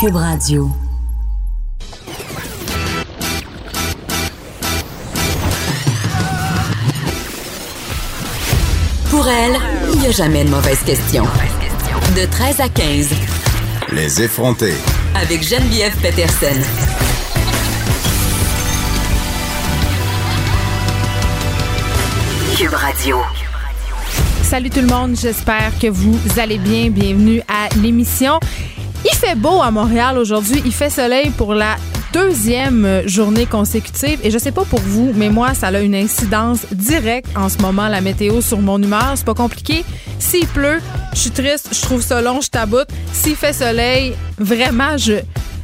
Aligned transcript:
Cube 0.00 0.14
Radio. 0.14 0.70
Pour 9.10 9.26
elle, 9.26 9.56
il 9.92 9.98
n'y 9.98 10.06
a 10.06 10.10
jamais 10.12 10.44
de 10.44 10.50
mauvaise 10.50 10.78
question. 10.84 11.24
De 12.14 12.30
13 12.30 12.60
à 12.60 12.68
15. 12.68 13.08
Les 13.92 14.22
effronter. 14.22 14.74
Avec 15.16 15.42
Geneviève 15.42 15.96
Peterson. 15.96 16.46
Cube 22.56 22.74
Radio. 22.74 23.16
Salut 24.44 24.70
tout 24.70 24.80
le 24.80 24.86
monde, 24.86 25.16
j'espère 25.16 25.76
que 25.80 25.88
vous 25.88 26.16
allez 26.38 26.58
bien. 26.58 26.90
Bienvenue 26.90 27.42
à 27.48 27.68
l'émission. 27.80 28.38
Il 29.20 29.26
fait 29.26 29.34
beau 29.34 29.60
à 29.60 29.72
Montréal 29.72 30.16
aujourd'hui. 30.16 30.62
Il 30.64 30.72
fait 30.72 30.90
soleil 30.90 31.30
pour 31.30 31.52
la 31.52 31.74
deuxième 32.12 33.02
journée 33.08 33.46
consécutive. 33.46 34.20
Et 34.22 34.30
je 34.30 34.38
sais 34.38 34.52
pas 34.52 34.64
pour 34.64 34.78
vous, 34.78 35.12
mais 35.12 35.28
moi, 35.28 35.54
ça 35.54 35.68
a 35.68 35.80
une 35.80 35.96
incidence 35.96 36.60
directe 36.70 37.28
en 37.36 37.48
ce 37.48 37.58
moment, 37.58 37.88
la 37.88 38.00
météo, 38.00 38.40
sur 38.40 38.60
mon 38.60 38.80
humeur. 38.80 39.14
C'est 39.16 39.24
pas 39.24 39.34
compliqué. 39.34 39.84
S'il 40.20 40.46
pleut, 40.46 40.78
je 41.14 41.18
suis 41.18 41.30
triste, 41.32 41.70
je 41.72 41.82
trouve 41.82 42.00
ça 42.00 42.22
long, 42.22 42.40
je 42.40 42.48
taboute. 42.48 42.86
S'il 43.12 43.34
fait 43.34 43.52
soleil, 43.52 44.14
vraiment, 44.38 44.96
je 44.96 45.14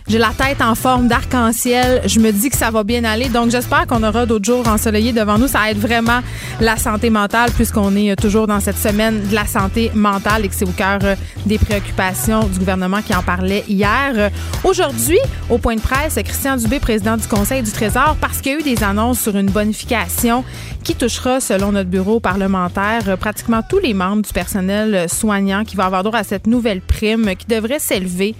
j'ai 0.07 0.19
la 0.19 0.33
tête 0.37 0.61
en 0.61 0.75
forme 0.75 1.09
d'arc-en-ciel. 1.09 2.03
Je 2.05 2.21
me 2.21 2.31
dis 2.31 2.51
que 2.51 2.59
ça 2.59 2.71
va 2.71 2.85
bien 2.85 3.05
aller. 3.05 3.31
Donc, 3.31 3.51
j'espère 3.51 3.87
qu'on 3.87 4.03
aura 4.03 4.27
d'autres 4.27 4.45
jours 4.45 4.69
ensoleillés 4.69 5.13
devant 5.13 5.39
nous. 5.39 5.49
Ça 5.49 5.71
aide 5.71 5.79
vraiment 5.79 6.21
la 6.61 6.77
santé 6.77 7.09
mentale 7.09 7.51
puisqu'on 7.53 7.97
est 7.97 8.15
toujours 8.17 8.47
dans 8.47 8.61
cette 8.61 8.77
semaine 8.77 9.27
de 9.27 9.35
la 9.35 9.47
santé 9.47 9.91
mentale 9.95 10.45
et 10.45 10.49
que 10.49 10.55
c'est 10.55 10.69
au 10.69 10.73
cœur 10.73 10.99
euh, 11.05 11.15
des 11.47 11.57
préoccupations 11.57 12.41
du 12.45 12.59
gouvernement 12.59 13.01
qui 13.01 13.15
en 13.15 13.23
parlait 13.23 13.65
hier. 13.67 14.31
Aujourd'hui, 14.63 15.19
au 15.49 15.57
point 15.57 15.77
de 15.77 15.81
presse, 15.81 16.17
Christian 16.17 16.57
Dubé, 16.57 16.81
président 16.81 17.17
du 17.17 17.27
Conseil 17.27 17.63
du 17.63 17.71
Trésor, 17.71 18.17
parce 18.21 18.43
qu'il 18.43 18.53
y 18.53 18.55
a 18.57 18.59
eu 18.59 18.63
des 18.63 18.85
annonces 18.85 19.21
sur 19.21 19.35
une 19.37 19.51
bonification 19.51 20.45
qui 20.83 20.95
touchera, 20.95 21.41
selon 21.41 21.73
notre 21.73 21.89
bureau 21.89 22.21
parlementaire, 22.21 23.17
pratiquement 23.19 23.63
tous 23.67 23.79
les 23.79 23.95
membres 23.95 24.23
du 24.23 24.33
personnel 24.35 25.09
soignant 25.09 25.65
qui 25.65 25.77
va 25.77 25.87
avoir 25.87 26.03
droit 26.03 26.19
à 26.19 26.25
cette 26.25 26.47
nouvelle 26.47 26.83
prime 26.83 27.35
qui 27.37 27.47
devrait 27.47 27.79
s'élever 27.79 28.35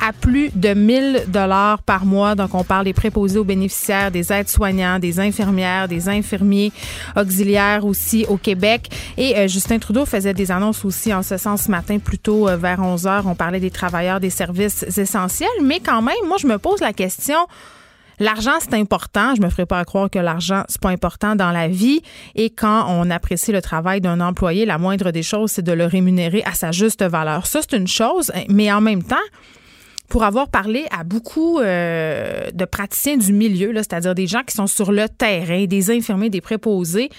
à 0.00 0.12
plus 0.12 0.50
de 0.54 0.74
1000 0.74 1.24
dollars 1.28 1.82
par 1.82 2.04
mois. 2.04 2.34
Donc, 2.34 2.54
on 2.54 2.64
parle 2.64 2.84
des 2.84 2.92
préposés 2.92 3.38
aux 3.38 3.44
bénéficiaires, 3.44 4.10
des 4.10 4.32
aides-soignants, 4.32 4.98
des 4.98 5.20
infirmières, 5.20 5.88
des 5.88 6.08
infirmiers 6.08 6.72
auxiliaires 7.16 7.84
aussi 7.84 8.26
au 8.28 8.36
Québec. 8.36 8.88
Et 9.16 9.36
euh, 9.36 9.48
Justin 9.48 9.78
Trudeau 9.78 10.06
faisait 10.06 10.34
des 10.34 10.50
annonces 10.50 10.84
aussi 10.84 11.12
en 11.12 11.22
ce 11.22 11.36
sens 11.36 11.62
ce 11.62 11.70
matin, 11.70 11.98
plutôt 11.98 12.48
euh, 12.48 12.56
vers 12.56 12.80
11 12.80 13.06
heures. 13.06 13.26
On 13.26 13.34
parlait 13.34 13.60
des 13.60 13.70
travailleurs 13.70 14.20
des 14.20 14.30
services 14.30 14.84
essentiels. 14.98 15.48
Mais 15.62 15.80
quand 15.80 16.02
même, 16.02 16.14
moi, 16.26 16.36
je 16.40 16.46
me 16.46 16.58
pose 16.58 16.80
la 16.80 16.92
question. 16.92 17.38
L'argent, 18.18 18.52
c'est 18.60 18.74
important. 18.74 19.34
Je 19.34 19.42
me 19.42 19.50
ferai 19.50 19.66
pas 19.66 19.84
croire 19.84 20.08
que 20.08 20.18
l'argent, 20.18 20.64
c'est 20.68 20.80
pas 20.80 20.88
important 20.88 21.36
dans 21.36 21.50
la 21.50 21.68
vie. 21.68 22.00
Et 22.34 22.50
quand 22.50 22.86
on 22.88 23.10
apprécie 23.10 23.52
le 23.52 23.60
travail 23.60 24.00
d'un 24.00 24.20
employé, 24.20 24.64
la 24.64 24.78
moindre 24.78 25.10
des 25.10 25.22
choses, 25.22 25.52
c'est 25.52 25.62
de 25.62 25.72
le 25.72 25.84
rémunérer 25.84 26.42
à 26.44 26.54
sa 26.54 26.72
juste 26.72 27.04
valeur. 27.04 27.46
Ça, 27.46 27.60
c'est 27.60 27.76
une 27.76 27.88
chose. 27.88 28.32
Mais 28.48 28.72
en 28.72 28.80
même 28.80 29.02
temps, 29.02 29.16
pour 30.08 30.24
avoir 30.24 30.48
parlé 30.48 30.86
à 30.90 31.04
beaucoup 31.04 31.58
euh, 31.58 32.50
de 32.52 32.64
praticiens 32.64 33.16
du 33.16 33.32
milieu, 33.32 33.72
c'est-à-dire 33.74 34.14
des 34.14 34.26
gens 34.26 34.42
qui 34.42 34.54
sont 34.54 34.66
sur 34.66 34.92
le 34.92 35.08
terrain, 35.08 35.64
des 35.64 35.90
infirmiers, 35.90 36.30
des 36.30 36.40
préposés, 36.40 37.10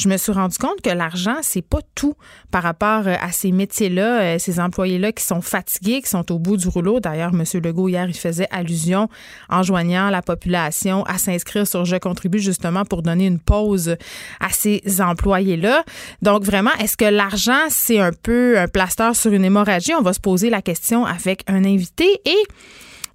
je 0.00 0.08
me 0.08 0.16
suis 0.16 0.32
rendu 0.32 0.56
compte 0.56 0.80
que 0.82 0.88
l'argent, 0.88 1.36
c'est 1.42 1.60
pas 1.60 1.80
tout 1.94 2.14
par 2.50 2.62
rapport 2.62 3.06
euh, 3.06 3.14
à 3.20 3.32
ces 3.32 3.52
métiers-là, 3.52 4.20
euh, 4.20 4.38
ces 4.38 4.58
employés-là 4.58 5.12
qui 5.12 5.22
sont 5.22 5.42
fatigués, 5.42 6.00
qui 6.00 6.08
sont 6.08 6.32
au 6.32 6.38
bout 6.38 6.56
du 6.56 6.68
rouleau. 6.68 7.00
D'ailleurs, 7.00 7.32
M. 7.34 7.44
Legault, 7.62 7.88
hier, 7.88 8.08
il 8.08 8.16
faisait 8.16 8.48
allusion 8.50 9.10
en 9.50 9.62
joignant 9.62 10.08
la 10.08 10.22
population 10.22 11.02
à 11.04 11.18
s'inscrire 11.18 11.66
sur 11.66 11.84
Je 11.84 11.96
contribue 11.96 12.38
justement 12.38 12.84
pour 12.86 13.02
donner 13.02 13.26
une 13.26 13.38
pause 13.38 13.96
à 14.40 14.48
ces 14.50 14.82
employés-là. 15.00 15.84
Donc, 16.22 16.44
vraiment, 16.44 16.72
est-ce 16.80 16.96
que 16.96 17.04
l'argent, 17.04 17.68
c'est 17.68 18.00
un 18.00 18.12
peu 18.12 18.58
un 18.58 18.68
plaster 18.68 19.12
sur 19.12 19.32
une 19.32 19.44
hémorragie? 19.44 19.92
On 19.94 20.02
va 20.02 20.14
se 20.14 20.20
poser 20.20 20.48
la 20.48 20.62
question 20.62 21.04
avec 21.04 21.42
un 21.46 21.64
invité 21.64 22.08
et 22.24 22.42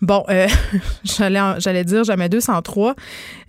Bon, 0.06 0.24
euh, 0.30 0.48
j'allais, 1.04 1.84
dire 1.84 2.04
jamais 2.04 2.30
203. 2.30 2.94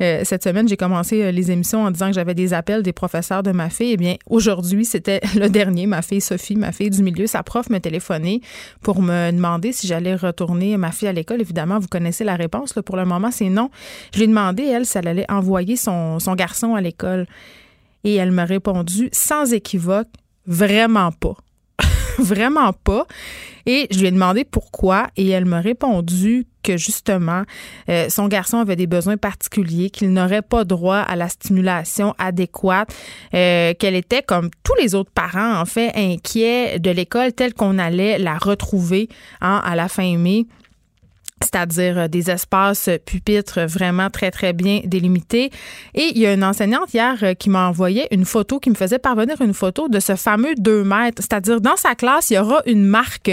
Euh, 0.00 0.22
cette 0.24 0.42
semaine, 0.42 0.66
j'ai 0.66 0.78
commencé 0.78 1.22
euh, 1.22 1.30
les 1.30 1.50
émissions 1.50 1.82
en 1.82 1.90
disant 1.90 2.06
que 2.06 2.14
j'avais 2.14 2.34
des 2.34 2.54
appels 2.54 2.82
des 2.82 2.94
professeurs 2.94 3.42
de 3.42 3.52
ma 3.52 3.68
fille. 3.68 3.92
Eh 3.92 3.96
bien, 3.98 4.16
aujourd'hui, 4.30 4.86
c'était 4.86 5.20
le 5.36 5.50
dernier. 5.50 5.86
Ma 5.86 6.00
fille 6.00 6.22
Sophie, 6.22 6.56
ma 6.56 6.72
fille 6.72 6.88
du 6.88 7.02
milieu, 7.02 7.26
sa 7.26 7.42
prof 7.42 7.68
me 7.68 7.78
téléphonait 7.78 8.40
pour 8.80 9.02
me 9.02 9.32
demander 9.32 9.72
si 9.72 9.86
j'allais 9.86 10.14
retourner 10.14 10.78
ma 10.78 10.92
fille 10.92 11.08
à 11.08 11.12
l'école. 11.12 11.42
Évidemment, 11.42 11.78
vous 11.78 11.88
connaissez 11.88 12.24
la 12.24 12.36
réponse. 12.36 12.72
Pour 12.72 12.96
le 12.96 13.04
moment, 13.04 13.30
c'est 13.30 13.50
non. 13.50 13.70
Je 14.14 14.18
lui 14.20 14.24
ai 14.24 14.28
demandé, 14.28 14.64
elle, 14.64 14.86
si 14.86 14.96
elle 14.96 15.08
allait 15.08 15.30
envoyer 15.30 15.76
son 15.76 16.18
garçon 16.36 16.74
à 16.74 16.80
l'école. 16.80 17.26
Et 18.04 18.14
elle 18.14 18.30
m'a 18.30 18.46
répondu 18.46 19.10
sans 19.12 19.52
équivoque, 19.52 20.08
vraiment 20.46 21.12
pas. 21.12 21.36
vraiment 22.22 22.72
pas. 22.72 23.06
Et 23.66 23.88
je 23.90 23.98
lui 23.98 24.06
ai 24.06 24.10
demandé 24.10 24.44
pourquoi 24.44 25.08
et 25.16 25.28
elle 25.28 25.44
m'a 25.44 25.60
répondu 25.60 26.46
que 26.62 26.76
justement, 26.76 27.42
euh, 27.88 28.08
son 28.08 28.26
garçon 28.26 28.58
avait 28.58 28.76
des 28.76 28.86
besoins 28.86 29.16
particuliers, 29.16 29.90
qu'il 29.90 30.12
n'aurait 30.12 30.42
pas 30.42 30.64
droit 30.64 30.98
à 30.98 31.14
la 31.14 31.28
stimulation 31.28 32.14
adéquate, 32.18 32.94
euh, 33.34 33.72
qu'elle 33.74 33.94
était, 33.94 34.22
comme 34.22 34.50
tous 34.64 34.74
les 34.80 34.94
autres 34.94 35.12
parents, 35.12 35.60
en 35.60 35.64
fait, 35.64 35.92
inquiets 35.94 36.78
de 36.80 36.90
l'école 36.90 37.32
telle 37.32 37.54
qu'on 37.54 37.78
allait 37.78 38.18
la 38.18 38.36
retrouver 38.36 39.08
hein, 39.40 39.60
à 39.64 39.76
la 39.76 39.88
fin 39.88 40.16
mai 40.16 40.46
c'est-à-dire 41.46 41.98
euh, 41.98 42.08
des 42.08 42.30
espaces 42.30 42.90
pupitres 43.04 43.60
vraiment 43.66 44.10
très, 44.10 44.30
très 44.30 44.52
bien 44.52 44.80
délimités. 44.84 45.50
Et 45.94 46.12
il 46.14 46.18
y 46.18 46.26
a 46.26 46.34
une 46.34 46.44
enseignante 46.44 46.92
hier 46.92 47.16
euh, 47.22 47.34
qui 47.34 47.50
m'a 47.50 47.68
envoyé 47.68 48.06
une 48.14 48.24
photo, 48.24 48.58
qui 48.58 48.70
me 48.70 48.74
faisait 48.74 48.98
parvenir 48.98 49.40
une 49.40 49.54
photo 49.54 49.88
de 49.88 50.00
ce 50.00 50.16
fameux 50.16 50.54
2 50.56 50.84
mètres. 50.84 51.22
C'est-à-dire, 51.22 51.60
dans 51.60 51.76
sa 51.76 51.94
classe, 51.94 52.30
il 52.30 52.34
y 52.34 52.38
aura 52.38 52.60
une 52.66 52.84
marque 52.84 53.30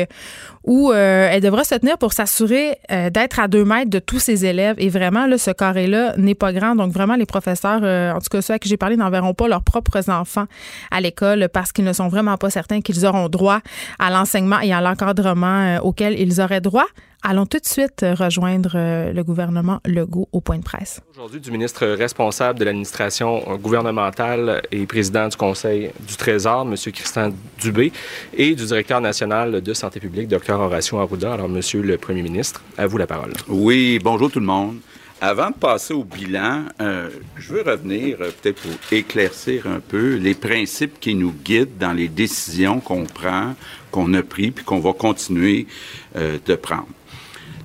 où 0.63 0.91
euh, 0.91 1.29
elle 1.31 1.41
devra 1.41 1.63
se 1.63 1.75
tenir 1.75 1.97
pour 1.97 2.13
s'assurer 2.13 2.78
d'être 2.90 3.40
à 3.40 3.47
2 3.47 3.66
mètres 3.66 3.90
de 3.90 4.00
tous 4.00 4.19
ses 4.19 4.46
élèves. 4.46 4.75
Et 4.78 4.90
vraiment, 4.90 5.28
ce 5.38 5.51
carré-là 5.51 6.16
n'est 6.18 6.35
pas 6.35 6.53
grand. 6.53 6.75
Donc, 6.75 6.91
vraiment, 6.91 7.16
les 7.16 7.25
professeurs, 7.25 7.84
en 7.84 8.19
tout 8.19 8.29
cas 8.29 8.41
ceux 8.41 8.53
à 8.53 8.59
qui 8.59 8.69
j'ai 8.69 8.78
parlé, 8.78 8.96
n'enverront 8.96 9.34
pas 9.34 9.47
leurs 9.47 9.63
propres 9.63 10.09
enfants 10.09 10.46
à 10.91 11.01
l'école 11.01 11.50
parce 11.51 11.72
qu'ils 11.72 11.85
ne 11.85 11.94
sont 11.94 12.07
vraiment 12.07 12.38
pas 12.38 12.50
certains 12.50 12.81
qu'ils 12.81 13.06
auront 13.06 13.29
droit 13.29 13.59
à 14.00 14.09
l'enseignement 14.09 14.59
et 14.59 14.74
à 14.74 14.81
l'encadrement 14.81 15.78
auquel 15.84 16.19
ils 16.19 16.40
auraient 16.41 16.62
droit. 16.62 16.85
Allons 17.25 17.45
tout 17.45 17.57
de 17.57 17.66
suite 17.66 18.06
rejoindre 18.19 18.74
euh, 18.75 19.13
le 19.13 19.24
gouvernement 19.24 19.80
Legault 19.85 20.28
au 20.34 20.41
point 20.41 20.57
de 20.57 20.63
presse. 20.63 21.00
Aujourd'hui, 21.16 21.40
du 21.40 21.51
ministre 21.51 21.88
responsable 21.88 22.59
de 22.59 22.66
l'administration 22.66 23.56
gouvernementale 23.56 24.62
et 24.74 24.85
président 24.85 25.30
du 25.30 25.38
Conseil 25.38 25.91
du 26.06 26.18
Trésor, 26.18 26.68
M. 26.68 26.75
Christian 26.75 27.31
Dubé, 27.62 27.94
et 28.34 28.56
du 28.56 28.66
directeur 28.66 29.00
national 29.00 29.62
de 29.62 29.74
santé 29.74 30.01
publique, 30.01 30.28
Dr. 30.28 30.52
Horacio 30.59 30.97
Arruda. 30.97 31.33
Alors, 31.33 31.49
Monsieur 31.49 31.81
le 31.81 31.97
Premier 31.97 32.21
ministre, 32.21 32.61
à 32.77 32.87
vous 32.87 32.97
la 32.97 33.07
parole. 33.07 33.33
Oui, 33.47 33.99
bonjour 34.03 34.31
tout 34.31 34.39
le 34.39 34.45
monde. 34.45 34.77
Avant 35.21 35.49
de 35.49 35.55
passer 35.55 35.93
au 35.93 36.03
bilan, 36.03 36.63
euh, 36.81 37.09
je 37.37 37.53
veux 37.53 37.61
revenir 37.61 38.17
euh, 38.19 38.31
peut-être 38.41 38.61
pour 38.61 38.71
éclaircir 38.91 39.67
un 39.67 39.79
peu 39.79 40.15
les 40.15 40.33
principes 40.33 40.99
qui 40.99 41.15
nous 41.15 41.31
guident 41.31 41.77
dans 41.79 41.93
les 41.93 42.07
décisions 42.09 42.79
qu'on 42.79 43.05
prend, 43.05 43.55
qu'on 43.91 44.13
a 44.13 44.21
prises, 44.21 44.51
puis 44.51 44.65
qu'on 44.65 44.79
va 44.79 44.93
continuer 44.93 45.67
de 46.15 46.55
prendre. 46.55 46.87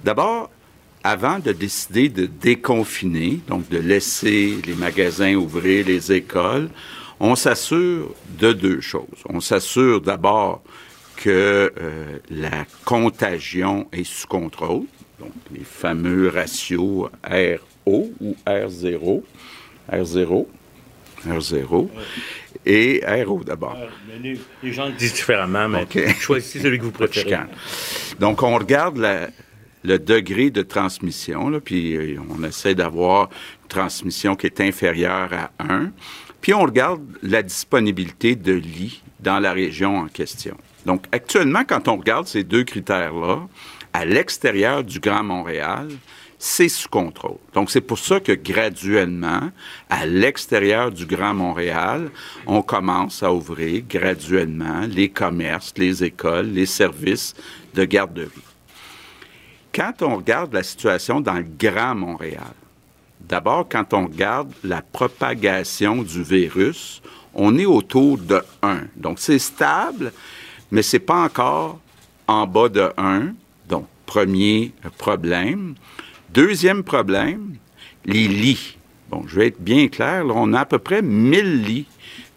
D'abord, 0.04 0.50
avant 1.04 1.38
de 1.38 1.52
décider 1.52 2.08
de 2.08 2.26
déconfiner, 2.26 3.40
donc 3.48 3.68
de 3.68 3.78
laisser 3.78 4.58
les 4.66 4.74
magasins 4.74 5.34
ouvrir, 5.34 5.86
les 5.86 6.12
écoles, 6.12 6.68
on 7.20 7.34
s'assure 7.34 8.14
de 8.38 8.52
deux 8.52 8.80
choses. 8.80 9.06
On 9.28 9.40
s'assure 9.40 10.00
d'abord 10.00 10.62
que 11.18 11.72
euh, 11.76 12.18
la 12.30 12.64
contagion 12.84 13.88
est 13.92 14.04
sous 14.04 14.28
contrôle, 14.28 14.84
donc 15.18 15.32
les 15.52 15.64
fameux 15.64 16.28
ratios 16.28 17.10
RO 17.86 18.12
ou 18.20 18.36
R0, 18.46 19.22
R0, 19.92 20.46
R0 21.26 21.88
et 22.64 23.02
RO 23.24 23.42
d'abord. 23.42 23.76
Les 24.62 24.72
gens 24.72 24.90
disent 24.90 25.14
différemment, 25.14 25.68
mais 25.68 25.86
choisissez 26.20 26.60
celui 26.60 26.78
que 26.78 26.84
vous 26.84 26.92
préférez. 26.92 27.36
Donc, 28.20 28.42
on 28.44 28.56
regarde 28.56 28.98
la, 28.98 29.28
le 29.82 29.98
degré 29.98 30.50
de 30.50 30.62
transmission, 30.62 31.48
là, 31.48 31.60
puis 31.60 31.96
euh, 31.96 32.20
on 32.30 32.44
essaie 32.44 32.76
d'avoir 32.76 33.24
une 33.62 33.68
transmission 33.68 34.36
qui 34.36 34.46
est 34.46 34.60
inférieure 34.60 35.30
à 35.32 35.50
1. 35.58 35.90
Puis 36.40 36.54
on 36.54 36.62
regarde 36.62 37.02
la 37.22 37.42
disponibilité 37.42 38.36
de 38.36 38.52
lits 38.52 39.02
dans 39.18 39.40
la 39.40 39.52
région 39.52 39.98
en 39.98 40.06
question. 40.06 40.56
Donc 40.86 41.04
actuellement, 41.12 41.62
quand 41.66 41.88
on 41.88 41.96
regarde 41.96 42.26
ces 42.26 42.44
deux 42.44 42.64
critères-là, 42.64 43.40
à 43.92 44.04
l'extérieur 44.04 44.84
du 44.84 45.00
Grand 45.00 45.22
Montréal, 45.22 45.88
c'est 46.38 46.68
sous 46.68 46.88
contrôle. 46.88 47.38
Donc, 47.52 47.70
c'est 47.70 47.80
pour 47.80 47.98
ça 47.98 48.20
que 48.20 48.32
graduellement, 48.32 49.50
à 49.90 50.06
l'extérieur 50.06 50.92
du 50.92 51.04
Grand 51.04 51.34
Montréal, 51.34 52.10
on 52.46 52.62
commence 52.62 53.22
à 53.24 53.32
ouvrir 53.32 53.82
graduellement 53.88 54.82
les 54.88 55.08
commerces, 55.08 55.72
les 55.76 56.04
écoles, 56.04 56.46
les 56.52 56.66
services 56.66 57.34
de 57.74 57.84
garderie. 57.84 58.28
quand 59.74 60.02
on 60.02 60.16
regarde 60.16 60.52
la 60.52 60.62
situation 60.62 61.20
dans 61.20 61.34
le 61.34 61.46
Grand 61.58 61.94
Montréal, 61.94 62.54
d'abord, 63.20 63.68
quand 63.68 63.94
on 63.94 64.06
regarde 64.06 64.52
la 64.64 64.82
propagation 64.82 66.02
du 66.02 66.22
virus, 66.22 67.02
on 67.34 67.56
est 67.58 67.66
autour 67.66 68.18
de 68.18 68.42
1. 68.62 68.82
Donc, 68.96 69.18
c'est 69.20 69.38
stable, 69.38 70.12
mais 70.70 70.82
c'est 70.82 70.98
pas 70.98 71.22
encore 71.22 71.80
en 72.26 72.46
bas 72.46 72.68
de 72.68 72.90
1. 72.96 73.32
Donc, 73.68 73.86
premier 74.06 74.72
problème. 74.98 75.74
Deuxième 76.30 76.82
problème, 76.82 77.56
les 78.04 78.28
lits. 78.28 78.76
Bon, 79.10 79.24
je 79.26 79.36
vais 79.36 79.46
être 79.48 79.60
bien 79.60 79.88
clair, 79.88 80.24
on 80.26 80.52
a 80.52 80.60
à 80.60 80.66
peu 80.66 80.78
près 80.78 81.00
1000 81.00 81.62
lits 81.62 81.86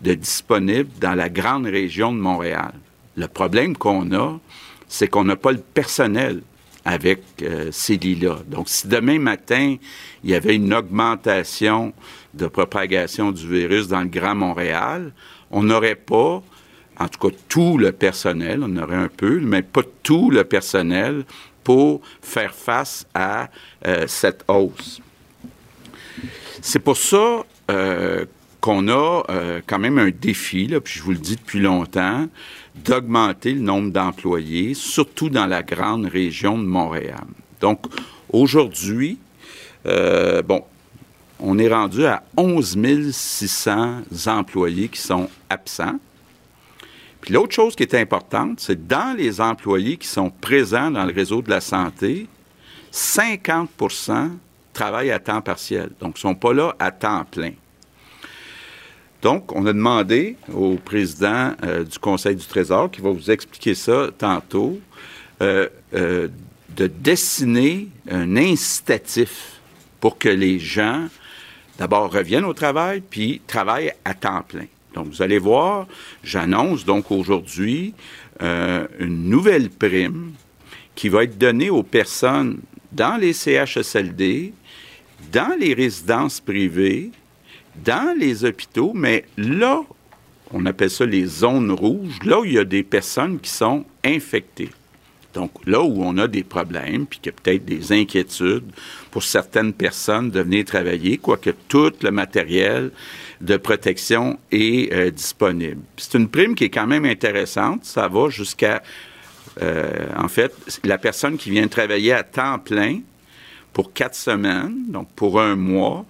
de 0.02 0.14
disponibles 0.14 0.90
dans 1.00 1.14
la 1.14 1.30
grande 1.30 1.66
région 1.66 2.14
de 2.14 2.20
Montréal. 2.20 2.74
Le 3.18 3.28
problème 3.28 3.76
qu'on 3.76 4.14
a, 4.14 4.40
c'est 4.88 5.08
qu'on 5.08 5.26
n'a 5.26 5.36
pas 5.36 5.52
le 5.52 5.60
personnel 5.60 6.42
avec 6.86 7.22
euh, 7.42 7.70
ces 7.72 7.98
lits-là. 7.98 8.40
Donc, 8.48 8.70
si 8.70 8.88
demain 8.88 9.20
matin, 9.20 9.76
il 10.24 10.30
y 10.30 10.34
avait 10.34 10.56
une 10.56 10.74
augmentation 10.74 11.94
de 12.34 12.48
propagation 12.48 13.32
du 13.32 13.48
virus 13.48 13.88
dans 13.88 14.02
le 14.02 14.08
Grand 14.08 14.36
Montréal, 14.36 15.14
on 15.52 15.64
n'aurait 15.64 15.96
pas, 15.96 16.42
en 17.02 17.08
tout 17.08 17.30
cas 17.30 17.36
tout 17.50 17.78
le 17.78 17.92
personnel, 17.92 18.62
on 18.64 18.78
aurait 18.78 18.96
un 18.96 19.10
peu, 19.10 19.40
mais 19.40 19.62
pas 19.64 19.82
tout 20.04 20.30
le 20.30 20.44
personnel 20.44 21.26
pour 21.64 22.02
faire 22.22 22.54
face 22.54 23.08
à 23.14 23.50
euh, 23.88 24.06
cette 24.08 24.44
hausse. 24.48 25.02
C'est 26.62 26.80
pour 26.80 26.98
ça 26.98 27.44
euh, 27.72 28.26
qu'on 28.60 28.88
a 28.88 29.24
euh, 29.30 29.62
quand 29.66 29.80
même 29.80 29.98
un 29.98 30.12
défi, 30.12 30.68
puis 30.84 30.94
je 31.00 31.04
vous 31.04 31.12
le 31.12 31.18
dis 31.18 31.36
depuis 31.36 31.60
longtemps, 31.60 32.28
d'augmenter 32.76 33.54
le 33.54 33.62
nombre 33.62 33.92
d'employés, 33.92 34.74
surtout 34.76 35.30
dans 35.30 35.48
la 35.48 35.64
grande 35.64 36.06
région 36.06 36.58
de 36.58 36.66
Montréal. 36.66 37.26
Donc, 37.60 37.86
aujourd'hui, 38.32 39.18
bon, 39.84 40.64
on 41.40 41.58
est 41.58 41.68
rendu 41.68 42.06
à 42.06 42.24
11 42.38 43.12
600 43.12 44.04
employés 44.28 44.88
qui 44.90 45.02
sont 45.02 45.28
absents. 45.50 46.00
Puis 47.22 47.34
l'autre 47.34 47.54
chose 47.54 47.76
qui 47.76 47.84
est 47.84 47.96
importante, 47.96 48.60
c'est 48.60 48.88
dans 48.88 49.16
les 49.16 49.40
employés 49.40 49.98
qui 49.98 50.08
sont 50.08 50.32
présents 50.32 50.92
dans 50.92 51.06
le 51.06 51.14
réseau 51.14 51.42
de 51.42 51.50
la 51.50 51.62
santé, 51.62 52.28
50% 52.92 54.32
travaillent 54.74 55.12
à 55.12 55.20
temps 55.20 55.42
partiel. 55.42 55.92
Donc, 56.00 56.16
ne 56.16 56.20
sont 56.20 56.36
pas 56.36 56.54
là 56.54 56.76
à 56.80 56.92
temps 56.92 57.26
plein. 57.30 57.52
Donc, 59.22 59.56
on 59.56 59.66
a 59.68 59.74
demandé 59.74 60.36
au 60.52 60.76
président 60.76 61.54
euh, 61.64 61.84
du 61.84 62.00
Conseil 62.00 62.36
du 62.36 62.46
Trésor, 62.46 62.90
qui 62.90 63.02
va 63.02 63.12
vous 63.12 63.30
expliquer 63.30 63.76
ça 63.76 64.10
tantôt, 64.18 64.80
euh, 65.42 65.70
euh, 65.94 66.28
de 66.70 66.88
dessiner 66.88 67.90
un 68.10 68.36
incitatif 68.36 69.60
pour 70.00 70.18
que 70.18 70.30
les 70.30 70.58
gens, 70.58 71.08
d'abord, 71.78 72.12
reviennent 72.12 72.46
au 72.46 72.54
travail, 72.54 73.02
puis 73.02 73.42
travaillent 73.46 73.94
à 74.06 74.16
temps 74.16 74.42
plein. 74.42 74.66
Donc, 74.94 75.08
vous 75.08 75.22
allez 75.22 75.40
voir, 75.40 75.88
j'annonce 76.24 76.86
donc 76.86 77.12
aujourd'hui 77.12 77.94
euh, 78.42 78.88
une 79.00 79.30
nouvelle 79.30 79.70
prime 79.70 80.34
qui 80.96 81.10
va 81.10 81.24
être 81.24 81.38
donnée 81.38 81.70
aux 81.70 81.84
personnes 81.84 82.60
dans 82.92 83.18
les 83.20 83.34
CHSLD, 83.34 84.54
dans 85.32 85.58
les 85.58 85.74
résidences 85.74 86.42
privées, 86.42 87.12
dans 87.84 88.16
les 88.18 88.44
hôpitaux, 88.44 88.92
mais 88.94 89.26
là, 89.38 89.82
on 90.52 90.66
appelle 90.66 90.90
ça 90.90 91.06
les 91.06 91.26
zones 91.26 91.72
rouges, 91.72 92.20
là 92.26 92.42
où 92.42 92.46
il 92.46 92.54
y 92.54 92.60
a 92.60 92.66
des 92.66 92.84
personnes 92.84 93.40
qui 93.40 93.50
sont 93.50 93.86
infectées. 94.04 94.70
Donc, 95.34 95.52
là 95.66 95.82
où 95.82 96.04
on 96.04 96.18
a 96.18 96.28
des 96.28 96.44
problèmes, 96.44 97.06
puis 97.06 97.20
qu'il 97.20 97.32
y 97.32 97.36
a 97.36 97.42
peut-être 97.42 97.66
des 97.66 97.92
inquiétudes 97.94 98.70
pour 99.12 99.24
certaines 99.24 99.74
personnes 99.74 100.30
de 100.30 100.42
venir 100.42 100.66
travailler, 100.66 101.18
quoique 101.18 101.52
tout 101.68 101.92
le 102.02 102.12
matériel 102.12 102.92
de 103.40 103.58
protection 103.58 104.40
est 104.52 104.94
euh, 104.94 105.10
disponible. 105.10 105.82
C'est 105.98 106.18
une 106.18 106.28
prime 106.28 106.56
qui 106.56 106.66
est 106.66 106.70
quand 106.70 106.88
même 106.88 107.06
intéressante. 107.06 107.86
Ça 107.86 108.08
va 108.08 108.30
jusqu'à, 108.30 108.84
euh, 109.62 110.08
en 110.18 110.28
fait, 110.28 110.54
la 110.84 110.98
personne 110.98 111.38
qui 111.38 111.50
vient 111.50 111.68
travailler 111.68 112.14
à 112.14 112.24
temps 112.24 112.60
plein 112.60 113.00
pour 113.74 113.94
quatre 113.94 114.16
semaines, 114.16 114.86
donc 114.90 115.08
pour 115.16 115.40
un 115.40 115.56
mois, 115.56 116.06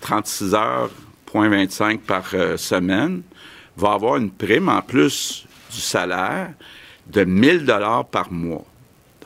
36 0.00 0.54
heures, 0.54 0.90
25 1.34 2.00
par 2.00 2.30
euh, 2.34 2.56
semaine, 2.56 3.22
va 3.76 3.92
avoir 3.92 4.16
une 4.16 4.30
prime 4.30 4.68
en 4.68 4.80
plus 4.80 5.46
du 5.70 5.80
salaire 5.80 6.52
de 7.08 7.24
1000 7.24 7.64
dollars 7.64 8.04
par 8.06 8.32
mois. 8.32 8.64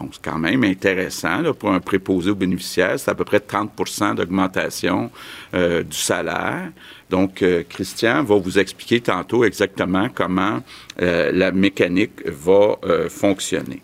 Donc, 0.00 0.10
c'est 0.14 0.30
quand 0.30 0.38
même 0.38 0.64
intéressant 0.64 1.42
pour 1.58 1.70
un 1.70 1.80
préposé 1.80 2.30
aux 2.30 2.34
bénéficiaires. 2.34 2.98
C'est 2.98 3.10
à 3.10 3.14
peu 3.14 3.24
près 3.24 3.38
30% 3.38 4.16
d'augmentation 4.16 5.10
euh, 5.54 5.82
du 5.82 5.96
salaire. 5.96 6.70
Donc, 7.10 7.42
euh, 7.42 7.62
Christian 7.68 8.24
va 8.24 8.36
vous 8.36 8.58
expliquer 8.58 9.00
tantôt 9.00 9.44
exactement 9.44 10.08
comment 10.12 10.62
euh, 11.00 11.30
la 11.32 11.52
mécanique 11.52 12.26
va 12.26 12.78
fonctionner. 13.08 13.82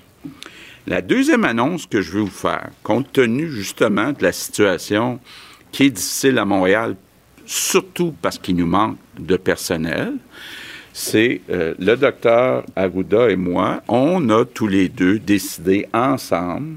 La 0.87 1.03
deuxième 1.03 1.45
annonce 1.45 1.87
que 1.87 2.01
je 2.01 2.13
veux 2.13 2.23
vous 2.23 2.27
faire, 2.29 2.71
compte 2.83 3.13
tenu 3.13 3.51
justement 3.51 4.13
de 4.13 4.23
la 4.23 4.33
situation 4.33 5.21
qui 5.71 5.85
est 5.85 5.91
difficile 5.91 6.39
à 6.39 6.47
Montréal, 6.47 6.97
surtout 7.45 8.15
parce 8.23 8.39
qu'il 8.39 8.57
nous 8.57 8.67
manque 8.67 8.97
de 9.19 9.37
personnel, 9.37 10.15
c'est 10.99 11.43
euh, 11.49 11.75
le 11.79 11.97
docteur 11.97 12.65
Arruda 12.75 13.31
et 13.31 13.37
moi, 13.37 13.83
on 13.87 14.31
a 14.31 14.45
tous 14.45 14.67
les 14.67 14.89
deux 14.89 15.21
décidé 15.21 15.87
ensemble, 15.95 16.75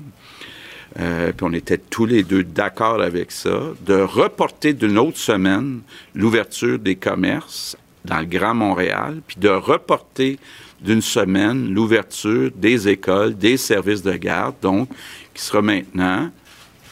euh, 1.00 1.32
puis 1.36 1.48
on 1.50 1.54
était 1.54 1.80
tous 1.80 2.06
les 2.06 2.22
deux 2.22 2.44
d'accord 2.44 3.02
avec 3.02 3.32
ça, 3.32 3.74
de 3.84 3.96
reporter 3.96 4.74
d'une 4.74 5.00
autre 5.00 5.18
semaine 5.18 5.82
l'ouverture 6.14 6.78
des 6.78 6.96
commerces 6.96 7.76
dans 8.06 8.20
le 8.20 8.28
Grand 8.28 8.54
Montréal, 8.54 9.24
puis 9.26 9.38
de 9.40 9.50
reporter 9.50 10.38
d'une 10.82 11.02
semaine 11.02 11.74
l'ouverture 11.74 12.52
des 12.56 12.90
écoles, 12.90 13.36
des 13.36 13.58
services 13.58 14.04
de 14.04 14.14
garde, 14.14 14.54
donc 14.62 14.88
qui 15.34 15.42
sera 15.42 15.64
maintenant 15.64 16.30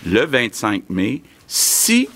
le 0.04 0.26
25 0.26 0.90
mai, 0.90 1.22
si 1.46 2.10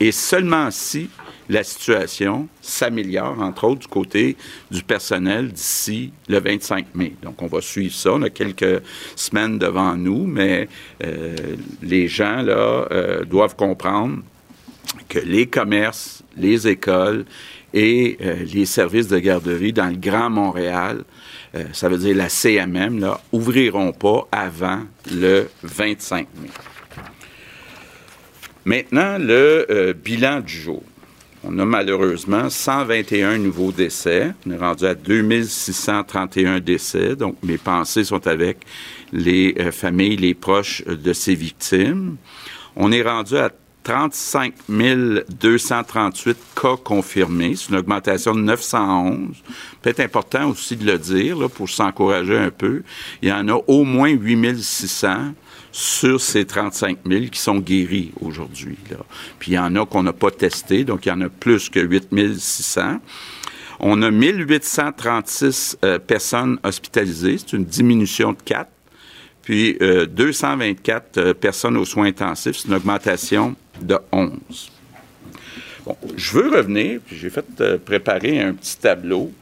et 0.00 0.10
seulement 0.10 0.72
si 0.72 1.10
la 1.48 1.64
situation 1.64 2.48
s'améliore, 2.60 3.40
entre 3.40 3.64
autres 3.64 3.80
du 3.80 3.86
côté 3.86 4.36
du 4.70 4.82
personnel 4.82 5.48
d'ici 5.48 6.12
le 6.28 6.40
25 6.40 6.94
mai. 6.94 7.14
Donc, 7.22 7.40
on 7.42 7.46
va 7.46 7.60
suivre 7.60 7.94
ça. 7.94 8.12
On 8.12 8.22
a 8.22 8.30
quelques 8.30 8.82
semaines 9.16 9.58
devant 9.58 9.96
nous, 9.96 10.26
mais 10.26 10.68
euh, 11.04 11.34
les 11.82 12.08
gens, 12.08 12.42
là, 12.42 12.86
euh, 12.90 13.24
doivent 13.24 13.56
comprendre 13.56 14.18
que 15.08 15.18
les 15.18 15.46
commerces, 15.46 16.22
les 16.36 16.68
écoles 16.68 17.24
et 17.72 18.18
euh, 18.20 18.44
les 18.52 18.66
services 18.66 19.08
de 19.08 19.18
garderie 19.18 19.72
dans 19.72 19.88
le 19.88 19.96
Grand 19.96 20.30
Montréal, 20.30 21.04
ça 21.72 21.88
veut 21.88 21.96
dire 21.96 22.14
la 22.14 22.28
CMM, 22.28 23.00
là, 23.00 23.20
ouvriront 23.32 23.90
pas 23.92 24.28
avant 24.30 24.82
le 25.10 25.48
25 25.62 26.28
mai. 26.40 26.50
Maintenant, 28.66 29.16
le 29.18 29.94
bilan 29.94 30.40
du 30.40 30.52
jour. 30.52 30.82
On 31.50 31.58
a 31.58 31.64
malheureusement 31.64 32.50
121 32.50 33.38
nouveaux 33.38 33.72
décès. 33.72 34.34
On 34.46 34.50
est 34.50 34.58
rendu 34.58 34.84
à 34.84 34.94
2631 34.94 36.60
décès. 36.60 37.16
Donc, 37.16 37.36
mes 37.42 37.56
pensées 37.56 38.04
sont 38.04 38.26
avec 38.26 38.58
les 39.14 39.54
euh, 39.58 39.72
familles, 39.72 40.16
les 40.16 40.34
proches 40.34 40.84
de 40.84 41.12
ces 41.14 41.34
victimes. 41.34 42.16
On 42.76 42.92
est 42.92 43.00
rendu 43.00 43.38
à 43.38 43.50
35 43.82 44.52
238 44.68 46.36
cas 46.54 46.76
confirmés. 46.76 47.54
C'est 47.56 47.70
une 47.70 47.76
augmentation 47.76 48.34
de 48.34 48.40
911. 48.40 49.34
Peut-être 49.80 50.00
important 50.00 50.50
aussi 50.50 50.76
de 50.76 50.84
le 50.84 50.98
dire, 50.98 51.38
là, 51.38 51.48
pour 51.48 51.70
s'encourager 51.70 52.36
un 52.36 52.50
peu. 52.50 52.82
Il 53.22 53.30
y 53.30 53.32
en 53.32 53.48
a 53.48 53.54
au 53.54 53.84
moins 53.84 54.10
8 54.10 54.62
600 54.62 55.32
sur 55.72 56.20
ces 56.20 56.44
35 56.44 56.98
000 57.06 57.24
qui 57.26 57.40
sont 57.40 57.58
guéris 57.58 58.12
aujourd'hui. 58.20 58.76
Puis 59.38 59.52
il 59.52 59.54
y 59.54 59.58
en 59.58 59.74
a 59.76 59.86
qu'on 59.86 60.02
n'a 60.02 60.12
pas 60.12 60.30
testé, 60.30 60.84
donc 60.84 61.06
il 61.06 61.10
y 61.10 61.12
en 61.12 61.20
a 61.20 61.28
plus 61.28 61.68
que 61.68 61.80
8 61.80 62.08
600. 62.38 63.00
On 63.80 64.02
a 64.02 64.10
1836 64.10 65.78
euh, 65.84 65.98
personnes 65.98 66.58
hospitalisées, 66.64 67.38
c'est 67.38 67.52
une 67.52 67.64
diminution 67.64 68.32
de 68.32 68.38
4. 68.44 68.68
Puis 69.42 69.78
224 69.78 71.18
euh, 71.18 71.20
euh, 71.22 71.34
personnes 71.34 71.76
aux 71.76 71.84
soins 71.84 72.06
intensifs, 72.06 72.56
c'est 72.58 72.68
une 72.68 72.74
augmentation 72.74 73.54
de 73.80 73.96
11. 74.12 74.32
Bon, 75.86 75.96
je 76.16 76.32
veux 76.32 76.50
revenir, 76.50 77.00
puis 77.06 77.16
j'ai 77.16 77.30
fait 77.30 77.78
préparer 77.78 78.40
un 78.40 78.52
petit 78.52 78.76
tableau 78.76 79.32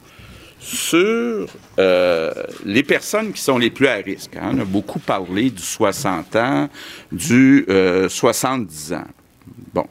sur 0.59 1.47
euh, 1.79 2.33
les 2.65 2.83
personnes 2.83 3.31
qui 3.31 3.41
sont 3.41 3.57
les 3.57 3.69
plus 3.69 3.87
à 3.87 3.95
risque. 3.95 4.35
Hein. 4.35 4.51
On 4.53 4.59
a 4.59 4.65
beaucoup 4.65 4.99
parlé 4.99 5.49
du 5.49 5.61
60 5.61 6.35
ans, 6.35 6.69
du 7.11 7.65
70 8.09 8.91
euh, 8.91 8.95
ans. 8.95 9.07
Bon. 9.73 9.85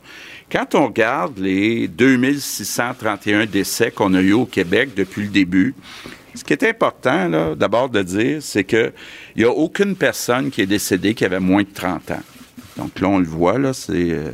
Quand 0.51 0.75
on 0.75 0.87
regarde 0.87 1.39
les 1.39 1.89
2631 1.89 3.47
décès 3.47 3.91
qu'on 3.91 4.15
a 4.15 4.21
eu 4.21 4.33
au 4.33 4.47
Québec 4.47 4.91
depuis 4.97 5.23
le 5.23 5.29
début, 5.29 5.75
Ce 6.37 6.45
qui 6.45 6.53
est 6.53 6.65
important, 6.65 7.55
d'abord 7.55 7.89
de 7.89 8.03
dire, 8.03 8.43
c'est 8.43 8.65
qu'il 8.65 8.93
n'y 9.37 9.45
a 9.45 9.51
aucune 9.51 9.97
personne 9.97 10.51
qui 10.51 10.61
est 10.61 10.67
décédée 10.67 11.15
qui 11.15 11.25
avait 11.25 11.41
moins 11.41 11.63
de 11.63 11.73
30 11.73 12.11
ans. 12.11 12.23
Donc 12.77 13.01
là, 13.01 13.09
on 13.09 13.19
le 13.19 13.27
voit, 13.27 13.59
là, 13.59 13.73
c'est 13.73 14.11
euh, 14.11 14.31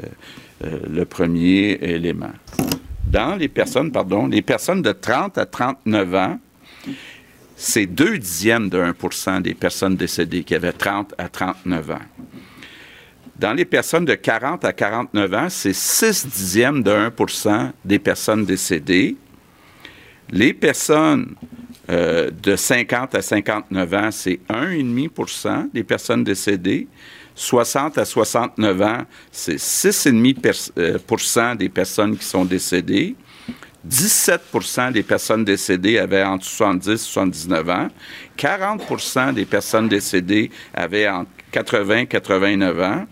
le 0.60 1.04
premier 1.04 1.78
élément. 1.80 2.32
Dans 3.06 3.36
les 3.36 3.48
personnes, 3.48 3.92
pardon, 3.92 4.26
les 4.26 4.42
personnes 4.42 4.82
de 4.82 4.92
30 4.92 5.38
à 5.38 5.46
39 5.46 6.14
ans, 6.14 6.38
c'est 7.56 7.86
deux 7.86 8.18
dixièmes 8.18 8.68
de 8.68 8.78
1% 8.78 9.42
des 9.42 9.54
personnes 9.54 9.96
décédées 9.96 10.42
qui 10.42 10.54
avaient 10.54 10.72
30 10.72 11.14
à 11.18 11.28
39 11.28 11.90
ans. 11.90 11.98
Dans 13.38 13.52
les 13.52 13.64
personnes 13.64 14.04
de 14.04 14.14
40 14.14 14.64
à 14.64 14.72
49 14.72 15.34
ans, 15.34 15.48
c'est 15.48 15.72
6 15.72 16.26
dixièmes 16.26 16.82
de 16.82 16.90
1% 16.90 17.72
des 17.84 17.98
personnes 17.98 18.44
décédées. 18.44 19.16
Les 20.30 20.54
personnes 20.54 21.34
euh, 21.90 22.30
de 22.30 22.56
50 22.56 23.14
à 23.14 23.22
59 23.22 23.94
ans, 23.94 24.10
c'est 24.10 24.40
1,5% 24.48 25.72
des 25.72 25.82
personnes 25.82 26.24
décédées. 26.24 26.86
60 27.34 27.98
à 27.98 28.04
69 28.04 28.82
ans, 28.82 29.02
c'est 29.30 29.56
6,5% 29.56 31.38
euh, 31.38 31.54
des 31.54 31.68
personnes 31.68 32.16
qui 32.16 32.24
sont 32.24 32.44
décédées. 32.44 33.14
17% 33.88 34.92
des 34.92 35.02
personnes 35.02 35.44
décédées 35.44 35.98
avaient 35.98 36.22
entre 36.22 36.44
70 36.44 36.90
et 36.90 36.96
79 36.96 37.70
ans. 37.70 37.88
40% 38.38 39.34
des 39.34 39.44
personnes 39.44 39.88
décédées 39.88 40.50
avaient 40.72 41.08
entre 41.08 41.30
80 41.50 41.96
et 41.98 42.06
89 42.06 42.80
ans. 42.80 43.06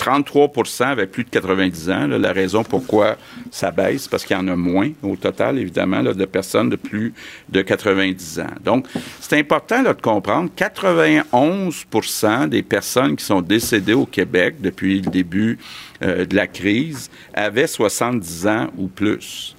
33% 0.00 0.84
avaient 0.84 1.06
plus 1.06 1.24
de 1.24 1.30
90 1.30 1.90
ans. 1.90 2.06
la 2.06 2.32
raison 2.32 2.64
pourquoi 2.64 3.16
ça 3.50 3.70
baisse, 3.70 4.08
parce 4.08 4.24
qu'il 4.24 4.34
y 4.34 4.40
en 4.40 4.48
a 4.48 4.56
moins 4.56 4.90
au 5.02 5.14
total, 5.16 5.58
évidemment, 5.58 6.02
de 6.02 6.24
personnes 6.24 6.70
de 6.70 6.76
plus 6.76 7.12
de 7.50 7.60
90 7.60 8.40
ans. 8.40 8.54
Donc, 8.64 8.86
c'est 9.20 9.38
important 9.38 9.82
de 9.82 9.92
comprendre, 9.92 10.50
91% 10.56 12.48
des 12.48 12.62
personnes 12.62 13.16
qui 13.16 13.24
sont 13.24 13.42
décédées 13.42 13.92
au 13.92 14.06
Québec 14.06 14.56
depuis 14.60 15.02
le 15.02 15.10
début 15.10 15.58
euh, 16.02 16.24
de 16.24 16.34
la 16.34 16.46
crise 16.46 17.10
avaient 17.34 17.66
70 17.66 18.46
ans 18.46 18.68
ou 18.78 18.88
plus. 18.88 19.54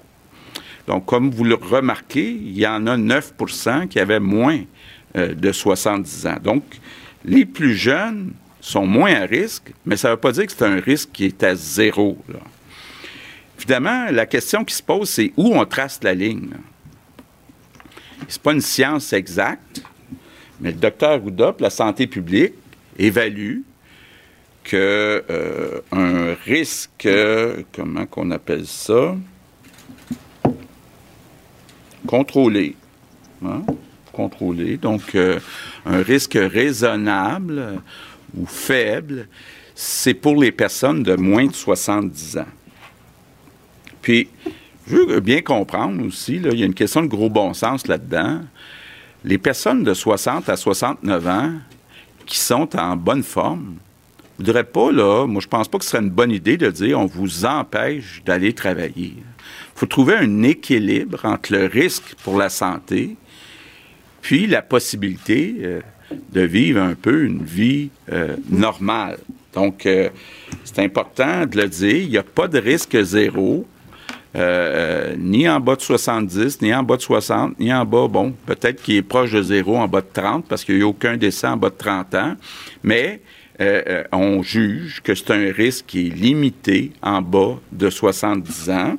Donc, 0.88 1.06
comme 1.06 1.30
vous 1.30 1.44
le 1.44 1.56
remarquez, 1.56 2.32
il 2.32 2.58
y 2.58 2.66
en 2.66 2.88
a 2.88 2.98
9% 2.98 3.88
qui 3.88 4.00
avaient 4.00 4.20
moins 4.20 4.60
euh, 5.16 5.36
de 5.36 5.52
70 5.52 6.26
ans. 6.28 6.38
Donc, 6.44 6.64
les 7.24 7.46
plus 7.46 7.76
jeunes 7.76 8.32
sont 8.62 8.86
moins 8.86 9.14
à 9.14 9.26
risque, 9.26 9.74
mais 9.86 9.98
ça 9.98 10.10
ne 10.10 10.14
veut 10.14 10.20
pas 10.20 10.32
dire 10.32 10.46
que 10.46 10.52
c'est 10.52 10.64
un 10.64 10.80
risque 10.80 11.10
qui 11.12 11.26
est 11.26 11.44
à 11.44 11.56
zéro. 11.56 12.18
Évidemment, 13.58 14.10
la 14.12 14.26
question 14.26 14.64
qui 14.64 14.74
se 14.74 14.84
pose, 14.84 15.10
c'est 15.10 15.34
où 15.36 15.54
on 15.54 15.66
trace 15.66 16.00
la 16.04 16.14
ligne. 16.14 16.52
Ce 18.28 18.38
n'est 18.38 18.42
pas 18.44 18.54
une 18.54 18.62
science 18.62 19.12
exacte, 19.14 19.84
mais 20.60 20.72
le 20.72 20.78
docteur 20.78 21.20
Goudop, 21.20 21.60
la 21.60 21.70
santé 21.70 22.08
publique, 22.08 22.54
évalue 22.98 23.62
que 24.64 25.24
euh, 25.30 25.82
un 25.92 26.36
risque, 26.46 27.10
comment 27.74 28.06
qu'on 28.06 28.30
appelle 28.30 28.68
ça, 28.68 29.16
contrôlé, 32.06 32.76
hein, 33.44 33.64
contrôlé, 34.12 34.78
donc 34.78 35.16
euh, 35.16 35.40
un 35.86 36.02
risque 36.04 36.38
raisonnable 36.40 37.82
ou 38.38 38.46
faible, 38.46 39.28
c'est 39.76 40.14
pour 40.14 40.42
les 40.42 40.52
personnes 40.52 41.04
de 41.04 41.16
moins 41.16 41.46
de 41.46 41.54
70 41.54 42.38
ans. 42.38 42.46
Puis, 44.02 44.28
je 44.88 44.96
veux 44.96 45.20
bien 45.20 45.42
comprendre 45.42 46.06
aussi, 46.06 46.36
il 46.36 46.60
y 46.60 46.64
a 46.64 46.66
une 46.66 46.74
question 46.74 47.02
de 47.02 47.08
gros 47.08 47.30
bon 47.30 47.54
sens 47.54 47.88
là-dedans. 47.88 48.42
Les 49.24 49.38
personnes 49.38 49.84
de 49.84 49.94
60 49.94 50.50
à 50.50 50.58
69 50.58 51.28
ans 51.28 51.54
qui 52.26 52.40
sont 52.40 52.76
en 52.78 52.96
bonne 52.96 53.24
forme, 53.24 53.76
je 54.38 54.44
ne 54.44 54.48
voudrais 54.48 54.64
pas, 54.64 54.92
là, 54.92 55.28
moi 55.28 55.42
je 55.42 55.48
pense 55.48 55.68
pas 55.68 55.78
que 55.78 55.84
ce 55.84 55.92
serait 55.92 56.02
une 56.02 56.10
bonne 56.10 56.32
idée 56.32 56.58
de 56.58 56.72
dire 56.72 57.00
on 57.00 57.06
vous 57.06 57.46
empêche 57.46 58.24
d'aller 58.26 58.54
travailler. 58.54 59.16
Il 59.18 59.24
faut 59.76 59.86
trouver 59.86 60.16
un 60.16 60.42
équilibre 60.44 61.26
entre 61.26 61.54
le 61.54 61.66
risque 61.66 62.16
pour 62.24 62.38
la 62.38 62.50
santé 62.50 63.16
puis 64.22 64.48
la 64.48 64.62
possibilité 64.62 65.56
euh, 65.62 65.82
de 66.32 66.42
vivre 66.42 66.82
un 66.82 66.94
peu 66.96 67.24
une 67.24 67.44
vie 67.44 67.90
euh, 68.12 68.36
normale. 68.50 69.18
Donc, 69.54 69.86
euh, 69.86 70.10
c'est 70.64 70.80
important 70.80 71.46
de 71.46 71.58
le 71.58 71.68
dire, 71.68 71.96
il 71.96 72.10
n'y 72.10 72.18
a 72.18 72.24
pas 72.24 72.48
de 72.48 72.58
risque 72.58 73.02
zéro, 73.02 73.66
euh, 74.36 75.14
ni 75.18 75.50
en 75.50 75.60
bas 75.60 75.76
de 75.76 75.82
70, 75.82 76.62
ni 76.62 76.74
en 76.74 76.84
bas 76.84 76.96
de 76.96 77.02
60, 77.02 77.60
ni 77.60 77.74
en 77.74 77.86
bas, 77.86 78.08
bon, 78.08 78.34
peut-être 78.46 78.82
qu'il 78.82 78.96
est 78.96 79.02
proche 79.02 79.32
de 79.32 79.42
zéro 79.42 79.78
en 79.78 79.88
bas 79.88 80.02
de 80.02 80.08
30, 80.14 80.48
parce 80.48 80.64
qu'il 80.64 80.78
n'y 80.78 80.84
a 80.84 80.88
aucun 80.88 81.18
décès 81.18 81.48
en 81.48 81.58
bas 81.58 81.70
de 81.70 81.76
30 81.76 82.16
ans, 82.16 82.36
mais 82.84 83.22
on 84.12 84.42
juge 84.42 85.02
que 85.04 85.14
c'est 85.14 85.30
un 85.30 85.52
risque 85.52 85.86
qui 85.86 86.08
est 86.08 86.10
limité 86.10 86.94
en 87.04 87.22
bas 87.22 87.60
de 87.72 87.92
70 87.92 88.70
ans. 88.72 88.96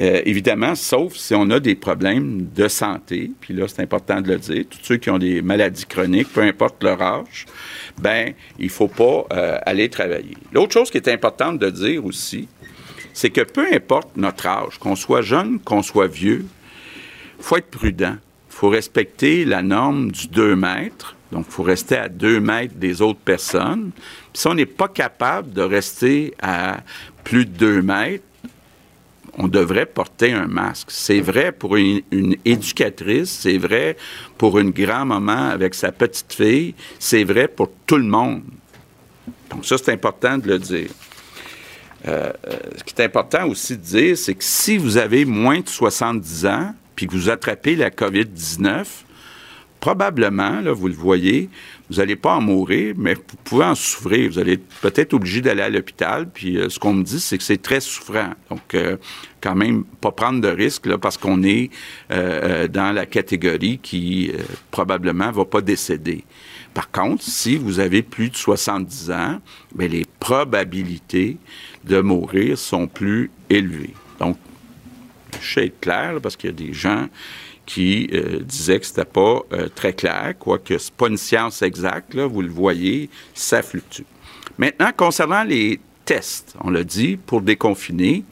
Euh, 0.00 0.22
évidemment, 0.24 0.74
sauf 0.74 1.14
si 1.14 1.34
on 1.34 1.50
a 1.50 1.60
des 1.60 1.76
problèmes 1.76 2.48
de 2.54 2.66
santé, 2.66 3.30
puis 3.40 3.54
là, 3.54 3.66
c'est 3.68 3.80
important 3.80 4.20
de 4.20 4.28
le 4.28 4.38
dire, 4.38 4.64
tous 4.68 4.80
ceux 4.82 4.96
qui 4.96 5.08
ont 5.10 5.18
des 5.18 5.40
maladies 5.40 5.86
chroniques, 5.86 6.32
peu 6.32 6.42
importe 6.42 6.82
leur 6.82 7.00
âge, 7.00 7.46
ben, 7.98 8.32
il 8.58 8.70
faut 8.70 8.88
pas 8.88 9.26
euh, 9.32 9.58
aller 9.64 9.88
travailler. 9.88 10.36
L'autre 10.52 10.72
chose 10.72 10.90
qui 10.90 10.96
est 10.96 11.08
importante 11.08 11.58
de 11.60 11.70
dire 11.70 12.04
aussi, 12.04 12.48
c'est 13.12 13.30
que 13.30 13.42
peu 13.42 13.66
importe 13.72 14.16
notre 14.16 14.46
âge, 14.46 14.78
qu'on 14.78 14.96
soit 14.96 15.22
jeune, 15.22 15.60
qu'on 15.60 15.82
soit 15.82 16.08
vieux, 16.08 16.44
faut 17.38 17.56
être 17.56 17.70
prudent. 17.70 18.16
Faut 18.48 18.68
respecter 18.68 19.44
la 19.44 19.62
norme 19.62 20.10
du 20.10 20.28
2 20.28 20.56
mètres. 20.56 21.16
Donc, 21.30 21.46
il 21.48 21.52
faut 21.52 21.62
rester 21.62 21.96
à 21.96 22.08
2 22.08 22.40
mètres 22.40 22.74
des 22.74 23.02
autres 23.02 23.20
personnes. 23.20 23.90
Puis 24.32 24.42
si 24.42 24.46
on 24.46 24.54
n'est 24.54 24.66
pas 24.66 24.88
capable 24.88 25.52
de 25.52 25.62
rester 25.62 26.34
à 26.40 26.80
plus 27.22 27.46
de 27.46 27.52
2 27.52 27.82
mètres, 27.82 28.24
on 29.38 29.48
devrait 29.48 29.86
porter 29.86 30.32
un 30.32 30.46
masque. 30.46 30.88
C'est 30.90 31.20
vrai 31.20 31.52
pour 31.52 31.76
une, 31.76 32.02
éducatrice, 32.44 33.30
c'est 33.30 33.58
vrai 33.58 33.96
pour 34.38 34.58
une 34.58 34.70
grand-maman 34.70 35.50
avec 35.50 35.74
sa 35.74 35.92
petite 35.92 36.32
fille, 36.32 36.74
c'est 36.98 37.24
vrai 37.24 37.48
pour 37.48 37.70
tout 37.86 37.96
le 37.96 38.04
monde. 38.04 38.42
Donc 39.50 39.64
ça, 39.64 39.76
c'est 39.78 39.92
important 39.92 40.38
de 40.38 40.48
le 40.48 40.58
dire. 40.58 40.90
Euh, 42.06 42.32
euh, 42.46 42.56
ce 42.76 42.84
qui 42.84 42.94
est 42.94 43.04
important 43.04 43.46
aussi 43.46 43.76
de 43.76 43.82
dire, 43.82 44.18
c'est 44.18 44.34
que 44.34 44.44
si 44.44 44.76
vous 44.76 44.98
avez 44.98 45.24
moins 45.24 45.60
de 45.60 45.68
70 45.68 46.46
ans, 46.46 46.74
puis 46.94 47.06
que 47.06 47.12
vous 47.12 47.30
attrapez 47.30 47.76
la 47.76 47.90
COVID-19, 47.90 48.84
probablement, 49.84 50.62
là, 50.62 50.72
vous 50.72 50.88
le 50.88 50.94
voyez, 50.94 51.50
vous 51.90 51.96
n'allez 51.96 52.16
pas 52.16 52.36
en 52.36 52.40
mourir, 52.40 52.94
mais 52.96 53.12
vous 53.12 53.36
pouvez 53.44 53.66
en 53.66 53.74
souffrir. 53.74 54.30
Vous 54.30 54.38
allez 54.38 54.56
peut-être 54.56 55.12
obligé 55.12 55.42
d'aller 55.42 55.60
à 55.60 55.68
l'hôpital. 55.68 56.26
Puis 56.32 56.56
euh, 56.56 56.70
ce 56.70 56.78
qu'on 56.78 56.94
me 56.94 57.04
dit, 57.04 57.20
c'est 57.20 57.36
que 57.36 57.44
c'est 57.44 57.60
très 57.60 57.80
souffrant. 57.80 58.30
Donc, 58.48 58.74
euh, 58.74 58.96
quand 59.42 59.54
même, 59.54 59.84
pas 60.00 60.10
prendre 60.10 60.40
de 60.40 60.48
risques 60.48 60.86
là, 60.86 60.96
parce 60.96 61.18
qu'on 61.18 61.42
est 61.42 61.68
euh, 62.10 62.66
dans 62.66 62.94
la 62.94 63.04
catégorie 63.04 63.78
qui 63.82 64.32
probablement 64.70 65.30
va 65.30 65.44
pas 65.44 65.60
décéder. 65.60 66.24
Par 66.72 66.90
contre, 66.90 67.22
si 67.22 67.58
vous 67.58 67.78
avez 67.78 68.00
plus 68.00 68.30
de 68.30 68.36
70 68.36 69.10
ans, 69.10 69.38
bien, 69.74 69.88
les 69.88 70.06
probabilités 70.18 71.36
de 71.84 72.00
mourir 72.00 72.56
sont 72.56 72.86
plus 72.86 73.30
élevées. 73.50 73.92
Donc, 74.18 74.38
je 75.42 75.52
sais 75.52 75.66
être 75.66 75.80
clair, 75.80 76.14
parce 76.22 76.36
qu'il 76.36 76.48
y 76.48 76.52
a 76.54 76.56
des 76.56 76.72
gens 76.72 77.06
qui 77.66 78.08
euh, 78.12 78.40
disait 78.40 78.80
que 78.80 78.86
c'était 78.86 79.04
pas 79.04 79.40
euh, 79.52 79.68
très 79.74 79.92
clair, 79.92 80.34
quoique 80.38 80.76
c'est 80.78 80.92
pas 80.92 81.08
une 81.08 81.16
science 81.16 81.62
exacte, 81.62 82.14
là, 82.14 82.26
vous 82.26 82.42
le 82.42 82.50
voyez, 82.50 83.08
ça 83.32 83.62
fluctue. 83.62 84.02
Maintenant, 84.58 84.90
concernant 84.96 85.42
les 85.42 85.80
tests, 86.04 86.54
on 86.60 86.70
l'a 86.70 86.84
dit, 86.84 87.16
pour 87.16 87.40
déconfiner, 87.40 88.24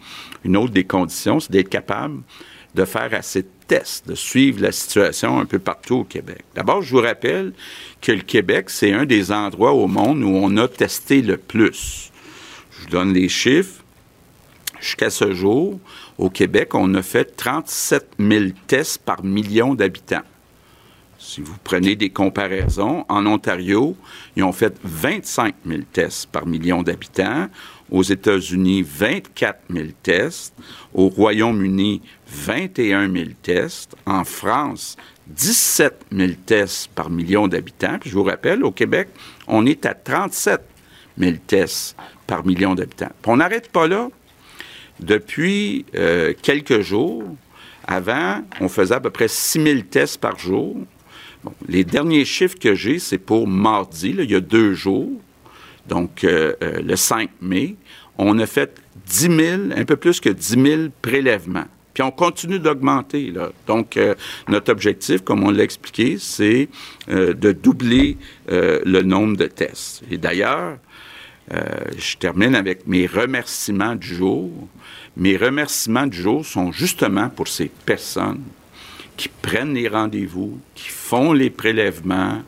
une 0.44 0.56
autre 0.56 0.72
des 0.72 0.84
conditions, 0.84 1.40
c'est 1.40 1.50
d'être 1.50 1.68
capable 1.68 2.22
de 2.74 2.84
faire 2.84 3.12
assez 3.12 3.42
de 3.42 3.48
tests, 3.66 4.08
de 4.08 4.14
suivre 4.14 4.60
la 4.62 4.72
situation 4.72 5.38
un 5.38 5.44
peu 5.44 5.58
partout 5.58 5.96
au 5.96 6.04
Québec. 6.04 6.42
D'abord, 6.54 6.82
je 6.82 6.94
vous 6.94 7.02
rappelle 7.02 7.52
que 8.00 8.12
le 8.12 8.22
Québec, 8.22 8.70
c'est 8.70 8.92
un 8.92 9.04
des 9.04 9.30
endroits 9.30 9.72
au 9.72 9.86
monde 9.86 10.22
où 10.22 10.28
on 10.28 10.56
a 10.56 10.68
testé 10.68 11.22
le 11.22 11.36
plus. 11.36 12.10
Je 12.70 12.82
vous 12.82 12.90
donne 12.90 13.12
les 13.12 13.28
chiffres. 13.28 13.82
Jusqu'à 14.80 15.10
ce 15.10 15.32
jour, 15.32 15.78
au 16.18 16.30
Québec, 16.30 16.74
on 16.74 16.94
a 16.94 17.02
fait 17.02 17.36
37 17.36 18.12
000 18.18 18.44
tests 18.66 18.98
par 18.98 19.24
million 19.24 19.74
d'habitants. 19.74 20.22
Si 21.18 21.40
vous 21.40 21.54
prenez 21.62 21.94
des 21.94 22.10
comparaisons, 22.10 23.04
en 23.08 23.26
Ontario, 23.26 23.96
ils 24.34 24.42
ont 24.42 24.52
fait 24.52 24.74
25 24.82 25.54
000 25.64 25.82
tests 25.92 26.26
par 26.26 26.46
million 26.46 26.82
d'habitants. 26.82 27.46
Aux 27.92 28.02
États-Unis, 28.02 28.82
24 28.82 29.60
000 29.70 29.86
tests. 30.02 30.52
Au 30.92 31.08
Royaume-Uni, 31.08 32.02
21 32.26 33.08
000 33.12 33.24
tests. 33.40 33.94
En 34.04 34.24
France, 34.24 34.96
17 35.28 36.06
000 36.10 36.32
tests 36.44 36.88
par 36.88 37.08
million 37.08 37.46
d'habitants. 37.46 37.98
Puis 38.00 38.10
je 38.10 38.16
vous 38.16 38.24
rappelle, 38.24 38.64
au 38.64 38.72
Québec, 38.72 39.08
on 39.46 39.64
est 39.64 39.86
à 39.86 39.94
37 39.94 40.60
000 41.18 41.36
tests 41.46 41.96
par 42.26 42.44
million 42.44 42.74
d'habitants. 42.74 43.12
on 43.26 43.36
n'arrête 43.36 43.70
pas 43.70 43.86
là. 43.86 44.08
Depuis 45.02 45.84
euh, 45.94 46.32
quelques 46.40 46.80
jours, 46.80 47.24
Avant, 47.84 48.42
on 48.60 48.68
faisait 48.68 48.94
à 48.94 49.00
peu 49.00 49.10
près 49.10 49.28
6 49.28 49.62
000 49.62 49.80
tests 49.90 50.20
par 50.20 50.38
jour. 50.38 50.76
les 51.68 51.82
derniers 51.82 52.24
chiffres 52.24 52.58
que 52.58 52.74
j'ai, 52.74 52.98
c'est 52.98 53.18
pour 53.18 53.48
mardi, 53.48 54.14
il 54.16 54.30
y 54.30 54.36
a 54.36 54.40
deux 54.40 54.74
jours, 54.74 55.10
donc 55.88 56.22
euh, 56.22 56.54
euh, 56.62 56.80
le 56.80 56.94
5 56.94 57.28
mai. 57.40 57.74
On 58.18 58.38
a 58.38 58.46
fait 58.46 58.80
10 59.06 59.20
000, 59.20 59.62
un 59.76 59.84
peu 59.84 59.96
plus 59.96 60.20
que 60.20 60.28
10 60.28 60.62
000 60.62 60.82
prélèvements. 61.00 61.66
Puis 61.92 62.02
on 62.02 62.12
continue 62.12 62.58
d'augmenter. 62.58 63.34
Donc, 63.66 63.96
euh, 63.96 64.14
notre 64.48 64.70
objectif, 64.70 65.22
comme 65.22 65.42
on 65.42 65.50
l'a 65.50 65.64
expliqué, 65.64 66.16
c'est 66.18 66.68
de 67.08 67.52
doubler 67.52 68.16
le 68.48 69.02
nombre 69.02 69.36
de 69.36 69.46
tests. 69.46 70.02
Et 70.10 70.16
d'ailleurs, 70.16 70.78
je 71.52 72.16
termine 72.16 72.54
avec 72.54 72.86
mes 72.86 73.06
remerciements 73.06 73.94
du 73.94 74.14
jour. 74.14 74.50
Mes 75.16 75.36
remerciements 75.36 76.06
du 76.06 76.22
jour 76.22 76.46
sont 76.46 76.72
justement 76.72 77.28
pour 77.28 77.48
ces 77.48 77.70
personnes 77.84 78.42
qui 79.16 79.28
prennent 79.28 79.74
les 79.74 79.88
rendez-vous, 79.88 80.58
qui 80.74 80.88
font 80.88 81.32
les 81.32 81.50
prélèvements, 81.50 82.42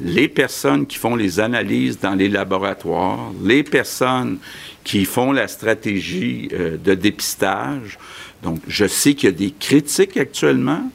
les 0.00 0.28
personnes 0.28 0.86
qui 0.86 0.98
font 0.98 1.16
les 1.16 1.40
analyses 1.40 1.98
dans 1.98 2.14
les 2.14 2.28
laboratoires, 2.28 3.32
les 3.42 3.62
personnes 3.62 4.38
qui 4.84 5.04
font 5.04 5.32
la 5.32 5.48
stratégie 5.48 6.48
euh, 6.52 6.76
de 6.76 6.94
dépistage. 6.94 7.98
Donc, 8.42 8.60
je 8.68 8.86
sais 8.86 9.14
qu'il 9.14 9.30
y 9.30 9.32
a 9.32 9.36
des 9.36 9.52
critiques 9.58 10.16
actuellement, 10.16 10.90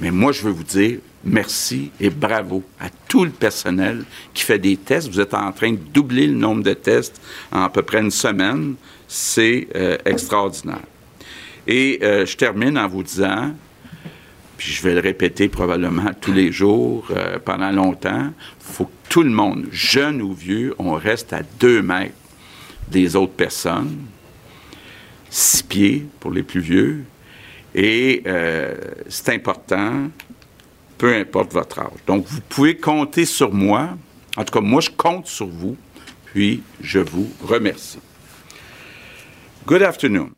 mais 0.00 0.10
moi, 0.10 0.32
je 0.32 0.42
veux 0.42 0.50
vous 0.50 0.64
dire 0.64 0.98
merci 1.24 1.90
et 2.00 2.10
bravo 2.10 2.62
à 2.80 2.88
tout 3.08 3.24
le 3.24 3.30
personnel 3.30 4.04
qui 4.32 4.42
fait 4.42 4.58
des 4.58 4.76
tests. 4.76 5.08
Vous 5.08 5.20
êtes 5.20 5.34
en 5.34 5.52
train 5.52 5.72
de 5.72 5.78
doubler 5.78 6.26
le 6.26 6.34
nombre 6.34 6.62
de 6.62 6.74
tests 6.74 7.20
en 7.52 7.62
à 7.62 7.70
peu 7.70 7.82
près 7.82 8.00
une 8.00 8.10
semaine 8.10 8.76
c'est 9.14 9.68
euh, 9.76 9.96
extraordinaire. 10.04 10.82
Et 11.66 12.00
euh, 12.02 12.26
je 12.26 12.36
termine 12.36 12.76
en 12.76 12.88
vous 12.88 13.02
disant, 13.02 13.54
puis 14.56 14.72
je 14.72 14.82
vais 14.82 14.94
le 14.94 15.00
répéter 15.00 15.48
probablement 15.48 16.10
tous 16.20 16.32
les 16.32 16.50
jours 16.50 17.06
euh, 17.10 17.38
pendant 17.38 17.70
longtemps, 17.70 18.32
il 18.32 18.74
faut 18.74 18.86
que 18.86 19.08
tout 19.08 19.22
le 19.22 19.30
monde, 19.30 19.66
jeune 19.70 20.20
ou 20.20 20.32
vieux, 20.32 20.74
on 20.78 20.94
reste 20.94 21.32
à 21.32 21.42
deux 21.60 21.80
mètres 21.80 22.14
des 22.88 23.14
autres 23.14 23.32
personnes, 23.32 23.98
six 25.30 25.62
pieds 25.62 26.06
pour 26.18 26.32
les 26.32 26.42
plus 26.42 26.60
vieux, 26.60 27.04
et 27.76 28.22
c'est 29.08 29.30
important, 29.30 30.08
peu 30.98 31.14
importe 31.14 31.52
votre 31.52 31.78
âge. 31.78 32.00
Donc, 32.06 32.26
vous 32.26 32.40
pouvez 32.40 32.76
compter 32.76 33.24
sur 33.24 33.52
moi. 33.52 33.90
En 34.36 34.44
tout 34.44 34.52
cas, 34.52 34.60
moi, 34.60 34.80
je 34.80 34.90
compte 34.90 35.26
sur 35.26 35.46
vous, 35.46 35.76
puis 36.26 36.62
je 36.80 36.98
vous 36.98 37.30
remercie. 37.42 37.98
Good 39.66 39.82
afternoon. 39.82 40.30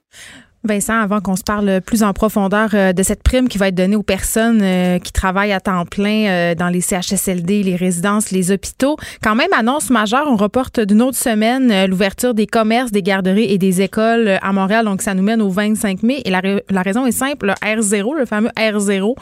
Vincent, 0.67 0.99
avant 1.01 1.21
qu'on 1.21 1.37
se 1.37 1.43
parle 1.43 1.81
plus 1.81 2.03
en 2.03 2.13
profondeur 2.13 2.71
euh, 2.75 2.93
de 2.93 3.03
cette 3.03 3.23
prime 3.23 3.49
qui 3.49 3.59
va 3.59 3.69
être 3.69 3.75
donnée 3.75 3.97
aux 3.97 4.03
personnes 4.03 4.61
euh, 4.63 4.99
qui 4.99 5.13
travaillent 5.13 5.53
à 5.53 5.61
temps 5.61 5.85
plein 5.85 6.27
euh, 6.27 6.55
dans 6.55 6.69
les 6.69 6.81
CHSLD, 6.81 7.63
les 7.63 7.77
résidences, 7.77 8.31
les 8.31 8.51
hôpitaux, 8.51 8.97
quand 9.23 9.35
même, 9.35 9.53
annonce 9.57 9.91
majeure, 9.91 10.27
on 10.29 10.37
reporte 10.37 10.81
d'une 10.81 11.03
autre 11.03 11.17
semaine 11.17 11.87
l'ouverture 11.87 12.35
des 12.35 12.47
commerces, 12.47 12.91
des 12.91 13.03
garderies 13.03 13.51
et 13.53 13.59
des 13.59 13.83
écoles 13.83 14.39
à 14.43 14.53
Montréal. 14.53 14.85
Donc, 14.85 15.03
ça 15.03 15.15
nous 15.15 15.23
mène 15.23 15.41
au 15.41 15.49
25 15.49 16.03
mai. 16.03 16.23
Et 16.25 16.31
la, 16.31 16.83
raison 16.83 17.07
est 17.07 17.13
simple, 17.13 17.47
le 17.47 17.53
R0, 17.53 18.19
le 18.19 18.27
fameux 18.27 18.51
R0, 18.57 19.15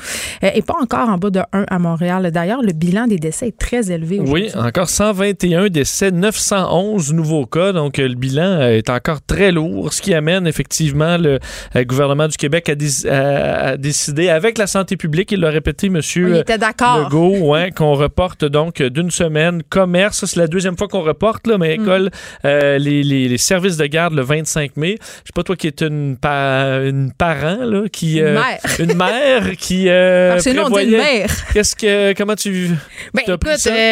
est 0.42 0.66
pas 0.66 0.76
encore 0.80 1.08
en 1.08 1.18
bas 1.18 1.30
de 1.30 1.40
1 1.52 1.64
à 1.68 1.78
Montréal. 1.78 2.30
D'ailleurs, 2.32 2.62
le 2.62 2.72
bilan 2.72 3.06
des 3.06 3.18
décès 3.18 3.48
est 3.48 3.58
très 3.58 3.90
élevé 3.90 4.20
Oui, 4.20 4.50
encore 4.54 4.88
121 4.88 5.68
décès, 5.68 6.10
911 6.10 7.12
nouveaux 7.12 7.46
cas. 7.46 7.72
Donc, 7.72 7.98
le 7.98 8.14
bilan 8.14 8.60
est 8.62 8.90
encore 8.90 9.20
très 9.22 9.52
lourd, 9.52 9.92
ce 9.92 10.02
qui 10.02 10.14
amène 10.14 10.46
effectivement 10.46 11.16
le 11.18 11.33
le 11.74 11.80
euh, 11.80 11.84
gouvernement 11.84 12.28
du 12.28 12.36
Québec 12.36 12.68
a, 12.68 13.76
décidé, 13.76 14.28
avec 14.28 14.58
la 14.58 14.66
santé 14.66 14.96
publique, 14.96 15.32
il 15.32 15.40
l'a 15.40 15.50
répété, 15.50 15.88
monsieur 15.88 16.44
Legault, 16.48 17.54
qu'on 17.76 17.94
reporte 17.94 18.44
donc 18.44 18.82
d'une 18.82 19.10
semaine 19.10 19.62
commerce. 19.68 20.24
C'est 20.24 20.36
la 20.36 20.46
deuxième 20.46 20.76
fois 20.76 20.88
qu'on 20.88 21.02
reporte, 21.02 21.46
là, 21.46 21.58
mais 21.58 21.76
mm. 21.76 21.82
école, 21.82 22.10
euh, 22.44 22.78
les, 22.78 23.38
services 23.38 23.76
de 23.76 23.86
garde 23.86 24.14
le 24.14 24.22
25 24.22 24.76
mai. 24.76 24.96
Je 25.00 25.06
sais 25.06 25.32
pas, 25.34 25.42
toi 25.42 25.56
qui 25.56 25.66
es 25.66 25.82
une, 25.82 26.16
une 26.22 27.12
parent, 27.16 27.58
là, 27.64 27.88
qui. 27.90 28.18
une 28.18 28.24
euh, 28.24 28.34
mère. 28.34 28.60
Une 28.78 28.94
mère 28.94 29.56
qui. 29.56 29.86
Parce 29.86 30.44
que 30.44 30.50
nous, 30.50 30.62
on 30.62 30.70
dit 30.70 30.84
une 30.84 30.90
mère. 30.92 31.28
Qu'est-ce 31.52 31.76
que. 31.76 32.14
Comment 32.14 32.36
tu. 32.36 32.70
Ben, 33.12 33.22
écoute, 33.26 33.44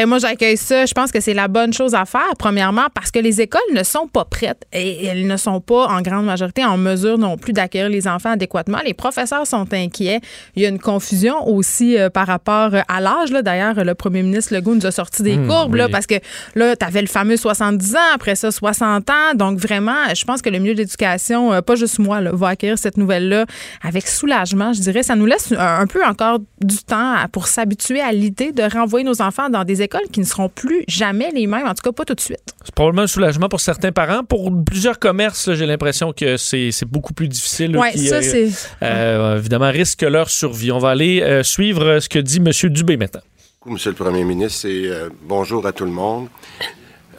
moi, 0.07 0.19
j'accueille 0.19 0.57
ça. 0.57 0.87
Je 0.87 0.93
pense 0.93 1.11
que 1.11 1.21
c'est 1.21 1.35
la 1.35 1.49
bonne 1.49 1.73
chose 1.73 1.95
à 1.95 2.05
faire, 2.05 2.33
premièrement, 2.39 2.87
parce 2.95 3.11
que 3.11 3.19
les 3.19 3.41
écoles 3.41 3.61
ne 3.75 3.83
sont 3.83 4.07
pas 4.07 4.25
prêtes 4.25 4.65
et 4.73 5.07
elles 5.07 5.27
ne 5.27 5.37
sont 5.37 5.61
pas 5.61 5.87
en 5.87 6.03
grande 6.03 6.27
majorité 6.27 6.65
en 6.65 6.77
mesure 6.77 7.19
non 7.19 7.32
plus 7.37 7.53
d'accueillir 7.53 7.89
les 7.89 8.09
enfants 8.09 8.31
adéquatement. 8.31 8.79
Les 8.85 8.95
professeurs 8.95 9.47
sont 9.47 9.67
inquiets. 9.73 10.21
Il 10.57 10.63
y 10.63 10.67
a 10.67 10.69
une 10.69 10.79
confusion 10.79 11.49
aussi 11.49 11.99
euh, 11.99 12.11
par 12.11 12.27
rapport 12.27 12.75
euh, 12.75 12.81
à 12.89 13.01
l'âge. 13.01 13.31
D'ailleurs, 13.31 13.85
le 13.85 13.95
premier 13.95 14.23
ministre 14.23 14.55
Legault 14.55 14.75
nous 14.75 14.87
a 14.87 14.91
sorti 14.91 15.23
des 15.23 15.37
mmh, 15.37 15.49
courbes 15.49 15.75
là, 15.75 15.89
parce 15.89 16.07
que 16.07 16.15
là, 16.55 16.77
tu 16.77 16.85
avais 16.85 17.01
le 17.01 17.07
fameux 17.07 17.37
70 17.37 17.97
ans, 17.97 17.99
après 18.15 18.35
ça 18.35 18.51
60 18.51 19.09
ans. 19.11 19.35
Donc 19.35 19.59
vraiment, 19.59 20.15
je 20.15 20.25
pense 20.25 20.43
que 20.43 20.51
le 20.51 20.59
milieu 20.59 20.75
de 20.75 20.79
l'éducation, 20.79 21.53
euh, 21.53 21.61
pas 21.61 21.75
juste 21.75 21.99
moi, 21.99 22.21
là, 22.21 22.31
va 22.33 22.49
accueillir 22.49 22.79
cette 22.79 22.97
nouvelle-là 22.97 23.47
avec 23.83 24.07
soulagement, 24.07 24.73
je 24.73 24.81
dirais. 24.81 25.03
Ça 25.03 25.17
nous 25.17 25.27
laisse 25.27 25.53
un, 25.57 25.87
peu 25.87 26.05
encore 26.05 26.39
du 26.61 26.79
temps 26.79 27.17
pour 27.33 27.47
s'habituer 27.47 28.01
à 28.01 28.13
l'idée 28.13 28.53
de 28.53 28.63
renvoyer 28.63 29.05
nos 29.05 29.21
enfants 29.23 29.49
dans 29.49 29.65
des 29.65 29.83
écoles 29.83 30.09
qui 30.13 30.21
ne 30.21 30.25
seront 30.25 30.49
plus 30.49 30.85
jamais 30.89 31.31
les 31.35 31.47
mêmes, 31.47 31.67
en 31.67 31.75
tout 31.75 31.83
cas 31.83 31.93
pas 31.93 32.05
tout 32.05 32.15
de 32.15 32.21
suite. 32.21 32.55
C'est 32.65 32.75
probablement 32.75 33.03
un 33.03 33.07
soulagement 33.07 33.49
pour 33.49 33.61
certains 33.61 33.93
parents. 33.93 34.25
Pour 34.25 34.51
plusieurs 34.65 34.99
commerces, 34.99 35.53
j'ai 35.55 35.67
l'impression 35.67 36.13
que 36.13 36.37
c'est 36.37 36.85
beaucoup 36.87 37.12
plus 37.13 37.29
difficile. 37.29 37.77
Oui, 37.77 37.97
ça, 37.99 38.17
euh, 38.17 38.23
c'est. 38.23 38.51
Euh, 38.83 39.39
évidemment, 39.39 39.71
risque 39.71 40.03
leur 40.03 40.31
survie. 40.31 40.73
On 40.73 40.79
va 40.79 40.91
aller 40.91 41.23
euh, 41.23 41.43
suivre 41.43 42.01
ce 42.01 42.09
que 42.09 42.19
dit 42.19 42.39
M. 42.39 42.51
Dubé 42.71 42.97
maintenant. 42.97 43.21
Monsieur 43.65 43.91
le 43.91 43.97
Premier 43.97 44.25
ministre, 44.25 44.67
et 44.67 44.91
bonjour 45.23 45.65
à 45.67 45.73
tout 45.73 45.85
le 45.85 45.93
monde. 45.93 46.27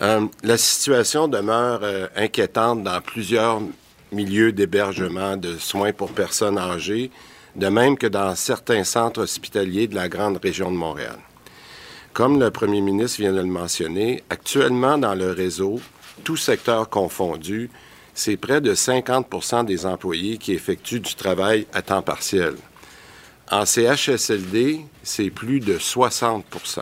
la 0.02 0.58
situation 0.58 1.30
demeure 1.30 1.82
inquiétante 2.18 2.84
dans 2.84 3.00
plusieurs 3.00 3.62
milieux 4.12 4.52
d'hébergement 4.52 5.38
de 5.38 5.58
soins 5.58 5.94
pour 5.94 6.12
personnes 6.12 6.58
âgées, 6.58 7.12
de 7.56 7.68
même 7.68 7.98
que 7.98 8.08
dans 8.08 8.36
certains 8.36 8.84
centres 8.84 9.22
hospitaliers 9.22 9.88
de 9.88 9.96
la 9.96 10.10
grande 10.10 10.38
région 10.44 10.70
de 10.70 10.76
Montréal. 10.76 11.18
Comme 12.14 12.40
le 12.40 12.52
Premier 12.52 12.82
ministre 12.82 13.22
vient 13.22 13.34
de 13.34 13.40
le 13.40 13.46
mentionner, 13.46 14.22
actuellement 14.30 14.98
dans 14.98 15.16
le 15.16 15.32
réseau, 15.32 15.80
tout 16.24 16.38
secteur 16.38 16.90
confondu, 16.90 17.70
c'est 18.14 18.38
près 18.38 18.62
de 18.62 18.74
50 18.74 19.66
des 19.66 19.86
employés 19.86 20.38
qui 20.38 20.54
effectuent 20.54 21.00
du 21.00 21.16
travail 21.16 21.66
à 21.74 21.82
temps 21.82 22.02
partiel. 22.02 22.56
En 23.52 23.66
CHSLD, 23.66 24.82
c'est 25.04 25.30
plus 25.30 25.60
de 25.60 25.78
60% 25.78 26.82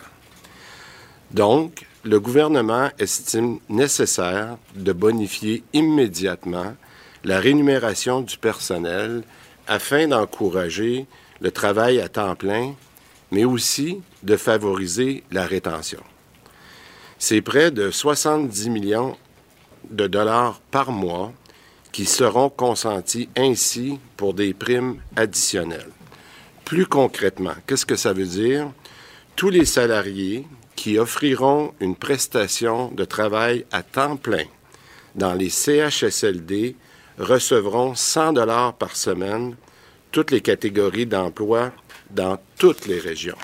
Donc, 1.31 1.85
le 2.03 2.19
gouvernement 2.19 2.89
estime 2.99 3.59
nécessaire 3.69 4.57
de 4.75 4.91
bonifier 4.91 5.63
immédiatement 5.73 6.75
la 7.23 7.39
rémunération 7.39 8.21
du 8.21 8.37
personnel 8.37 9.23
afin 9.67 10.07
d'encourager 10.07 11.05
le 11.39 11.51
travail 11.51 11.99
à 11.99 12.09
temps 12.09 12.35
plein, 12.35 12.73
mais 13.31 13.45
aussi 13.45 14.01
de 14.23 14.35
favoriser 14.35 15.23
la 15.31 15.45
rétention. 15.45 16.01
C'est 17.19 17.41
près 17.41 17.69
de 17.69 17.91
70 17.91 18.69
millions 18.69 19.15
de 19.89 20.07
dollars 20.07 20.59
par 20.71 20.91
mois 20.91 21.33
qui 21.91 22.05
seront 22.05 22.49
consentis 22.49 23.29
ainsi 23.35 23.99
pour 24.17 24.33
des 24.33 24.53
primes 24.53 24.97
additionnelles. 25.15 25.91
Plus 26.65 26.85
concrètement, 26.85 27.55
qu'est-ce 27.67 27.85
que 27.85 27.95
ça 27.95 28.13
veut 28.13 28.25
dire? 28.25 28.71
Tous 29.35 29.49
les 29.49 29.65
salariés 29.65 30.47
qui 30.75 30.97
offriront 30.97 31.73
une 31.79 31.95
prestation 31.95 32.89
de 32.91 33.03
travail 33.03 33.65
à 33.71 33.83
temps 33.83 34.15
plein 34.15 34.45
dans 35.15 35.33
les 35.33 35.49
CHSLD 35.49 36.75
recevront 37.17 37.95
100 37.95 38.33
dollars 38.33 38.73
par 38.73 38.95
semaine, 38.95 39.55
toutes 40.11 40.31
les 40.31 40.41
catégories 40.41 41.05
d'emploi 41.05 41.71
dans 42.09 42.37
toutes 42.57 42.87
les 42.87 42.99
régions. 42.99 43.37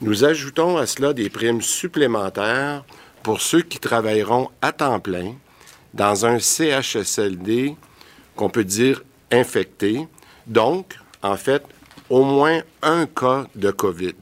Nous 0.00 0.24
ajoutons 0.24 0.76
à 0.76 0.86
cela 0.86 1.12
des 1.12 1.30
primes 1.30 1.62
supplémentaires 1.62 2.84
pour 3.24 3.40
ceux 3.40 3.62
qui 3.62 3.78
travailleront 3.78 4.50
à 4.60 4.70
temps 4.70 5.00
plein 5.00 5.34
dans 5.94 6.26
un 6.26 6.38
CHSLD 6.38 7.74
qu'on 8.36 8.50
peut 8.50 8.64
dire 8.64 9.02
infecté, 9.32 10.06
donc, 10.46 10.98
en 11.22 11.36
fait, 11.36 11.64
au 12.10 12.22
moins 12.22 12.60
un 12.82 13.06
cas 13.06 13.46
de 13.54 13.70
COVID. 13.70 14.14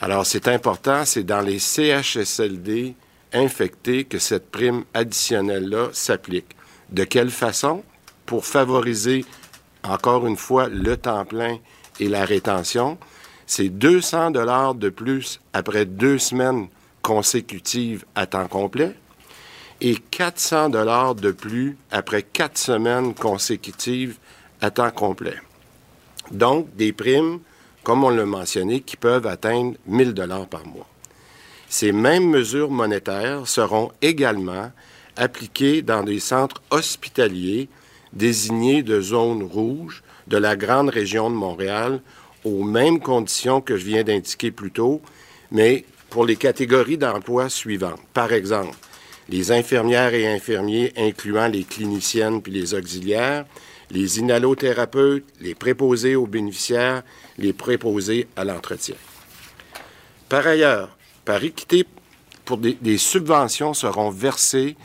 Alors, 0.00 0.26
c'est 0.26 0.48
important, 0.48 1.04
c'est 1.04 1.22
dans 1.22 1.40
les 1.40 1.60
CHSLD 1.60 2.96
infectés 3.32 4.04
que 4.04 4.18
cette 4.18 4.50
prime 4.50 4.84
additionnelle-là 4.94 5.90
s'applique. 5.92 6.56
De 6.90 7.04
quelle 7.04 7.30
façon? 7.30 7.84
Pour 8.26 8.44
favoriser, 8.44 9.24
encore 9.84 10.26
une 10.26 10.36
fois, 10.36 10.68
le 10.68 10.96
temps 10.96 11.24
plein 11.24 11.58
et 12.00 12.08
la 12.08 12.24
rétention. 12.24 12.98
C'est 13.46 13.68
200 13.68 14.32
dollars 14.32 14.74
de 14.74 14.88
plus 14.88 15.40
après 15.52 15.84
deux 15.84 16.18
semaines 16.18 16.68
consécutives 17.08 18.04
à 18.14 18.26
temps 18.26 18.48
complet 18.48 18.94
et 19.80 19.96
400 19.96 20.68
dollars 20.68 21.14
de 21.14 21.30
plus 21.30 21.78
après 21.90 22.22
quatre 22.22 22.58
semaines 22.58 23.14
consécutives 23.14 24.18
à 24.60 24.70
temps 24.70 24.90
complet. 24.90 25.38
Donc, 26.30 26.66
des 26.76 26.92
primes, 26.92 27.38
comme 27.82 28.04
on 28.04 28.10
l'a 28.10 28.26
mentionné, 28.26 28.82
qui 28.82 28.98
peuvent 28.98 29.26
atteindre 29.26 29.78
1000 29.86 30.12
dollars 30.12 30.48
par 30.48 30.66
mois. 30.66 30.86
Ces 31.70 31.92
mêmes 31.92 32.28
mesures 32.28 32.70
monétaires 32.70 33.48
seront 33.48 33.90
également 34.02 34.70
appliquées 35.16 35.80
dans 35.80 36.02
des 36.02 36.20
centres 36.20 36.60
hospitaliers 36.70 37.70
désignés 38.12 38.82
de 38.82 39.00
zone 39.00 39.42
rouge 39.44 40.02
de 40.26 40.36
la 40.36 40.56
grande 40.56 40.90
région 40.90 41.30
de 41.30 41.36
Montréal 41.36 42.02
aux 42.44 42.64
mêmes 42.64 43.00
conditions 43.00 43.62
que 43.62 43.78
je 43.78 43.86
viens 43.86 44.04
d'indiquer 44.04 44.50
plus 44.50 44.72
tôt, 44.72 45.00
mais 45.50 45.86
pour 46.10 46.24
les 46.24 46.36
catégories 46.36 46.98
d'emplois 46.98 47.48
suivantes. 47.48 48.00
Par 48.14 48.32
exemple, 48.32 48.74
les 49.28 49.52
infirmières 49.52 50.14
et 50.14 50.26
infirmiers 50.26 50.92
incluant 50.96 51.48
les 51.48 51.64
cliniciennes 51.64 52.40
puis 52.40 52.52
les 52.52 52.74
auxiliaires, 52.74 53.44
les 53.90 54.20
inhalothérapeutes, 54.20 55.24
les 55.40 55.54
préposés 55.54 56.16
aux 56.16 56.26
bénéficiaires, 56.26 57.02
les 57.36 57.52
préposés 57.52 58.28
à 58.36 58.44
l'entretien. 58.44 58.96
Par 60.28 60.46
ailleurs, 60.46 60.96
par 61.24 61.42
équité, 61.42 61.86
pour 62.44 62.58
des, 62.58 62.98
subventions 62.98 63.74
seront 63.74 64.10
versées 64.10 64.76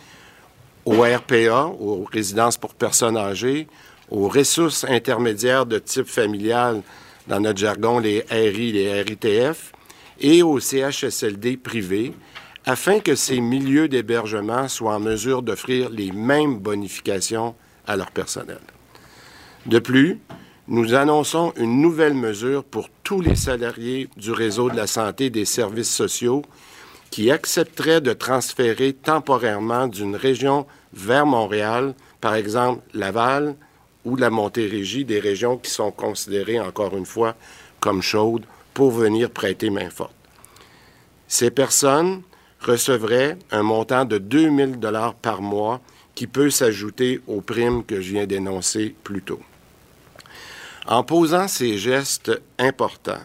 au 0.86 1.04
RPA, 1.04 1.66
aux 1.80 2.06
résidences 2.12 2.58
pour 2.58 2.74
personnes 2.74 3.18
âgées, 3.18 3.68
aux 4.10 4.28
ressources 4.28 4.84
intermédiaires 4.84 5.66
de 5.66 5.80
type 5.80 6.08
familial, 6.08 6.82
dans 7.28 7.40
notre 7.40 7.60
jargon 7.60 8.00
les 8.00 8.26
RI, 8.30 8.74
les 8.74 9.02
RITF, 9.02 9.73
et 10.24 10.42
aux 10.42 10.60
CHSLD 10.60 11.58
privés, 11.58 12.14
afin 12.66 13.00
que 13.00 13.14
ces 13.14 13.42
milieux 13.42 13.90
d'hébergement 13.90 14.68
soient 14.70 14.96
en 14.96 15.00
mesure 15.00 15.42
d'offrir 15.42 15.90
les 15.90 16.12
mêmes 16.12 16.58
bonifications 16.58 17.56
à 17.86 17.98
leur 17.98 18.10
personnel. 18.12 18.62
De 19.66 19.80
plus, 19.80 20.20
nous 20.70 20.94
annonçons 20.94 21.54
une 21.58 21.82
nouvelle 21.82 22.14
mesure 22.14 22.64
pour 22.64 22.90
tous 23.04 23.20
les 23.20 23.36
salariés 23.36 24.10
du 24.16 24.32
réseau 24.32 24.70
de 24.70 24.78
la 24.78 24.88
santé 24.88 25.26
et 25.26 25.30
des 25.30 25.46
services 25.46 25.94
sociaux 25.94 26.42
qui 27.12 27.30
accepteraient 27.30 28.02
de 28.02 28.14
transférer 28.14 28.94
temporairement 28.94 29.88
d'une 29.88 30.16
région 30.16 30.66
vers 30.94 31.26
Montréal, 31.26 31.96
par 32.22 32.34
exemple 32.36 32.82
Laval 32.94 33.56
ou 34.06 34.16
la 34.16 34.30
Montérégie, 34.30 35.06
des 35.06 35.20
régions 35.20 35.58
qui 35.58 35.70
sont 35.70 35.92
considérées, 35.92 36.60
encore 36.60 36.96
une 36.98 37.06
fois, 37.06 37.36
comme 37.80 38.02
chaudes, 38.02 38.46
pour 38.74 38.92
venir 38.92 39.30
prêter 39.30 39.70
main 39.70 39.90
forte. 39.90 40.14
Ces 41.28 41.52
personnes 41.52 42.22
recevraient 42.60 43.38
un 43.52 43.64
montant 43.64 44.06
de 44.06 44.18
2000 44.18 44.80
dollars 44.80 45.16
par 45.16 45.42
mois 45.42 45.82
qui 46.16 46.28
peut 46.28 46.50
s'ajouter 46.50 47.22
aux 47.28 47.42
primes 47.42 47.84
que 47.84 48.02
je 48.02 48.12
viens 48.12 48.28
d'énoncer 48.28 48.96
plus 49.04 49.22
tôt. 49.22 49.42
En 50.86 51.04
posant 51.04 51.48
ces 51.48 51.78
gestes 51.78 52.32
importants, 52.60 53.24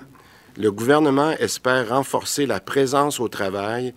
le 0.57 0.73
gouvernement 0.73 1.33
espère 1.33 1.91
renforcer 1.91 2.47
la 2.47 2.61
présence 2.61 3.21
au 3.21 3.29
travail 3.29 3.95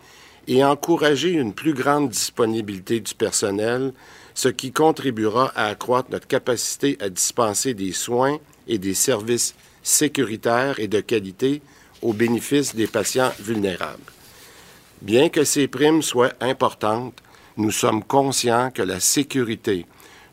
et 0.47 0.63
encourager 0.63 1.31
une 1.31 1.53
plus 1.53 1.73
grande 1.73 2.09
disponibilité 2.09 2.99
du 2.99 3.13
personnel, 3.13 3.93
ce 4.33 4.49
qui 4.49 4.71
contribuera 4.71 5.51
à 5.55 5.67
accroître 5.67 6.09
notre 6.11 6.27
capacité 6.27 6.97
à 6.99 7.09
dispenser 7.09 7.73
des 7.73 7.91
soins 7.91 8.37
et 8.67 8.77
des 8.77 8.93
services 8.93 9.55
sécuritaires 9.83 10.79
et 10.79 10.87
de 10.87 10.99
qualité 10.99 11.61
au 12.01 12.13
bénéfice 12.13 12.75
des 12.75 12.87
patients 12.87 13.31
vulnérables. 13.39 14.11
Bien 15.01 15.29
que 15.29 15.43
ces 15.43 15.67
primes 15.67 16.01
soient 16.01 16.33
importantes, 16.41 17.21
nous 17.57 17.71
sommes 17.71 18.03
conscients 18.03 18.71
que 18.71 18.81
la 18.81 18.99
sécurité, 18.99 19.85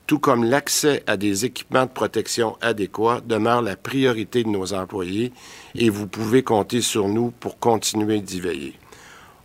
tout 0.06 0.18
comme 0.18 0.44
l'accès 0.44 1.02
à 1.06 1.16
des 1.16 1.44
équipements 1.44 1.84
de 1.84 1.90
protection 1.90 2.56
adéquats, 2.60 3.20
demeure 3.24 3.62
la 3.62 3.76
priorité 3.76 4.44
de 4.44 4.48
nos 4.48 4.72
employés 4.72 5.32
et 5.74 5.90
vous 5.90 6.06
pouvez 6.06 6.42
compter 6.42 6.80
sur 6.80 7.08
nous 7.08 7.30
pour 7.30 7.58
continuer 7.58 8.20
d'y 8.20 8.40
veiller. 8.40 8.74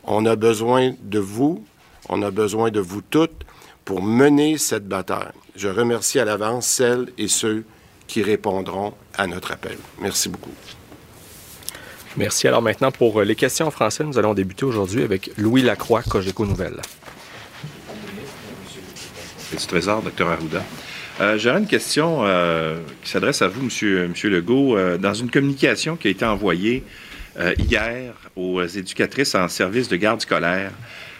On 0.04 0.26
a 0.26 0.36
besoin 0.36 0.94
de 1.02 1.20
vous, 1.20 1.64
on 2.10 2.22
a 2.22 2.32
besoin 2.32 2.70
de 2.70 2.80
vous 2.80 3.02
toutes 3.02 3.46
pour 3.86 4.02
mener 4.02 4.58
cette 4.58 4.88
bataille. 4.88 5.32
Je 5.56 5.68
remercie 5.68 6.20
à 6.20 6.26
l'avance 6.26 6.68
celles 6.68 7.12
et 7.18 7.28
ceux 7.28 7.64
qui 8.14 8.22
répondront 8.22 8.94
à 9.18 9.26
notre 9.26 9.54
appel. 9.54 9.76
Merci 10.00 10.30
beaucoup. 10.30 10.54
Merci. 12.16 12.48
Alors 12.48 12.62
maintenant, 12.62 12.92
pour 12.92 13.24
les 13.24 13.34
questions 13.34 13.66
en 13.66 13.72
français, 13.72 14.04
nous 14.04 14.20
allons 14.20 14.36
débuter 14.36 14.66
aujourd'hui 14.66 15.02
avec 15.02 15.32
Louis 15.36 15.64
Lacroix, 15.64 16.04
Cogeco 16.04 16.46
Nouvelles 16.46 16.80
du 19.60 19.66
Trésor, 19.66 20.04
Dr. 20.04 20.28
Arruda. 20.28 20.64
Euh, 21.22 21.40
J'aurais 21.40 21.58
une 21.60 21.68
question 21.68 22.20
euh, 22.22 22.80
qui 23.04 23.10
s'adresse 23.10 23.42
à 23.42 23.48
vous, 23.48 23.64
Monsieur, 23.64 24.08
Monsieur 24.08 24.30
Legault. 24.30 24.78
Euh, 24.78 24.98
dans 24.98 25.16
une 25.16 25.32
communication 25.32 25.96
qui 25.96 26.08
a 26.08 26.12
été 26.12 26.26
envoyée 26.26 26.84
euh, 27.40 27.56
hier 27.58 28.14
aux 28.36 28.64
éducatrices 28.64 29.34
en 29.36 29.48
service 29.48 29.90
de 29.90 29.96
garde 29.96 30.22
scolaire, 30.22 30.72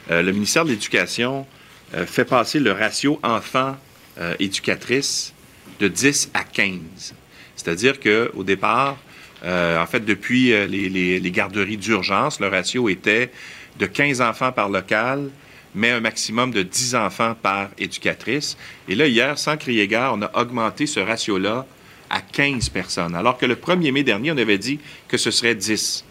le 0.10 0.32
ministère 0.32 0.66
de 0.66 0.72
l'Éducation 0.72 1.46
fait 1.94 2.26
passer 2.26 2.60
le 2.60 2.74
ratio 2.74 3.22
enfants-éducatrices 3.24 5.33
de 5.80 5.88
10 5.88 6.32
à 6.34 6.44
15. 6.44 7.14
C'est-à-dire 7.56 8.00
qu'au 8.00 8.44
départ, 8.44 8.98
en 9.44 9.86
fait, 9.86 10.06
depuis 10.06 10.48
les, 10.48 10.68
les, 10.68 11.20
les 11.20 11.32
garderies 11.32 11.78
d'urgence, 11.78 12.40
le 12.40 12.48
ratio 12.48 12.90
était 12.90 13.32
de 13.78 13.86
15 13.86 14.22
enfants 14.22 14.52
par 14.52 14.70
local 14.70 15.30
mais 15.76 15.92
un 15.92 16.00
maximum 16.00 16.52
de 16.52 16.62
10 16.62 16.96
enfants 16.96 17.36
par 17.42 17.70
éducatrice. 17.78 18.58
Et 18.88 18.96
là, 18.96 19.08
hier, 19.08 19.38
sans 19.38 19.58
crier 19.58 19.88
gare, 19.88 20.14
on 20.16 20.22
a 20.22 20.40
augmenté 20.40 20.86
ce 20.86 21.00
ratio-là 21.00 21.66
à 22.10 22.22
15 22.22 22.70
personnes, 22.70 23.16
alors 23.16 23.38
que 23.38 23.46
le 23.46 23.56
1er 23.56 23.92
mai 23.92 24.04
dernier, 24.04 24.32
on 24.32 24.38
avait 24.38 24.58
dit 24.58 24.80
que 25.08 25.18
ce 25.18 25.32
serait 25.32 25.56
10. 25.56 26.06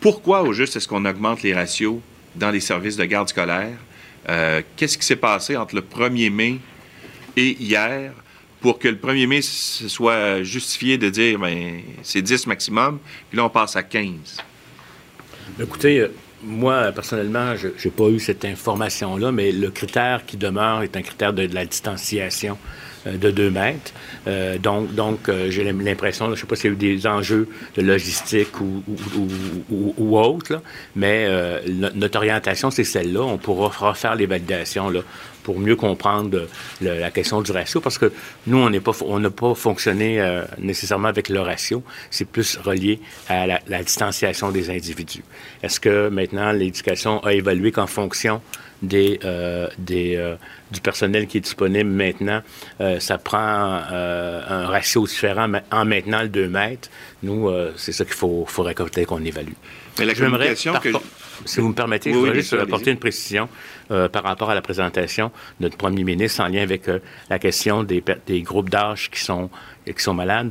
Pourquoi, 0.00 0.42
au 0.42 0.52
juste, 0.52 0.76
est-ce 0.76 0.88
qu'on 0.88 1.04
augmente 1.04 1.42
les 1.42 1.54
ratios 1.54 2.00
dans 2.34 2.50
les 2.50 2.60
services 2.60 2.96
de 2.96 3.04
garde 3.04 3.28
scolaire? 3.28 3.76
Euh, 4.28 4.62
qu'est-ce 4.76 4.98
qui 4.98 5.06
s'est 5.06 5.16
passé 5.16 5.56
entre 5.56 5.76
le 5.76 5.82
1er 5.82 6.30
mai 6.30 6.58
et 7.36 7.56
hier? 7.60 8.12
Pour 8.60 8.78
que 8.78 8.88
le 8.88 8.96
1er 8.96 9.26
mai 9.26 9.40
soit 9.42 10.42
justifié 10.42 10.98
de 10.98 11.08
dire 11.10 11.38
ben, 11.38 11.80
c'est 12.02 12.22
10 12.22 12.46
maximum, 12.46 12.98
puis 13.28 13.36
là, 13.36 13.44
on 13.44 13.50
passe 13.50 13.76
à 13.76 13.82
15? 13.82 14.38
Écoutez, 15.60 16.00
euh, 16.00 16.08
moi, 16.42 16.92
personnellement, 16.92 17.56
je 17.56 17.68
n'ai 17.68 17.90
pas 17.90 18.08
eu 18.08 18.20
cette 18.20 18.44
information-là, 18.44 19.32
mais 19.32 19.50
le 19.50 19.70
critère 19.70 20.24
qui 20.26 20.36
demeure 20.36 20.82
est 20.82 20.96
un 20.96 21.02
critère 21.02 21.32
de, 21.32 21.48
la 21.52 21.64
distanciation 21.64 22.56
euh, 23.06 23.16
de 23.16 23.30
2 23.30 23.50
mètres. 23.50 23.92
Euh, 24.26 24.58
donc, 24.58 24.94
donc 24.94 25.30
j'ai 25.48 25.64
l'impression, 25.64 26.26
je 26.26 26.30
ne 26.32 26.36
sais 26.36 26.46
pas 26.46 26.54
s'il 26.54 26.66
y 26.66 26.68
a 26.68 26.72
eu 26.74 26.76
des 26.76 27.06
enjeux 27.06 27.48
de 27.76 27.82
logistique 27.82 28.60
ou, 28.60 28.84
ou, 29.70 29.94
ou, 29.96 30.18
autre, 30.18 30.62
mais 30.94 31.28
notre 31.94 32.18
orientation, 32.18 32.70
c'est 32.70 32.84
celle-là. 32.84 33.22
On 33.22 33.38
pourra 33.38 33.68
refaire 33.68 34.14
les 34.14 34.26
validations 34.26 34.90
là, 34.90 35.00
pour 35.48 35.58
mieux 35.58 35.76
comprendre 35.76 36.46
la 36.82 37.10
question 37.10 37.40
du 37.40 37.52
ratio, 37.52 37.80
parce 37.80 37.96
que 37.96 38.12
nous, 38.46 38.58
on 38.58 38.68
n'est 38.68 38.80
pas, 38.80 38.92
on 39.06 39.18
n'a 39.18 39.30
pas 39.30 39.54
fonctionné 39.54 40.20
euh, 40.20 40.44
nécessairement 40.58 41.08
avec 41.08 41.30
le 41.30 41.40
ratio. 41.40 41.82
C'est 42.10 42.26
plus 42.26 42.58
relié 42.58 43.00
à 43.30 43.46
la, 43.46 43.82
distanciation 43.82 44.50
des 44.50 44.68
individus. 44.68 45.24
Est-ce 45.62 45.80
que 45.80 46.10
maintenant 46.10 46.52
l'éducation 46.52 47.24
a 47.24 47.32
évolué 47.32 47.72
qu'en 47.72 47.86
fonction 47.86 48.42
des, 48.82 49.20
euh, 49.24 49.68
des, 49.78 50.16
euh, 50.16 50.36
du 50.70 50.82
personnel 50.82 51.26
qui 51.26 51.38
est 51.38 51.46
disponible 51.50 51.88
maintenant, 51.88 52.42
ça 52.98 53.16
prend 53.16 53.38
un 53.38 54.66
ratio 54.66 55.06
différent 55.06 55.50
en 55.72 55.84
maintenant 55.86 56.20
le 56.20 56.28
2 56.28 56.46
mètres. 56.48 56.90
Nous, 57.22 57.50
c'est 57.76 57.92
ça 57.92 58.04
qu'il 58.04 58.20
faut, 58.22 58.44
faut 58.46 58.64
récolter 58.64 59.06
qu'on 59.06 59.24
évalue. 59.24 59.56
Mais 59.98 60.04
la 60.04 60.14
communication 60.14 60.74
que... 60.74 60.90
Si 61.44 61.60
vous 61.60 61.68
me 61.68 61.74
permettez, 61.74 62.12
je 62.12 62.18
voudrais 62.18 62.34
juste 62.34 62.52
apporter 62.54 62.90
une 62.90 62.98
précision 62.98 63.48
euh, 63.90 64.08
par 64.08 64.22
rapport 64.22 64.50
à 64.50 64.54
la 64.54 64.62
présentation 64.62 65.30
de 65.60 65.64
notre 65.64 65.76
premier 65.76 66.04
ministre 66.04 66.42
en 66.42 66.48
lien 66.48 66.62
avec 66.62 66.88
euh, 66.88 66.98
la 67.30 67.38
question 67.38 67.84
des, 67.84 68.02
des 68.26 68.42
groupes 68.42 68.70
d'âge 68.70 69.10
qui 69.10 69.20
sont 69.20 69.50
qui 69.94 70.02
sont 70.02 70.14
malades, 70.14 70.50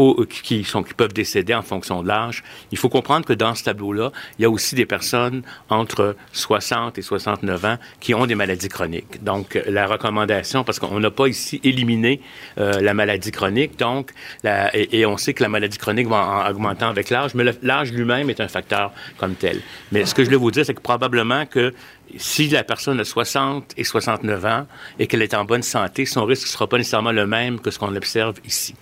euh, 0.00 0.24
qui, 0.26 0.66
peuvent 0.96 1.12
décéder 1.12 1.54
en 1.54 1.62
fonction 1.62 2.02
de 2.02 2.08
l'âge. 2.08 2.42
Il 2.72 2.78
faut 2.78 2.88
comprendre 2.88 3.26
que 3.26 3.32
dans 3.32 3.54
ce 3.54 3.64
tableau-là, 3.64 4.12
il 4.38 4.42
y 4.42 4.44
a 4.44 4.50
aussi 4.50 4.74
des 4.74 4.86
personnes 4.86 5.42
entre 5.68 6.16
60 6.32 6.98
et 6.98 7.02
69 7.02 7.64
ans 7.64 7.76
qui 8.00 8.14
ont 8.14 8.26
des 8.26 8.34
maladies 8.34 8.68
chroniques. 8.68 9.22
Donc, 9.22 9.60
la 9.66 9.86
recommandation, 9.86 10.64
parce 10.64 10.78
qu'on 10.78 11.00
n'a 11.00 11.10
pas 11.10 11.26
ici 11.26 11.60
éliminé 11.64 12.20
euh, 12.58 12.80
la 12.80 12.94
maladie 12.94 13.30
chronique, 13.30 13.78
donc, 13.78 14.12
et, 14.44 15.06
on 15.06 15.16
sait 15.16 15.34
que 15.34 15.42
la 15.42 15.48
maladie 15.48 15.78
chronique 15.78 16.08
va 16.08 16.44
en 16.46 16.50
augmentant 16.50 16.88
avec 16.88 17.10
l'âge, 17.10 17.34
mais 17.34 17.44
l'âge 17.62 17.92
lui-même 17.92 18.30
est 18.30 18.40
un 18.40 18.48
facteur 18.48 18.92
comme 19.16 19.34
tel. 19.34 19.60
Mais 19.92 20.04
ce 20.04 20.14
que 20.14 20.22
je 20.22 20.26
voulais 20.26 20.38
vous 20.38 20.50
dire, 20.50 20.64
c'est 20.64 20.74
que 20.74 20.80
probablement 20.80 21.46
que 21.46 21.72
si 22.16 22.48
la 22.48 22.64
personne 22.64 22.98
a 23.00 23.04
60 23.04 23.74
et 23.76 23.84
69 23.84 24.44
ans 24.46 24.66
et 24.98 25.06
qu'elle 25.06 25.22
est 25.22 25.34
en 25.34 25.44
bonne 25.44 25.62
santé, 25.62 26.06
son 26.06 26.24
risque 26.24 26.46
ne 26.46 26.48
sera 26.48 26.66
pas 26.66 26.78
nécessairement 26.78 27.12
le 27.12 27.26
même 27.26 27.60
que 27.60 27.70
ce 27.70 27.78
qu'on 27.78 27.94
observe 27.94 28.36
ici. 28.46 28.74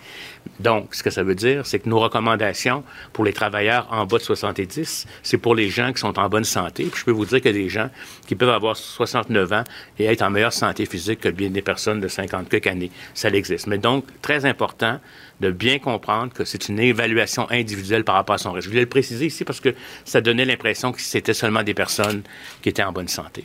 Donc, 0.61 0.95
ce 0.95 1.03
que 1.03 1.11
ça 1.11 1.23
veut 1.23 1.35
dire, 1.35 1.67
c'est 1.67 1.81
que 1.81 1.89
nos 1.89 1.99
recommandations 1.99 2.85
pour 3.13 3.25
les 3.25 3.33
travailleurs 3.33 3.89
en 3.91 4.07
bas 4.07 4.19
de 4.19 4.23
70, 4.23 5.07
c'est 5.23 5.39
pour 5.39 5.55
les 5.55 5.69
gens 5.69 5.93
qui 5.93 6.01
sont 6.01 6.19
en 6.19 6.29
bonne 6.29 6.45
santé. 6.45 6.85
Puis 6.85 7.01
je 7.01 7.05
peux 7.05 7.11
vous 7.11 7.27
dire 7.27 7.41
qu'il 7.41 7.51
y 7.51 7.59
a 7.59 7.63
des 7.63 7.69
gens 7.69 7.91
qui 8.27 8.37
peuvent 8.37 8.51
avoir 8.51 8.77
69 8.77 9.53
ans 9.53 9.65
et 9.99 10.05
être 10.05 10.23
en 10.23 10.31
meilleure 10.31 10.53
santé 10.53 10.87
physique 10.87 11.21
que 11.21 11.29
bien 11.29 11.51
des 11.51 11.63
personnes 11.63 12.01
de 12.01 12.09
50 12.09 12.49
quelques 12.49 12.69
années. 12.69 12.91
Ça 13.13 13.29
existe. 13.29 13.67
Mais 13.67 13.79
donc, 13.79 14.05
très 14.23 14.47
important 14.47 15.01
de 15.41 15.51
bien 15.51 15.79
comprendre 15.79 16.33
que 16.33 16.45
c'est 16.45 16.69
une 16.69 16.81
évaluation 16.81 17.51
individuelle 17.51 18.05
par 18.05 18.15
rapport 18.15 18.35
à 18.35 18.39
son 18.39 18.53
risque. 18.53 18.65
Je 18.65 18.71
voulais 18.71 18.83
le 18.83 18.89
préciser 18.89 19.27
ici 19.27 19.45
parce 19.45 19.61
que 19.61 19.75
ça 20.05 20.21
donnait 20.21 20.45
l'impression 20.45 20.93
que 20.93 21.01
c'était 21.01 21.35
seulement 21.35 21.63
des 21.63 21.75
personnes 21.75 22.23
qui 22.63 22.69
étaient 22.69 22.83
en 22.83 22.93
bonne 22.93 23.09
santé. 23.09 23.45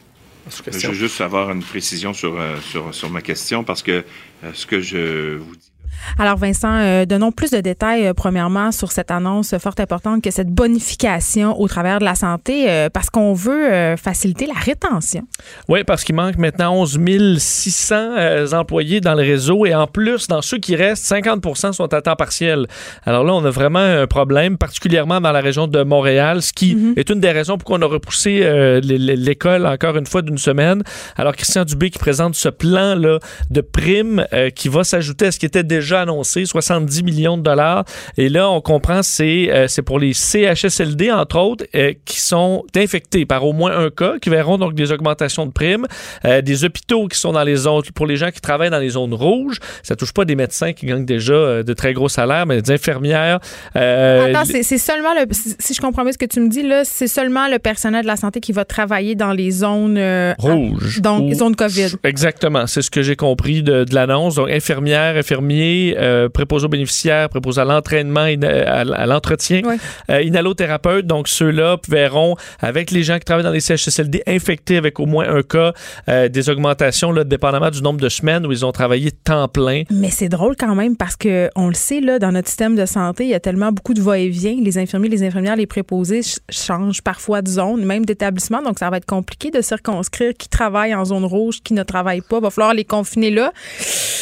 Je 0.67 0.87
veux 0.87 0.93
juste 0.93 1.21
avoir 1.21 1.51
une 1.51 1.61
précision 1.61 2.13
sur, 2.13 2.39
euh, 2.39 2.59
sur, 2.61 2.93
sur 2.95 3.09
ma 3.09 3.21
question 3.21 3.63
parce 3.63 3.83
que 3.83 4.03
euh, 4.43 4.51
ce 4.53 4.65
que 4.65 4.81
je 4.81 5.37
vous 5.37 5.55
dis 5.55 5.71
alors, 6.17 6.37
Vincent, 6.37 6.73
euh, 6.73 7.05
donnons 7.05 7.31
plus 7.31 7.51
de 7.51 7.59
détails, 7.59 8.07
euh, 8.07 8.13
premièrement, 8.13 8.71
sur 8.71 8.91
cette 8.91 9.11
annonce 9.11 9.55
fort 9.57 9.75
importante 9.79 10.23
que 10.23 10.31
cette 10.31 10.49
bonification 10.49 11.59
au 11.59 11.67
travers 11.67 11.99
de 11.99 12.05
la 12.05 12.15
santé, 12.15 12.69
euh, 12.69 12.89
parce 12.89 13.09
qu'on 13.09 13.33
veut 13.33 13.95
faciliter 13.97 14.45
la 14.45 14.59
rétention. 14.59 15.21
Oui, 15.67 15.83
parce 15.83 16.03
qu'il 16.03 16.15
manque 16.15 16.37
maintenant 16.37 16.75
11 16.75 17.37
600 17.37 18.53
employés 18.53 19.01
dans 19.01 19.13
le 19.13 19.21
réseau 19.21 19.65
et 19.65 19.73
en 19.73 19.87
plus, 19.87 20.27
dans 20.27 20.41
ceux 20.41 20.57
qui 20.57 20.75
restent, 20.75 21.05
50% 21.05 21.73
sont 21.73 21.93
à 21.93 22.01
temps 22.01 22.15
partiel. 22.15 22.67
Alors 23.05 23.23
là, 23.23 23.33
on 23.33 23.43
a 23.45 23.49
vraiment 23.49 23.79
un 23.79 24.07
problème, 24.07 24.57
particulièrement 24.57 25.21
dans 25.21 25.31
la 25.31 25.41
région 25.41 25.67
de 25.67 25.83
Montréal, 25.83 26.41
ce 26.41 26.53
qui 26.53 26.75
mhm. 26.75 26.93
est 26.97 27.09
une 27.09 27.19
des 27.19 27.31
raisons 27.31 27.57
pour 27.57 27.65
qu'on 27.65 27.81
a 27.81 27.85
repoussé 27.85 28.81
l'école 28.81 29.65
encore 29.65 29.97
une 29.97 30.05
fois 30.05 30.21
d'une 30.21 30.37
semaine. 30.37 30.83
Alors, 31.17 31.35
Christian 31.35 31.63
Dubé 31.65 31.89
qui 31.89 31.99
présente 31.99 32.35
ce 32.35 32.49
plan-là 32.49 33.19
de 33.49 33.61
primes 33.61 34.25
qui 34.55 34.69
va 34.69 34.83
s'ajouter 34.83 35.27
à 35.27 35.31
ce 35.31 35.39
qui 35.39 35.45
était 35.45 35.63
déjà 35.63 35.90
annoncé, 35.99 36.45
70 36.45 37.03
millions 37.03 37.37
de 37.37 37.43
dollars. 37.43 37.85
Et 38.17 38.29
là, 38.29 38.49
on 38.49 38.61
comprend, 38.61 39.03
c'est 39.03 39.49
euh, 39.51 39.67
c'est 39.67 39.81
pour 39.81 39.99
les 39.99 40.13
CHSLD, 40.13 41.11
entre 41.11 41.37
autres, 41.37 41.65
euh, 41.75 41.93
qui 42.05 42.19
sont 42.19 42.63
infectés 42.75 43.25
par 43.25 43.45
au 43.45 43.53
moins 43.53 43.77
un 43.77 43.89
cas, 43.89 44.15
qui 44.21 44.29
verront 44.29 44.57
donc 44.57 44.73
des 44.73 44.91
augmentations 44.91 45.45
de 45.45 45.51
primes, 45.51 45.85
euh, 46.25 46.41
des 46.41 46.63
hôpitaux 46.65 47.07
qui 47.07 47.17
sont 47.17 47.31
dans 47.31 47.43
les 47.43 47.55
zones, 47.55 47.83
pour 47.95 48.07
les 48.07 48.15
gens 48.15 48.31
qui 48.31 48.41
travaillent 48.41 48.69
dans 48.69 48.79
les 48.79 48.89
zones 48.89 49.13
rouges. 49.13 49.59
Ça 49.83 49.95
touche 49.95 50.13
pas 50.13 50.25
des 50.25 50.35
médecins 50.35 50.73
qui 50.73 50.85
gagnent 50.85 51.05
déjà 51.05 51.63
de 51.63 51.73
très 51.73 51.93
gros 51.93 52.09
salaires, 52.09 52.45
mais 52.45 52.61
des 52.61 52.71
infirmières. 52.71 53.39
Attends, 53.75 54.45
c'est 54.45 54.77
seulement 54.77 55.13
le, 55.13 55.25
si 55.31 55.73
je 55.73 55.81
comprends 55.81 56.03
bien 56.03 56.11
ce 56.11 56.17
que 56.17 56.25
tu 56.25 56.39
me 56.39 56.49
dis, 56.49 56.63
là, 56.63 56.83
c'est 56.83 57.07
seulement 57.07 57.47
le 57.47 57.59
personnel 57.59 58.03
de 58.03 58.07
la 58.07 58.15
santé 58.15 58.39
qui 58.39 58.51
va 58.51 58.65
travailler 58.65 59.15
dans 59.15 59.33
les 59.33 59.51
zones 59.51 59.99
rouges. 60.37 61.01
donc, 61.01 61.29
les 61.29 61.35
zones 61.35 61.55
COVID. 61.55 61.95
Exactement. 62.03 62.67
C'est 62.67 62.81
ce 62.81 62.91
que 62.91 63.01
j'ai 63.01 63.15
compris 63.15 63.63
de, 63.63 63.83
de 63.83 63.95
l'annonce. 63.95 64.35
Donc, 64.35 64.49
infirmières, 64.49 65.15
infirmiers, 65.15 65.70
euh, 65.97 66.29
préposés 66.29 66.65
aux 66.65 66.69
bénéficiaires, 66.69 67.29
préposés 67.29 67.61
à 67.61 67.65
l'entraînement, 67.65 68.27
à, 68.41 69.05
l'entretien, 69.05 69.61
euh, 70.09 70.21
inhalothérapeutes. 70.21 71.05
Donc, 71.05 71.27
ceux-là 71.27 71.77
verront, 71.87 72.35
avec 72.59 72.91
les 72.91 73.03
gens 73.03 73.17
qui 73.17 73.25
travaillent 73.25 73.43
dans 73.43 73.51
les 73.51 73.59
CHSLD 73.59 74.23
infectés 74.27 74.77
avec 74.77 74.99
au 74.99 75.05
moins 75.05 75.27
un 75.27 75.43
cas, 75.43 75.73
euh, 76.09 76.29
des 76.29 76.49
augmentations, 76.49 77.11
là, 77.11 77.23
dépendamment 77.23 77.69
du 77.69 77.81
nombre 77.81 77.99
de 77.99 78.09
semaines 78.09 78.45
où 78.45 78.51
ils 78.51 78.65
ont 78.65 78.71
travaillé 78.71 79.11
temps 79.11 79.47
plein. 79.47 79.83
Mais 79.89 80.09
c'est 80.09 80.29
drôle 80.29 80.55
quand 80.57 80.75
même 80.75 80.95
parce 80.95 81.15
que 81.15 81.49
on 81.55 81.67
le 81.67 81.73
sait, 81.73 82.01
là, 82.01 82.19
dans 82.19 82.31
notre 82.31 82.47
système 82.47 82.75
de 82.75 82.85
santé, 82.85 83.23
il 83.25 83.29
y 83.29 83.33
a 83.33 83.39
tellement 83.39 83.71
beaucoup 83.71 83.93
de 83.93 84.01
va-et-vient. 84.01 84.55
Les 84.61 84.77
infirmiers, 84.77 85.09
les 85.09 85.23
infirmières, 85.23 85.55
les 85.55 85.67
préposés 85.67 86.21
changent 86.49 87.01
parfois 87.01 87.41
de 87.41 87.49
zone, 87.49 87.85
même 87.85 88.05
d'établissement. 88.05 88.61
Donc, 88.61 88.79
ça 88.79 88.89
va 88.89 88.97
être 88.97 89.05
compliqué 89.05 89.51
de 89.51 89.61
circonscrire 89.61 90.33
qui 90.37 90.49
travaille 90.49 90.93
en 90.95 91.05
zone 91.05 91.25
rouge, 91.25 91.59
qui 91.63 91.73
ne 91.73 91.83
travaille 91.83 92.21
pas. 92.21 92.37
Il 92.37 92.43
va 92.43 92.49
falloir 92.49 92.73
les 92.73 92.85
confiner 92.85 93.31
là. 93.31 93.51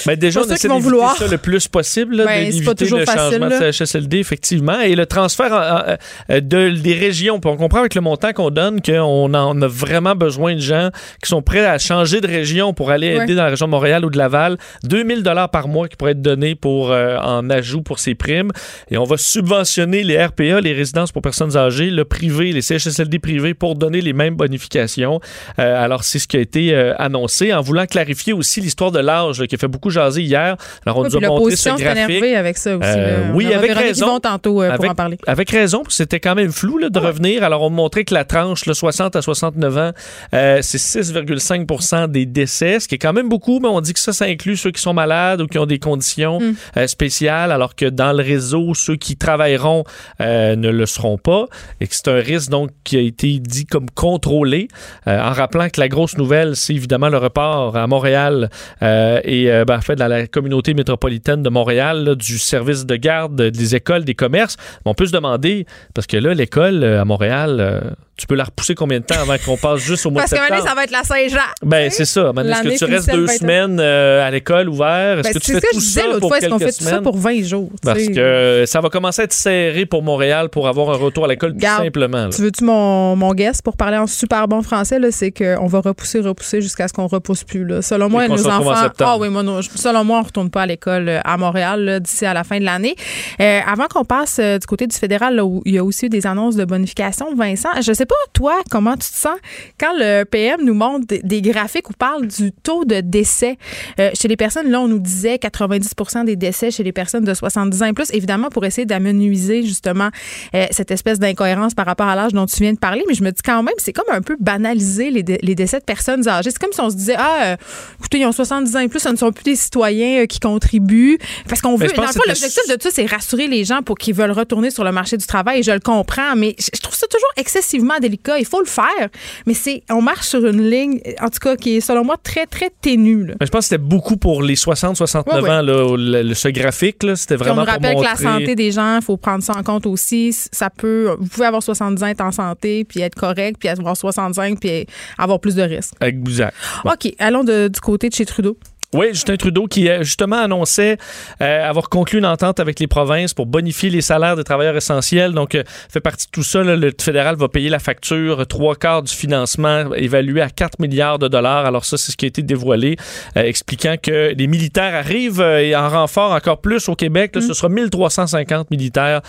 Mais 0.06 0.16
ben, 0.16 0.20
déjà, 0.20 0.42
on 0.42 0.44
essaie 0.44 0.68
d'éviter 0.68 0.98
ça 1.18 1.28
le 1.28 1.38
plus 1.40 1.68
possible, 1.68 2.18
ben, 2.18 2.46
d'éviter 2.46 2.86
le 2.86 3.06
changement 3.06 3.48
de 3.48 3.72
CHSLD, 3.72 4.18
effectivement. 4.18 4.80
Et 4.82 4.96
le 4.96 5.06
transfert 5.06 5.54
euh, 5.54 6.42
de, 6.42 6.70
des 6.70 6.94
régions. 6.94 7.40
on 7.44 7.58
comprend 7.58 7.80
avec 7.80 7.96
le 7.96 8.02
montant 8.02 8.32
qu'on 8.34 8.50
donne 8.50 8.82
qu'on 8.82 9.34
en 9.34 9.62
a 9.62 9.68
vraiment 9.68 10.16
besoin 10.16 10.56
de 10.56 10.60
gens 10.60 10.90
qui 11.24 11.30
sont 11.30 11.42
prêts 11.42 11.66
à 11.66 11.78
changer 11.78 12.22
de 12.22 12.28
région 12.28 12.74
pour 12.74 12.92
aller 12.92 13.08
aider 13.08 13.36
dans 13.36 13.44
la 13.44 13.50
région 13.50 13.68
de 13.68 13.72
Montréal 13.72 14.06
ou 14.06 14.10
de 14.10 14.18
Laval. 14.18 14.58
2000 14.84 15.24
dollars 15.24 15.50
par 15.50 15.68
mois 15.68 15.88
qui 15.88 15.96
pourraient 15.96 16.12
être 16.12 16.22
donnés 16.22 16.56
pour, 16.56 16.92
euh, 16.92 17.18
en 17.18 17.50
ajout 17.50 17.82
pour 17.82 18.00
ces 18.00 18.16
primes. 18.16 18.52
Et 18.92 18.98
on 18.98 19.04
va 19.04 19.18
subventionner 19.18 20.04
les 20.04 20.24
RPA, 20.24 20.62
les 20.62 20.74
résidences 20.74 21.12
pour 21.12 21.22
personnes 21.22 21.58
âgées, 21.58 21.90
le 21.90 22.06
privé, 22.06 22.52
les 22.52 22.62
CHSLD 22.62 23.20
privés 23.20 23.54
pour 23.54 23.76
donner 23.76 24.02
les 24.02 24.14
mêmes 24.14 24.36
bonifications. 24.36 25.20
Euh, 25.60 25.84
alors, 25.84 26.04
c'est 26.04 26.20
ce 26.20 26.28
qui 26.28 26.38
a 26.38 26.42
été 26.42 26.76
annoncé 26.98 27.54
en 27.54 27.62
voulant 27.62 27.86
clarifier 27.86 28.34
aussi 28.34 28.62
l'histoire 28.62 28.92
de 28.92 29.00
l'âge 29.00 29.46
qui 29.48 29.56
a 29.56 29.58
fait 29.58 29.68
beaucoup 29.68 29.90
jaser 29.90 30.22
hier. 30.22 30.58
Alors, 30.86 30.98
on 30.98 31.04
nous 31.04 31.18
a 31.18 31.20
montré 31.30 31.56
ce 31.56 31.70
graphique. 31.70 32.24
avec 32.24 32.58
ça 32.58 32.78
aussi. 32.78 32.88
Euh, 32.88 33.32
oui, 33.34 33.54
avec 33.54 33.72
raison. 33.72 34.20
tantôt 34.20 34.62
euh, 34.62 34.76
pour 34.76 34.90
en 34.90 34.96
parler. 34.96 35.18
Avec 35.28 35.50
raison, 35.50 35.84
c'était 35.90 36.20
quand 36.20 36.36
même 36.36 36.52
flou 36.52 36.80
de 36.90 37.00
revenir. 37.00 37.44
Alors, 37.44 37.62
on 37.62 37.70
montrait 37.70 38.04
que 38.04 38.14
la 38.14 38.26
tranche, 38.26 38.66
le 38.66 38.74
60 38.74 39.16
à 39.16 39.22
69 39.22 39.78
ans, 39.78 39.92
euh, 40.34 40.60
c'est 40.62 40.78
6,5% 40.78 42.08
des 42.08 42.26
décès, 42.26 42.80
ce 42.80 42.88
qui 42.88 42.96
est 42.96 43.00
quand 43.00 43.14
même 43.14 43.30
beaucoup, 43.30 43.60
mais 43.60 43.68
on 43.68 43.82
dit 43.82 43.94
que 43.94 44.00
ça, 44.00 44.14
ça 44.14 44.26
inclut 44.26 44.56
ceux 44.56 44.72
qui 44.72 44.82
sont 44.82 44.94
malades 44.94 45.42
ou 45.42 45.48
qui 45.48 45.58
ont 45.58 45.66
des 45.66 45.80
conditions 45.80 46.40
mm. 46.40 46.88
spéciales, 46.88 47.52
alors 47.52 47.76
que 47.76 47.86
dans 47.86 48.14
le 48.14 48.24
réseau, 48.24 48.74
ceux 48.74 48.96
qui 48.96 49.18
travailleront 49.18 49.84
ne 50.20 50.70
le 50.70 50.86
seront 50.86 51.18
pas 51.18 51.46
et 51.82 51.88
que 51.88 51.96
c'est 51.96 52.08
un 52.08 52.20
risque 52.20 52.50
donc 52.50 52.70
qui 52.84 52.98
a 52.98 53.02
été 53.02 53.40
dit 53.40 53.66
comme 53.66 53.90
contrôlé, 53.90 54.68
en 55.06 55.32
rappelant 55.32 55.70
que 55.70 55.80
la 55.80 55.88
grosse 55.88 56.18
nouvelle, 56.18 56.56
c'est 56.56 56.74
évidemment 56.74 57.10
le 57.10 57.18
report 57.18 57.76
à 57.76 57.88
Montréal 57.88 58.50
et 58.82 59.50
ben, 59.68 59.78
en 59.78 59.82
fait 59.82 59.96
dans 59.96 60.08
la 60.08 60.28
communauté 60.28 60.74
métropolitaine 60.74 61.19
de 61.20 61.50
Montréal 61.50 62.16
du 62.16 62.40
service 62.40 62.86
de 62.86 62.96
garde 62.96 63.42
des 63.42 63.76
écoles, 63.76 64.04
des 64.04 64.16
commerces. 64.16 64.58
On 64.86 64.94
peut 64.94 65.06
se 65.06 65.12
demander, 65.12 65.66
parce 65.94 66.08
que 66.08 66.18
là, 66.18 66.34
l'école 66.34 66.84
euh, 66.84 67.02
à 67.02 67.06
Montréal, 67.06 67.58
euh, 67.60 67.82
tu 68.18 68.28
peux 68.28 68.36
la 68.36 68.44
repousser 68.44 68.76
combien 68.76 69.00
de 69.00 69.06
temps 69.06 69.20
avant 69.20 69.36
qu'on 69.44 69.56
passe 69.56 69.80
juste 69.80 70.06
au 70.06 70.12
mois 70.12 70.24
de 70.24 70.30
septembre? 70.30 70.50
Parce 70.50 70.64
que 70.64 70.70
ça 70.70 70.76
va 70.76 70.84
être 70.84 70.92
la 70.92 71.04
Saint-Jean. 71.04 71.40
Ben, 71.64 71.90
c'est 71.90 72.06
ça. 72.06 72.34
Est-ce 72.36 72.62
que 72.64 72.78
tu 72.78 72.86
restes 72.86 73.12
deux 73.12 73.28
semaines 73.28 73.80
euh, 73.80 74.28
à 74.28 74.32
l'école 74.32 74.68
ouvert? 74.68 75.20
Est-ce 75.20 75.30
ben, 75.30 75.34
que 75.34 75.40
tu 75.40 75.54
fais 75.54 75.68
tout 75.72 75.80
ça 75.80 76.02
pour 76.20 76.32
quelques 76.34 76.50
qu'on 76.50 76.60
fait 76.60 76.72
tout 76.72 76.84
ça 76.84 77.02
pour 77.02 77.18
20 77.18 77.44
jours? 77.44 77.72
Parce 77.84 78.08
que 78.08 78.64
ça 78.68 78.82
va 78.82 78.90
commencer 78.90 79.22
à 79.22 79.26
être 79.26 79.34
serré 79.34 79.86
pour 79.86 80.04
Montréal 80.04 80.50
pour 80.50 80.68
avoir 80.68 80.90
un 80.90 80.98
retour 80.98 81.26
à 81.26 81.28
l'école 81.28 81.54
tout 81.54 81.66
simplement. 81.66 82.30
Tu 82.30 82.42
veux-tu 82.42 82.64
mon, 82.64 83.16
mon 83.16 83.34
guess 83.34 83.62
pour 83.62 83.78
parler 83.78 83.98
en 83.98 84.08
super 84.08 84.48
bon 84.48 84.62
français? 84.62 85.00
C'est 85.12 85.32
qu'on 85.32 85.68
va 85.68 85.80
repousser, 85.80 86.20
repousser 86.20 86.62
jusqu'à 86.62 86.88
ce 86.88 86.94
qu'on 86.94 87.08
repousse 87.08 87.44
plus. 87.44 87.66
Là. 87.66 87.82
Selon 87.82 88.10
moi, 88.10 88.28
nos 88.28 88.48
enfants... 88.48 88.74
Ah 89.00 89.18
oui, 89.18 89.30
moi, 89.30 89.44
selon 89.76 90.04
moi, 90.04 90.18
on 90.18 90.22
ne 90.22 90.26
retourne 90.26 90.50
pas 90.50 90.64
à 90.64 90.66
l'école 90.66 91.09
euh, 91.10 91.20
à 91.24 91.38
Montréal 91.38 92.00
d'ici 92.02 92.26
à 92.26 92.34
la 92.34 92.44
fin 92.44 92.60
de 92.60 92.66
l'année. 92.66 92.96
Euh, 93.42 93.60
avant 93.66 93.88
qu'on 93.88 94.06
passe 94.06 94.40
du 94.40 94.66
côté 94.68 94.88
du 94.88 94.96
fédéral, 94.96 95.42
il 95.66 95.74
y 95.74 95.78
a 95.78 95.84
aussi 95.84 96.06
eu 96.06 96.10
des 96.10 96.26
annonces 96.28 96.56
de 96.56 96.66
bonification, 96.66 97.34
Vincent, 97.36 97.70
je 97.82 97.94
sais 97.94 98.06
pas, 98.06 98.16
toi, 98.34 98.62
comment 98.70 98.94
tu 98.94 99.10
te 99.10 99.18
sens 99.18 99.38
quand 99.80 99.94
le 99.98 100.24
PM 100.24 100.64
nous 100.64 100.74
montre 100.74 101.06
des, 101.08 101.42
graphiques 101.42 101.90
où 101.90 101.94
parle 101.94 102.28
du 102.28 102.52
taux 102.52 102.86
de 102.86 103.02
décès? 103.02 103.58
Euh, 104.00 104.12
chez 104.14 104.28
les 104.28 104.38
personnes? 104.38 104.70
Là, 104.70 104.82
on 104.82 104.88
nous 104.88 105.00
disait 105.00 105.40
90 105.40 105.94
des 106.26 106.36
décès 106.36 106.72
chez 106.72 106.84
les 106.84 106.92
personnes 106.92 107.24
de 107.24 107.34
70 107.34 107.84
ans 107.84 107.86
et 107.86 107.94
plus, 107.94 108.10
évidemment 108.14 108.50
pour 108.50 108.66
essayer 108.66 108.86
d'amenuiser 108.86 109.64
justement 109.64 110.10
euh, 110.54 110.66
cette 110.72 110.92
espèce 110.92 111.20
d'incohérence 111.20 111.74
par 111.74 111.86
rapport 111.86 112.08
à 112.08 112.16
l'âge 112.16 112.34
dont 112.34 112.46
tu 112.46 112.62
viens 112.62 112.74
de 112.74 112.80
parler. 112.80 113.04
Mais 113.08 113.14
je 113.14 113.24
me 113.24 113.32
dis 113.32 113.42
quand 113.44 113.64
même, 113.64 113.76
c'est 113.78 113.94
comme 113.94 114.14
un 114.14 114.22
peu 114.22 114.36
banaliser 114.40 115.12
les, 115.12 115.24
décès 115.56 115.80
de 115.80 115.86
personnes 115.86 116.28
âgées. 116.28 116.52
C'est 116.52 116.60
comme 116.60 116.74
si 116.74 116.82
on 116.82 116.90
se 116.90 116.96
disait, 116.96 117.16
ah, 117.18 117.40
euh, 117.44 117.56
écoutez, 118.00 118.20
ils 118.20 118.26
ont 118.26 118.32
70 118.32 118.76
ans 118.76 118.80
et 118.80 118.88
plus, 118.88 119.00
ce 119.00 119.10
ne 119.10 119.16
sont 119.16 119.32
plus 119.32 119.44
des 119.44 119.56
citoyens 119.56 120.26
qui 120.26 120.40
contribuent. 120.40 120.99
Parce 121.48 121.62
qu'on 121.62 121.76
veut, 121.76 121.88
dans 121.88 122.02
le 122.04 122.08
fond, 122.08 122.22
l'objectif 122.28 122.68
de 122.70 122.76
tout, 122.76 122.90
c'est 122.92 123.06
rassurer 123.06 123.48
les 123.48 123.66
gens 123.66 123.82
pour 123.82 123.98
qu'ils 123.98 124.14
veulent 124.14 124.32
retourner 124.32 124.72
sur 124.72 124.84
le 124.84 124.92
marché 124.92 125.18
du 125.18 125.26
travail. 125.26 125.60
Et 125.60 125.64
je 125.64 125.72
le 125.72 125.80
comprends, 125.80 126.36
mais 126.36 126.56
je 126.58 126.80
trouve 126.80 126.96
ça 126.96 127.08
toujours 127.08 127.30
excessivement 127.38 128.00
délicat 128.00 128.30
il 128.38 128.46
faut 128.46 128.60
le 128.60 128.66
faire, 128.66 129.10
mais 129.46 129.54
c'est 129.54 129.84
on 129.90 130.02
marche 130.02 130.28
sur 130.28 130.46
une 130.46 130.70
ligne, 130.70 131.02
en 131.22 131.30
tout 131.30 131.40
cas, 131.40 131.56
qui 131.56 131.78
est 131.78 131.82
selon 131.82 132.04
moi 132.04 132.18
très, 132.22 132.46
très 132.46 132.70
ténue. 132.82 133.34
Je 133.42 133.48
pense 133.48 133.62
que 133.62 133.70
c'était 133.70 133.78
beaucoup 133.78 134.18
pour 134.18 134.42
les 134.42 134.56
60-69 134.56 135.50
ans, 135.50 135.62
le, 135.62 136.34
ce 136.34 136.48
graphique. 136.50 136.98
C'était 137.16 137.36
vraiment. 137.36 137.62
on 137.62 137.66
nous 137.66 137.72
rappelle 137.72 137.96
que 137.96 138.02
la 138.02 138.16
santé 138.16 138.56
des 138.56 138.72
gens, 138.72 138.98
il 138.98 139.02
faut 139.02 139.18
prendre 139.18 139.44
ça 139.44 139.54
en 139.58 139.64
compte 139.64 139.86
aussi. 139.86 140.34
Ça 140.52 140.70
peut, 140.70 141.16
vous 141.20 141.28
pouvez 141.28 141.46
avoir 141.46 141.64
70 141.64 142.04
ans, 142.04 142.08
être 142.08 142.22
en 142.22 142.32
santé, 142.32 142.84
puis 142.84 143.02
être 143.02 143.16
correct, 143.16 143.58
puis 143.60 143.70
avoir 143.70 143.96
65, 143.96 144.60
puis 144.60 144.86
avoir 145.18 145.40
plus 145.40 145.56
de 145.56 145.64
risques. 145.64 145.94
Exact. 146.02 146.54
OK, 146.86 147.14
allons 147.20 147.44
du 147.44 147.80
côté 147.82 148.10
de 148.10 148.14
chez 148.14 148.26
Trudeau. 148.26 148.58
Oui, 148.92 149.10
Justin 149.12 149.36
Trudeau 149.36 149.68
qui 149.68 149.88
euh, 149.88 150.02
justement 150.02 150.38
annonçait 150.38 150.98
euh, 151.42 151.70
avoir 151.70 151.90
conclu 151.90 152.18
une 152.18 152.26
entente 152.26 152.60
avec 152.60 152.80
les 152.80 152.88
provinces 152.88 153.36
pour 153.36 153.46
bonifier 153.46 153.92
les 153.92 154.02
salaires 154.02 154.36
des 154.36 154.44
travailleurs 154.44 154.76
essentiels. 154.76 155.34
Donc, 155.34 155.54
euh, 155.54 155.62
fait 155.68 156.00
partie 156.00 156.26
de 156.26 156.32
tout 156.32 156.42
ça. 156.42 156.64
le 156.64 156.92
fédéral 157.00 157.36
va 157.36 157.50
payer 157.50 157.70
la 157.70 157.78
facture, 157.78 158.48
trois 158.48 158.76
quarts 158.76 159.04
du 159.04 159.14
financement 159.14 159.94
évalué 159.94 160.42
à 160.42 160.50
4 160.50 160.80
milliards 160.80 161.20
de 161.20 161.28
dollars. 161.28 161.68
Alors 161.68 161.86
ça, 161.86 161.98
c'est 161.98 162.12
ce 162.12 162.18
qui 162.18 162.26
a 162.26 162.30
été 162.30 162.42
dévoilé, 162.42 162.96
expliquant 163.36 163.96
que 164.02 164.34
les 164.36 164.48
militaires 164.48 164.96
arrivent 164.96 165.42
et 165.42 165.76
en 165.76 165.88
renfort 165.88 166.32
encore 166.32 166.60
plus 166.60 166.90
au 166.90 166.96
Québec. 166.96 167.32
Ce 167.36 167.40
mm. 167.40 167.54
sera 167.54 167.70
1350 167.70 168.72
militaires 168.72 169.22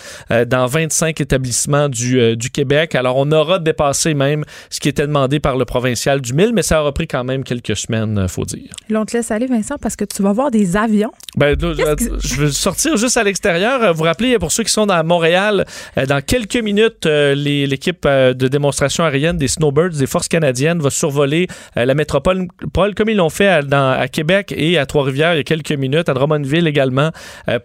dans 0.47 0.65
25 0.65 1.21
établissements 1.21 1.87
du, 1.87 2.35
du 2.35 2.49
Québec. 2.49 2.95
Alors, 2.95 3.17
on 3.17 3.31
aura 3.31 3.59
dépassé 3.59 4.15
même 4.15 4.43
ce 4.69 4.79
qui 4.79 4.89
était 4.89 5.05
demandé 5.05 5.39
par 5.39 5.55
le 5.55 5.65
provincial 5.65 6.19
du 6.19 6.33
1000, 6.33 6.51
mais 6.53 6.63
ça 6.63 6.81
aura 6.81 6.93
pris 6.93 7.07
quand 7.07 7.23
même 7.23 7.43
quelques 7.43 7.75
semaines, 7.75 8.27
faut 8.27 8.45
dire. 8.45 8.71
Là, 8.89 9.01
on 9.01 9.05
te 9.05 9.15
laisse 9.15 9.29
aller, 9.29 9.47
Vincent, 9.51 9.75
parce 9.79 9.95
que 9.95 10.05
tu 10.05 10.23
vas 10.23 10.33
voir 10.33 10.51
des 10.51 10.77
avions. 10.77 11.11
Ben, 11.37 11.55
je 11.59 12.35
veux 12.35 12.51
sortir 12.51 12.97
juste 12.97 13.17
à 13.17 13.23
l'extérieur. 13.23 13.93
Vous 13.93 14.03
rappelez, 14.03 14.37
pour 14.39 14.51
ceux 14.51 14.63
qui 14.63 14.71
sont 14.71 14.89
à 14.89 15.01
Montréal, 15.03 15.65
euh, 15.97 16.05
dans 16.05 16.21
quelques 16.21 16.57
minutes, 16.57 17.05
euh, 17.05 17.35
l'équipe 17.35 18.05
euh, 18.05 18.33
de 18.33 18.47
démonstration 18.47 19.03
aérienne 19.03 19.37
des 19.37 19.47
Snowbirds, 19.47 19.91
des 19.91 20.07
forces 20.07 20.27
canadiennes, 20.27 20.79
va 20.79 20.89
survoler 20.89 21.47
la 21.75 21.93
métropole, 21.93 22.47
comme 22.95 23.09
ils 23.09 23.17
l'ont 23.17 23.29
fait 23.29 23.47
à, 23.47 24.07
Québec 24.07 24.53
et 24.55 24.77
à 24.77 24.85
Trois-Rivières 24.85 25.33
il 25.33 25.37
y 25.37 25.39
a 25.39 25.43
quelques 25.43 25.71
minutes, 25.71 26.09
à 26.09 26.13
Drummondville 26.13 26.67
également, 26.67 27.11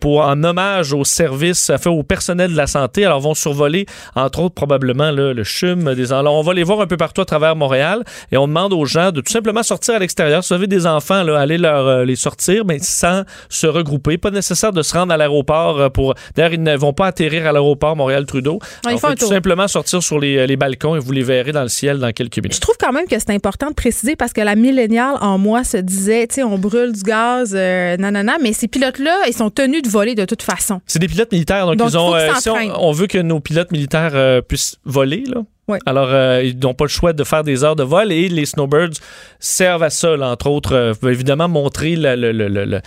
pour 0.00 0.20
en 0.20 0.42
hommage 0.44 0.92
au 0.92 1.04
service, 1.04 1.72
fait 1.78 1.88
au 1.88 2.02
personnel 2.02 2.52
de 2.52 2.56
la 2.56 2.66
santé. 2.66 3.04
Alors, 3.04 3.20
vont 3.20 3.34
survoler, 3.34 3.86
entre 4.14 4.40
autres, 4.40 4.54
probablement 4.54 5.10
le 5.10 5.44
CHUM. 5.44 5.94
Des, 5.94 6.12
alors, 6.12 6.34
on 6.34 6.42
va 6.42 6.54
les 6.54 6.62
voir 6.62 6.80
un 6.80 6.86
peu 6.86 6.96
partout 6.96 7.20
à 7.20 7.24
travers 7.24 7.56
Montréal 7.56 8.04
et 8.32 8.36
on 8.36 8.48
demande 8.48 8.72
aux 8.72 8.84
gens 8.84 9.12
de 9.12 9.20
tout 9.20 9.32
simplement 9.32 9.62
sortir 9.62 9.94
à 9.94 9.98
l'extérieur. 9.98 10.42
Si 10.44 10.48
vous 10.48 10.54
avez 10.54 10.66
des 10.66 10.86
enfants, 10.86 11.22
là, 11.22 11.38
allez 11.38 11.58
leur, 11.58 11.75
les 12.04 12.16
sortir, 12.16 12.64
mais 12.64 12.78
sans 12.80 13.22
se 13.48 13.66
regrouper. 13.66 14.18
Pas 14.18 14.30
nécessaire 14.30 14.72
de 14.72 14.82
se 14.82 14.94
rendre 14.94 15.12
à 15.12 15.16
l'aéroport 15.16 15.80
euh, 15.80 15.88
pour. 15.88 16.14
D'ailleurs, 16.34 16.52
ils 16.52 16.62
ne 16.62 16.76
vont 16.76 16.92
pas 16.92 17.06
atterrir 17.06 17.46
à 17.46 17.52
l'aéroport 17.52 17.96
Montréal-Trudeau. 17.96 18.58
ils 18.90 18.98
font 18.98 19.14
tout 19.14 19.26
simplement 19.26 19.68
sortir 19.68 20.02
sur 20.02 20.18
les, 20.18 20.46
les, 20.46 20.56
balcons 20.56 20.96
et 20.96 20.98
vous 20.98 21.12
les 21.12 21.22
verrez 21.22 21.52
dans 21.52 21.62
le 21.62 21.68
ciel 21.68 21.98
dans 21.98 22.12
quelques 22.12 22.38
minutes. 22.38 22.54
Je 22.54 22.60
trouve 22.60 22.76
quand 22.78 22.92
même 22.92 23.06
que 23.06 23.18
c'est 23.18 23.30
important 23.30 23.68
de 23.68 23.74
préciser 23.74 24.16
parce 24.16 24.32
que 24.32 24.40
la 24.40 24.56
milléniale 24.56 25.16
en 25.20 25.38
moi 25.38 25.64
se 25.64 25.76
disait, 25.76 26.26
tu 26.26 26.36
sais, 26.36 26.42
on 26.42 26.58
brûle 26.58 26.92
du 26.92 27.02
gaz, 27.02 27.54
euh, 27.54 27.96
nanana, 27.96 28.36
mais 28.42 28.52
ces 28.52 28.68
pilotes-là, 28.68 29.26
ils 29.28 29.34
sont 29.34 29.50
tenus 29.50 29.82
de 29.82 29.88
voler 29.88 30.14
de 30.14 30.24
toute 30.24 30.42
façon. 30.42 30.80
C'est 30.86 30.98
des 30.98 31.08
pilotes 31.08 31.32
militaires, 31.32 31.66
donc, 31.66 31.90
ils 31.90 31.98
ont. 31.98 32.14
Euh, 32.14 32.30
on, 32.78 32.92
veut 32.92 33.06
que 33.06 33.18
nos 33.18 33.40
pilotes 33.40 33.70
militaires 33.70 34.42
puissent 34.42 34.76
voler, 34.84 35.24
là. 35.26 35.42
Alors, 35.84 36.08
euh, 36.10 36.42
ils 36.44 36.58
n'ont 36.58 36.74
pas 36.74 36.84
le 36.84 36.90
choix 36.90 37.12
de 37.12 37.24
faire 37.24 37.42
des 37.42 37.64
heures 37.64 37.74
de 37.74 37.82
vol 37.82 38.12
et 38.12 38.28
les 38.28 38.46
snowbirds 38.46 38.94
servent 39.40 39.82
à 39.82 39.90
ça, 39.90 40.16
entre 40.16 40.48
autres, 40.48 40.74
euh, 40.74 41.10
évidemment 41.10 41.48
montrer 41.48 41.96
euh, 41.98 42.80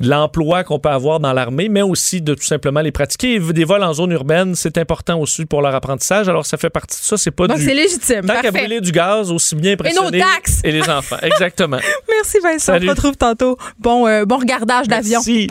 l'emploi 0.00 0.64
qu'on 0.64 0.78
peut 0.78 0.88
avoir 0.88 1.20
dans 1.20 1.32
l'armée, 1.34 1.68
mais 1.68 1.82
aussi 1.82 2.22
de 2.22 2.34
tout 2.34 2.42
simplement 2.42 2.80
les 2.80 2.92
pratiquer. 2.92 3.38
Des 3.38 3.64
vols 3.64 3.82
en 3.82 3.92
zone 3.92 4.12
urbaine, 4.12 4.54
c'est 4.54 4.78
important 4.78 5.20
aussi 5.20 5.44
pour 5.44 5.60
leur 5.60 5.74
apprentissage. 5.74 6.28
Alors, 6.28 6.46
ça 6.46 6.56
fait 6.56 6.70
partie 6.70 6.98
de 6.98 7.04
ça. 7.04 7.16
C'est 7.18 7.30
pas 7.30 7.46
Donc, 7.46 7.58
c'est 7.58 7.74
légitime. 7.74 8.22
Tant 8.26 8.40
qu'à 8.40 8.50
brûler 8.50 8.80
du 8.80 8.92
gaz, 8.92 9.30
aussi 9.30 9.54
bien 9.54 9.72
impressionner. 9.72 10.18
Et 10.18 10.20
nos 10.20 10.24
taxes! 10.24 10.60
Et 10.64 10.72
les 10.72 10.88
enfants. 10.88 11.18
Exactement. 11.20 11.78
Merci, 12.08 12.38
Vincent. 12.42 12.74
On 12.76 12.80
se 12.80 12.88
retrouve 12.88 13.16
tantôt. 13.16 13.58
Bon, 13.78 14.24
bon 14.24 14.36
regardage 14.38 14.88
d'avion. 14.88 15.20
Merci. 15.24 15.50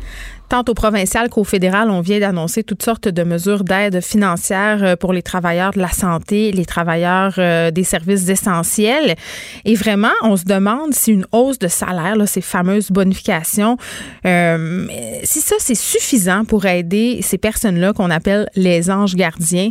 tant 0.51 0.65
au 0.67 0.73
provincial 0.73 1.29
qu'au 1.29 1.45
fédéral, 1.45 1.89
on 1.89 2.01
vient 2.01 2.19
d'annoncer 2.19 2.61
toutes 2.61 2.83
sortes 2.83 3.07
de 3.07 3.23
mesures 3.23 3.63
d'aide 3.63 4.01
financière 4.01 4.83
euh, 4.83 4.95
pour 4.97 5.13
les 5.13 5.21
travailleurs 5.21 5.71
de 5.71 5.79
la 5.79 5.87
santé, 5.87 6.51
les 6.51 6.65
travailleurs 6.65 7.35
euh, 7.37 7.71
des 7.71 7.85
services 7.85 8.27
essentiels. 8.27 9.15
Et 9.63 9.75
vraiment, 9.75 10.11
on 10.23 10.35
se 10.35 10.43
demande 10.43 10.93
si 10.93 11.13
une 11.13 11.25
hausse 11.31 11.57
de 11.57 11.69
salaire, 11.69 12.17
là, 12.17 12.25
ces 12.25 12.41
fameuses 12.41 12.91
bonifications, 12.91 13.77
euh, 14.25 14.87
si 15.23 15.39
ça, 15.39 15.55
c'est 15.59 15.73
suffisant 15.73 16.43
pour 16.43 16.65
aider 16.65 17.21
ces 17.21 17.37
personnes-là 17.37 17.93
qu'on 17.93 18.09
appelle 18.09 18.49
les 18.57 18.91
anges 18.91 19.15
gardiens, 19.15 19.69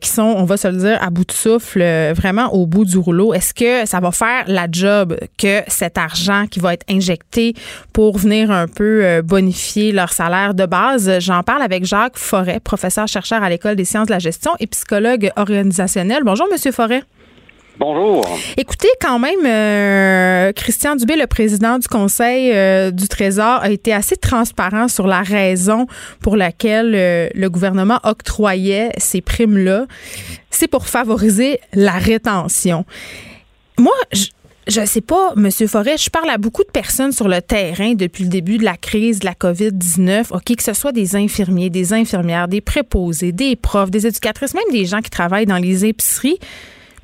qui 0.00 0.08
sont, 0.08 0.22
on 0.22 0.44
va 0.44 0.56
se 0.56 0.66
le 0.66 0.78
dire, 0.78 0.98
à 1.00 1.10
bout 1.10 1.24
de 1.24 1.32
souffle, 1.32 1.80
vraiment 2.14 2.52
au 2.52 2.66
bout 2.66 2.84
du 2.84 2.98
rouleau. 2.98 3.34
Est-ce 3.34 3.54
que 3.54 3.86
ça 3.86 4.00
va 4.00 4.10
faire 4.10 4.44
la 4.48 4.66
job 4.70 5.16
que 5.36 5.60
cet 5.68 5.96
argent 5.96 6.46
qui 6.50 6.58
va 6.58 6.74
être 6.74 6.84
injecté 6.90 7.54
pour 7.92 8.18
venir 8.18 8.50
un 8.50 8.66
peu 8.66 9.22
bonifier 9.22 9.92
leur 9.92 10.07
salaire 10.12 10.54
de 10.54 10.66
base. 10.66 11.18
J'en 11.20 11.42
parle 11.42 11.62
avec 11.62 11.84
Jacques 11.84 12.18
Forêt, 12.18 12.60
professeur-chercheur 12.60 13.42
à 13.42 13.48
l'École 13.48 13.76
des 13.76 13.84
sciences 13.84 14.08
de 14.08 14.12
la 14.12 14.18
gestion 14.18 14.52
et 14.60 14.66
psychologue 14.66 15.30
organisationnel. 15.36 16.22
Bonjour, 16.24 16.46
Monsieur 16.50 16.72
Forêt. 16.72 17.02
Bonjour. 17.78 18.24
Écoutez, 18.56 18.88
quand 19.00 19.20
même, 19.20 19.46
euh, 19.46 20.52
Christian 20.52 20.96
Dubé, 20.96 21.14
le 21.14 21.28
président 21.28 21.78
du 21.78 21.86
Conseil 21.86 22.50
euh, 22.52 22.90
du 22.90 23.06
Trésor, 23.06 23.60
a 23.62 23.70
été 23.70 23.92
assez 23.92 24.16
transparent 24.16 24.88
sur 24.88 25.06
la 25.06 25.20
raison 25.20 25.86
pour 26.20 26.36
laquelle 26.36 26.92
euh, 26.96 27.28
le 27.34 27.48
gouvernement 27.48 28.00
octroyait 28.02 28.90
ces 28.98 29.20
primes-là. 29.20 29.86
C'est 30.50 30.66
pour 30.66 30.88
favoriser 30.88 31.60
la 31.72 31.92
rétention. 31.92 32.84
Moi, 33.78 33.94
je, 34.10 34.26
je 34.68 34.84
sais 34.84 35.00
pas, 35.00 35.32
Monsieur 35.34 35.66
Forêt, 35.66 35.96
je 35.96 36.10
parle 36.10 36.28
à 36.28 36.36
beaucoup 36.36 36.62
de 36.62 36.70
personnes 36.70 37.12
sur 37.12 37.26
le 37.26 37.40
terrain 37.40 37.94
depuis 37.94 38.24
le 38.24 38.30
début 38.30 38.58
de 38.58 38.64
la 38.64 38.76
crise 38.76 39.18
de 39.20 39.24
la 39.24 39.32
COVID-19. 39.32 40.26
OK, 40.30 40.56
que 40.56 40.62
ce 40.62 40.74
soit 40.74 40.92
des 40.92 41.16
infirmiers, 41.16 41.70
des 41.70 41.94
infirmières, 41.94 42.48
des 42.48 42.60
préposés, 42.60 43.32
des 43.32 43.56
profs, 43.56 43.90
des 43.90 44.06
éducatrices, 44.06 44.52
même 44.52 44.70
des 44.70 44.84
gens 44.84 45.00
qui 45.00 45.10
travaillent 45.10 45.46
dans 45.46 45.56
les 45.56 45.86
épiceries. 45.86 46.38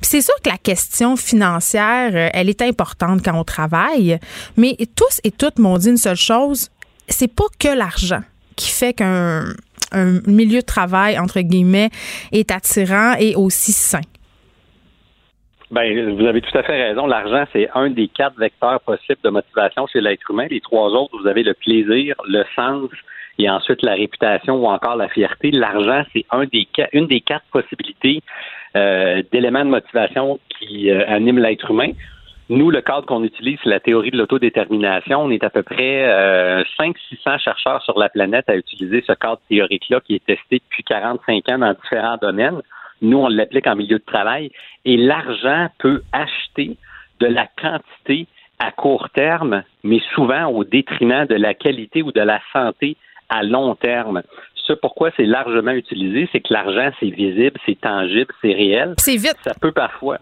C'est 0.01 0.21
sûr 0.21 0.35
que 0.43 0.49
la 0.49 0.57
question 0.57 1.15
financière, 1.15 2.11
euh, 2.13 2.29
elle 2.33 2.49
est 2.49 2.61
importante 2.61 3.23
quand 3.23 3.33
on 3.33 3.43
travaille, 3.43 4.19
mais 4.57 4.77
tous 4.95 5.19
et 5.23 5.31
toutes 5.31 5.57
m'ont 5.57 5.79
dit 5.79 5.89
une 5.89 5.97
seule 5.97 6.15
chose, 6.15 6.69
c'est 7.09 7.33
pas 7.33 7.45
que 7.57 7.69
l'argent 7.69 8.21
qui 8.55 8.69
fait 8.69 8.93
qu'un 8.93 9.45
un 9.91 10.19
milieu 10.27 10.59
de 10.59 10.65
travail, 10.65 11.17
entre 11.17 11.39
guillemets, 11.41 11.89
est 12.31 12.51
attirant 12.51 13.15
et 13.17 13.35
aussi 13.35 13.71
sain. 13.71 14.01
Ben, 15.75 16.15
vous 16.15 16.25
avez 16.25 16.39
tout 16.39 16.57
à 16.57 16.63
fait 16.63 16.87
raison. 16.87 17.05
L'argent, 17.05 17.43
c'est 17.51 17.69
un 17.75 17.89
des 17.89 18.07
quatre 18.07 18.37
vecteurs 18.37 18.79
possibles 18.79 19.19
de 19.25 19.29
motivation 19.29 19.85
chez 19.87 19.99
l'être 19.99 20.31
humain. 20.31 20.47
Les 20.49 20.61
trois 20.61 20.87
autres, 20.91 21.19
vous 21.19 21.27
avez 21.27 21.43
le 21.43 21.53
plaisir, 21.53 22.15
le 22.29 22.45
sens 22.55 22.89
et 23.37 23.49
ensuite 23.49 23.83
la 23.83 23.95
réputation 23.95 24.55
ou 24.55 24.67
encore 24.67 24.95
la 24.95 25.09
fierté. 25.09 25.51
L'argent, 25.51 26.03
c'est 26.13 26.23
un 26.31 26.45
des 26.45 26.65
une 26.93 27.07
des 27.07 27.19
quatre 27.19 27.43
possibilités 27.51 28.21
euh, 28.77 29.21
d'éléments 29.33 29.65
de 29.65 29.69
motivation 29.69 30.39
qui 30.47 30.89
euh, 30.89 31.03
animent 31.09 31.39
l'être 31.39 31.69
humain. 31.69 31.91
Nous, 32.47 32.71
le 32.71 32.79
cadre 32.79 33.05
qu'on 33.05 33.25
utilise, 33.25 33.59
c'est 33.61 33.69
la 33.69 33.81
théorie 33.81 34.11
de 34.11 34.17
l'autodétermination. 34.17 35.23
On 35.23 35.29
est 35.29 35.43
à 35.43 35.49
peu 35.49 35.63
près 35.63 36.05
euh, 36.05 36.63
500-600 36.79 37.37
chercheurs 37.39 37.81
sur 37.81 37.99
la 37.99 38.07
planète 38.07 38.45
à 38.47 38.55
utiliser 38.55 39.03
ce 39.05 39.11
cadre 39.11 39.41
théorique-là 39.49 39.99
qui 39.99 40.15
est 40.15 40.25
testé 40.25 40.61
depuis 40.69 40.83
45 40.85 41.49
ans 41.49 41.57
dans 41.57 41.73
différents 41.73 42.17
domaines. 42.21 42.61
Nous, 43.01 43.17
on 43.17 43.27
l'applique 43.27 43.67
en 43.67 43.75
milieu 43.75 43.99
de 43.99 44.03
travail. 44.05 44.51
Et 44.85 44.97
l'argent 44.97 45.67
peut 45.79 46.01
acheter 46.11 46.77
de 47.19 47.27
la 47.27 47.47
quantité 47.61 48.27
à 48.59 48.71
court 48.71 49.09
terme, 49.09 49.63
mais 49.83 49.99
souvent 50.13 50.47
au 50.47 50.63
détriment 50.63 51.25
de 51.25 51.35
la 51.35 51.53
qualité 51.53 52.01
ou 52.01 52.11
de 52.11 52.21
la 52.21 52.39
santé 52.53 52.97
à 53.29 53.43
long 53.43 53.75
terme. 53.75 54.21
Ce 54.55 54.73
pourquoi 54.73 55.11
c'est 55.15 55.25
largement 55.25 55.71
utilisé, 55.71 56.27
c'est 56.31 56.39
que 56.39 56.53
l'argent, 56.53 56.89
c'est 56.99 57.09
visible, 57.09 57.59
c'est 57.65 57.79
tangible, 57.79 58.33
c'est 58.41 58.53
réel. 58.53 58.93
C'est 58.97 59.17
vite. 59.17 59.37
Ça 59.43 59.53
peut 59.59 59.71
parfois 59.71 60.17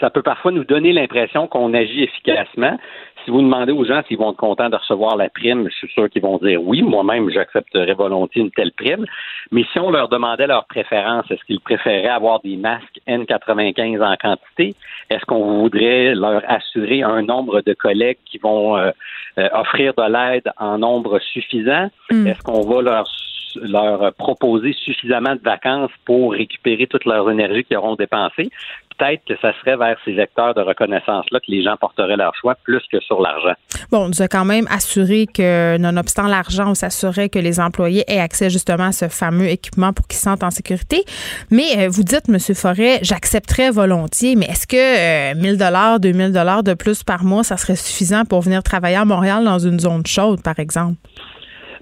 ça 0.00 0.10
peut 0.10 0.22
parfois 0.22 0.52
nous 0.52 0.64
donner 0.64 0.92
l'impression 0.92 1.46
qu'on 1.48 1.74
agit 1.74 2.04
efficacement. 2.04 2.78
Si 3.24 3.30
vous 3.30 3.40
demandez 3.40 3.72
aux 3.72 3.84
gens 3.84 4.02
s'ils 4.06 4.16
vont 4.16 4.32
être 4.32 4.36
contents 4.36 4.68
de 4.68 4.76
recevoir 4.76 5.16
la 5.16 5.28
prime, 5.28 5.68
je 5.68 5.74
suis 5.74 5.88
sûr 5.88 6.08
qu'ils 6.08 6.22
vont 6.22 6.38
dire 6.38 6.60
oui. 6.62 6.82
Moi-même, 6.82 7.30
j'accepterais 7.30 7.94
volontiers 7.94 8.42
une 8.42 8.50
telle 8.50 8.72
prime. 8.72 9.04
Mais 9.50 9.64
si 9.72 9.78
on 9.78 9.90
leur 9.90 10.08
demandait 10.08 10.46
leur 10.46 10.66
préférence, 10.66 11.30
est-ce 11.30 11.44
qu'ils 11.44 11.60
préféraient 11.60 12.08
avoir 12.08 12.40
des 12.40 12.56
masques 12.56 13.00
N95 13.08 14.02
en 14.02 14.16
quantité? 14.16 14.74
Est-ce 15.10 15.24
qu'on 15.24 15.60
voudrait 15.60 16.14
leur 16.14 16.42
assurer 16.48 17.02
un 17.02 17.22
nombre 17.22 17.60
de 17.60 17.74
collègues 17.74 18.18
qui 18.24 18.38
vont 18.38 18.76
euh, 18.76 18.90
euh, 19.38 19.48
offrir 19.52 19.94
de 19.94 20.12
l'aide 20.12 20.50
en 20.58 20.78
nombre 20.78 21.18
suffisant? 21.20 21.90
Hmm. 22.10 22.26
Est-ce 22.26 22.42
qu'on 22.42 22.62
va 22.62 22.82
leur 22.82 23.08
leur 23.56 24.14
proposer 24.14 24.72
suffisamment 24.72 25.34
de 25.34 25.42
vacances 25.42 25.90
pour 26.06 26.32
récupérer 26.32 26.86
toute 26.86 27.04
leur 27.04 27.30
énergie 27.30 27.64
qu'ils 27.64 27.76
auront 27.76 27.96
dépensée, 27.96 28.50
peut-être 28.98 29.22
que 29.26 29.34
ça 29.40 29.52
serait 29.60 29.76
vers 29.76 29.96
ces 30.04 30.12
vecteurs 30.12 30.54
de 30.54 30.60
reconnaissance-là 30.60 31.40
que 31.40 31.50
les 31.50 31.62
gens 31.62 31.76
porteraient 31.76 32.16
leur 32.16 32.34
choix 32.34 32.54
plus 32.62 32.82
que 32.90 33.00
sur 33.00 33.20
l'argent. 33.20 33.54
Bon, 33.90 34.04
on 34.04 34.08
nous 34.08 34.22
a 34.22 34.28
quand 34.28 34.44
même 34.44 34.66
assuré 34.70 35.26
que, 35.26 35.76
nonobstant 35.78 36.26
l'argent, 36.26 36.70
on 36.70 36.74
s'assurait 36.74 37.28
que 37.28 37.38
les 37.38 37.60
employés 37.60 38.04
aient 38.08 38.20
accès 38.20 38.50
justement 38.50 38.84
à 38.84 38.92
ce 38.92 39.08
fameux 39.08 39.48
équipement 39.48 39.92
pour 39.92 40.06
qu'ils 40.06 40.18
se 40.18 40.24
sentent 40.24 40.44
en 40.44 40.50
sécurité. 40.50 41.04
Mais 41.50 41.78
euh, 41.78 41.88
vous 41.88 42.02
dites, 42.02 42.28
M. 42.28 42.38
Forêt, 42.54 42.98
j'accepterais 43.02 43.70
volontiers, 43.70 44.36
mais 44.36 44.46
est-ce 44.46 44.66
que 44.66 45.34
1000 45.34 45.58
dollars, 45.58 46.00
2000 46.00 46.32
dollars 46.32 46.62
de 46.62 46.74
plus 46.74 47.02
par 47.02 47.24
mois, 47.24 47.44
ça 47.44 47.56
serait 47.56 47.76
suffisant 47.76 48.24
pour 48.24 48.40
venir 48.40 48.62
travailler 48.62 48.96
à 48.96 49.04
Montréal 49.04 49.44
dans 49.44 49.58
une 49.58 49.80
zone 49.80 50.06
chaude, 50.06 50.42
par 50.42 50.58
exemple? 50.58 50.96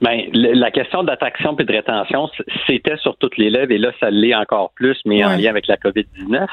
Bien, 0.01 0.25
la 0.33 0.71
question 0.71 1.03
d'attraction 1.03 1.55
et 1.59 1.65
de 1.65 1.73
rétention, 1.73 2.31
c'était 2.67 2.97
sur 2.97 3.17
toutes 3.19 3.37
les 3.37 3.51
lèvres 3.51 3.71
et 3.71 3.77
là, 3.79 3.93
ça 4.01 4.11
l'est 4.11 4.35
encore 4.35 4.71
plus, 4.75 4.99
mais 5.05 5.23
en 5.25 5.37
lien 5.37 5.51
avec 5.51 5.67
la 5.67 5.77
COVID-19. 5.77 6.47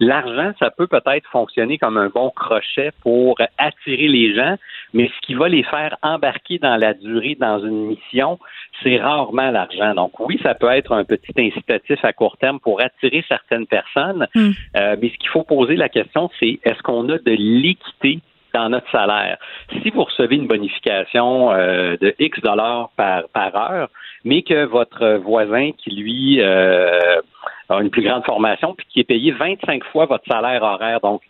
L'argent, 0.00 0.52
ça 0.58 0.70
peut 0.70 0.86
peut-être 0.86 1.26
fonctionner 1.30 1.78
comme 1.78 1.96
un 1.96 2.08
bon 2.08 2.30
crochet 2.30 2.90
pour 3.00 3.38
attirer 3.56 4.08
les 4.08 4.34
gens, 4.34 4.56
mais 4.92 5.08
ce 5.08 5.26
qui 5.26 5.34
va 5.34 5.48
les 5.48 5.62
faire 5.62 5.96
embarquer 6.02 6.58
dans 6.58 6.76
la 6.76 6.92
durée 6.92 7.36
dans 7.40 7.64
une 7.64 7.86
mission, 7.86 8.38
c'est 8.82 8.98
rarement 8.98 9.50
l'argent. 9.50 9.94
Donc 9.94 10.20
oui, 10.20 10.38
ça 10.42 10.54
peut 10.54 10.70
être 10.70 10.92
un 10.92 11.04
petit 11.04 11.32
incitatif 11.38 12.04
à 12.04 12.12
court 12.12 12.36
terme 12.36 12.60
pour 12.60 12.82
attirer 12.82 13.24
certaines 13.28 13.66
personnes, 13.66 14.26
hmm. 14.34 14.50
euh, 14.76 14.96
mais 15.00 15.08
ce 15.08 15.16
qu'il 15.16 15.30
faut 15.30 15.44
poser 15.44 15.76
la 15.76 15.88
question, 15.88 16.30
c'est 16.38 16.60
est-ce 16.64 16.82
qu'on 16.82 17.08
a 17.08 17.16
de 17.16 17.32
l'équité 17.38 18.20
dans 18.52 18.68
notre 18.68 18.90
salaire. 18.90 19.38
Si 19.82 19.90
vous 19.90 20.04
recevez 20.04 20.36
une 20.36 20.46
bonification 20.46 21.52
euh, 21.52 21.96
de 22.00 22.14
X 22.18 22.40
dollars 22.40 22.90
par, 22.96 23.28
par 23.28 23.54
heure, 23.56 23.88
mais 24.24 24.42
que 24.42 24.64
votre 24.64 25.16
voisin 25.16 25.70
qui, 25.78 25.90
lui, 25.90 26.40
euh, 26.40 27.20
a 27.68 27.80
une 27.80 27.90
plus 27.90 28.02
grande 28.02 28.24
formation, 28.24 28.74
puis 28.74 28.86
qui 28.90 29.00
est 29.00 29.04
payé 29.04 29.32
25 29.32 29.84
fois 29.92 30.06
votre 30.06 30.24
salaire 30.26 30.62
horaire, 30.62 31.00
donc 31.00 31.22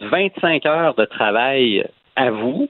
25 0.00 0.64
heures 0.66 0.94
de 0.94 1.04
travail 1.04 1.84
à 2.16 2.30
vous, 2.30 2.68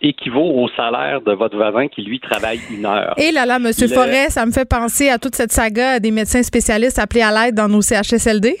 équivaut 0.00 0.62
au 0.62 0.68
salaire 0.76 1.20
de 1.20 1.32
votre 1.32 1.56
voisin 1.56 1.88
qui, 1.88 2.02
lui, 2.02 2.20
travaille 2.20 2.60
une 2.70 2.86
heure. 2.86 3.14
Et 3.18 3.32
là 3.32 3.46
là, 3.46 3.56
M. 3.56 3.72
Forêt, 3.88 4.30
ça 4.30 4.46
me 4.46 4.52
fait 4.52 4.68
penser 4.68 5.08
à 5.08 5.18
toute 5.18 5.34
cette 5.34 5.52
saga 5.52 6.00
des 6.00 6.10
médecins 6.10 6.42
spécialistes 6.42 6.98
appelés 6.98 7.22
à 7.22 7.30
l'aide 7.30 7.54
dans 7.54 7.68
nos 7.68 7.82
CHSLD? 7.82 8.56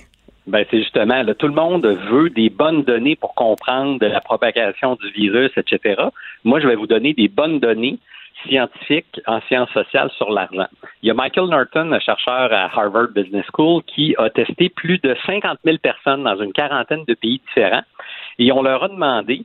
Ben, 0.46 0.64
c'est 0.70 0.78
justement, 0.78 1.22
là, 1.22 1.34
tout 1.34 1.48
le 1.48 1.54
monde 1.54 1.86
veut 1.86 2.28
des 2.28 2.50
bonnes 2.50 2.82
données 2.82 3.16
pour 3.16 3.34
comprendre 3.34 4.04
la 4.06 4.20
propagation 4.20 4.96
du 4.96 5.10
virus, 5.10 5.50
etc. 5.56 6.02
Moi, 6.44 6.60
je 6.60 6.68
vais 6.68 6.74
vous 6.74 6.86
donner 6.86 7.14
des 7.14 7.28
bonnes 7.28 7.60
données 7.60 7.98
scientifiques 8.46 9.20
en 9.26 9.40
sciences 9.42 9.70
sociales 9.70 10.10
sur 10.16 10.30
l'argent. 10.30 10.66
Il 11.02 11.08
y 11.08 11.10
a 11.10 11.14
Michael 11.14 11.48
Norton, 11.48 11.92
un 11.92 12.00
chercheur 12.00 12.52
à 12.52 12.64
Harvard 12.78 13.08
Business 13.14 13.46
School, 13.54 13.82
qui 13.84 14.14
a 14.18 14.28
testé 14.28 14.68
plus 14.68 14.98
de 14.98 15.16
50 15.24 15.58
000 15.64 15.78
personnes 15.78 16.24
dans 16.24 16.36
une 16.36 16.52
quarantaine 16.52 17.04
de 17.08 17.14
pays 17.14 17.40
différents 17.48 17.84
et 18.38 18.52
on 18.52 18.62
leur 18.62 18.82
a 18.84 18.88
demandé 18.88 19.44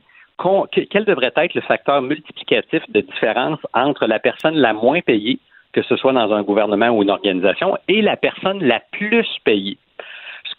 quel 0.90 1.04
devrait 1.04 1.32
être 1.36 1.54
le 1.54 1.60
facteur 1.60 2.00
multiplicatif 2.00 2.82
de 2.88 3.00
différence 3.00 3.58
entre 3.74 4.06
la 4.06 4.18
personne 4.18 4.56
la 4.56 4.72
moins 4.72 5.00
payée, 5.00 5.38
que 5.72 5.82
ce 5.82 5.96
soit 5.96 6.12
dans 6.12 6.32
un 6.32 6.42
gouvernement 6.42 6.88
ou 6.88 7.02
une 7.02 7.10
organisation, 7.10 7.76
et 7.88 8.00
la 8.00 8.16
personne 8.16 8.62
la 8.64 8.80
plus 8.92 9.26
payée 9.44 9.76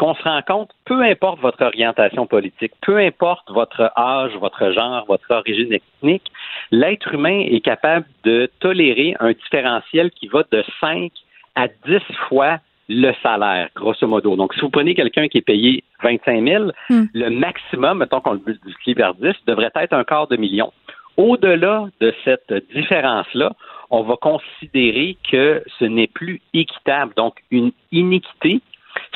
qu'on 0.01 0.15
se 0.15 0.23
rend 0.23 0.41
compte, 0.41 0.71
peu 0.85 1.03
importe 1.03 1.39
votre 1.41 1.63
orientation 1.63 2.25
politique, 2.25 2.71
peu 2.81 2.97
importe 2.97 3.47
votre 3.51 3.91
âge, 3.95 4.31
votre 4.37 4.71
genre, 4.71 5.05
votre 5.07 5.29
origine 5.29 5.71
ethnique, 5.73 6.31
l'être 6.71 7.13
humain 7.13 7.45
est 7.47 7.59
capable 7.59 8.07
de 8.23 8.49
tolérer 8.59 9.15
un 9.19 9.33
différentiel 9.33 10.09
qui 10.09 10.27
va 10.27 10.41
de 10.51 10.63
5 10.79 11.11
à 11.53 11.67
10 11.67 11.99
fois 12.27 12.57
le 12.89 13.11
salaire, 13.21 13.69
grosso 13.75 14.07
modo. 14.07 14.35
Donc, 14.35 14.55
si 14.55 14.61
vous 14.61 14.71
prenez 14.71 14.95
quelqu'un 14.95 15.27
qui 15.27 15.37
est 15.37 15.45
payé 15.45 15.83
25 16.01 16.47
000, 16.47 16.71
hmm. 16.89 17.03
le 17.13 17.29
maximum, 17.29 17.99
mettons 17.99 18.21
qu'on 18.21 18.33
le 18.33 18.41
multiplie 18.43 18.95
par 18.95 19.13
10, 19.13 19.33
devrait 19.45 19.69
être 19.75 19.93
un 19.93 20.03
quart 20.03 20.25
de 20.25 20.35
million. 20.35 20.73
Au-delà 21.15 21.89
de 21.99 22.11
cette 22.25 22.51
différence-là, 22.73 23.51
on 23.91 24.01
va 24.01 24.15
considérer 24.15 25.15
que 25.31 25.63
ce 25.77 25.85
n'est 25.85 26.07
plus 26.07 26.41
équitable. 26.55 27.13
Donc, 27.15 27.35
une 27.51 27.71
iniquité, 27.91 28.61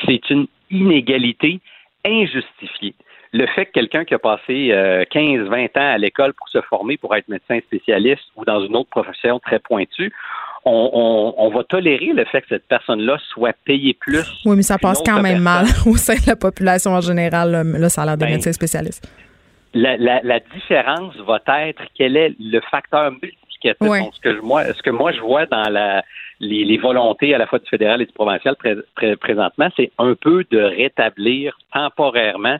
c'est 0.06 0.30
une 0.30 0.46
inégalité 0.70 1.60
injustifiée. 2.04 2.94
Le 3.32 3.46
fait 3.48 3.66
que 3.66 3.72
quelqu'un 3.72 4.04
qui 4.04 4.14
a 4.14 4.18
passé 4.18 4.70
15-20 4.72 4.72
euh, 4.72 5.80
ans 5.80 5.94
à 5.94 5.98
l'école 5.98 6.32
pour 6.32 6.48
se 6.48 6.60
former 6.62 6.96
pour 6.96 7.14
être 7.14 7.28
médecin 7.28 7.58
spécialiste 7.60 8.22
ou 8.36 8.44
dans 8.44 8.64
une 8.64 8.74
autre 8.76 8.88
profession 8.88 9.38
très 9.40 9.58
pointue, 9.58 10.12
on, 10.68 11.50
va 11.54 11.62
tolérer 11.64 12.12
le 12.12 12.24
fait 12.24 12.40
que 12.42 12.48
cette 12.48 12.66
personne-là 12.66 13.18
soit 13.28 13.54
payée 13.64 13.94
plus. 13.94 14.24
Oui, 14.44 14.56
mais 14.56 14.62
ça 14.62 14.78
passe 14.78 15.00
quand 15.04 15.22
même 15.22 15.40
mal 15.40 15.66
au 15.86 15.96
sein 15.96 16.14
de 16.14 16.26
la 16.26 16.36
population 16.36 16.92
en 16.92 17.00
général, 17.00 17.62
le, 17.64 17.88
salaire 17.88 18.16
des 18.16 18.26
ben, 18.26 18.32
médecins 18.32 18.52
spécialistes. 18.52 19.08
La, 19.74 19.96
la, 19.96 20.40
différence 20.54 21.14
va 21.18 21.38
être 21.68 21.82
quel 21.94 22.16
est 22.16 22.34
le 22.40 22.60
facteur 22.70 23.12
ce, 23.62 24.20
que 24.20 24.40
moi, 24.40 24.64
ce 24.64 24.82
que 24.82 24.90
moi 24.90 25.12
je 25.12 25.20
vois 25.20 25.46
dans 25.46 25.68
la, 25.68 26.04
les, 26.40 26.78
volontés 26.78 27.34
à 27.34 27.38
la 27.38 27.46
fois 27.46 27.58
du 27.58 27.68
fédéral 27.68 28.02
et 28.02 28.06
du 28.06 28.12
provincial 28.12 28.56
présentement, 29.20 29.68
c'est 29.76 29.90
un 29.98 30.14
peu 30.14 30.44
de 30.50 30.58
rétablir 30.58 31.58
temporairement 31.72 32.58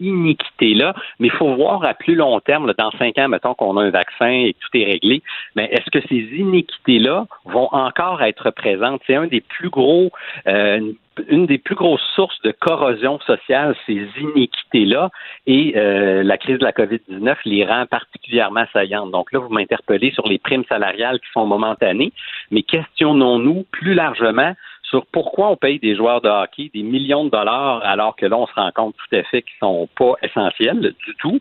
iniquité-là, 0.00 0.94
mais 1.18 1.28
il 1.28 1.32
faut 1.32 1.54
voir 1.54 1.84
à 1.84 1.94
plus 1.94 2.14
long 2.14 2.38
terme, 2.40 2.72
dans 2.78 2.90
cinq 2.92 3.18
ans, 3.18 3.28
mettons 3.28 3.54
qu'on 3.54 3.76
a 3.76 3.82
un 3.82 3.90
vaccin 3.90 4.30
et 4.30 4.54
tout 4.54 4.78
est 4.78 4.84
réglé, 4.84 5.22
mais 5.54 5.68
est-ce 5.72 5.90
que 5.90 6.06
ces 6.08 6.36
iniquités-là 6.36 7.26
vont 7.44 7.68
encore 7.72 8.22
être 8.22 8.50
présentes? 8.50 9.00
C'est 9.06 9.16
un 9.16 9.26
des 9.26 9.40
plus 9.40 9.70
gros, 9.70 10.10
euh, 10.46 10.92
une 11.28 11.46
des 11.46 11.58
plus 11.58 11.74
grosses 11.74 12.06
sources 12.14 12.40
de 12.42 12.52
corrosion 12.52 13.18
sociale, 13.20 13.74
ces 13.86 14.06
iniquités-là, 14.20 15.10
et 15.46 15.74
euh, 15.76 16.22
la 16.22 16.38
crise 16.38 16.58
de 16.58 16.64
la 16.64 16.72
COVID-19 16.72 17.36
les 17.44 17.64
rend 17.64 17.86
particulièrement 17.86 18.64
saillantes. 18.72 19.10
Donc 19.10 19.32
là, 19.32 19.40
vous 19.40 19.48
m'interpellez 19.48 20.12
sur 20.12 20.26
les 20.28 20.38
primes 20.38 20.64
salariales 20.68 21.18
qui 21.20 21.30
sont 21.32 21.46
momentanées, 21.46 22.12
mais 22.50 22.62
questionnons-nous 22.62 23.66
plus 23.72 23.94
largement 23.94 24.54
sur 24.88 25.06
pourquoi 25.06 25.50
on 25.50 25.56
paye 25.56 25.78
des 25.78 25.94
joueurs 25.94 26.20
de 26.20 26.28
hockey 26.28 26.70
des 26.74 26.82
millions 26.82 27.24
de 27.24 27.30
dollars 27.30 27.80
alors 27.84 28.16
que 28.16 28.26
là, 28.26 28.36
on 28.36 28.46
se 28.46 28.54
rend 28.54 28.70
compte 28.74 28.94
tout 28.96 29.16
à 29.16 29.22
fait 29.24 29.42
qu'ils 29.42 29.58
sont 29.60 29.88
pas 29.96 30.14
essentiels 30.22 30.80
du 30.80 31.14
tout 31.18 31.40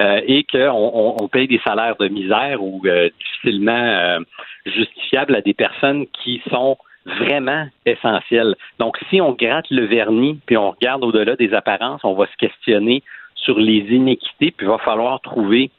euh, 0.00 0.20
et 0.26 0.44
qu'on 0.44 1.16
on, 1.20 1.28
paye 1.28 1.48
des 1.48 1.60
salaires 1.64 1.96
de 1.96 2.08
misère 2.08 2.62
ou 2.62 2.80
euh, 2.86 3.08
difficilement 3.18 4.18
justifiables 4.66 5.34
à 5.34 5.40
des 5.40 5.54
personnes 5.54 6.06
qui 6.22 6.42
sont 6.50 6.76
vraiment 7.06 7.66
essentiel. 7.84 8.54
Donc, 8.78 8.96
si 9.10 9.20
on 9.20 9.32
gratte 9.32 9.70
le 9.70 9.84
vernis 9.84 10.40
puis 10.46 10.56
on 10.56 10.70
regarde 10.70 11.04
au-delà 11.04 11.36
des 11.36 11.52
apparences, 11.52 12.00
on 12.04 12.14
va 12.14 12.26
se 12.26 12.36
questionner 12.36 13.02
sur 13.44 13.58
les 13.58 13.80
inéquités, 13.90 14.50
puis 14.50 14.66
il 14.66 14.68
va 14.68 14.78
falloir 14.78 15.20
trouver 15.20 15.70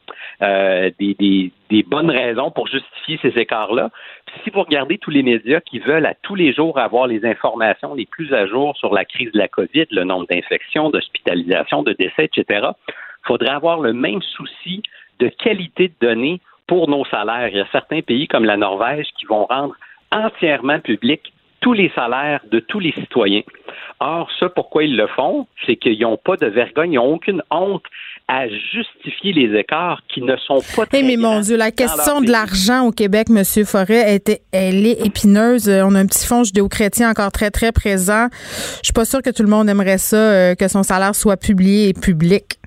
euh, 0.42 0.92
des, 1.00 1.52
bonnes 1.88 2.12
raisons 2.12 2.52
pour 2.52 2.68
justifier 2.68 3.20
ces 3.22 3.40
écarts-là. 3.40 3.90
si 4.44 4.50
vous 4.50 4.62
regardez 4.62 4.98
tous 4.98 5.12
les 5.12 5.24
médias 5.24 5.60
qui 5.62 5.80
veulent 5.80 6.06
à 6.06 6.14
tous 6.14 6.36
les 6.36 6.54
jours 6.54 6.78
avoir 6.80 7.08
les 7.08 7.26
informations 7.26 7.94
les 7.94 8.06
plus 8.06 8.34
à 8.34 8.46
jour 8.48 8.76
sur 8.78 8.94
la 8.94 9.06
crise 9.06 9.32
de 9.32 9.38
la 9.38 9.48
COVID, 9.48 9.86
le 9.92 10.04
nombre 10.04 10.28
d'infections, 10.30 10.90
d'hospitalisations, 10.90 11.84
de 11.84 11.94
décès, 11.94 12.26
etc., 12.26 12.70
il 12.88 13.28
faudrait 13.28 13.50
avoir 13.50 13.80
le 13.80 13.94
même 13.94 14.22
souci 14.22 14.84
de 15.20 15.28
qualité 15.28 15.88
de 15.88 16.08
données 16.08 16.42
pour 16.68 16.90
nos 16.90 17.06
salaires. 17.06 17.50
Il 17.50 17.58
y 17.58 17.62
a 17.62 17.68
certains 17.72 18.02
pays 18.02 18.28
comme 18.28 18.46
la 18.46 18.58
Norvège 18.58 19.08
qui 19.18 19.26
vont 19.26 19.46
rendre 19.46 19.76
entièrement 20.12 20.80
public 20.80 21.34
tous 21.66 21.74
les 21.74 21.92
salaires 21.96 22.42
de 22.52 22.60
tous 22.60 22.80
les 22.80 22.92
citoyens. 22.92 23.42
Or, 24.00 24.30
ça, 24.40 24.50
pourquoi 24.50 24.84
ils 24.84 24.96
le 24.96 25.08
font, 25.08 25.48
c'est 25.66 25.78
qu'ils 25.78 26.00
n'ont 26.00 26.16
pas 26.16 26.38
de 26.38 26.46
vergogne, 26.46 26.94
ils 26.94 26.98
n'ont 26.98 27.16
aucune 27.16 27.42
honte 27.50 27.82
à 28.28 28.48
justifier 28.48 29.34
les 29.34 29.60
écarts 29.60 30.02
qui 30.08 30.22
ne 30.22 30.38
sont 30.38 30.62
pas 30.76 30.86
très 30.86 31.02
Mais 31.02 31.18
mon 31.18 31.40
Dieu, 31.40 31.58
la 31.58 31.72
question 31.72 32.22
de 32.22 32.30
l'argent 32.30 32.86
au 32.86 32.92
Québec, 32.92 33.30
M. 33.32 33.44
Forêt, 33.66 34.14
était, 34.14 34.42
elle 34.52 34.86
est 34.86 35.04
épineuse. 35.08 35.68
On 35.68 35.96
a 35.96 36.00
un 36.00 36.06
petit 36.06 36.28
fonds 36.28 36.44
judéo-chrétien 36.44 37.10
encore 37.10 37.32
très, 37.32 37.50
très 37.50 37.72
présent. 37.72 38.28
Je 38.32 38.84
suis 38.84 38.94
pas 38.94 39.06
sûre 39.06 39.24
que 39.24 39.32
tout 39.32 39.42
le 39.42 39.50
monde 39.50 39.68
aimerait 39.68 39.98
ça, 39.98 40.18
euh, 40.18 40.54
que 40.54 40.68
son 40.68 40.84
salaire 40.84 41.16
soit 41.16 41.38
publié 41.38 41.90
et 41.90 41.94
public. 41.94 42.60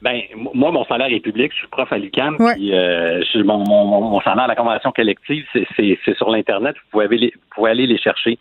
Ben, 0.00 0.22
moi, 0.54 0.70
mon 0.70 0.84
salaire 0.84 1.12
est 1.12 1.20
public. 1.20 1.52
Je 1.52 1.58
suis 1.58 1.68
prof 1.68 1.92
à 1.92 1.98
l'UQAM. 1.98 2.36
Puis, 2.36 2.72
euh, 2.72 3.22
mon, 3.36 3.64
mon, 3.64 4.20
salaire 4.20 4.44
à 4.44 4.46
la 4.46 4.54
convention 4.54 4.92
collective, 4.92 5.44
c'est 5.52 6.16
sur 6.16 6.30
l'Internet. 6.30 6.76
Vous 6.76 6.90
pouvez, 6.92 7.04
aller, 7.06 7.32
vous 7.34 7.54
pouvez 7.54 7.70
aller 7.70 7.86
les 7.86 7.98
chercher. 7.98 8.38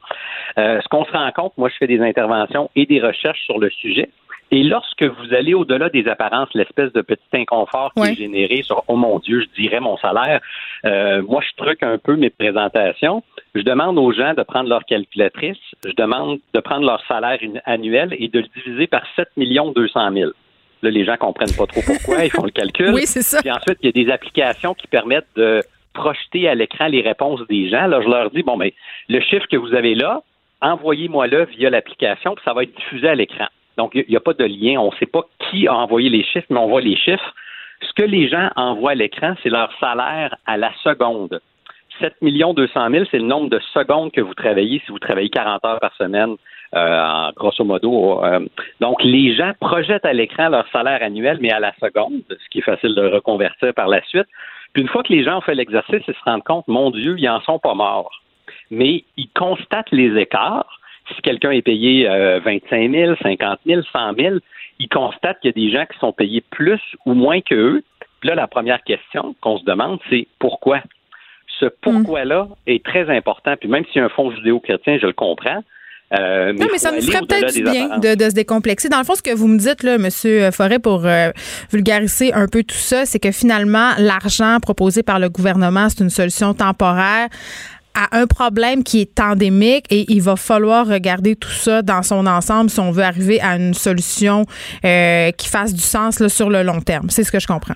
Euh, 0.58 0.80
ce 0.82 0.88
qu'on 0.88 1.06
se 1.06 1.12
rend 1.12 1.32
compte, 1.32 1.54
moi, 1.58 1.70
je 1.70 1.76
fais 1.78 1.88
des 1.88 2.02
interventions 2.02 2.70
et 2.76 2.86
des 2.86 3.02
recherches 3.02 3.42
sur 3.46 3.60
le 3.60 3.70
sujet. 3.70 4.10
Et 4.50 4.64
lorsque 4.64 5.04
vous 5.04 5.34
allez 5.34 5.54
au-delà 5.54 5.90
des 5.90 6.08
apparences, 6.08 6.50
l'espèce 6.54 6.94
de 6.94 7.02
petit 7.02 7.22
inconfort 7.34 7.92
qui 7.94 8.02
est 8.02 8.16
généré 8.16 8.62
sur 8.62 8.84
oh 8.88 8.96
mon 8.96 9.20
Dieu, 9.20 9.42
je 9.42 9.62
dirais 9.62 9.82
mon 9.82 9.98
salaire, 9.98 10.40
euh, 10.86 11.22
moi 11.22 11.42
je 11.42 11.54
truque 11.62 11.84
un 11.84 11.98
peu 11.98 12.16
mes 12.16 12.30
présentations. 12.30 13.24
Je 13.56 13.62
demande 13.62 13.98
aux 13.98 14.14
gens 14.14 14.34
de 14.36 14.44
prendre 14.44 14.70
leur 14.70 14.86
calculatrice, 14.86 15.58
je 15.86 15.92
demande 15.98 16.40
de 16.54 16.60
prendre 16.62 16.86
leur 16.86 17.06
salaire 17.08 17.40
annuel 17.66 18.16
et 18.18 18.30
de 18.30 18.40
le 18.40 18.48
diviser 18.56 18.88
par 18.88 19.02
7 19.18 19.28
200 19.36 20.14
000. 20.14 20.32
Là, 20.82 20.90
les 20.92 21.06
gens 21.06 21.18
comprennent 21.18 21.56
pas 21.56 21.66
trop 21.66 21.82
pourquoi, 21.86 22.24
ils 22.24 22.32
font 22.32 22.46
le 22.46 22.52
calcul. 22.52 22.90
Oui, 22.94 23.06
c'est 23.06 23.22
ça. 23.22 23.42
Puis 23.42 23.52
ensuite, 23.52 23.78
il 23.82 23.88
y 23.88 23.90
a 23.90 24.06
des 24.06 24.12
applications 24.12 24.74
qui 24.74 24.88
permettent 24.88 25.28
de 25.36 25.62
projeter 25.94 26.48
à 26.48 26.56
l'écran 26.56 26.88
les 26.88 27.02
réponses 27.02 27.42
des 27.48 27.70
gens. 27.70 27.88
Là, 27.88 28.02
je 28.02 28.08
leur 28.08 28.30
dis, 28.32 28.44
bon, 28.44 28.58
mais 28.58 28.74
le 29.10 29.20
chiffre 29.22 29.48
que 29.48 29.58
vous 29.58 29.74
avez 29.74 29.96
là, 29.96 30.22
envoyez-moi-le 30.62 31.46
via 31.46 31.70
l'application, 31.70 32.36
puis 32.36 32.44
ça 32.46 32.54
va 32.54 32.64
être 32.64 32.76
diffusé 32.76 33.08
à 33.08 33.16
l'écran. 33.16 33.48
Donc, 33.78 33.92
il 33.94 34.06
n'y 34.10 34.16
a, 34.16 34.20
pas 34.20 34.34
de 34.34 34.46
lien. 34.46 34.80
On 34.80 34.92
ne 34.92 34.98
sait 34.98 35.06
pas 35.06 35.24
qui 35.50 35.68
a 35.68 35.76
envoyé 35.76 36.10
les 36.10 36.24
chiffres, 36.24 36.48
mais 36.50 36.60
on 36.60 36.68
voit 36.68 36.82
les 36.82 36.96
chiffres. 36.96 37.34
Ce 37.82 37.94
que 37.94 38.04
les 38.04 38.28
gens 38.28 38.50
envoient 38.56 38.92
à 38.92 38.96
l'écran, 38.96 39.36
c'est 39.44 39.50
leur 39.50 39.72
salaire 39.80 40.36
à 40.46 40.58
la 40.58 40.72
seconde. 40.84 41.40
7 42.00 42.14
200 42.22 42.90
000, 42.92 43.06
c'est 43.10 43.18
le 43.18 43.24
nombre 43.24 43.50
de 43.50 43.60
secondes 43.74 44.12
que 44.12 44.22
vous 44.22 44.34
travaillez 44.34 44.82
si 44.86 44.92
vous 44.92 45.00
travaillez 45.00 45.30
40 45.30 45.66
heures 45.66 45.80
par 45.80 45.96
semaine 45.96 46.36
euh, 46.76 47.32
grosso 47.36 47.64
modo. 47.64 48.24
Euh, 48.24 48.46
donc, 48.82 49.02
les 49.04 49.36
gens 49.36 49.54
projettent 49.60 50.06
à 50.06 50.14
l'écran 50.14 50.50
leur 50.50 50.68
salaire 50.70 51.02
annuel, 51.02 51.38
mais 51.42 51.52
à 51.52 51.60
la 51.60 51.74
seconde, 51.82 52.22
ce 52.30 52.50
qui 52.50 52.60
est 52.60 52.64
facile 52.64 52.96
de 52.96 53.08
reconvertir 53.08 53.74
par 53.74 53.88
la 53.88 54.04
suite. 54.04 54.28
Puis 54.74 54.82
une 54.84 54.90
fois 54.90 55.04
que 55.04 55.14
les 55.14 55.24
gens 55.24 55.38
ont 55.38 55.42
fait 55.42 55.56
l'exercice, 55.56 56.02
ils 56.08 56.14
se 56.14 56.24
rendent 56.26 56.44
compte, 56.44 56.68
mon 56.68 56.92
Dieu, 56.92 57.16
ils 57.18 57.30
en 57.30 57.42
sont 57.42 57.60
pas 57.60 57.74
morts. 57.74 58.12
Mais 58.70 59.04
ils 59.16 59.30
constatent 59.34 59.92
les 59.92 60.20
écarts. 60.20 60.80
Si 61.16 61.22
quelqu'un 61.22 61.52
est 61.52 61.62
payé 61.62 62.06
25 62.44 62.92
000, 62.92 63.16
50 63.22 63.60
000, 63.66 63.82
100 63.94 64.14
000, 64.20 64.36
ils 64.80 64.90
constatent 64.90 65.40
qu'il 65.40 65.52
y 65.56 65.66
a 65.66 65.68
des 65.68 65.72
gens 65.72 65.86
qui 65.86 65.98
sont 66.00 66.12
payés 66.12 66.42
plus 66.52 66.82
ou 67.06 67.14
moins 67.14 67.40
que 67.40 67.56
eux. 67.56 67.84
Puis 68.20 68.30
là, 68.30 68.36
la 68.36 68.48
première 68.48 68.84
question 68.84 69.36
qu'on 69.40 69.58
se 69.58 69.64
demande, 69.64 70.00
c'est 70.10 70.28
pourquoi? 70.38 70.82
Ce 71.60 71.66
pourquoi-là 71.66 72.48
est 72.68 72.84
très 72.84 73.10
important. 73.10 73.56
Puis 73.58 73.70
même 73.70 73.86
si 73.92 74.00
un 74.00 74.10
fonds 74.10 74.32
judéo-chrétien, 74.32 74.98
je 75.02 75.08
le 75.08 75.14
comprends, 75.14 75.64
Euh, 76.14 76.54
non, 76.54 76.68
mais 76.72 76.78
ça 76.78 76.92
nous 76.92 77.02
ferait 77.02 77.20
peut-être 77.20 77.54
du 77.54 77.64
bien 77.64 78.00
de, 78.00 78.30
se 78.30 78.34
décomplexer. 78.34 78.88
Dans 78.88 79.00
le 79.00 79.04
fond, 79.04 79.16
ce 79.16 79.22
que 79.22 79.36
vous 79.36 79.48
me 79.48 79.58
dites, 79.58 79.84
là, 79.84 79.96
M. 79.96 80.52
Forêt, 80.52 80.80
pour 80.80 81.06
euh, 81.06 81.32
vulgariser 81.72 82.34
un 82.34 82.48
peu 82.48 82.64
tout 82.64 82.78
ça, 82.78 83.06
c'est 83.06 83.20
que 83.20 83.32
finalement, 83.32 83.92
l'argent 83.98 84.60
proposé 84.62 85.04
par 85.04 85.20
le 85.20 85.30
gouvernement, 85.30 85.90
c'est 85.90 86.04
une 86.04 86.10
solution 86.10 86.54
temporaire 86.54 87.28
à 87.98 88.16
un 88.16 88.28
problème 88.28 88.84
qui 88.84 89.02
est 89.02 89.20
endémique 89.20 89.86
et 89.90 90.06
il 90.14 90.22
va 90.22 90.36
falloir 90.36 90.86
regarder 90.86 91.36
tout 91.36 91.50
ça 91.50 91.82
dans 91.82 92.04
son 92.04 92.28
ensemble 92.28 92.70
si 92.70 92.80
on 92.80 92.92
veut 92.92 93.04
arriver 93.04 93.42
à 93.42 93.56
une 93.56 93.74
solution 93.74 94.46
euh, 94.86 95.32
qui 95.32 95.50
fasse 95.50 95.74
du 95.74 95.82
sens 95.82 96.20
là, 96.20 96.30
sur 96.30 96.52
le 96.52 96.62
long 96.62 96.80
terme. 96.80 97.10
C'est 97.10 97.24
ce 97.24 97.32
que 97.32 97.40
je 97.40 97.48
comprends. 97.48 97.74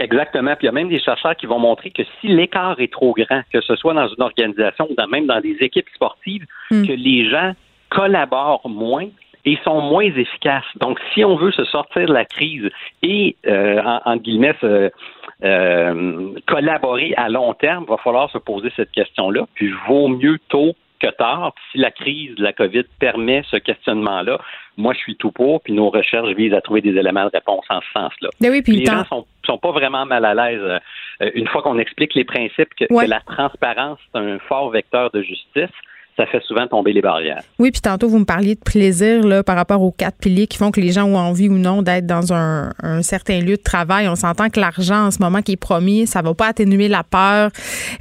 Exactement. 0.00 0.56
Puis 0.56 0.64
il 0.64 0.66
y 0.66 0.68
a 0.70 0.72
même 0.72 0.88
des 0.88 0.98
chercheurs 0.98 1.36
qui 1.36 1.46
vont 1.46 1.58
montrer 1.58 1.90
que 1.90 2.02
si 2.20 2.28
l'écart 2.28 2.80
est 2.80 2.92
trop 2.92 3.12
grand, 3.12 3.42
que 3.52 3.60
ce 3.60 3.76
soit 3.76 3.94
dans 3.94 4.08
une 4.08 4.22
organisation 4.22 4.88
ou 4.90 5.06
même 5.10 5.26
dans 5.26 5.40
des 5.40 5.56
équipes 5.60 5.88
sportives, 5.94 6.46
hmm. 6.70 6.86
que 6.86 6.92
les 6.92 7.28
gens 7.28 7.52
collaborent 7.90 8.68
moins 8.68 9.08
et 9.44 9.58
sont 9.64 9.80
moins 9.80 10.04
efficaces. 10.04 10.64
Donc, 10.76 10.98
si 11.12 11.24
on 11.24 11.36
veut 11.36 11.52
se 11.52 11.64
sortir 11.64 12.06
de 12.06 12.12
la 12.12 12.24
crise 12.24 12.68
et, 13.02 13.36
euh, 13.46 13.80
en, 14.04 14.16
guillemets, 14.16 14.54
euh, 14.62 16.34
collaborer 16.46 17.14
à 17.16 17.28
long 17.28 17.54
terme, 17.54 17.84
il 17.86 17.90
va 17.90 17.96
falloir 17.98 18.30
se 18.30 18.38
poser 18.38 18.70
cette 18.76 18.90
question-là. 18.92 19.46
Puis, 19.54 19.72
vaut 19.88 20.08
mieux 20.08 20.38
tôt 20.48 20.74
que 21.00 21.08
tard. 21.08 21.54
si 21.72 21.78
la 21.78 21.90
crise 21.90 22.34
de 22.34 22.42
la 22.42 22.52
COVID 22.52 22.84
permet 22.98 23.42
ce 23.50 23.56
questionnement-là, 23.56 24.38
moi, 24.76 24.92
je 24.94 24.98
suis 24.98 25.16
tout 25.16 25.32
pour, 25.32 25.62
puis 25.62 25.72
nos 25.72 25.90
recherches 25.90 26.34
visent 26.34 26.54
à 26.54 26.60
trouver 26.60 26.80
des 26.80 26.90
éléments 26.90 27.24
de 27.24 27.30
réponse 27.32 27.64
en 27.70 27.80
ce 27.80 27.90
sens-là. 27.92 28.28
Ben 28.40 28.50
oui, 28.50 28.62
puis 28.62 28.76
les 28.76 28.84
gens 28.84 29.04
sont, 29.06 29.26
sont 29.50 29.58
pas 29.58 29.72
vraiment 29.72 30.06
mal 30.06 30.24
à 30.24 30.34
l'aise 30.34 30.60
euh, 30.62 31.30
une 31.34 31.48
fois 31.48 31.62
qu'on 31.62 31.78
explique 31.78 32.14
les 32.14 32.24
principes 32.24 32.74
que 32.78 32.84
la 33.06 33.20
transparence, 33.20 33.98
c'est 34.12 34.18
un 34.18 34.38
fort 34.38 34.70
vecteur 34.70 35.10
de 35.10 35.22
justice 35.22 35.70
ça 36.16 36.26
fait 36.26 36.42
souvent 36.44 36.66
tomber 36.66 36.92
les 36.92 37.00
barrières. 37.00 37.42
Oui, 37.58 37.70
puis 37.70 37.80
tantôt, 37.80 38.08
vous 38.08 38.18
me 38.18 38.24
parliez 38.24 38.54
de 38.54 38.60
plaisir 38.60 39.26
là, 39.26 39.42
par 39.42 39.56
rapport 39.56 39.82
aux 39.82 39.90
quatre 39.90 40.18
piliers 40.18 40.46
qui 40.46 40.58
font 40.58 40.70
que 40.70 40.80
les 40.80 40.92
gens 40.92 41.04
ont 41.04 41.16
envie 41.16 41.48
ou 41.48 41.56
non 41.56 41.82
d'être 41.82 42.06
dans 42.06 42.32
un, 42.32 42.70
certain 43.02 43.40
lieu 43.40 43.56
de 43.56 43.62
travail. 43.62 44.08
On 44.08 44.16
s'entend 44.16 44.50
que 44.50 44.60
l'argent 44.60 45.06
en 45.06 45.10
ce 45.10 45.18
moment 45.20 45.40
qui 45.40 45.52
est 45.52 45.56
promis, 45.56 46.06
ça 46.06 46.20
va 46.22 46.34
pas 46.34 46.48
atténuer 46.48 46.88
la 46.88 47.02
peur, 47.04 47.50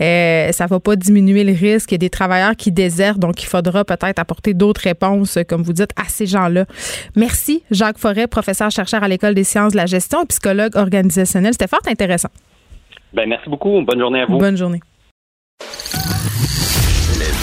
euh, 0.01 0.51
ça 0.51 0.65
va 0.65 0.79
pas 0.79 0.95
diminuer 0.95 1.43
le 1.43 1.53
risque. 1.53 1.91
Il 1.91 1.93
y 1.93 1.95
a 1.95 1.99
des 1.99 2.09
travailleurs 2.09 2.55
qui 2.55 2.71
désertent, 2.71 3.19
donc 3.19 3.41
il 3.41 3.45
faudra 3.45 3.85
peut-être 3.85 4.19
apporter 4.19 4.53
d'autres 4.53 4.81
réponses, 4.81 5.37
comme 5.47 5.61
vous 5.61 5.73
dites, 5.73 5.91
à 5.95 6.05
ces 6.05 6.25
gens-là. 6.25 6.65
Merci, 7.15 7.63
Jacques 7.71 7.99
Forêt, 7.99 8.27
professeur 8.27 8.69
chercheur 8.71 9.03
à 9.03 9.07
l'École 9.07 9.33
des 9.33 9.43
sciences 9.43 9.71
de 9.71 9.77
la 9.77 9.85
gestion 9.85 10.23
et 10.23 10.25
psychologue 10.25 10.75
organisationnel. 10.75 11.53
C'était 11.53 11.67
fort 11.67 11.79
intéressant. 11.87 12.29
Ben, 13.13 13.27
merci 13.27 13.49
beaucoup. 13.49 13.81
Bonne 13.81 13.99
journée 13.99 14.21
à 14.21 14.25
vous. 14.25 14.37
Bonne 14.37 14.57
journée. 14.57 14.79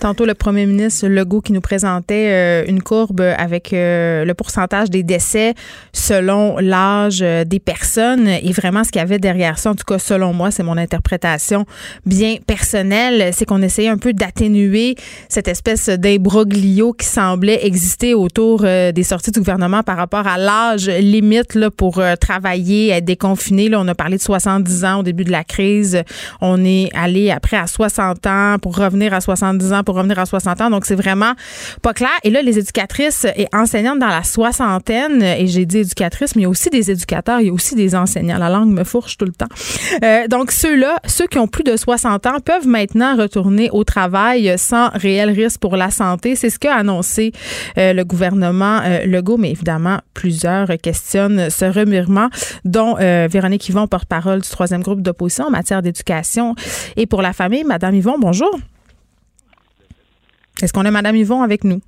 Tantôt, 0.00 0.26
le 0.26 0.34
premier 0.34 0.66
ministre 0.66 1.08
Legault 1.08 1.40
qui 1.40 1.52
nous 1.52 1.62
présentait 1.62 2.28
euh, 2.30 2.64
une 2.68 2.82
courbe 2.82 3.20
avec 3.20 3.72
euh, 3.72 4.26
le 4.26 4.34
pourcentage 4.34 4.90
des 4.90 5.02
décès 5.02 5.54
selon 5.92 6.58
l'âge 6.58 7.20
euh, 7.22 7.44
des 7.44 7.60
personnes 7.60 8.28
et 8.28 8.52
vraiment 8.52 8.84
ce 8.84 8.90
qu'il 8.90 9.00
y 9.00 9.02
avait 9.02 9.18
derrière 9.18 9.58
ça, 9.58 9.70
en 9.70 9.74
tout 9.74 9.84
cas 9.86 9.98
selon 9.98 10.34
moi, 10.34 10.50
c'est 10.50 10.62
mon 10.62 10.76
interprétation 10.76 11.64
bien 12.04 12.36
personnelle, 12.46 13.30
c'est 13.32 13.46
qu'on 13.46 13.62
essayait 13.62 13.88
un 13.88 13.96
peu 13.96 14.12
d'atténuer 14.12 14.96
cette 15.30 15.48
espèce 15.48 15.88
d'imbroglio 15.88 16.92
qui 16.92 17.06
semblait 17.06 17.64
exister 17.64 18.12
autour 18.12 18.62
des 18.62 19.02
sorties 19.02 19.30
du 19.30 19.40
gouvernement 19.40 19.82
par 19.82 19.96
rapport 19.96 20.26
à 20.26 20.36
l'âge 20.36 20.88
limite 20.88 21.54
là, 21.54 21.70
pour 21.70 22.02
travailler, 22.20 22.90
être 22.90 23.04
déconfiné. 23.04 23.68
Là, 23.68 23.80
on 23.80 23.88
a 23.88 23.94
parlé 23.94 24.16
de 24.18 24.22
70 24.22 24.84
ans 24.84 25.00
au 25.00 25.02
début 25.02 25.24
de 25.24 25.32
la 25.32 25.44
crise. 25.44 26.02
On 26.40 26.64
est 26.64 26.90
allé 26.94 27.30
après 27.30 27.56
à 27.56 27.66
60 27.66 28.26
ans 28.26 28.56
pour 28.60 28.76
revenir 28.76 29.14
à 29.14 29.20
70 29.20 29.72
ans 29.72 29.82
pour 29.86 29.94
revenir 29.94 30.18
à 30.18 30.26
60 30.26 30.60
ans. 30.60 30.68
Donc, 30.68 30.84
c'est 30.84 30.94
vraiment 30.94 31.32
pas 31.80 31.94
clair. 31.94 32.10
Et 32.24 32.30
là, 32.30 32.42
les 32.42 32.58
éducatrices 32.58 33.26
et 33.36 33.46
enseignantes 33.54 33.98
dans 33.98 34.08
la 34.08 34.22
soixantaine, 34.22 35.22
et 35.22 35.46
j'ai 35.46 35.64
dit 35.64 35.78
éducatrices, 35.78 36.36
mais 36.36 36.42
il 36.42 36.44
y 36.44 36.46
a 36.46 36.50
aussi 36.50 36.68
des 36.68 36.90
éducateurs, 36.90 37.40
il 37.40 37.46
y 37.46 37.50
a 37.50 37.52
aussi 37.52 37.74
des 37.74 37.94
enseignants. 37.94 38.36
La 38.36 38.50
langue 38.50 38.70
me 38.70 38.84
fourche 38.84 39.16
tout 39.16 39.24
le 39.24 39.32
temps. 39.32 39.46
Euh, 40.04 40.28
donc, 40.28 40.50
ceux-là, 40.50 40.96
ceux 41.06 41.26
qui 41.26 41.38
ont 41.38 41.46
plus 41.46 41.64
de 41.64 41.76
60 41.76 42.26
ans, 42.26 42.40
peuvent 42.44 42.66
maintenant 42.66 43.16
retourner 43.16 43.70
au 43.70 43.84
travail 43.84 44.52
sans 44.58 44.90
réel 44.90 45.30
risque 45.30 45.60
pour 45.60 45.76
la 45.76 45.90
santé. 45.90 46.36
C'est 46.36 46.50
ce 46.50 46.58
qu'a 46.58 46.74
annoncé 46.74 47.32
euh, 47.78 47.92
le 47.92 48.04
gouvernement 48.04 48.80
euh, 48.84 49.06
Legault, 49.06 49.38
mais 49.38 49.52
évidemment, 49.52 50.00
plusieurs 50.12 50.66
questionnent 50.82 51.48
ce 51.48 51.64
remirement, 51.64 52.28
dont 52.64 52.96
Véronique 52.96 53.68
Yvon, 53.68 53.86
porte-parole 53.86 54.40
du 54.40 54.48
troisième 54.48 54.82
groupe 54.82 55.00
d'opposition 55.00 55.46
en 55.46 55.50
matière 55.50 55.82
d'éducation 55.82 56.54
et 56.96 57.06
pour 57.06 57.22
la 57.22 57.32
famille. 57.32 57.64
Madame 57.64 57.94
Yvon, 57.94 58.16
bonjour. 58.18 58.50
Est-ce 60.62 60.72
qu'on 60.72 60.84
a 60.84 60.90
Madame 60.90 61.16
Yvon 61.16 61.42
avec 61.42 61.64
nous? 61.64 61.80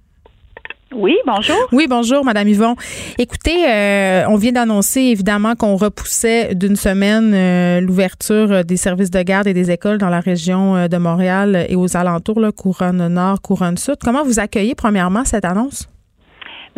Oui, 0.94 1.16
bonjour. 1.26 1.56
Oui, 1.72 1.86
bonjour, 1.88 2.24
Madame 2.24 2.48
Yvon. 2.48 2.74
Écoutez, 3.18 3.68
euh, 3.68 4.24
on 4.28 4.36
vient 4.36 4.52
d'annoncer 4.52 5.00
évidemment 5.00 5.54
qu'on 5.54 5.76
repoussait 5.76 6.54
d'une 6.54 6.76
semaine 6.76 7.32
euh, 7.34 7.80
l'ouverture 7.80 8.64
des 8.64 8.78
services 8.78 9.10
de 9.10 9.20
garde 9.22 9.46
et 9.46 9.52
des 9.52 9.70
écoles 9.70 9.98
dans 9.98 10.08
la 10.08 10.20
région 10.20 10.76
euh, 10.76 10.88
de 10.88 10.96
Montréal 10.96 11.66
et 11.68 11.76
aux 11.76 11.96
alentours, 11.96 12.40
là, 12.40 12.52
couronne 12.52 13.06
nord, 13.08 13.42
couronne 13.42 13.76
sud. 13.76 13.96
Comment 14.02 14.24
vous 14.24 14.40
accueillez 14.40 14.74
premièrement 14.74 15.24
cette 15.26 15.44
annonce? 15.44 15.88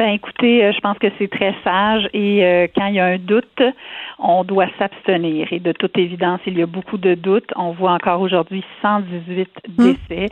Ben 0.00 0.14
écoutez, 0.14 0.72
je 0.72 0.80
pense 0.80 0.96
que 0.96 1.08
c'est 1.18 1.28
très 1.28 1.54
sage 1.62 2.08
et 2.14 2.70
quand 2.74 2.86
il 2.86 2.94
y 2.94 3.00
a 3.00 3.04
un 3.04 3.18
doute, 3.18 3.60
on 4.22 4.44
doit 4.44 4.68
s'abstenir. 4.78 5.48
Et 5.52 5.60
de 5.60 5.72
toute 5.72 5.96
évidence, 5.98 6.40
il 6.46 6.58
y 6.58 6.62
a 6.62 6.66
beaucoup 6.66 6.98
de 6.98 7.14
doutes. 7.14 7.50
On 7.56 7.72
voit 7.72 7.92
encore 7.92 8.20
aujourd'hui 8.20 8.64
118 8.82 9.48
hmm. 9.68 9.84
décès. 9.84 10.26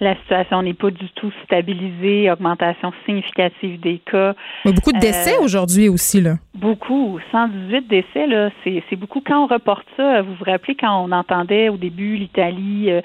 La 0.00 0.14
situation 0.16 0.62
n'est 0.62 0.74
pas 0.74 0.90
du 0.90 1.08
tout 1.14 1.30
stabilisée, 1.44 2.30
augmentation 2.30 2.92
significative 3.04 3.80
des 3.80 3.98
cas. 3.98 4.34
Mais 4.64 4.72
beaucoup 4.72 4.92
de 4.92 4.98
décès 4.98 5.36
euh, 5.38 5.44
aujourd'hui 5.44 5.88
aussi, 5.88 6.20
là. 6.20 6.34
Beaucoup. 6.54 7.18
118 7.32 7.88
décès, 7.88 8.26
là, 8.26 8.50
c'est 8.62 8.96
beaucoup. 8.96 9.20
Quand 9.20 9.44
on 9.44 9.46
reporte 9.46 9.86
ça, 9.96 10.22
vous 10.22 10.34
vous 10.34 10.44
rappelez 10.44 10.74
quand 10.74 11.04
on 11.04 11.12
entendait 11.12 11.68
au 11.68 11.76
début 11.76 12.16
l'Italie, 12.16 12.90
euh, 12.90 13.00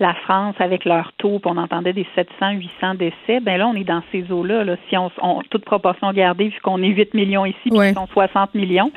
la 0.00 0.14
France 0.14 0.54
avec 0.58 0.84
leur 0.84 1.12
taux, 1.18 1.38
puis 1.38 1.50
on 1.52 1.56
entendait 1.56 1.92
des 1.92 2.06
700, 2.14 2.50
800 2.52 2.94
décès, 2.94 3.40
ben 3.40 3.58
là, 3.58 3.66
on 3.68 3.74
est 3.74 3.84
dans 3.84 4.02
ces 4.12 4.30
eaux-là. 4.30 4.64
Là. 4.64 4.76
Si 4.88 4.96
on, 4.96 5.10
toute 5.58 5.64
proportion 5.64 6.12
gardée, 6.12 6.48
vu 6.48 6.60
qu'on 6.62 6.82
est 6.82 6.88
8 6.88 7.14
millions 7.14 7.44
ici, 7.44 7.58
puis 7.64 7.78
ils 7.88 7.94
sont 7.94 8.06
60 8.06 8.54
millions, 8.54 8.92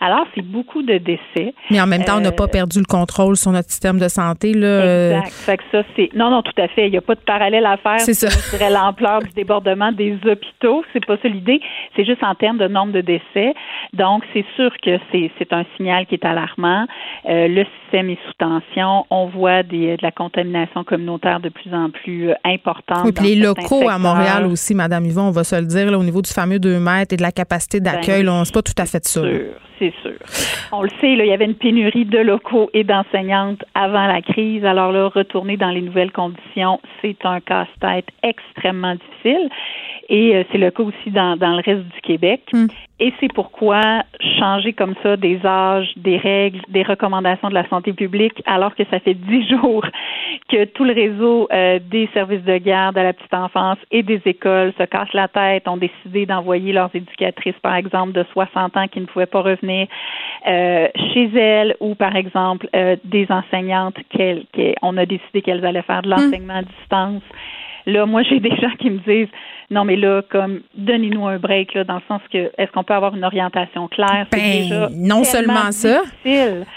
alors, 0.00 0.26
c'est 0.34 0.42
beaucoup 0.42 0.82
de 0.82 0.98
décès. 0.98 1.54
Mais 1.70 1.80
en 1.80 1.86
même 1.86 2.04
temps, 2.04 2.18
on 2.18 2.20
n'a 2.20 2.32
pas 2.32 2.44
euh, 2.44 2.48
perdu 2.48 2.78
le 2.78 2.84
contrôle 2.84 3.36
sur 3.36 3.52
notre 3.52 3.70
système 3.70 3.98
de 3.98 4.08
santé. 4.08 4.52
Là. 4.52 5.16
Exact. 5.16 5.32
Fait 5.32 5.56
que 5.56 5.62
ça, 5.72 5.82
c'est. 5.96 6.10
Non, 6.14 6.30
non, 6.30 6.42
tout 6.42 6.60
à 6.60 6.68
fait. 6.68 6.86
Il 6.86 6.90
n'y 6.90 6.98
a 6.98 7.02
pas 7.02 7.14
de 7.14 7.20
parallèle 7.20 7.66
à 7.66 7.76
faire. 7.76 8.00
C'est 8.00 8.14
ça. 8.14 8.28
Je 8.28 8.72
l'ampleur 8.72 9.20
du 9.20 9.30
débordement 9.30 9.92
des 9.92 10.18
hôpitaux. 10.26 10.84
C'est 10.92 11.04
pas 11.04 11.16
ça 11.22 11.28
l'idée. 11.28 11.60
C'est 11.96 12.04
juste 12.04 12.22
en 12.22 12.34
termes 12.34 12.58
de 12.58 12.68
nombre 12.68 12.92
de 12.92 13.00
décès. 13.00 13.54
Donc, 13.92 14.24
c'est 14.32 14.44
sûr 14.56 14.70
que 14.82 14.98
c'est, 15.12 15.52
un 15.52 15.64
signal 15.76 16.06
qui 16.06 16.14
est 16.14 16.24
alarmant. 16.24 16.86
Euh, 17.28 17.48
le 17.48 17.64
système 17.82 18.10
est 18.10 18.18
sous 18.26 18.32
tension. 18.38 19.06
On 19.10 19.26
voit 19.26 19.62
des, 19.62 19.96
de 19.96 20.02
la 20.02 20.10
contamination 20.10 20.84
communautaire 20.84 21.40
de 21.40 21.48
plus 21.48 21.72
en 21.72 21.90
plus 21.90 22.30
euh, 22.30 22.34
importante. 22.44 23.04
Oui, 23.04 23.12
puis 23.12 23.34
les 23.34 23.36
locaux 23.36 23.88
à 23.88 23.98
Montréal 23.98 24.46
aussi, 24.46 24.74
Madame 24.74 25.04
Yvon, 25.06 25.28
on 25.28 25.30
va 25.30 25.44
se 25.44 25.56
le 25.56 25.66
dire, 25.66 25.90
là, 25.90 25.98
au 25.98 26.04
niveau 26.04 26.22
du 26.22 26.30
fameux 26.30 26.58
2 26.58 26.80
mètres 26.80 27.14
et 27.14 27.16
de 27.16 27.22
la 27.22 27.32
capacité 27.32 27.80
d'accueil, 27.80 28.24
ben, 28.24 28.44
c'est 28.44 28.54
pas 28.54 28.62
tout 28.62 28.72
à 28.78 28.86
fait 28.86 29.04
ça. 29.04 29.20
On 30.72 30.82
le 30.82 30.88
sait, 31.00 31.12
il 31.12 31.24
y 31.24 31.32
avait 31.32 31.44
une 31.44 31.54
pénurie 31.54 32.04
de 32.04 32.18
locaux 32.18 32.70
et 32.72 32.84
d'enseignantes 32.84 33.64
avant 33.74 34.06
la 34.06 34.22
crise. 34.22 34.64
Alors 34.64 34.92
là, 34.92 35.08
retourner 35.08 35.56
dans 35.56 35.70
les 35.70 35.82
nouvelles 35.82 36.12
conditions, 36.12 36.80
c'est 37.00 37.24
un 37.24 37.40
casse-tête 37.40 38.06
extrêmement 38.22 38.94
difficile. 38.94 39.48
Et 40.08 40.34
euh, 40.34 40.44
c'est 40.52 40.58
le 40.58 40.70
cas 40.70 40.82
aussi 40.82 41.10
dans, 41.10 41.36
dans 41.36 41.56
le 41.56 41.62
reste 41.64 41.82
du 41.82 42.00
Québec. 42.02 42.42
Hmm. 42.52 42.66
Et 43.00 43.12
c'est 43.18 43.32
pourquoi 43.32 43.80
changer 44.38 44.72
comme 44.72 44.94
ça 45.02 45.16
des 45.16 45.40
âges, 45.44 45.92
des 45.96 46.16
règles, 46.16 46.60
des 46.68 46.82
recommandations 46.82 47.48
de 47.48 47.54
la 47.54 47.68
santé 47.68 47.92
publique, 47.92 48.40
alors 48.46 48.74
que 48.74 48.84
ça 48.90 49.00
fait 49.00 49.14
dix 49.14 49.48
jours 49.48 49.84
que 50.48 50.64
tout 50.66 50.84
le 50.84 50.92
réseau 50.92 51.48
euh, 51.52 51.78
des 51.90 52.08
services 52.14 52.44
de 52.44 52.58
garde 52.58 52.96
à 52.98 53.02
la 53.02 53.12
petite 53.12 53.34
enfance 53.34 53.78
et 53.90 54.02
des 54.02 54.20
écoles 54.26 54.72
se 54.78 54.84
cassent 54.84 55.12
la 55.12 55.28
tête, 55.28 55.66
ont 55.66 55.76
décidé 55.76 56.26
d'envoyer 56.26 56.72
leurs 56.72 56.90
éducatrices, 56.94 57.58
par 57.62 57.74
exemple, 57.74 58.12
de 58.12 58.24
60 58.32 58.76
ans 58.76 58.86
qui 58.88 59.00
ne 59.00 59.06
pouvaient 59.06 59.26
pas 59.26 59.40
revenir 59.40 59.88
euh, 60.46 60.88
chez 61.12 61.30
elles, 61.36 61.76
ou 61.80 61.94
par 61.94 62.14
exemple 62.14 62.68
des 63.04 63.26
enseignantes 63.30 63.96
qu'on 64.14 64.96
a 64.96 65.06
décidé 65.06 65.42
qu'elles 65.42 65.64
allaient 65.64 65.82
faire 65.82 66.02
de 66.02 66.10
l'enseignement 66.10 66.58
à 66.58 66.62
distance. 66.62 67.22
Là, 67.86 68.06
moi, 68.06 68.22
j'ai 68.22 68.40
des 68.40 68.54
gens 68.56 68.74
qui 68.78 68.90
me 68.90 68.98
disent 68.98 69.28
non, 69.70 69.84
mais 69.84 69.96
là, 69.96 70.22
comme 70.30 70.60
donnez-nous 70.76 71.26
un 71.26 71.38
break 71.38 71.74
là, 71.74 71.84
dans 71.84 71.96
le 71.96 72.02
sens 72.08 72.20
que 72.32 72.50
est-ce 72.58 72.70
qu'on 72.72 72.84
peut 72.84 72.94
avoir 72.94 73.14
une 73.14 73.24
orientation 73.24 73.88
claire? 73.88 74.26
Ben, 74.30 74.88
non 74.94 75.24
seulement 75.24 75.70
ça, 75.70 76.02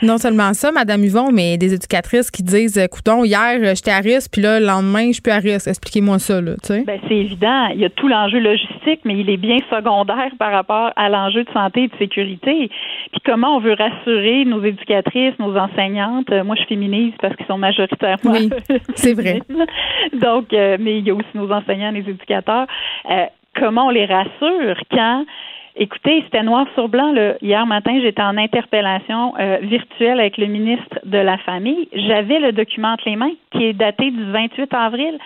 non 0.02 0.18
seulement 0.18 0.54
ça, 0.54 0.72
Madame 0.72 1.04
Yvon, 1.04 1.32
mais 1.32 1.58
des 1.58 1.74
éducatrices 1.74 2.32
qui 2.32 2.44
disent, 2.44 2.78
écoutons, 2.78 3.24
hier 3.24 3.60
j'étais 3.76 3.92
à 3.92 4.00
risque, 4.00 4.32
puis 4.32 4.42
là 4.42 4.60
le 4.60 4.66
lendemain 4.66 5.08
je 5.08 5.14
suis 5.14 5.22
plus 5.22 5.32
à 5.32 5.40
risque. 5.40 5.68
Expliquez-moi 5.68 6.20
ça 6.20 6.42
là, 6.42 6.54
tu 6.64 6.68
sais. 6.68 6.84
Ben, 6.86 7.00
c'est 7.08 7.16
évident, 7.16 7.68
il 7.74 7.80
y 7.80 7.86
a 7.86 7.90
tout 7.90 8.08
l'enjeu 8.08 8.40
logistique, 8.40 9.02
mais 9.06 9.16
il 9.18 9.30
est 9.30 9.38
bien 9.38 9.58
secondaire 9.70 10.32
par 10.40 10.52
rapport 10.52 10.92
à 10.96 11.10
l'enjeu 11.10 11.44
de 11.44 11.52
santé 11.52 11.84
et 11.84 11.88
de 11.88 11.98
sécurité. 11.98 12.70
Puis 13.12 13.22
comment 13.26 13.58
on 13.58 13.60
veut 13.60 13.74
rassurer 13.74 14.46
nos 14.46 14.64
éducatrices, 14.64 15.34
nos 15.40 15.56
enseignantes? 15.58 16.30
Moi, 16.46 16.56
je 16.56 16.66
féminise 16.66 17.14
parce 17.22 17.36
qu'ils 17.36 17.46
sont 17.46 17.58
majoritairement. 17.58 18.32
Oui, 18.32 18.50
c'est 18.96 19.14
vrai. 19.14 19.42
Donc, 20.14 20.54
euh, 20.54 20.78
mais 20.80 21.00
il 21.00 21.08
y 21.08 21.12
a 21.12 21.16
aussi 21.16 21.28
nos 21.34 21.52
enseignants, 21.52 21.92
les 21.92 22.00
éducateurs. 22.00 22.68
Euh, 23.10 23.26
comment 23.56 23.88
on 23.88 23.90
les 23.90 24.06
rassure 24.06 24.78
quand 24.92 25.26
Écoutez, 25.80 26.24
c'était 26.24 26.42
noir 26.42 26.66
sur 26.74 26.90
blanc. 26.90 27.14
Hier 27.40 27.64
matin, 27.68 28.00
j'étais 28.02 28.24
en 28.24 28.36
interpellation 28.36 29.36
euh, 29.38 29.60
virtuelle 29.62 30.20
avec 30.20 30.40
le 30.40 30.48
ministre 30.48 31.00
de 31.06 31.20
la 31.20 31.38
Famille. 31.38 31.88
J'avais 31.94 32.40
le 32.40 32.52
document 32.52 32.94
entre 32.94 33.08
les 33.08 33.16
mains 33.16 33.34
qui 33.52 33.64
est 33.64 33.74
daté 33.74 34.10
du 34.10 34.24
28 34.32 34.74
avril, 34.74 35.20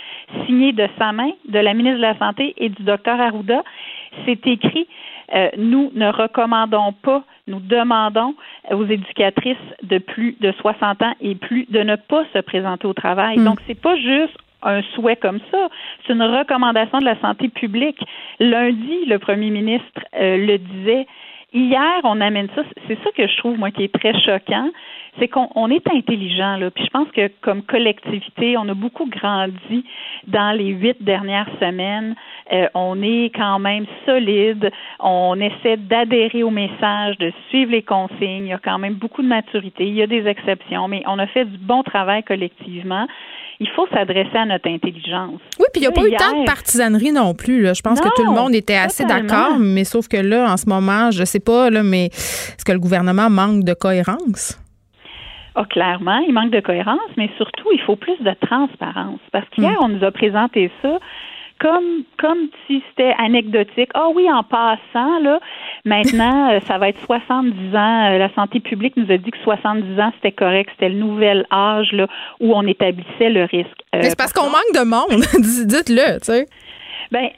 signé 0.45 0.73
de 0.73 0.89
sa 0.99 1.13
main, 1.13 1.31
de 1.47 1.57
la 1.57 1.73
ministre 1.73 1.99
de 1.99 2.01
la 2.01 2.17
Santé 2.17 2.53
et 2.57 2.67
du 2.67 2.83
docteur 2.83 3.21
Arruda. 3.21 3.63
C'est 4.25 4.45
écrit 4.45 4.87
euh, 5.33 5.49
nous 5.57 5.89
ne 5.95 6.09
recommandons 6.09 6.91
pas, 7.01 7.23
nous 7.47 7.61
demandons 7.61 8.35
aux 8.71 8.85
éducatrices 8.85 9.55
de 9.83 9.99
plus 9.99 10.35
de 10.41 10.51
60 10.51 11.01
ans 11.01 11.13
et 11.21 11.35
plus 11.35 11.65
de 11.69 11.79
ne 11.79 11.95
pas 11.95 12.25
se 12.33 12.39
présenter 12.39 12.87
au 12.87 12.93
travail. 12.93 13.37
Donc, 13.37 13.43
hmm. 13.43 13.47
Donc, 13.51 13.59
c'est 13.67 13.81
pas 13.81 13.95
juste 13.95 14.37
un 14.63 14.81
souhait 14.93 15.15
comme 15.15 15.39
ça. 15.51 15.69
C'est 16.05 16.13
une 16.13 16.23
recommandation 16.23 16.99
de 16.99 17.05
la 17.05 17.19
santé 17.19 17.49
publique. 17.49 17.99
Lundi, 18.39 19.05
le 19.05 19.17
premier 19.17 19.49
ministre 19.49 20.01
euh, 20.15 20.37
le 20.37 20.57
disait. 20.57 21.07
Hier, 21.53 21.99
on 22.03 22.21
amène 22.21 22.47
ça. 22.55 22.63
C'est 22.87 22.97
ça 23.03 23.09
que 23.15 23.27
je 23.27 23.37
trouve, 23.37 23.57
moi, 23.57 23.71
qui 23.71 23.83
est 23.83 23.93
très 23.93 24.17
choquant. 24.21 24.69
C'est 25.19 25.27
qu'on 25.27 25.69
est 25.69 25.87
intelligent, 25.89 26.55
là. 26.55 26.71
Puis 26.71 26.85
je 26.85 26.89
pense 26.89 27.09
que 27.11 27.29
comme 27.41 27.63
collectivité, 27.63 28.57
on 28.57 28.67
a 28.69 28.73
beaucoup 28.73 29.07
grandi 29.09 29.85
dans 30.27 30.55
les 30.57 30.69
huit 30.69 31.03
dernières 31.03 31.49
semaines. 31.59 32.15
Euh, 32.53 32.67
on 32.73 33.01
est 33.01 33.31
quand 33.35 33.59
même 33.59 33.85
solide. 34.05 34.71
On 34.99 35.39
essaie 35.39 35.77
d'adhérer 35.77 36.43
au 36.43 36.49
message, 36.49 37.17
de 37.17 37.31
suivre 37.49 37.71
les 37.71 37.83
consignes. 37.83 38.45
Il 38.45 38.49
y 38.49 38.53
a 38.53 38.59
quand 38.59 38.79
même 38.79 38.95
beaucoup 38.95 39.21
de 39.21 39.27
maturité. 39.27 39.85
Il 39.85 39.95
y 39.95 40.01
a 40.01 40.07
des 40.07 40.27
exceptions, 40.27 40.87
mais 40.87 41.03
on 41.07 41.19
a 41.19 41.27
fait 41.27 41.45
du 41.45 41.57
bon 41.57 41.83
travail 41.83 42.23
collectivement 42.23 43.07
il 43.61 43.69
faut 43.75 43.87
s'adresser 43.93 44.35
à 44.35 44.45
notre 44.45 44.67
intelligence. 44.67 45.39
Oui, 45.59 45.67
puis 45.71 45.75
il 45.75 45.81
n'y 45.81 45.87
a 45.87 45.91
pas 45.91 46.03
eu 46.03 46.15
tant 46.17 46.41
de 46.41 46.45
partisanerie 46.45 47.11
non 47.11 47.35
plus. 47.35 47.63
Je 47.75 47.81
pense 47.81 48.01
que 48.01 48.09
tout 48.15 48.25
le 48.25 48.31
monde 48.31 48.55
était 48.55 48.75
assez 48.75 49.05
d'accord, 49.05 49.57
mais 49.59 49.83
sauf 49.83 50.07
que 50.07 50.17
là, 50.17 50.51
en 50.51 50.57
ce 50.57 50.67
moment, 50.67 51.11
je 51.11 51.19
ne 51.19 51.25
sais 51.25 51.39
pas, 51.39 51.69
là, 51.69 51.83
mais 51.83 52.05
est-ce 52.05 52.65
que 52.65 52.71
le 52.71 52.79
gouvernement 52.79 53.29
manque 53.29 53.63
de 53.63 53.75
cohérence? 53.75 54.57
Ah, 55.55 55.65
clairement, 55.65 56.19
il 56.19 56.33
manque 56.33 56.51
de 56.51 56.61
cohérence, 56.61 56.99
mais 57.17 57.29
surtout, 57.37 57.67
il 57.73 57.81
faut 57.81 57.95
plus 57.95 58.17
de 58.19 58.33
transparence. 58.41 59.19
Parce 59.31 59.47
qu'hier, 59.49 59.79
hmm. 59.81 59.83
on 59.83 59.87
nous 59.89 60.03
a 60.03 60.11
présenté 60.11 60.71
ça 60.81 60.99
comme 61.61 62.03
comme 62.17 62.49
si 62.65 62.83
c'était 62.89 63.13
anecdotique. 63.19 63.89
Ah 63.93 64.07
oui, 64.13 64.27
en 64.31 64.43
passant 64.43 65.19
là, 65.19 65.39
maintenant 65.85 66.49
euh, 66.51 66.59
ça 66.67 66.77
va 66.77 66.89
être 66.89 66.99
70 67.05 67.75
ans. 67.75 68.11
Euh, 68.11 68.17
la 68.17 68.33
santé 68.33 68.59
publique 68.59 68.97
nous 68.97 69.11
a 69.11 69.17
dit 69.17 69.31
que 69.31 69.37
70 69.43 69.99
ans 70.01 70.11
c'était 70.15 70.31
correct, 70.31 70.71
c'était 70.73 70.89
le 70.89 70.99
nouvel 70.99 71.45
âge 71.51 71.91
là 71.91 72.07
où 72.39 72.53
on 72.53 72.65
établissait 72.65 73.29
le 73.29 73.43
risque. 73.43 73.69
Euh, 73.95 73.99
c'est 74.01 74.17
parce 74.17 74.33
qu'on 74.33 74.49
manque 74.49 74.73
de 74.73 74.83
monde, 74.83 75.21
dites-le, 75.67 76.19
tu 76.19 76.25
sais. 76.25 76.47
Ben 77.11 77.29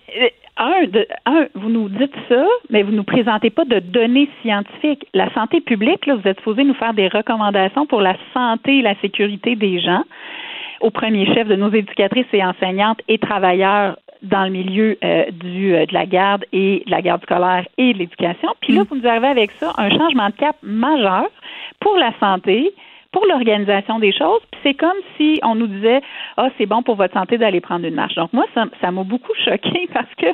un, 0.58 0.86
de, 0.88 1.08
un, 1.26 1.48
vous 1.56 1.70
nous 1.70 1.90
dites 1.90 2.14
ça, 2.30 2.46
mais 2.70 2.84
vous 2.84 2.92
nous 2.92 3.04
présentez 3.04 3.50
pas 3.50 3.66
de 3.66 3.80
données 3.80 4.30
scientifiques. 4.42 5.08
La 5.14 5.34
santé 5.34 5.62
publique, 5.62 6.06
là, 6.06 6.16
vous 6.16 6.28
êtes 6.28 6.38
supposé 6.38 6.64
nous 6.64 6.76
faire 6.76 6.94
des 6.94 7.08
recommandations 7.08 7.86
pour 7.86 8.02
la 8.02 8.16
santé 8.34 8.80
et 8.80 8.82
la 8.82 8.96
sécurité 9.02 9.56
des 9.56 9.80
gens 9.80 10.04
au 10.80 10.92
premier 10.92 11.26
chef 11.34 11.48
de 11.48 11.56
nos 11.56 11.72
éducatrices 11.72 12.28
et 12.34 12.44
enseignantes 12.44 13.00
et 13.08 13.18
travailleurs 13.18 13.98
dans 14.22 14.44
le 14.44 14.50
milieu 14.52 14.98
euh, 15.04 15.26
du, 15.32 15.76
euh, 15.76 15.86
de 15.86 15.94
la 15.94 16.06
garde 16.06 16.46
et 16.54 16.84
de 16.86 16.92
la 16.92 17.02
garde 17.02 17.22
scolaire 17.24 17.66
et 17.78 17.94
de 17.94 18.00
l'éducation. 18.00 18.50
Puis 18.62 18.74
là, 18.74 18.82
mm. 18.82 18.88
vous 18.90 18.96
nous 18.98 19.08
arrivez 19.08 19.28
avec 19.28 19.52
ça, 19.52 19.74
un 19.78 19.90
changement 19.90 20.28
de 20.28 20.36
cap 20.36 20.56
majeur 20.62 21.26
pour 21.80 21.98
la 21.98 22.12
santé, 22.20 22.74
pour 23.14 23.26
l'organisation 23.28 24.00
des 24.00 24.12
choses. 24.12 24.42
Puis 24.52 24.60
c'est 24.64 24.74
comme 24.74 24.98
si 25.16 25.40
on 25.44 25.56
nous 25.56 25.68
disait 25.68 26.02
Ah, 26.36 26.50
c'est 26.58 26.66
bon 26.66 26.84
pour 26.84 26.96
votre 26.96 27.14
santé 27.14 27.38
d'aller 27.38 27.62
prendre 27.62 27.86
une 27.86 27.96
marche. 27.96 28.16
Donc 28.16 28.34
moi, 28.34 28.46
ça, 28.54 28.92
m'a 28.92 29.04
beaucoup 29.04 29.34
choqué 29.46 29.88
parce 29.94 30.14
que 30.18 30.28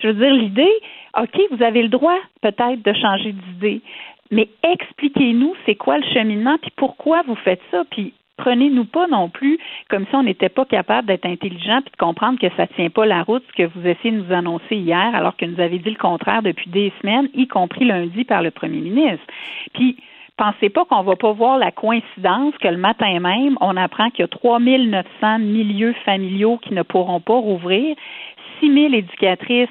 je 0.00 0.08
veux 0.08 0.14
dire, 0.14 0.32
l'idée, 0.32 0.72
OK, 1.20 1.38
vous 1.50 1.62
avez 1.62 1.82
le 1.82 1.88
droit 1.88 2.16
peut-être 2.40 2.82
de 2.82 2.92
changer 2.94 3.32
d'idée. 3.32 3.82
Mais 4.30 4.48
expliquez-nous 4.62 5.54
c'est 5.66 5.74
quoi 5.74 5.98
le 5.98 6.06
cheminement, 6.14 6.56
puis 6.62 6.70
pourquoi 6.76 7.20
vous 7.26 7.34
faites 7.34 7.60
ça, 7.70 7.82
puis 7.90 8.14
prenez-nous 8.38 8.86
pas 8.86 9.06
non 9.06 9.28
plus 9.28 9.58
comme 9.90 10.06
si 10.06 10.16
on 10.16 10.22
n'était 10.22 10.48
pas 10.48 10.64
capable 10.64 11.06
d'être 11.06 11.26
intelligent 11.26 11.82
puis 11.82 11.92
de 11.92 11.96
comprendre 11.98 12.38
que 12.40 12.48
ça 12.56 12.66
tient 12.68 12.88
pas 12.88 13.04
la 13.04 13.22
route 13.22 13.44
ce 13.48 13.62
que 13.62 13.68
vous 13.74 13.86
essayez 13.86 14.10
de 14.10 14.22
nous 14.22 14.32
annoncer 14.32 14.76
hier, 14.76 15.14
alors 15.14 15.36
que 15.36 15.44
nous 15.44 15.60
avez 15.60 15.78
dit 15.78 15.90
le 15.90 15.96
contraire 15.96 16.42
depuis 16.42 16.70
des 16.70 16.92
semaines, 17.02 17.28
y 17.34 17.46
compris 17.46 17.84
lundi 17.84 18.24
par 18.24 18.42
le 18.42 18.50
premier 18.50 18.80
ministre. 18.80 19.26
Puis 19.74 19.98
pensez 20.36 20.68
pas 20.70 20.84
qu'on 20.84 21.02
va 21.02 21.16
pas 21.16 21.32
voir 21.32 21.58
la 21.58 21.70
coïncidence 21.70 22.54
que 22.58 22.68
le 22.68 22.76
matin 22.76 23.20
même, 23.20 23.56
on 23.60 23.76
apprend 23.76 24.10
qu'il 24.10 24.20
y 24.20 24.24
a 24.24 24.28
3900 24.28 25.38
milieux 25.40 25.94
familiaux 26.04 26.58
qui 26.58 26.74
ne 26.74 26.82
pourront 26.82 27.20
pas 27.20 27.36
rouvrir, 27.36 27.96
6000 28.60 28.94
éducatrices 28.94 29.68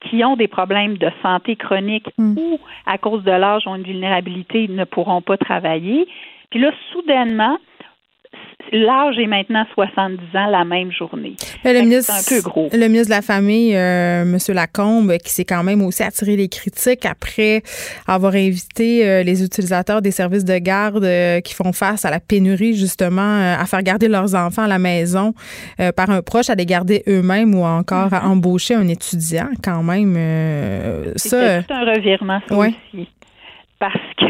qui 0.00 0.24
ont 0.24 0.36
des 0.36 0.48
problèmes 0.48 0.98
de 0.98 1.10
santé 1.22 1.56
chronique 1.56 2.08
hmm. 2.18 2.36
ou 2.38 2.60
à 2.86 2.98
cause 2.98 3.24
de 3.24 3.30
l'âge 3.30 3.66
ont 3.66 3.76
une 3.76 3.84
vulnérabilité 3.84 4.68
ne 4.68 4.84
pourront 4.84 5.22
pas 5.22 5.36
travailler. 5.36 6.06
Puis 6.50 6.60
là, 6.60 6.70
soudainement, 6.92 7.58
l'âge 8.72 9.18
est 9.18 9.26
maintenant 9.26 9.64
70 9.74 10.18
ans 10.34 10.46
la 10.50 10.64
même 10.64 10.90
journée. 10.92 11.36
Le 11.64 11.80
ministre, 11.80 12.12
un 12.12 12.22
peu 12.28 12.42
gros. 12.42 12.68
Le 12.72 12.88
ministre 12.88 13.08
de 13.08 13.14
la 13.14 13.22
Famille, 13.22 13.74
euh, 13.74 14.22
M. 14.22 14.38
Lacombe, 14.48 15.16
qui 15.18 15.30
s'est 15.30 15.44
quand 15.44 15.62
même 15.62 15.82
aussi 15.82 16.02
attiré 16.02 16.36
les 16.36 16.48
critiques 16.48 17.06
après 17.06 17.62
avoir 18.06 18.34
invité 18.34 19.08
euh, 19.08 19.22
les 19.22 19.44
utilisateurs 19.44 20.02
des 20.02 20.10
services 20.10 20.44
de 20.44 20.58
garde 20.58 21.04
euh, 21.04 21.40
qui 21.40 21.54
font 21.54 21.72
face 21.72 22.04
à 22.04 22.10
la 22.10 22.20
pénurie, 22.20 22.74
justement, 22.74 23.54
à 23.58 23.64
faire 23.66 23.82
garder 23.82 24.08
leurs 24.08 24.34
enfants 24.34 24.62
à 24.62 24.68
la 24.68 24.78
maison 24.78 25.34
par 25.96 26.10
un 26.10 26.22
proche, 26.22 26.50
à 26.50 26.54
les 26.54 26.66
garder 26.66 27.02
eux-mêmes 27.08 27.54
ou 27.54 27.64
encore 27.64 28.12
à 28.12 28.20
mm-hmm. 28.20 28.28
embaucher 28.28 28.74
un 28.74 28.88
étudiant, 28.88 29.48
quand 29.62 29.82
même. 29.82 30.14
ça. 31.16 31.62
C'est 31.62 31.72
un 31.72 31.84
revirement, 31.84 32.40
ça 32.48 32.56
aussi. 32.56 33.08
Parce 33.78 33.94
que 34.18 34.24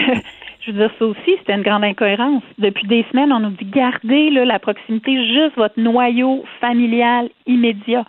je 0.66 0.72
veux 0.72 0.78
dire, 0.78 0.90
ça 0.98 1.04
aussi, 1.04 1.36
c'était 1.38 1.54
une 1.54 1.62
grande 1.62 1.84
incohérence. 1.84 2.42
Depuis 2.58 2.86
des 2.86 3.04
semaines, 3.10 3.32
on 3.32 3.40
nous 3.40 3.50
dit 3.50 3.66
gardez 3.66 4.30
la 4.30 4.58
proximité, 4.58 5.12
juste 5.26 5.56
votre 5.56 5.78
noyau 5.78 6.44
familial 6.60 7.28
immédiat. 7.46 8.04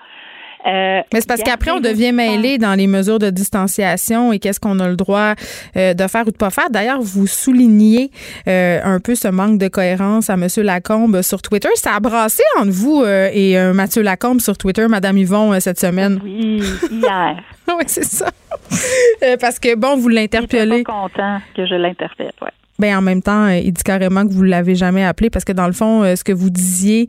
Euh, 0.66 1.02
Mais 1.14 1.22
c'est 1.22 1.28
parce 1.28 1.44
qu'après, 1.44 1.72
on 1.72 1.80
devient 1.80 2.12
mêlé 2.12 2.58
dans 2.58 2.74
les 2.74 2.88
mesures 2.88 3.20
de 3.20 3.30
distanciation 3.30 4.34
et 4.34 4.40
qu'est-ce 4.40 4.60
qu'on 4.60 4.80
a 4.80 4.88
le 4.88 4.96
droit 4.96 5.34
euh, 5.78 5.94
de 5.94 6.08
faire 6.08 6.28
ou 6.28 6.32
de 6.32 6.38
pas 6.38 6.50
faire. 6.50 6.70
D'ailleurs, 6.70 7.02
vous 7.02 7.28
soulignez 7.28 8.12
euh, 8.48 8.80
un 8.84 9.00
peu 9.00 9.16
ce 9.16 9.28
manque 9.28 9.60
de 9.60 9.68
cohérence 9.68 10.30
à 10.30 10.34
M. 10.34 10.48
Lacombe 10.58 11.22
sur 11.22 11.42
Twitter. 11.42 11.70
Ça 11.76 11.96
a 11.96 12.00
brassé 12.00 12.44
entre 12.58 12.72
vous 12.72 13.04
et 13.06 13.58
Mathieu 13.74 14.02
Lacombe 14.02 14.42
sur 14.42 14.58
Twitter, 14.58 14.88
Madame 14.88 15.18
Yvon, 15.18 15.60
cette 15.60 15.80
semaine. 15.80 16.20
Oui, 16.24 16.64
hier. 16.92 17.44
oui, 17.68 17.84
c'est 17.88 18.06
ça. 18.06 18.30
parce 19.40 19.60
que, 19.60 19.76
bon, 19.76 19.98
vous 19.98 20.10
l'interpellez. 20.10 20.70
Je 20.70 20.76
suis 20.76 20.84
content 20.84 21.40
que 21.56 21.66
je 21.66 21.76
l'interpelle, 21.76 22.32
oui. 22.42 22.50
Ben 22.78 22.98
en 22.98 23.02
même 23.02 23.22
temps, 23.22 23.46
euh, 23.46 23.58
il 23.58 23.72
dit 23.72 23.84
carrément 23.84 24.28
que 24.28 24.34
vous 24.34 24.44
l'avez 24.44 24.76
jamais 24.76 25.04
appelé 25.04 25.30
parce 25.30 25.46
que 25.46 25.54
dans 25.54 25.68
le 25.68 25.74
fond, 25.74 26.04
euh, 26.04 26.16
ce 26.16 26.26
que 26.26 26.34
vous 26.34 26.50
disiez, 26.50 27.08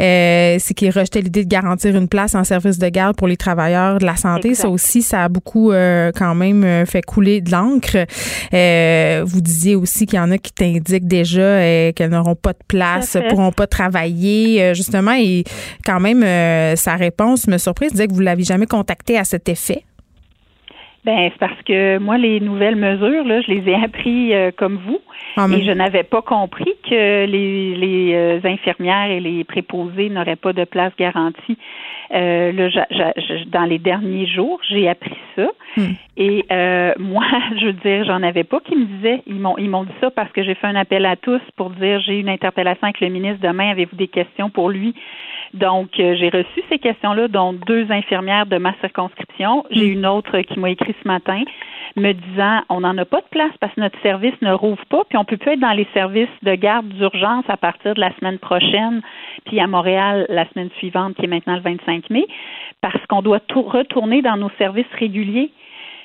euh, 0.00 0.56
c'est 0.58 0.74
qu'il 0.74 0.90
rejetait 0.90 1.22
l'idée 1.22 1.44
de 1.44 1.48
garantir 1.48 1.96
une 1.96 2.08
place 2.08 2.34
en 2.34 2.44
service 2.44 2.78
de 2.78 2.88
garde 2.88 3.16
pour 3.16 3.26
les 3.26 3.38
travailleurs 3.38 3.98
de 3.98 4.04
la 4.04 4.16
santé. 4.16 4.54
Ça 4.54 4.68
aussi, 4.68 5.00
ça 5.00 5.24
a 5.24 5.28
beaucoup 5.28 5.70
quand 5.70 6.34
même 6.34 6.86
fait 6.86 7.02
couler 7.02 7.40
de 7.40 7.50
l'encre. 7.50 8.06
vous 9.24 9.40
disiez 9.40 9.74
aussi 9.74 10.06
qu'il 10.06 10.16
y 10.16 10.20
en 10.20 10.30
a 10.30 10.38
qui 10.38 10.52
t'indiquent 10.52 11.08
déjà 11.08 11.92
qu'elles 11.92 12.10
n'auront 12.10 12.34
pas 12.34 12.52
de 12.52 12.62
place, 12.68 13.16
pourront 13.30 13.52
pas 13.52 13.66
travailler. 13.66 14.74
justement, 14.74 15.14
et 15.18 15.44
quand 15.84 16.00
même, 16.00 16.22
sa 16.76 16.96
réponse 16.96 17.46
me 17.46 17.58
surprise. 17.58 17.90
Il 17.90 17.94
disait 17.94 18.08
que 18.08 18.14
vous 18.14 18.20
l'aviez 18.20 18.44
jamais 18.44 18.66
contacté 18.66 19.18
à 19.18 19.24
cet 19.24 19.48
effet. 19.48 19.84
Ben, 21.06 21.30
c'est 21.32 21.38
parce 21.38 21.62
que 21.62 21.98
moi, 21.98 22.18
les 22.18 22.40
nouvelles 22.40 22.74
mesures, 22.74 23.24
là, 23.24 23.40
je 23.40 23.52
les 23.52 23.70
ai 23.70 23.76
appris 23.76 24.34
euh, 24.34 24.50
comme 24.50 24.76
vous. 24.84 24.98
Ah, 25.36 25.46
et 25.48 25.62
je 25.62 25.70
n'avais 25.70 26.02
pas 26.02 26.20
compris 26.20 26.72
que 26.82 27.26
les, 27.26 27.76
les 27.76 28.12
euh, 28.12 28.40
infirmières 28.42 29.08
et 29.12 29.20
les 29.20 29.44
préposés 29.44 30.08
n'auraient 30.08 30.34
pas 30.34 30.52
de 30.52 30.64
place 30.64 30.92
garantie. 30.98 31.58
Euh, 32.12 32.50
là, 32.50 33.12
dans 33.46 33.64
les 33.64 33.78
derniers 33.78 34.26
jours, 34.26 34.58
j'ai 34.68 34.88
appris 34.88 35.16
ça. 35.36 35.46
Hmm. 35.76 35.92
Et 36.16 36.44
euh, 36.50 36.92
moi, 36.98 37.24
je 37.60 37.66
veux 37.66 37.72
dire, 37.72 38.04
j'en 38.04 38.24
avais 38.24 38.44
pas 38.44 38.58
qui 38.58 38.74
me 38.74 38.86
disaient. 38.86 39.22
Ils 39.28 39.38
m'ont 39.38 39.58
ils 39.58 39.70
m'ont 39.70 39.84
dit 39.84 39.94
ça 40.00 40.10
parce 40.10 40.32
que 40.32 40.42
j'ai 40.42 40.54
fait 40.54 40.66
un 40.66 40.76
appel 40.76 41.06
à 41.06 41.14
tous 41.14 41.40
pour 41.56 41.70
dire 41.70 42.00
j'ai 42.00 42.18
une 42.18 42.28
interpellation 42.28 42.84
avec 42.84 43.00
le 43.00 43.10
ministre 43.10 43.46
demain. 43.46 43.70
Avez-vous 43.70 43.96
des 43.96 44.08
questions 44.08 44.50
pour 44.50 44.70
lui? 44.70 44.94
Donc, 45.56 45.98
euh, 45.98 46.14
j'ai 46.18 46.28
reçu 46.28 46.62
ces 46.68 46.78
questions-là, 46.78 47.28
dont 47.28 47.54
deux 47.54 47.90
infirmières 47.90 48.46
de 48.46 48.58
ma 48.58 48.74
circonscription. 48.80 49.64
J'ai 49.70 49.86
une 49.86 50.04
autre 50.04 50.38
qui 50.40 50.58
m'a 50.58 50.70
écrit 50.70 50.94
ce 51.02 51.08
matin 51.08 51.42
me 51.96 52.12
disant 52.12 52.60
on 52.68 52.80
n'en 52.80 52.96
a 52.98 53.06
pas 53.06 53.22
de 53.22 53.26
place 53.30 53.52
parce 53.58 53.72
que 53.74 53.80
notre 53.80 54.00
service 54.02 54.34
ne 54.42 54.52
rouvre 54.52 54.84
pas, 54.86 55.02
puis 55.08 55.16
on 55.16 55.24
peut 55.24 55.38
plus 55.38 55.52
être 55.52 55.60
dans 55.60 55.72
les 55.72 55.86
services 55.94 56.28
de 56.42 56.54
garde 56.54 56.86
d'urgence 56.88 57.44
à 57.48 57.56
partir 57.56 57.94
de 57.94 58.00
la 58.00 58.14
semaine 58.16 58.38
prochaine, 58.38 59.00
puis 59.46 59.58
à 59.60 59.66
Montréal 59.66 60.26
la 60.28 60.46
semaine 60.50 60.68
suivante, 60.76 61.16
qui 61.16 61.24
est 61.24 61.28
maintenant 61.28 61.54
le 61.56 61.62
25 61.62 62.10
mai, 62.10 62.26
parce 62.82 63.04
qu'on 63.06 63.22
doit 63.22 63.40
tout 63.40 63.62
retourner 63.62 64.20
dans 64.20 64.36
nos 64.36 64.50
services 64.58 64.92
réguliers. 64.98 65.50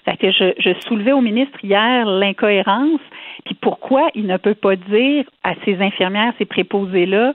Fait 0.05 0.31
je, 0.31 0.53
je 0.57 0.71
soulevais 0.87 1.11
au 1.11 1.21
ministre 1.21 1.59
hier 1.61 2.05
l'incohérence, 2.05 3.01
puis 3.43 3.55
pourquoi 3.55 4.07
il 4.15 4.27
ne 4.27 4.37
peut 4.37 4.55
pas 4.55 4.77
dire 4.77 5.25
à 5.43 5.53
ces 5.65 5.81
infirmières, 5.81 6.33
ces 6.37 6.45
préposés-là, 6.45 7.33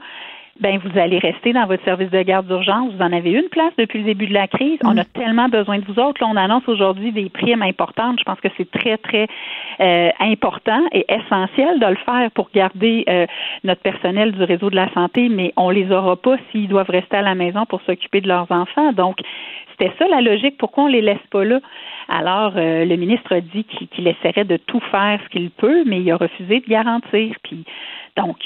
ben 0.61 0.79
vous 0.79 0.99
allez 0.99 1.19
rester 1.19 1.53
dans 1.53 1.67
votre 1.67 1.85
service 1.85 2.11
de 2.11 2.23
garde 2.23 2.47
d'urgence. 2.47 2.93
Vous 2.95 3.03
en 3.03 3.13
avez 3.13 3.33
une 3.33 3.49
place 3.51 3.73
depuis 3.79 4.01
le 4.01 4.05
début 4.05 4.27
de 4.27 4.35
la 4.35 4.49
crise. 4.49 4.79
On 4.85 4.97
a 4.97 5.03
mm. 5.03 5.13
tellement 5.15 5.49
besoin 5.49 5.79
de 5.79 5.85
vous 5.85 5.99
autres. 5.99 6.23
Là, 6.23 6.29
on 6.31 6.37
annonce 6.37 6.67
aujourd'hui 6.69 7.13
des 7.13 7.29
primes 7.29 7.63
importantes. 7.63 8.19
Je 8.19 8.25
pense 8.25 8.41
que 8.41 8.49
c'est 8.57 8.71
très, 8.71 8.97
très 8.99 9.27
euh, 9.81 10.11
important 10.21 10.83
et 10.93 11.05
essentiel 11.09 11.79
de 11.79 11.87
le 11.87 11.97
faire 11.97 12.31
pour 12.33 12.51
garder 12.55 13.05
euh, 13.09 13.27
notre 13.65 13.83
personnel 13.83 14.33
du 14.33 14.43
réseau 14.45 14.71
de 14.71 14.77
la 14.77 14.93
santé, 14.93 15.29
mais 15.29 15.53
on 15.57 15.71
les 15.71 15.91
aura 15.91 16.17
pas 16.17 16.37
s'ils 16.51 16.69
doivent 16.69 16.91
rester 16.91 17.17
à 17.17 17.23
la 17.23 17.35
maison 17.35 17.67
pour 17.67 17.83
s'occuper 17.83 18.21
de 18.21 18.29
leurs 18.29 18.51
enfants. 18.51 18.93
Donc, 18.93 19.17
c'était 19.79 19.93
ça 19.99 20.09
la 20.09 20.21
logique. 20.21 20.57
Pourquoi 20.59 20.85
on 20.85 20.89
les 20.89 21.03
laisse 21.03 21.19
pas 21.31 21.45
là? 21.45 21.61
Alors, 22.09 22.53
euh, 22.57 22.85
le 22.85 22.97
ministre 22.97 23.35
a 23.35 23.41
dit 23.41 23.65
qu'il 23.65 24.07
essaierait 24.07 24.45
de 24.45 24.57
tout 24.57 24.81
faire 24.93 25.19
ce 25.25 25.29
qu'il 25.31 25.51
peut, 25.51 25.83
mais 25.85 26.01
il 26.01 26.11
a 26.13 26.17
refusé 26.17 26.61
de 26.61 26.67
garantir. 26.67 27.35
Puis, 27.43 27.65
donc, 28.17 28.37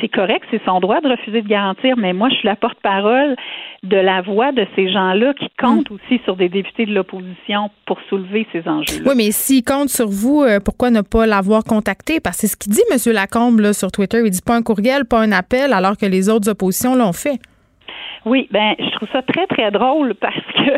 c'est 0.00 0.08
correct, 0.08 0.44
c'est 0.50 0.62
son 0.64 0.80
droit 0.80 1.00
de 1.00 1.08
refuser 1.08 1.42
de 1.42 1.48
garantir, 1.48 1.96
mais 1.96 2.12
moi, 2.14 2.30
je 2.30 2.36
suis 2.36 2.48
la 2.48 2.56
porte-parole 2.56 3.36
de 3.82 3.96
la 3.96 4.22
voix 4.22 4.50
de 4.52 4.66
ces 4.74 4.90
gens-là 4.90 5.34
qui 5.34 5.48
comptent 5.58 5.90
mm. 5.90 5.94
aussi 5.94 6.20
sur 6.24 6.36
des 6.36 6.48
députés 6.48 6.86
de 6.86 6.94
l'opposition 6.94 7.70
pour 7.86 7.98
soulever 8.08 8.46
ces 8.52 8.66
enjeux. 8.66 9.02
Oui, 9.04 9.12
mais 9.14 9.30
s'ils 9.30 9.62
comptent 9.62 9.90
sur 9.90 10.08
vous, 10.08 10.42
euh, 10.42 10.58
pourquoi 10.58 10.90
ne 10.90 11.02
pas 11.02 11.26
l'avoir 11.26 11.64
contacté? 11.64 12.18
Parce 12.18 12.36
que 12.36 12.40
c'est 12.42 12.46
ce 12.46 12.56
qu'il 12.56 12.72
dit, 12.72 12.82
M. 12.90 13.12
Lacombe, 13.12 13.60
là, 13.60 13.74
sur 13.74 13.92
Twitter. 13.92 14.22
Il 14.24 14.30
dit 14.30 14.42
pas 14.44 14.56
un 14.56 14.62
courriel, 14.62 15.04
pas 15.04 15.20
un 15.20 15.32
appel, 15.32 15.74
alors 15.74 15.98
que 15.98 16.06
les 16.06 16.30
autres 16.30 16.48
oppositions 16.50 16.94
l'ont 16.94 17.12
fait. 17.12 17.38
Oui, 18.24 18.48
ben 18.50 18.74
je 18.78 18.90
trouve 18.90 19.08
ça 19.12 19.22
très 19.22 19.46
très 19.46 19.70
drôle 19.70 20.14
parce 20.14 20.34
que 20.36 20.70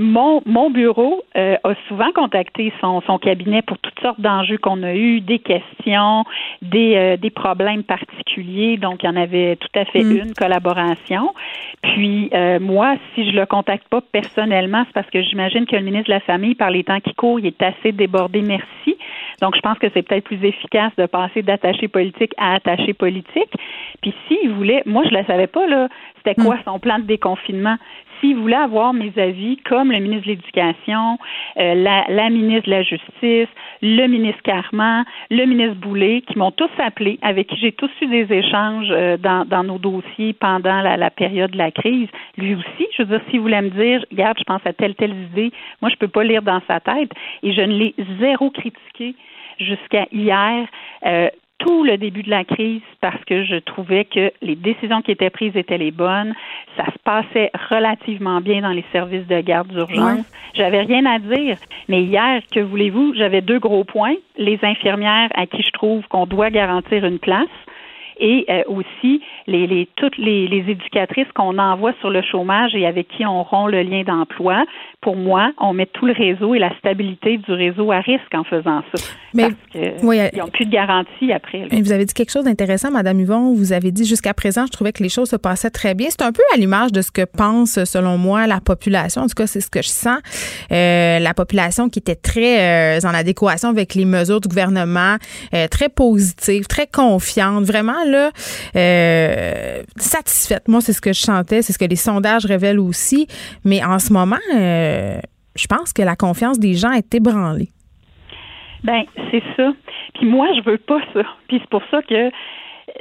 mon 0.00 0.40
mon 0.46 0.70
bureau 0.70 1.22
euh, 1.36 1.56
a 1.62 1.74
souvent 1.86 2.10
contacté 2.12 2.72
son 2.80 3.02
son 3.02 3.18
cabinet 3.18 3.60
pour 3.60 3.78
toutes 3.78 4.00
sortes 4.00 4.20
d'enjeux 4.20 4.56
qu'on 4.56 4.82
a 4.82 4.94
eu, 4.94 5.20
des 5.20 5.38
questions, 5.38 6.24
des 6.62 6.96
euh, 6.96 7.16
des 7.18 7.30
problèmes 7.30 7.84
particuliers. 7.84 8.78
Donc 8.78 9.02
il 9.02 9.06
y 9.06 9.08
en 9.10 9.16
avait 9.16 9.56
tout 9.56 9.78
à 9.78 9.84
fait 9.84 10.02
mm. 10.02 10.16
une 10.16 10.34
collaboration. 10.34 11.34
Puis 11.82 12.30
euh, 12.32 12.58
moi, 12.58 12.96
si 13.14 13.30
je 13.30 13.36
le 13.36 13.44
contacte 13.44 13.86
pas 13.88 14.00
personnellement, 14.00 14.84
c'est 14.86 14.94
parce 14.94 15.10
que 15.10 15.22
j'imagine 15.22 15.66
que 15.66 15.76
le 15.76 15.82
ministre 15.82 16.08
de 16.08 16.14
la 16.14 16.20
Famille, 16.20 16.54
par 16.54 16.70
les 16.70 16.82
temps 16.82 17.00
qui 17.00 17.14
courent, 17.14 17.38
il 17.38 17.46
est 17.46 17.62
assez 17.62 17.92
débordé. 17.92 18.40
Merci. 18.40 18.96
Donc 19.42 19.54
je 19.54 19.60
pense 19.60 19.78
que 19.78 19.88
c'est 19.92 20.02
peut-être 20.02 20.24
plus 20.24 20.42
efficace 20.42 20.92
de 20.96 21.06
passer 21.06 21.42
d'attaché 21.42 21.88
politique 21.88 22.32
à 22.38 22.54
attaché 22.54 22.94
politique. 22.94 23.52
Puis 24.00 24.14
s'il 24.26 24.50
voulait, 24.50 24.82
moi 24.86 25.02
je 25.10 25.14
le 25.14 25.24
savais 25.24 25.46
pas 25.46 25.66
là 25.66 25.88
c'était 26.24 26.40
quoi 26.40 26.56
mm. 26.56 26.62
son 26.64 26.78
plan 26.78 26.98
de 26.98 27.04
déconfinement? 27.04 27.76
S'il 28.20 28.36
voulait 28.36 28.56
avoir 28.56 28.92
mes 28.92 29.12
avis, 29.16 29.56
comme 29.58 29.89
le 29.90 30.00
ministre 30.00 30.26
de 30.26 30.32
l'Éducation, 30.32 31.18
euh, 31.58 31.74
la, 31.74 32.30
ministre 32.30 32.66
de 32.66 32.70
la 32.70 32.82
Justice, 32.82 33.48
le 33.82 34.06
ministre 34.06 34.42
Carman, 34.42 35.04
le 35.30 35.44
ministre 35.46 35.76
Boulay, 35.76 36.22
qui 36.22 36.38
m'ont 36.38 36.50
tous 36.50 36.70
appelé, 36.78 37.18
avec 37.22 37.48
qui 37.48 37.56
j'ai 37.56 37.72
tous 37.72 37.90
eu 38.00 38.06
des 38.06 38.32
échanges 38.32 38.88
euh, 38.90 39.16
dans, 39.16 39.64
nos 39.64 39.78
dossiers 39.78 40.32
pendant 40.34 40.80
la, 40.80 41.10
période 41.10 41.50
de 41.50 41.58
la 41.58 41.70
crise. 41.70 42.08
Lui 42.36 42.54
aussi, 42.54 42.86
je 42.96 43.02
veux 43.02 43.18
dire, 43.18 43.26
s'il 43.30 43.40
voulait 43.40 43.62
me 43.62 43.70
dire, 43.70 44.04
regarde, 44.10 44.38
je 44.38 44.44
pense 44.44 44.62
à 44.64 44.72
telle, 44.72 44.94
telle 44.94 45.14
idée, 45.14 45.52
moi, 45.80 45.90
je 45.90 45.96
peux 45.96 46.08
pas 46.08 46.24
lire 46.24 46.42
dans 46.42 46.60
sa 46.66 46.80
tête. 46.80 47.10
Et 47.42 47.52
je 47.52 47.60
ne 47.60 47.76
l'ai 47.76 47.94
zéro 48.18 48.50
critiqué 48.50 49.14
jusqu'à 49.58 50.06
hier. 50.12 50.66
Euh, 51.06 51.28
tout 51.60 51.84
le 51.84 51.96
début 51.96 52.22
de 52.22 52.30
la 52.30 52.44
crise 52.44 52.80
parce 53.00 53.22
que 53.26 53.44
je 53.44 53.56
trouvais 53.56 54.04
que 54.04 54.32
les 54.42 54.56
décisions 54.56 55.02
qui 55.02 55.12
étaient 55.12 55.30
prises 55.30 55.56
étaient 55.56 55.78
les 55.78 55.90
bonnes. 55.90 56.34
Ça 56.76 56.86
se 56.86 56.98
passait 57.04 57.50
relativement 57.70 58.40
bien 58.40 58.62
dans 58.62 58.70
les 58.70 58.84
services 58.92 59.26
de 59.26 59.40
garde 59.40 59.68
d'urgence. 59.68 60.24
J'avais 60.54 60.80
rien 60.80 61.04
à 61.06 61.18
dire. 61.18 61.58
Mais 61.88 62.02
hier, 62.02 62.42
que 62.50 62.60
voulez-vous, 62.60 63.14
j'avais 63.14 63.42
deux 63.42 63.58
gros 63.58 63.84
points. 63.84 64.14
Les 64.36 64.58
infirmières 64.62 65.28
à 65.34 65.46
qui 65.46 65.62
je 65.62 65.70
trouve 65.72 66.06
qu'on 66.08 66.26
doit 66.26 66.50
garantir 66.50 67.04
une 67.04 67.18
place 67.18 67.48
et 68.20 68.44
euh, 68.48 68.62
aussi 68.68 69.20
les, 69.46 69.66
les, 69.66 69.88
toutes 69.96 70.16
les, 70.18 70.46
les 70.46 70.70
éducatrices 70.70 71.26
qu'on 71.34 71.58
envoie 71.58 71.92
sur 72.00 72.10
le 72.10 72.22
chômage 72.22 72.74
et 72.74 72.86
avec 72.86 73.08
qui 73.08 73.26
on 73.26 73.42
rompt 73.42 73.70
le 73.70 73.82
lien 73.82 74.02
d'emploi. 74.02 74.64
Pour 75.00 75.16
moi, 75.16 75.52
on 75.58 75.72
met 75.72 75.86
tout 75.86 76.06
le 76.06 76.12
réseau 76.12 76.54
et 76.54 76.58
la 76.58 76.76
stabilité 76.78 77.38
du 77.38 77.52
réseau 77.52 77.90
à 77.90 78.00
risque 78.00 78.34
en 78.34 78.44
faisant 78.44 78.82
ça. 78.94 79.02
Mais 79.32 79.48
parce 79.72 80.02
oui, 80.02 80.18
n'ont 80.36 80.48
plus 80.48 80.66
de 80.66 80.70
garantie 80.70 81.32
après. 81.32 81.66
Vous 81.70 81.92
avez 81.92 82.04
dit 82.04 82.14
quelque 82.14 82.30
chose 82.30 82.44
d'intéressant, 82.44 82.90
Madame 82.90 83.20
Yvon. 83.20 83.54
Vous 83.54 83.72
avez 83.72 83.92
dit 83.92 84.04
jusqu'à 84.04 84.34
présent, 84.34 84.66
je 84.66 84.72
trouvais 84.72 84.92
que 84.92 85.02
les 85.02 85.08
choses 85.08 85.30
se 85.30 85.36
passaient 85.36 85.70
très 85.70 85.94
bien. 85.94 86.08
C'est 86.10 86.22
un 86.22 86.32
peu 86.32 86.42
à 86.54 86.56
l'image 86.56 86.92
de 86.92 87.00
ce 87.00 87.10
que 87.10 87.24
pense, 87.24 87.82
selon 87.84 88.18
moi, 88.18 88.46
la 88.46 88.60
population. 88.60 89.22
En 89.22 89.26
tout 89.26 89.34
cas, 89.34 89.46
c'est 89.46 89.60
ce 89.60 89.70
que 89.70 89.82
je 89.82 89.88
sens. 89.88 90.18
Euh, 90.72 91.18
la 91.18 91.34
population 91.34 91.88
qui 91.88 91.98
était 91.98 92.16
très 92.16 92.98
euh, 92.98 93.08
en 93.08 93.14
adéquation 93.14 93.68
avec 93.68 93.94
les 93.94 94.04
mesures 94.04 94.40
du 94.40 94.48
gouvernement, 94.48 95.16
euh, 95.54 95.66
très 95.68 95.88
positive, 95.88 96.66
très 96.66 96.86
confiante, 96.86 97.64
vraiment 97.64 98.04
euh, 98.16 99.82
satisfaite. 99.96 100.68
Moi, 100.68 100.80
c'est 100.80 100.92
ce 100.92 101.00
que 101.00 101.12
je 101.12 101.20
chantais, 101.20 101.62
c'est 101.62 101.72
ce 101.72 101.78
que 101.78 101.84
les 101.84 101.96
sondages 101.96 102.44
révèlent 102.44 102.80
aussi. 102.80 103.26
Mais 103.64 103.84
en 103.84 103.98
ce 103.98 104.12
moment, 104.12 104.36
euh, 104.54 105.18
je 105.56 105.66
pense 105.66 105.92
que 105.92 106.02
la 106.02 106.16
confiance 106.16 106.58
des 106.58 106.74
gens 106.74 106.92
est 106.92 107.14
ébranlée. 107.14 107.68
Ben, 108.84 109.02
c'est 109.30 109.42
ça. 109.56 109.72
Puis 110.14 110.26
moi, 110.26 110.48
je 110.56 110.62
veux 110.62 110.78
pas 110.78 111.00
ça. 111.12 111.22
Puis 111.48 111.58
c'est 111.60 111.70
pour 111.70 111.82
ça 111.90 112.00
que 112.02 112.30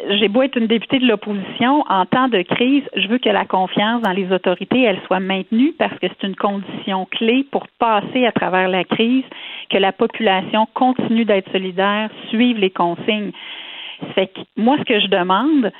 j'ai 0.09 0.27
beau 0.27 0.41
être 0.41 0.57
une 0.57 0.67
députée 0.67 0.99
de 0.99 1.07
l'opposition, 1.07 1.83
en 1.89 2.05
temps 2.05 2.27
de 2.27 2.41
crise, 2.41 2.83
je 2.95 3.07
veux 3.07 3.17
que 3.17 3.29
la 3.29 3.45
confiance 3.45 4.01
dans 4.01 4.11
les 4.11 4.31
autorités, 4.31 4.81
elle 4.83 4.99
soit 5.07 5.19
maintenue 5.19 5.73
parce 5.77 5.93
que 5.99 6.07
c'est 6.07 6.27
une 6.27 6.35
condition 6.35 7.05
clé 7.05 7.45
pour 7.51 7.67
passer 7.79 8.25
à 8.25 8.31
travers 8.31 8.67
la 8.67 8.83
crise, 8.83 9.23
que 9.69 9.77
la 9.77 9.91
population 9.91 10.67
continue 10.73 11.25
d'être 11.25 11.51
solidaire, 11.51 12.09
suive 12.29 12.57
les 12.57 12.69
consignes. 12.69 13.31
Fait 14.15 14.27
que 14.27 14.41
moi, 14.57 14.77
ce 14.79 14.83
que 14.83 14.99
je 14.99 15.07
demande, 15.07 15.71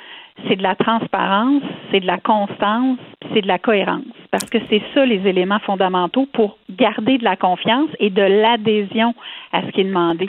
c'est 0.48 0.56
de 0.56 0.62
la 0.62 0.74
transparence, 0.74 1.62
c'est 1.90 2.00
de 2.00 2.06
la 2.06 2.18
constance, 2.18 2.98
c'est 3.32 3.42
de 3.42 3.48
la 3.48 3.58
cohérence. 3.58 4.04
Parce 4.30 4.48
que 4.48 4.58
c'est 4.68 4.82
ça 4.94 5.04
les 5.04 5.26
éléments 5.26 5.58
fondamentaux 5.60 6.26
pour 6.32 6.58
garder 6.70 7.18
de 7.18 7.24
la 7.24 7.36
confiance 7.36 7.90
et 7.98 8.10
de 8.10 8.22
l'adhésion 8.22 9.14
à 9.52 9.62
ce 9.62 9.68
qui 9.68 9.82
est 9.82 9.84
demandé. 9.84 10.28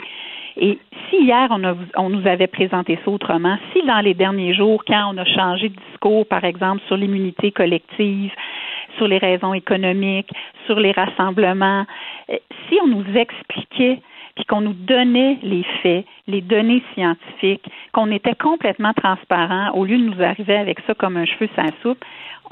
Et 0.56 0.78
si 1.08 1.16
hier 1.22 1.48
on, 1.50 2.08
nous 2.10 2.26
avait 2.26 2.46
présenté 2.46 2.98
ça 3.04 3.10
autrement, 3.10 3.56
si 3.72 3.86
dans 3.86 4.00
les 4.00 4.14
derniers 4.14 4.52
jours, 4.52 4.84
quand 4.86 5.14
on 5.14 5.16
a 5.16 5.24
changé 5.24 5.70
de 5.70 5.76
discours, 5.90 6.26
par 6.26 6.44
exemple, 6.44 6.82
sur 6.86 6.96
l'immunité 6.96 7.52
collective, 7.52 8.32
sur 8.98 9.08
les 9.08 9.18
raisons 9.18 9.54
économiques, 9.54 10.30
sur 10.66 10.78
les 10.78 10.92
rassemblements, 10.92 11.86
euh, 12.30 12.36
si 12.68 12.78
on 12.82 12.88
nous 12.88 13.16
expliquait 13.16 14.00
puis 14.34 14.44
qu'on 14.44 14.60
nous 14.60 14.72
donnait 14.72 15.38
les 15.42 15.64
faits, 15.82 16.06
les 16.26 16.40
données 16.40 16.82
scientifiques, 16.94 17.64
qu'on 17.92 18.10
était 18.10 18.34
complètement 18.34 18.92
transparent 18.94 19.72
au 19.74 19.84
lieu 19.84 19.98
de 19.98 20.04
nous 20.04 20.22
arriver 20.22 20.56
avec 20.56 20.78
ça 20.86 20.94
comme 20.94 21.16
un 21.16 21.26
cheveu 21.26 21.48
sans 21.54 21.68
soupe. 21.82 22.04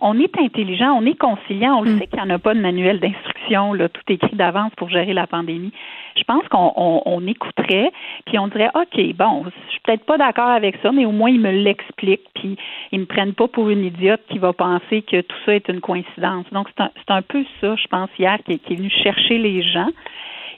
On 0.03 0.19
est 0.19 0.39
intelligent, 0.39 0.93
on 0.93 1.05
est 1.05 1.19
conciliant, 1.19 1.77
on 1.77 1.83
le 1.83 1.93
mm. 1.93 1.99
sait 1.99 2.07
qu'il 2.07 2.17
n'y 2.17 2.25
en 2.25 2.31
a 2.31 2.39
pas 2.39 2.55
de 2.55 2.61
manuel 2.61 3.01
d'instruction, 3.01 3.75
là, 3.75 3.91
tout 3.91 4.01
écrit 4.09 4.35
d'avance 4.35 4.73
pour 4.77 4.89
gérer 4.89 5.13
la 5.13 5.27
pandémie. 5.27 5.73
Je 6.17 6.23
pense 6.25 6.47
qu'on 6.49 6.73
on, 6.77 7.27
écouterait, 7.27 7.93
puis 8.25 8.39
on 8.39 8.49
dirait, 8.49 8.71
OK, 8.75 9.15
bon, 9.15 9.45
je 9.45 9.71
suis 9.71 9.81
peut-être 9.81 10.05
pas 10.05 10.17
d'accord 10.17 10.49
avec 10.49 10.77
ça, 10.83 10.91
mais 10.91 11.05
au 11.05 11.13
moins 11.13 11.31
ils 11.31 11.41
me 11.41 11.51
l'expliquent, 11.51 12.29
puis 12.35 12.57
ils 12.93 13.01
me 13.01 13.05
prennent 13.05 13.35
pas 13.35 13.47
pour 13.47 13.69
une 13.69 13.85
idiote 13.85 14.23
qui 14.31 14.39
va 14.39 14.55
penser 14.55 15.03
que 15.03 15.21
tout 15.21 15.37
ça 15.45 15.55
est 15.55 15.69
une 15.69 15.81
coïncidence. 15.81 16.47
Donc, 16.51 16.69
c'est 16.77 16.83
un, 16.83 17.17
un, 17.17 17.23
peu 17.23 17.45
ça, 17.61 17.77
je 17.77 17.87
pense, 17.89 18.09
hier, 18.19 18.39
qui, 18.47 18.59
qui 18.59 18.73
est 18.73 18.77
venu 18.77 18.91
chercher 18.91 19.37
les 19.37 19.63
gens 19.63 19.91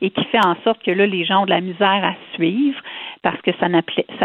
et 0.00 0.10
qui 0.10 0.24
fait 0.24 0.44
en 0.44 0.56
sorte 0.64 0.82
que 0.82 0.90
là, 0.90 1.06
les 1.06 1.24
gens 1.24 1.42
ont 1.42 1.46
de 1.46 1.50
la 1.50 1.60
misère 1.60 2.04
à 2.04 2.14
suivre 2.34 2.78
parce 3.22 3.40
que 3.42 3.52
ça 3.58 3.68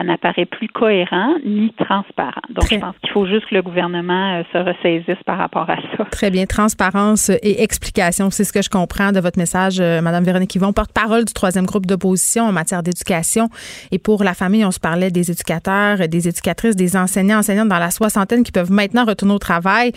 n'apparaît 0.04 0.46
plus 0.46 0.70
cohérent 0.70 1.36
ni 1.46 1.72
transparent. 1.74 2.42
Donc, 2.50 2.68
je 2.70 2.78
pense 2.78 2.96
qu'il 3.04 3.12
faut 3.12 3.28
juste 3.28 3.46
que 3.48 3.54
le 3.54 3.62
gouvernement 3.62 4.40
euh, 4.40 4.44
se 4.52 4.58
ressaisisse 4.58 5.22
par 5.24 5.38
rapport 5.38 5.70
à 5.70 5.76
ça. 5.96 6.06
Très 6.06 6.32
bien. 6.32 6.46
Transparence 6.46 7.30
et 7.30 7.62
explication, 7.62 8.32
c'est 8.32 8.44
ce 8.44 8.52
que 8.52 8.64
je 8.64 8.70
comprends 8.70 9.12
de 9.12 9.20
votre 9.20 9.38
message, 9.38 9.80
euh, 9.80 10.02
Madame 10.02 10.24
Véronique 10.24 10.56
Yvon, 10.56 10.74
porte-parole 10.74 11.26
du 11.26 11.34
troisième 11.34 11.66
groupe 11.66 11.86
d'opposition 11.86 12.46
en 12.46 12.52
matière 12.52 12.82
d'éducation. 12.82 13.50
Et 13.92 14.00
pour 14.00 14.24
la 14.24 14.34
famille, 14.34 14.66
on 14.66 14.72
se 14.72 14.80
parlait 14.80 15.12
des 15.12 15.30
éducateurs, 15.30 16.00
des 16.08 16.28
éducatrices, 16.28 16.76
des 16.76 16.98
enseignants, 16.98 17.40
enseignantes 17.40 17.70
dans 17.70 17.80
la 17.80 17.92
soixantaine 17.92 18.44
qui 18.44 18.52
peuvent 18.52 18.72
maintenant 18.72 19.06
retourner 19.06 19.36
au 19.36 19.40
travail. 19.40 19.92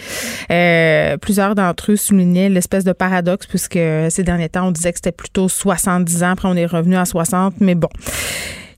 Euh, 0.51 1.17
plusieurs 1.17 1.55
d'entre 1.55 1.93
eux 1.93 1.97
soulignaient 1.97 2.51
l'espèce 2.51 2.85
de 2.85 2.93
paradoxe 2.93 3.47
puisque 3.47 3.79
ces 4.11 4.23
derniers 4.25 4.51
temps, 4.51 4.69
on 4.69 4.73
disait 4.73 4.93
que 4.93 4.99
c'était 4.99 5.13
plutôt 5.13 5.49
70 5.61 6.23
ans, 6.23 6.31
après 6.31 6.49
on 6.49 6.55
est 6.55 6.67
revenu 6.67 6.97
à 6.97 7.05
60, 7.05 7.55
mais 7.61 7.75
bon. 7.75 7.89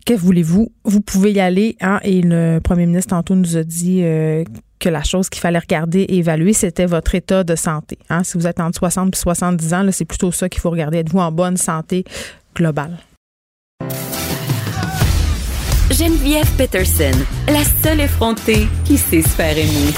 Que 0.04 0.14
voulez-vous? 0.14 0.72
Vous 0.84 1.00
pouvez 1.00 1.30
y 1.32 1.40
aller. 1.40 1.76
Hein? 1.80 2.00
Et 2.02 2.22
le 2.22 2.58
premier 2.58 2.86
ministre 2.86 3.10
tantôt 3.10 3.36
nous 3.36 3.56
a 3.56 3.62
dit 3.62 4.00
euh, 4.02 4.42
que 4.80 4.88
la 4.88 5.04
chose 5.04 5.28
qu'il 5.28 5.40
fallait 5.40 5.60
regarder 5.60 6.00
et 6.00 6.18
évaluer, 6.18 6.52
c'était 6.52 6.86
votre 6.86 7.14
état 7.14 7.44
de 7.44 7.54
santé. 7.54 7.98
Hein? 8.10 8.24
Si 8.24 8.36
vous 8.36 8.48
êtes 8.48 8.58
entre 8.58 8.78
60 8.78 9.14
et 9.14 9.18
70 9.18 9.74
ans, 9.74 9.86
c'est 9.92 10.04
plutôt 10.04 10.32
ça 10.32 10.48
qu'il 10.48 10.60
faut 10.60 10.70
regarder. 10.70 10.98
Êtes-vous 10.98 11.20
en 11.20 11.30
bonne 11.30 11.56
santé 11.56 12.04
globale? 12.56 12.98
Geneviève 15.92 16.50
Peterson, 16.56 17.12
la 17.46 17.62
seule 17.82 18.00
effrontée 18.00 18.66
qui 18.84 18.96
sait 18.96 19.22
se 19.22 19.28
faire 19.28 19.56
aimer. 19.56 19.92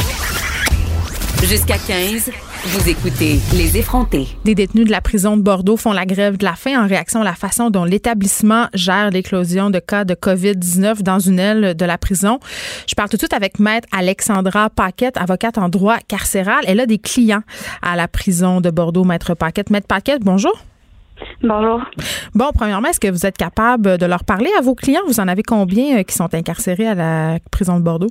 Jusqu'à 1.44 1.78
15, 1.78 2.30
vous 2.66 2.88
écoutez 2.88 3.40
Les 3.52 3.76
effrontés. 3.76 4.26
Des 4.44 4.54
détenus 4.54 4.86
de 4.86 4.90
la 4.90 5.02
prison 5.02 5.36
de 5.36 5.42
Bordeaux 5.42 5.76
font 5.76 5.92
la 5.92 6.06
grève 6.06 6.38
de 6.38 6.44
la 6.44 6.54
faim 6.54 6.82
en 6.82 6.86
réaction 6.86 7.20
à 7.20 7.24
la 7.24 7.34
façon 7.34 7.68
dont 7.68 7.84
l'établissement 7.84 8.68
gère 8.72 9.10
l'éclosion 9.10 9.68
de 9.68 9.78
cas 9.80 10.04
de 10.04 10.14
COVID-19 10.14 11.02
dans 11.02 11.18
une 11.18 11.38
aile 11.38 11.74
de 11.74 11.84
la 11.84 11.98
prison. 11.98 12.40
Je 12.86 12.94
parle 12.94 13.10
tout 13.10 13.16
de 13.16 13.20
suite 13.20 13.34
avec 13.34 13.58
maître 13.58 13.86
Alexandra 13.92 14.70
Paquette, 14.70 15.18
avocate 15.18 15.58
en 15.58 15.68
droit 15.68 15.98
carcéral. 16.08 16.64
Elle 16.66 16.80
a 16.80 16.86
des 16.86 16.98
clients 16.98 17.42
à 17.82 17.96
la 17.96 18.08
prison 18.08 18.62
de 18.62 18.70
Bordeaux, 18.70 19.04
maître 19.04 19.34
Paquette. 19.34 19.68
Maître 19.68 19.86
Paquette, 19.86 20.22
bonjour. 20.22 20.54
Bonjour. 21.42 21.82
Bon, 22.34 22.50
premièrement, 22.54 22.88
est-ce 22.88 23.00
que 23.00 23.10
vous 23.10 23.26
êtes 23.26 23.36
capable 23.36 23.98
de 23.98 24.06
leur 24.06 24.24
parler 24.24 24.50
à 24.58 24.62
vos 24.62 24.74
clients? 24.74 25.02
Vous 25.06 25.20
en 25.20 25.28
avez 25.28 25.42
combien 25.42 25.98
euh, 25.98 26.02
qui 26.02 26.14
sont 26.14 26.34
incarcérés 26.34 26.88
à 26.88 26.94
la 26.94 27.38
prison 27.50 27.78
de 27.78 27.84
Bordeaux? 27.84 28.10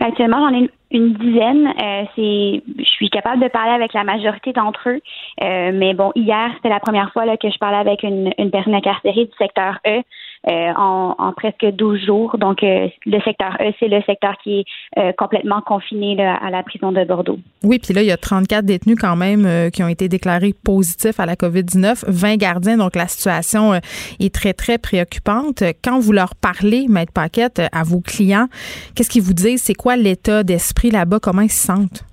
Actuellement, 0.00 0.48
j'en 0.48 0.58
ai 0.58 0.70
une 0.92 1.12
dizaine. 1.12 1.66
Euh, 1.68 2.04
c'est, 2.16 2.62
je 2.78 2.90
suis 2.90 3.10
capable 3.10 3.42
de 3.42 3.48
parler 3.48 3.72
avec 3.72 3.92
la 3.92 4.02
majorité 4.02 4.52
d'entre 4.52 4.88
eux. 4.88 5.00
Euh, 5.42 5.72
mais 5.74 5.92
bon, 5.92 6.10
hier, 6.14 6.50
c'était 6.56 6.70
la 6.70 6.80
première 6.80 7.12
fois 7.12 7.26
là, 7.26 7.36
que 7.36 7.50
je 7.50 7.58
parlais 7.58 7.76
avec 7.76 8.02
une, 8.02 8.32
une 8.38 8.50
personne 8.50 8.74
incarcérée 8.74 9.26
du 9.26 9.32
secteur 9.38 9.78
E. 9.86 10.02
Euh, 10.48 10.72
en, 10.74 11.32
presque 11.36 11.66
12 11.66 12.06
jours. 12.06 12.38
Donc, 12.38 12.62
euh, 12.62 12.88
le 13.04 13.20
secteur 13.20 13.58
E, 13.60 13.72
c'est 13.78 13.88
le 13.88 14.00
secteur 14.06 14.38
qui 14.42 14.60
est 14.60 14.64
euh, 14.98 15.12
complètement 15.12 15.60
confiné 15.60 16.18
à 16.22 16.48
la 16.48 16.62
prison 16.62 16.92
de 16.92 17.04
Bordeaux. 17.04 17.38
Oui, 17.62 17.78
puis 17.78 17.92
là, 17.92 18.00
il 18.00 18.06
y 18.06 18.10
a 18.10 18.16
34 18.16 18.64
détenus 18.64 18.96
quand 18.98 19.16
même 19.16 19.70
qui 19.70 19.82
ont 19.82 19.88
été 19.88 20.08
déclarés 20.08 20.54
positifs 20.64 21.20
à 21.20 21.26
la 21.26 21.34
COVID-19, 21.34 22.04
20 22.08 22.36
gardiens. 22.36 22.78
Donc, 22.78 22.96
la 22.96 23.06
situation 23.06 23.74
est 24.18 24.34
très, 24.34 24.54
très 24.54 24.78
préoccupante. 24.78 25.62
Quand 25.84 26.00
vous 26.00 26.12
leur 26.12 26.34
parlez, 26.34 26.86
Maître 26.88 27.12
Paquette, 27.12 27.60
à 27.72 27.82
vos 27.82 28.00
clients, 28.00 28.46
qu'est-ce 28.94 29.10
qu'ils 29.10 29.22
vous 29.22 29.34
disent? 29.34 29.62
C'est 29.62 29.74
quoi 29.74 29.96
l'état 29.96 30.42
d'esprit 30.42 30.90
là-bas? 30.90 31.18
Comment 31.20 31.42
ils 31.42 31.50
se 31.50 31.66
sentent? 31.66 32.04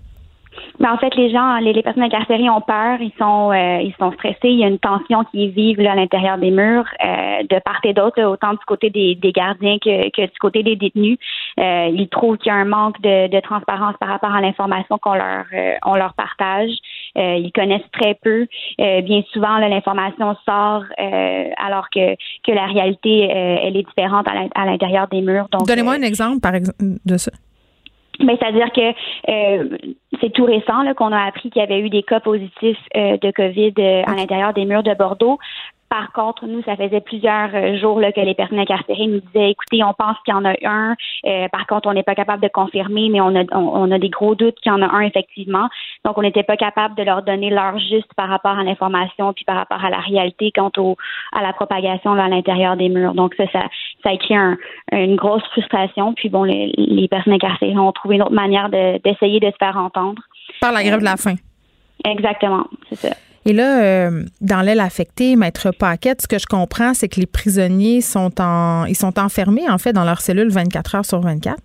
Mais 0.79 0.87
en 0.87 0.97
fait, 0.97 1.15
les 1.15 1.29
gens, 1.31 1.57
les, 1.57 1.81
personnes 1.81 2.03
incarcérées 2.03 2.49
ont 2.49 2.61
peur, 2.61 2.99
ils 3.01 3.13
sont, 3.17 3.51
euh, 3.51 3.81
ils 3.81 3.95
sont 3.99 4.11
stressés. 4.13 4.37
Il 4.49 4.59
y 4.59 4.63
a 4.63 4.67
une 4.67 4.79
tension 4.79 5.23
qui 5.25 5.45
est 5.45 5.47
vive 5.47 5.81
là, 5.81 5.93
à 5.93 5.95
l'intérieur 5.95 6.37
des 6.37 6.51
murs, 6.51 6.85
euh, 7.03 7.43
de 7.49 7.59
part 7.59 7.79
et 7.83 7.93
d'autre, 7.93 8.21
autant 8.23 8.51
du 8.51 8.65
côté 8.67 8.89
des, 8.89 9.15
des 9.15 9.31
gardiens 9.31 9.77
que, 9.79 10.09
que, 10.09 10.21
du 10.21 10.39
côté 10.39 10.63
des 10.63 10.75
détenus. 10.75 11.17
Euh, 11.59 11.89
ils 11.91 12.09
trouvent 12.09 12.37
qu'il 12.37 12.51
y 12.51 12.55
a 12.55 12.57
un 12.57 12.65
manque 12.65 13.01
de, 13.01 13.27
de 13.27 13.39
transparence 13.39 13.95
par 13.99 14.09
rapport 14.09 14.33
à 14.33 14.41
l'information 14.41 14.97
qu'on 14.99 15.13
leur, 15.13 15.45
euh, 15.53 15.73
on 15.85 15.95
leur 15.95 16.13
partage. 16.13 16.69
ils 17.15 17.51
connaissent 17.53 17.89
très 17.91 18.15
peu. 18.21 18.47
bien 18.77 19.23
souvent, 19.33 19.57
l'information 19.57 20.35
sort 20.45 20.83
alors 21.57 21.89
que, 21.89 22.15
que 22.45 22.51
la 22.51 22.65
réalité, 22.65 23.29
elle 23.29 23.75
est 23.75 23.83
différente 23.83 24.27
à 24.27 24.65
l'intérieur 24.65 25.07
des 25.07 25.21
murs. 25.21 25.47
Donnez-moi 25.67 25.93
un 25.93 26.01
exemple, 26.01 26.41
par 26.41 26.55
exemple, 26.55 26.77
de 27.05 27.17
ça. 27.17 27.31
Mais 28.20 28.38
c'est-à-dire 28.39 28.72
que 28.72 28.89
euh, 29.30 29.78
c'est 30.22 30.32
tout 30.34 30.45
récent 30.45 30.93
qu'on 30.95 31.11
a 31.11 31.26
appris 31.26 31.49
qu'il 31.49 31.61
y 31.61 31.63
avait 31.65 31.80
eu 31.80 31.89
des 31.89 32.03
cas 32.03 32.20
positifs 32.20 32.80
euh, 32.95 33.18
de 33.18 33.32
COVID 33.32 33.74
euh, 33.80 34.03
à 34.05 34.15
l'intérieur 34.15 34.53
des 34.53 34.65
murs 34.65 34.84
de 34.84 34.93
Bordeaux. 34.93 35.38
Par 35.89 36.11
contre, 36.11 36.45
nous, 36.47 36.61
ça 36.63 36.75
faisait 36.75 36.99
plusieurs 36.99 37.49
euh, 37.53 37.77
jours 37.77 37.99
là, 37.99 38.11
que 38.11 38.19
les 38.19 38.33
personnes 38.33 38.59
incarcérées 38.59 39.07
nous 39.07 39.21
disaient, 39.21 39.51
écoutez, 39.51 39.83
on 39.83 39.93
pense 39.93 40.17
qu'il 40.25 40.33
y 40.33 40.38
en 40.38 40.43
a 40.43 40.53
un. 40.65 40.95
Euh, 41.25 41.47
par 41.47 41.65
contre, 41.65 41.88
on 41.88 41.93
n'est 41.93 42.03
pas 42.03 42.15
capable 42.15 42.43
de 42.43 42.49
confirmer, 42.49 43.07
mais 43.09 43.21
on 43.21 43.33
a, 43.35 43.43
on, 43.53 43.89
a 43.91 43.97
des 43.97 44.09
gros 44.09 44.35
doutes 44.35 44.55
qu'il 44.55 44.71
y 44.71 44.75
en 44.75 44.81
a 44.81 44.88
un 44.88 45.01
effectivement. 45.01 45.69
Donc, 46.03 46.17
on 46.17 46.23
n'était 46.23 46.43
pas 46.43 46.57
capable 46.57 46.95
de 46.95 47.03
leur 47.03 47.23
donner 47.23 47.49
l'heure 47.49 47.79
juste 47.79 48.13
par 48.15 48.27
rapport 48.27 48.57
à 48.57 48.63
l'information 48.63 49.31
puis 49.31 49.45
par 49.45 49.55
rapport 49.55 49.83
à 49.83 49.89
la 49.89 49.99
réalité 49.99 50.51
quant 50.53 50.71
au, 50.77 50.97
à 51.31 51.41
la 51.41 51.53
propagation 51.53 52.13
à 52.13 52.27
l'intérieur 52.27 52.75
des 52.75 52.89
murs. 52.89 53.13
Donc, 53.13 53.33
ça, 53.35 53.45
ça, 53.53 53.63
ça 54.03 54.09
a 54.09 54.17
créé 54.17 54.38
une 54.91 55.15
grosse 55.15 55.43
frustration. 55.51 56.13
Puis, 56.13 56.27
bon, 56.27 56.43
les, 56.43 56.73
les 56.77 57.07
personnes 57.07 57.33
incarcérées 57.33 57.77
ont 57.77 57.93
trouvé 57.93 58.15
une 58.15 58.23
autre 58.23 58.33
manière 58.33 58.69
d'essayer 58.69 59.39
de, 59.39 59.47
se 59.47 59.57
faire 59.57 59.77
entendre. 59.77 60.21
Par 60.59 60.73
la 60.73 60.83
grève 60.83 60.99
de 60.99 61.05
la 61.05 61.15
faim. 61.15 61.35
Exactement, 62.05 62.65
c'est 62.89 62.95
ça. 62.95 63.26
Et 63.47 63.53
là, 63.53 63.81
euh, 63.81 64.23
dans 64.41 64.59
l'aile 64.59 64.81
affectée, 64.81 65.37
Maître 65.37 65.71
Paquette, 65.71 66.21
ce 66.21 66.27
que 66.27 66.37
je 66.37 66.45
comprends, 66.45 66.93
c'est 66.93 67.07
que 67.07 67.17
les 67.17 67.25
prisonniers 67.25 68.01
sont 68.01 68.41
en, 68.41 68.83
ils 68.83 68.95
sont 68.95 69.17
enfermés, 69.17 69.69
en 69.69 69.77
fait, 69.77 69.93
dans 69.93 70.03
leur 70.03 70.19
cellule 70.19 70.49
24 70.49 70.95
heures 70.95 71.05
sur 71.05 71.21
24. 71.21 71.55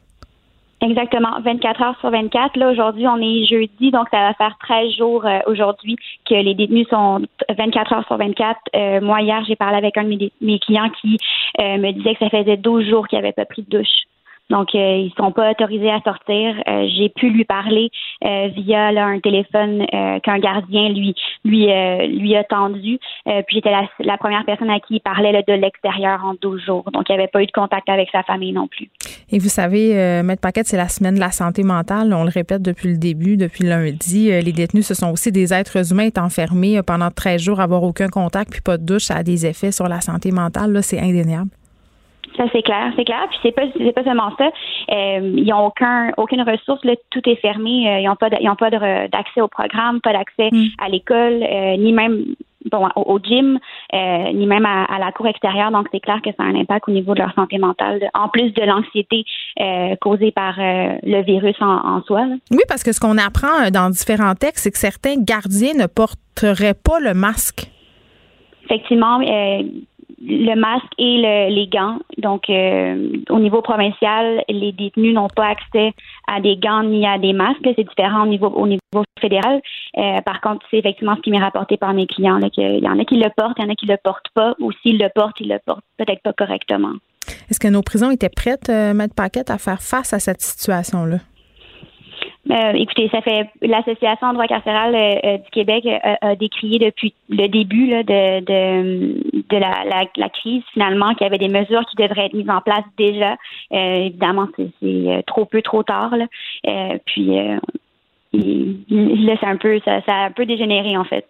Exactement, 0.80 1.40
24 1.44 1.82
heures 1.82 1.98
sur 1.98 2.10
24. 2.10 2.56
Là, 2.56 2.70
aujourd'hui, 2.70 3.08
on 3.08 3.16
est 3.16 3.46
jeudi, 3.46 3.90
donc 3.90 4.06
ça 4.12 4.18
va 4.18 4.34
faire 4.34 4.56
13 4.60 4.92
jours 4.96 5.26
euh, 5.26 5.40
aujourd'hui 5.46 5.96
que 6.24 6.34
les 6.34 6.54
détenus 6.54 6.86
sont 6.88 7.22
24 7.48 7.92
heures 7.94 8.06
sur 8.06 8.16
24. 8.16 8.60
Euh, 8.76 9.00
moi, 9.00 9.20
hier, 9.22 9.42
j'ai 9.48 9.56
parlé 9.56 9.76
avec 9.76 9.96
un 9.96 10.04
de 10.04 10.30
mes, 10.40 10.58
clients 10.60 10.90
qui 11.00 11.18
me 11.58 11.90
disait 11.90 12.14
que 12.14 12.20
ça 12.20 12.30
faisait 12.30 12.58
12 12.58 12.88
jours 12.88 13.08
qu'il 13.08 13.18
n'avait 13.18 13.32
pas 13.32 13.44
pris 13.44 13.62
de 13.62 13.78
douche. 13.78 14.04
Donc, 14.52 14.74
euh, 14.74 14.96
ils 14.98 15.12
sont 15.16 15.32
pas 15.32 15.50
autorisés 15.50 15.90
à 15.90 16.00
sortir. 16.02 16.54
Euh, 16.68 16.86
j'ai 16.94 17.08
pu 17.08 17.30
lui 17.30 17.46
parler 17.46 17.90
euh, 18.22 18.48
via 18.54 18.88
un 18.88 19.18
téléphone 19.18 19.86
qu'un 20.22 20.38
gardien 20.38 20.90
lui 20.90 21.14
lui 21.44 21.66
lui 21.66 22.36
a 22.36 22.44
tendu. 22.44 22.98
puis 23.24 23.56
j'étais 23.56 23.72
la, 24.00 24.18
première 24.18 24.44
personne 24.44 24.70
à 24.70 24.78
qui 24.78 24.96
il 24.96 25.00
parlait 25.00 25.32
de 25.32 25.52
l'extérieur 25.54 26.22
en 26.24 26.34
12 26.40 26.62
jours. 26.62 26.84
Donc, 26.92 27.08
il 27.08 27.12
n'y 27.12 27.18
avait 27.18 27.28
pas 27.28 27.42
eu 27.42 27.46
de 27.46 27.52
contact 27.52 27.88
avec 27.88 28.10
sa 28.12 28.22
famille 28.22 28.52
non 28.52 28.68
plus. 28.68 28.90
Et 29.30 29.38
vous 29.38 29.48
savez, 29.48 30.22
Maître 30.22 30.42
Paquette, 30.42 30.66
c'est 30.66 30.76
la 30.76 30.88
semaine 30.88 31.14
de 31.14 31.20
la 31.20 31.30
santé 31.30 31.62
mentale. 31.62 32.12
On 32.12 32.24
le 32.24 32.30
répète 32.30 32.62
depuis 32.62 32.90
le 32.90 32.98
début, 32.98 33.36
depuis 33.36 33.64
lundi. 33.64 34.28
les 34.28 34.52
détenus, 34.52 34.86
ce 34.86 34.94
sont 34.94 35.10
aussi 35.10 35.32
des 35.32 35.54
êtres 35.54 35.92
humains, 35.92 36.06
être 36.06 36.18
enfermés 36.18 36.80
pendant 36.86 37.10
13 37.10 37.40
jours, 37.40 37.60
avoir 37.60 37.82
aucun 37.82 38.08
contact, 38.08 38.50
puis 38.50 38.60
pas 38.60 38.76
de 38.76 38.84
douche, 38.84 39.04
ça 39.04 39.16
a 39.16 39.22
des 39.22 39.46
effets 39.46 39.72
sur 39.72 39.88
la 39.88 40.00
santé 40.00 40.30
mentale. 40.30 40.72
Là, 40.72 40.82
c'est 40.82 41.00
indéniable. 41.00 41.48
Ça 42.36 42.44
c'est 42.52 42.62
clair, 42.62 42.92
c'est 42.96 43.04
clair. 43.04 43.26
Puis 43.28 43.38
c'est 43.42 43.52
pas 43.52 43.62
c'est 43.76 43.92
pas 43.92 44.04
seulement 44.04 44.32
ça. 44.38 44.50
Euh, 44.90 45.32
ils 45.36 45.52
ont 45.52 45.66
aucun 45.66 46.12
aucune 46.16 46.42
ressource. 46.42 46.84
Là, 46.84 46.94
tout 47.10 47.26
est 47.28 47.36
fermé. 47.36 47.88
Euh, 47.88 48.00
ils 48.00 48.06
n'ont 48.06 48.16
pas 48.16 48.28
ils 48.40 48.48
ont 48.48 48.56
pas 48.56 48.70
d'accès 48.70 49.40
au 49.40 49.48
programme, 49.48 50.00
pas 50.00 50.12
d'accès 50.12 50.48
mm. 50.50 50.66
à 50.78 50.88
l'école, 50.88 51.42
euh, 51.42 51.76
ni 51.76 51.92
même 51.92 52.34
bon 52.70 52.88
au, 52.94 53.18
gym, 53.18 53.58
euh, 53.92 54.32
ni 54.32 54.46
même 54.46 54.64
à, 54.64 54.98
la 54.98 55.10
cour 55.10 55.26
extérieure. 55.26 55.72
Donc 55.72 55.88
c'est 55.92 56.00
clair 56.00 56.20
que 56.24 56.30
ça 56.30 56.44
a 56.44 56.46
un 56.46 56.54
impact 56.54 56.88
au 56.88 56.92
niveau 56.92 57.12
de 57.12 57.18
leur 57.18 57.34
santé 57.34 57.58
mentale, 57.58 58.08
en 58.14 58.28
plus 58.28 58.52
de 58.52 58.62
l'anxiété 58.62 59.24
causée 60.00 60.30
par 60.30 60.54
le 60.58 61.22
virus 61.22 61.56
en, 61.60 61.66
en 61.66 62.02
soi. 62.02 62.26
Oui, 62.52 62.62
parce 62.68 62.84
que 62.84 62.92
ce 62.92 63.00
qu'on 63.00 63.18
apprend 63.18 63.68
dans 63.72 63.90
différents 63.90 64.34
textes, 64.36 64.62
c'est 64.62 64.70
que 64.70 64.78
certains 64.78 65.16
gardiens 65.18 65.74
ne 65.74 65.86
porteraient 65.86 66.74
pas 66.74 67.00
le 67.00 67.14
masque. 67.14 67.68
Effectivement, 68.66 69.18
le 70.24 70.54
masque 70.54 70.92
et 70.98 71.50
les 71.50 71.66
gants. 71.66 71.98
Donc, 72.18 72.48
euh, 72.48 73.18
au 73.30 73.38
niveau 73.38 73.60
provincial, 73.62 74.42
les 74.48 74.72
détenus 74.72 75.14
n'ont 75.14 75.28
pas 75.28 75.46
accès 75.46 75.92
à 76.28 76.40
des 76.40 76.56
gants 76.56 76.84
ni 76.84 77.06
à 77.06 77.18
des 77.18 77.32
masques. 77.32 77.60
C'est 77.64 77.84
différent 77.84 78.22
au 78.22 78.26
niveau, 78.26 78.48
au 78.48 78.66
niveau 78.66 78.80
fédéral. 79.20 79.60
Euh, 79.98 80.20
par 80.24 80.40
contre, 80.40 80.64
c'est 80.70 80.78
effectivement 80.78 81.16
ce 81.16 81.22
qui 81.22 81.30
m'est 81.30 81.42
rapporté 81.42 81.76
par 81.76 81.92
mes 81.92 82.06
clients. 82.06 82.38
Il 82.56 82.84
y 82.84 82.88
en 82.88 82.98
a 82.98 83.04
qui 83.04 83.16
le 83.16 83.28
portent, 83.36 83.58
il 83.58 83.64
y 83.64 83.66
en 83.66 83.70
a 83.70 83.74
qui 83.74 83.86
le 83.86 83.96
portent 84.02 84.30
pas, 84.34 84.54
ou 84.60 84.70
s'ils 84.82 84.98
le 84.98 85.08
portent, 85.14 85.40
ils 85.40 85.48
le 85.48 85.58
portent 85.64 85.84
peut-être 85.98 86.22
pas 86.22 86.32
correctement. 86.32 86.92
Est-ce 87.50 87.60
que 87.60 87.68
nos 87.68 87.82
prisons 87.82 88.10
étaient 88.10 88.28
prêtes, 88.28 88.68
euh, 88.68 88.94
Maître 88.94 89.14
Paquette, 89.14 89.50
à 89.50 89.58
faire 89.58 89.82
face 89.82 90.12
à 90.12 90.18
cette 90.18 90.40
situation-là? 90.40 91.18
Euh, 92.50 92.72
écoutez, 92.74 93.08
ça 93.10 93.22
fait 93.22 93.48
l'association 93.62 94.32
droit 94.32 94.46
carcéral 94.46 94.94
euh, 94.94 95.14
euh, 95.24 95.38
du 95.38 95.50
Québec 95.50 95.86
a 96.02 96.34
décrié 96.34 96.78
depuis 96.78 97.14
le 97.28 97.46
début 97.46 97.88
de, 97.88 98.40
de, 98.40 99.56
la, 99.56 100.28
crise 100.28 100.62
finalement 100.72 101.14
qu'il 101.14 101.24
y 101.24 101.26
avait 101.26 101.38
des 101.38 101.48
mesures 101.48 101.84
qui 101.86 101.96
devraient 101.96 102.26
être 102.26 102.34
mises 102.34 102.50
en 102.50 102.60
place 102.60 102.84
déjà. 102.98 103.36
évidemment, 103.70 104.48
c'est 104.80 105.24
trop 105.26 105.44
peu, 105.44 105.62
trop 105.62 105.82
tard. 105.82 106.14
puis 107.06 107.26
là, 107.26 107.60
c'est 109.40 109.46
un 109.46 109.56
peu 109.56 109.80
ça, 109.84 110.00
ça 110.02 110.14
a 110.14 110.26
un 110.26 110.30
peu 110.32 110.46
dégénéré 110.46 110.96
en 110.96 111.04
fait. 111.04 111.26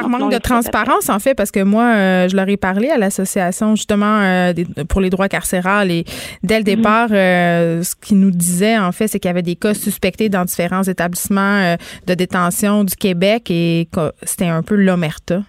Par 0.00 0.08
manque 0.08 0.32
de 0.32 0.38
transparence, 0.38 1.08
en 1.08 1.18
fait, 1.18 1.34
parce 1.34 1.50
que 1.50 1.62
moi, 1.62 1.84
euh, 1.84 2.28
je 2.28 2.36
leur 2.36 2.48
ai 2.48 2.56
parlé 2.56 2.88
à 2.90 2.98
l'association 2.98 3.74
justement 3.76 4.20
euh, 4.20 4.52
pour 4.88 5.00
les 5.00 5.10
droits 5.10 5.28
carcérales 5.28 5.90
et 5.90 6.04
dès 6.42 6.56
le 6.56 6.60
mhm. 6.60 6.76
départ, 6.76 7.08
euh, 7.10 7.82
ce 7.82 7.94
qu'ils 7.96 8.20
nous 8.20 8.30
disaient, 8.30 8.78
en 8.78 8.92
fait, 8.92 9.08
c'est 9.08 9.18
qu'il 9.18 9.28
y 9.28 9.30
avait 9.30 9.42
des 9.42 9.56
cas 9.56 9.74
suspectés 9.74 10.28
dans 10.28 10.44
différents 10.44 10.82
établissements 10.82 11.76
de 12.06 12.14
détention 12.14 12.84
du 12.84 12.94
Québec 12.96 13.50
et 13.50 13.88
c'était 14.22 14.48
un 14.48 14.62
peu 14.62 14.74
l'omerta. 14.74 15.40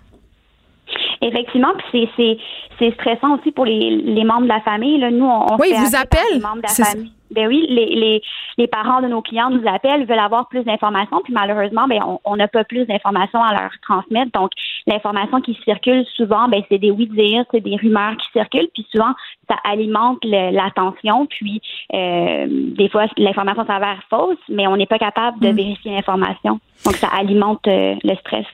Effectivement, 1.22 1.74
puis 1.92 2.10
c'est 2.16 2.94
stressant 2.94 3.38
aussi 3.38 3.52
pour 3.52 3.66
les, 3.66 4.24
membres 4.24 4.44
de 4.44 4.48
la 4.48 4.62
famille. 4.62 5.00
Là. 5.00 5.12
Nous, 5.12 5.26
on, 5.26 5.58
oui, 5.60 5.70
fait 5.70 5.76
vous 5.78 5.96
appellent. 5.96 6.42
membres 6.42 6.58
de 6.58 6.62
la 6.62 6.86
famille. 6.86 7.12
Ben 7.32 7.48
oui, 7.48 7.66
les, 7.70 7.88
les, 7.88 8.22
les, 8.58 8.68
parents 8.68 9.02
de 9.02 9.08
nos 9.08 9.22
clients 9.22 9.50
nous 9.50 9.68
appellent, 9.68 10.06
veulent 10.06 10.20
avoir 10.20 10.48
plus 10.48 10.64
d'informations, 10.64 11.22
puis 11.24 11.34
malheureusement, 11.34 11.88
ben 11.88 12.00
on 12.24 12.36
n'a 12.36 12.48
pas 12.48 12.64
plus 12.64 12.86
d'informations 12.86 13.42
à 13.44 13.54
leur 13.54 13.72
transmettre. 13.82 14.32
Donc, 14.32 14.52
l'information 14.86 15.42
qui 15.42 15.58
circule 15.64 16.06
souvent, 16.16 16.48
ben 16.48 16.62
c'est 16.70 16.78
des 16.78 16.92
oui-dire, 16.92 17.46
c'est 17.52 17.62
des 17.62 17.76
rumeurs 17.76 18.16
qui 18.18 18.28
circulent, 18.32 18.70
puis 18.74 18.86
souvent, 18.92 19.14
ça 19.50 19.56
alimente 19.64 20.24
l'attention, 20.24 21.26
puis 21.26 21.62
euh, 21.94 22.46
des 22.50 22.90
fois, 22.90 23.06
l'information 23.18 23.66
s'avère 23.66 24.02
fausse, 24.10 24.38
mais 24.50 24.68
on 24.68 24.78
n'est 24.78 24.86
pas 24.86 25.00
capable 25.00 25.40
de 25.40 25.50
mm. 25.50 25.56
vérifier 25.56 25.92
l'information. 25.92 26.60
Donc, 26.86 26.96
ça 26.96 27.08
alimente 27.08 27.68
euh, 27.68 27.96
le 28.04 28.16
stress. 28.16 28.46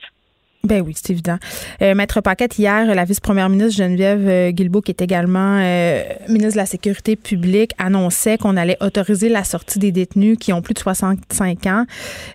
Ben 0.65 0.81
oui, 0.81 0.93
c'est 0.95 1.11
évident. 1.11 1.35
Euh, 1.81 1.93
Maître 1.93 2.21
Paquette, 2.21 2.57
hier, 2.57 2.85
la 2.95 3.03
vice-première 3.03 3.49
ministre 3.49 3.83
Geneviève 3.83 4.25
euh, 4.25 4.51
Guilbeault, 4.51 4.79
qui 4.79 4.91
est 4.91 5.01
également 5.01 5.59
euh, 5.59 6.03
ministre 6.29 6.53
de 6.53 6.59
la 6.59 6.65
Sécurité 6.65 7.17
publique, 7.17 7.71
annonçait 7.77 8.37
qu'on 8.37 8.55
allait 8.55 8.77
autoriser 8.79 9.27
la 9.27 9.43
sortie 9.43 9.77
des 9.77 9.91
détenus 9.91 10.37
qui 10.39 10.53
ont 10.53 10.61
plus 10.61 10.73
de 10.73 10.79
65 10.79 11.67
ans 11.67 11.83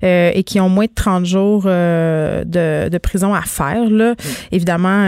et 0.02 0.42
qui 0.44 0.60
ont 0.60 0.68
moins 0.68 0.84
de 0.84 0.94
30 0.94 1.24
jours 1.24 1.62
de, 1.62 2.98
prison 2.98 3.32
à 3.32 3.40
faire. 3.40 3.88
Là. 3.88 4.14
Évidemment, 4.52 5.06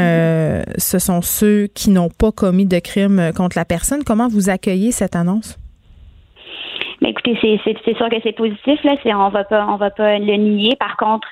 ce 0.78 0.98
sont 0.98 1.20
ceux 1.20 1.66
qui 1.74 1.90
n'ont 1.90 2.08
pas 2.08 2.32
commis 2.32 2.64
de 2.64 2.78
crime 2.78 3.32
contre 3.36 3.58
la 3.58 3.66
personne. 3.66 4.02
Comment 4.02 4.28
vous 4.28 4.48
accueillez 4.48 4.92
cette 4.92 5.14
annonce? 5.14 5.58
Mais 7.02 7.10
écoutez, 7.10 7.36
c'est 7.42 7.96
sûr 7.96 8.08
que 8.08 8.16
c'est 8.22 8.32
positif. 8.32 8.82
Là. 8.82 8.94
On 9.18 9.28
va 9.28 9.44
pas, 9.44 9.66
on 9.68 9.76
va 9.76 9.90
pas 9.90 10.18
le 10.18 10.36
nier. 10.36 10.74
Par 10.76 10.96
contre, 10.96 11.28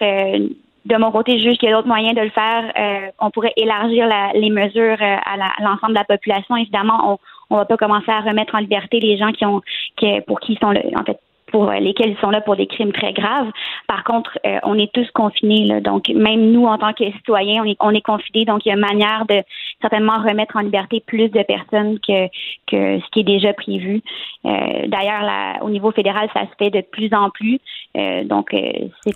de 0.89 0.97
mon 0.97 1.11
côté, 1.11 1.39
je 1.39 1.45
juge 1.45 1.59
qu'il 1.59 1.69
y 1.69 1.73
a 1.73 1.77
d'autres 1.77 1.87
moyens 1.87 2.15
de 2.15 2.23
le 2.23 2.31
faire. 2.31 2.73
Euh, 2.79 3.11
on 3.21 3.31
pourrait 3.31 3.53
élargir 3.57 4.09
les 4.35 4.51
mesures 4.51 4.97
euh, 5.01 5.17
à 5.25 5.37
l'ensemble 5.61 5.93
de 5.93 5.99
la 5.99 6.05
population. 6.05 6.57
Évidemment, 6.57 7.19
on 7.51 7.55
ne 7.55 7.61
va 7.61 7.67
pas 7.67 7.77
commencer 7.77 8.11
à 8.11 8.21
remettre 8.21 8.55
en 8.55 8.59
liberté 8.59 8.99
les 8.99 9.19
gens 9.19 9.33
qui 9.33 9.45
ont 9.45 9.61
qui, 9.97 10.21
pour 10.23 10.41
qui 10.41 10.57
sont 10.61 10.71
le, 10.71 10.81
en 10.99 11.05
fait 11.05 11.21
pour 11.51 11.71
lesquels 11.71 12.11
ils 12.11 12.19
sont 12.19 12.31
là 12.31 12.41
pour 12.41 12.57
des 12.57 12.67
crimes 12.67 12.93
très 12.93 13.13
graves. 13.13 13.51
Par 13.87 14.05
contre, 14.05 14.39
euh, 14.47 14.59
on 14.65 14.79
est 14.79 14.93
tous 14.93 15.11
confinés. 15.13 15.65
Là, 15.65 15.81
donc, 15.81 16.09
même 16.09 16.51
nous, 16.53 16.67
en 16.67 16.79
tant 16.79 16.93
que 16.93 17.11
citoyens, 17.13 17.63
on 17.63 17.65
est, 17.65 17.77
on 17.81 17.95
est 17.95 18.05
confinés. 18.05 18.45
Donc, 18.45 18.65
il 18.65 18.69
y 18.69 18.73
a 18.73 18.75
une 18.75 18.81
manière 18.81 19.25
de 19.27 19.43
certainement 19.81 20.19
remettre 20.19 20.57
en 20.57 20.61
liberté 20.61 21.03
plus 21.07 21.29
de 21.29 21.43
personnes 21.43 21.99
que, 22.01 22.27
que 22.67 23.01
ce 23.01 23.11
qui 23.13 23.21
est 23.21 23.25
déjà 23.25 23.53
prévu. 23.53 24.03
Euh, 24.45 24.87
D'ailleurs, 24.87 25.63
au 25.63 25.71
niveau 25.71 25.91
fédéral, 25.93 26.29
ça 26.35 26.43
se 26.43 26.55
fait 26.59 26.71
de 26.71 26.81
plus 26.81 27.13
en 27.13 27.31
plus. 27.31 27.61
Euh, 27.97 28.25
donc, 28.25 28.53
euh, 28.55 28.59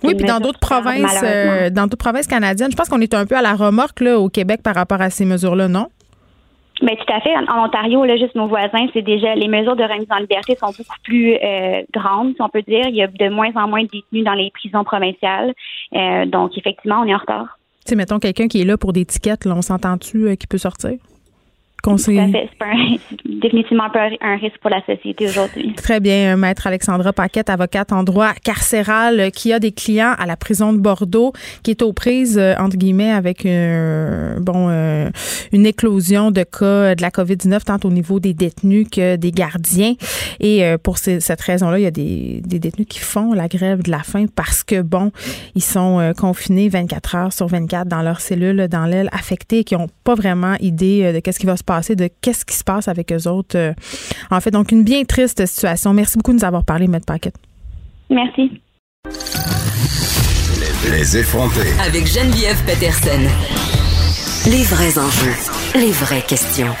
oui, 0.03 0.15
puis 0.15 0.25
dans 0.25 0.39
d'autres 0.39 0.59
provinces, 0.59 1.23
dans 1.71 1.87
d'autres 1.87 1.97
provinces 1.97 2.27
canadiennes, 2.27 2.71
je 2.71 2.75
pense 2.75 2.89
qu'on 2.89 3.01
est 3.01 3.13
un 3.13 3.25
peu 3.25 3.35
à 3.35 3.41
la 3.41 3.53
remorque 3.53 4.01
là, 4.01 4.19
au 4.19 4.29
Québec 4.29 4.61
par 4.63 4.75
rapport 4.75 5.01
à 5.01 5.09
ces 5.09 5.25
mesures-là, 5.25 5.67
non? 5.67 5.87
Mais 6.81 6.97
tout 6.97 7.13
à 7.13 7.21
fait. 7.21 7.35
En, 7.35 7.65
Ontario, 7.65 8.03
là, 8.03 8.17
juste 8.17 8.35
nos 8.35 8.47
voisins, 8.47 8.87
c'est 8.93 9.03
déjà 9.03 9.35
les 9.35 9.47
mesures 9.47 9.75
de 9.75 9.83
remise 9.83 10.07
en 10.09 10.17
liberté 10.17 10.55
sont 10.55 10.71
beaucoup 10.77 10.99
plus 11.03 11.35
euh, 11.35 11.81
grandes, 11.93 12.33
si 12.35 12.41
on 12.41 12.49
peut 12.49 12.63
dire. 12.63 12.87
Il 12.87 12.95
y 12.95 13.03
a 13.03 13.07
de 13.07 13.29
moins 13.29 13.51
en 13.55 13.67
moins 13.67 13.83
de 13.83 13.89
détenus 13.89 14.25
dans 14.25 14.33
les 14.33 14.51
prisons 14.51 14.83
provinciales. 14.83 15.53
Euh, 15.95 16.25
donc, 16.25 16.57
effectivement, 16.57 17.01
on 17.01 17.05
est 17.05 17.13
en 17.13 17.19
retard. 17.19 17.57
Tu 17.85 17.89
sais, 17.89 17.95
mettons 17.95 18.19
quelqu'un 18.19 18.47
qui 18.47 18.61
est 18.61 18.65
là 18.65 18.77
pour 18.77 18.93
des 18.93 19.05
tickets, 19.05 19.43
là, 19.43 19.55
on 19.55 19.61
s'entend-tu 19.61 20.29
euh, 20.29 20.35
qui 20.35 20.47
peut 20.47 20.57
sortir? 20.57 20.97
C'est 21.97 22.13
définitivement 23.25 23.89
un, 24.21 24.37
risque 24.37 24.57
pour 24.61 24.69
la 24.69 24.81
société 24.85 25.27
aujourd'hui. 25.27 25.73
Très 25.75 25.99
bien, 25.99 26.37
maître 26.37 26.65
Alexandra 26.65 27.11
Paquette, 27.11 27.49
avocate 27.49 27.91
en 27.91 28.03
droit 28.03 28.31
carcéral, 28.41 29.19
euh, 29.19 29.29
qui 29.29 29.51
a 29.51 29.59
des 29.59 29.73
clients 29.73 30.13
à 30.17 30.25
la 30.25 30.37
prison 30.37 30.71
de 30.71 30.77
Bordeaux, 30.77 31.33
qui 31.61 31.71
est 31.71 31.81
aux 31.81 31.91
prises 31.91 32.37
euh, 32.37 32.55
entre 32.57 32.77
guillemets 32.77 33.11
avec 33.11 33.45
euh, 33.45 34.39
bon 34.39 34.53
une 35.51 35.65
éclosion 35.65 36.31
de 36.31 36.43
cas 36.43 36.95
de 36.95 37.01
la 37.01 37.09
COVID-19 37.09 37.63
tant 37.63 37.77
au 37.83 37.91
niveau 37.91 38.19
des 38.21 38.33
détenus 38.33 38.87
que 38.89 39.17
des 39.17 39.31
gardiens. 39.31 39.95
Et 40.39 40.63
pour 40.83 40.97
cette 40.97 41.41
raison-là, 41.41 41.79
il 41.79 41.83
y 41.83 41.87
a 41.87 41.91
des, 41.91 42.41
des, 42.45 42.59
détenus 42.59 42.87
qui 42.89 42.99
font 42.99 43.33
la 43.33 43.47
grève 43.47 43.83
de 43.83 43.91
la 43.91 43.99
faim 43.99 44.25
parce 44.33 44.63
que 44.63 44.81
bon, 44.81 45.11
ils 45.55 45.63
sont 45.63 46.13
confinés 46.17 46.69
24 46.69 47.15
heures 47.15 47.33
sur 47.33 47.47
24 47.47 47.87
dans 47.87 48.01
leur 48.01 48.21
cellule, 48.21 48.67
dans 48.69 48.85
l'aile 48.85 49.09
affectée, 49.11 49.63
qui 49.63 49.75
n'ont 49.75 49.89
pas 50.03 50.15
vraiment 50.15 50.55
idée 50.59 51.11
de 51.11 51.19
qu'est-ce 51.19 51.39
qui 51.39 51.45
va 51.45 51.57
se 51.57 51.63
passer 51.63 51.72
de 51.81 52.09
qu'est-ce 52.21 52.45
qui 52.45 52.55
se 52.55 52.63
passe 52.63 52.87
avec 52.87 53.11
eux 53.11 53.27
autres. 53.27 53.57
Euh, 53.57 53.73
en 54.31 54.39
fait, 54.39 54.51
donc 54.51 54.71
une 54.71 54.83
bien 54.83 55.03
triste 55.03 55.45
situation. 55.45 55.93
Merci 55.93 56.17
beaucoup 56.17 56.31
de 56.31 56.37
nous 56.37 56.45
avoir 56.45 56.63
parlé, 56.63 56.87
Maître 56.87 57.05
Paquette. 57.05 57.35
Merci. 58.09 58.61
Les 60.91 61.17
effrontés. 61.17 61.71
Avec 61.85 62.05
Geneviève 62.07 62.61
Peterson. 62.65 63.21
Les 64.49 64.63
vrais 64.63 64.97
enjeux, 64.99 65.35
les 65.75 65.91
vraies 65.91 66.21
questions. 66.27 66.73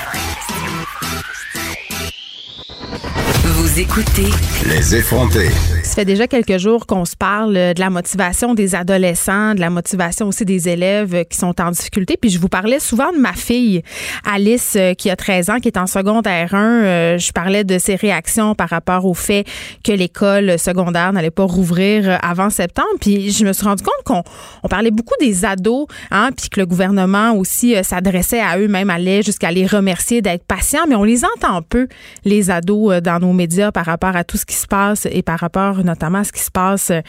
Vous 3.45 3.79
écoutez 3.79 4.27
Les 4.67 4.95
effrontés. 4.95 5.49
Ça 5.93 6.01
fait 6.01 6.05
déjà 6.05 6.25
quelques 6.25 6.57
jours 6.57 6.87
qu'on 6.87 7.05
se 7.05 7.15
parle 7.15 7.53
de 7.53 7.79
la 7.79 7.91
motivation 7.91 8.55
des 8.55 8.73
adolescents, 8.73 9.53
de 9.53 9.59
la 9.59 9.69
motivation 9.69 10.27
aussi 10.27 10.43
des 10.43 10.67
élèves 10.67 11.23
qui 11.25 11.37
sont 11.37 11.61
en 11.61 11.69
difficulté. 11.69 12.17
Puis 12.19 12.31
je 12.31 12.39
vous 12.39 12.49
parlais 12.49 12.79
souvent 12.79 13.11
de 13.13 13.19
ma 13.19 13.33
fille, 13.33 13.83
Alice, 14.25 14.73
euh, 14.75 14.95
qui 14.95 15.11
a 15.11 15.15
13 15.15 15.51
ans, 15.51 15.59
qui 15.59 15.67
est 15.67 15.77
en 15.77 15.85
secondaire 15.85 16.55
1. 16.55 16.57
Euh, 16.57 17.17
je 17.19 17.31
parlais 17.31 17.63
de 17.63 17.77
ses 17.77 17.93
réactions 17.93 18.55
par 18.55 18.69
rapport 18.69 19.05
au 19.05 19.13
fait 19.13 19.45
que 19.83 19.91
l'école 19.91 20.57
secondaire 20.57 21.13
n'allait 21.13 21.29
pas 21.29 21.43
rouvrir 21.43 22.09
euh, 22.09 22.17
avant 22.23 22.49
septembre. 22.49 22.89
Puis 22.99 23.29
je 23.29 23.45
me 23.45 23.53
suis 23.53 23.63
rendu 23.63 23.83
compte 23.83 24.03
qu'on 24.03 24.23
on 24.63 24.67
parlait 24.69 24.89
beaucoup 24.89 25.13
des 25.19 25.45
ados, 25.45 25.85
hein, 26.09 26.31
puis 26.35 26.49
que 26.49 26.59
le 26.59 26.65
gouvernement 26.65 27.33
aussi 27.33 27.75
s'adressait 27.83 28.41
à 28.41 28.57
eux, 28.57 28.67
même 28.67 28.89
allait 28.89 29.21
jusqu'à 29.21 29.51
les 29.51 29.67
remercier 29.67 30.23
d'être 30.23 30.43
patients. 30.43 30.85
Mais 30.89 30.95
on 30.95 31.03
les 31.03 31.23
entend 31.23 31.61
peu, 31.61 31.87
les 32.25 32.49
ados, 32.49 32.99
dans 33.03 33.19
nos 33.19 33.33
médias 33.33 33.71
par 33.71 33.85
rapport 33.85 34.15
à 34.15 34.23
tout 34.23 34.37
ce 34.37 34.47
qui 34.47 34.55
se 34.55 34.65
passe 34.65 35.07
et 35.11 35.21
par 35.21 35.37
rapport 35.39 35.82
notamment 35.83 36.23
ce 36.23 36.31
qui 36.31 36.41
se 36.41 36.51
passe 36.51 36.91
euh, 36.91 37.01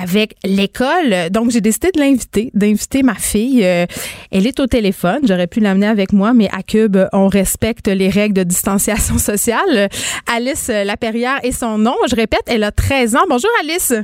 avec 0.00 0.36
l'école. 0.44 1.30
Donc, 1.30 1.50
j'ai 1.50 1.60
décidé 1.60 1.90
de 1.94 2.00
l'inviter, 2.00 2.50
d'inviter 2.54 3.02
ma 3.02 3.14
fille. 3.14 3.64
Euh, 3.64 3.86
elle 4.30 4.46
est 4.46 4.60
au 4.60 4.66
téléphone. 4.66 5.20
J'aurais 5.24 5.46
pu 5.46 5.60
l'amener 5.60 5.86
avec 5.86 6.12
moi, 6.12 6.32
mais 6.32 6.48
à 6.52 6.62
Cube, 6.62 6.98
on 7.12 7.28
respecte 7.28 7.88
les 7.88 8.08
règles 8.08 8.34
de 8.34 8.44
distanciation 8.44 9.18
sociale. 9.30 9.88
Alice 10.32 10.68
Laperrière 10.68 11.38
est 11.42 11.52
son 11.52 11.78
nom. 11.78 11.96
Je 12.08 12.16
répète, 12.16 12.42
elle 12.46 12.64
a 12.64 12.72
13 12.72 13.16
ans. 13.16 13.24
Bonjour, 13.28 13.50
Alice. 13.60 13.94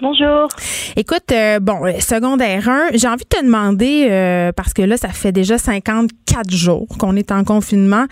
Bonjour. 0.00 0.48
Écoute, 0.96 1.32
euh, 1.32 1.58
bon, 1.58 1.80
secondaire 2.00 2.68
1, 2.68 2.88
j'ai 2.94 3.08
envie 3.08 3.24
de 3.24 3.28
te 3.28 3.44
demander, 3.44 4.52
parce 4.56 4.74
que 4.74 4.82
là, 4.82 4.96
ça 4.96 5.08
fait 5.08 5.32
déjà 5.32 5.58
54 5.58 6.50
jours 6.50 6.86
qu'on 6.98 7.16
est 7.16 7.32
en 7.32 7.44
confinement. 7.44 8.04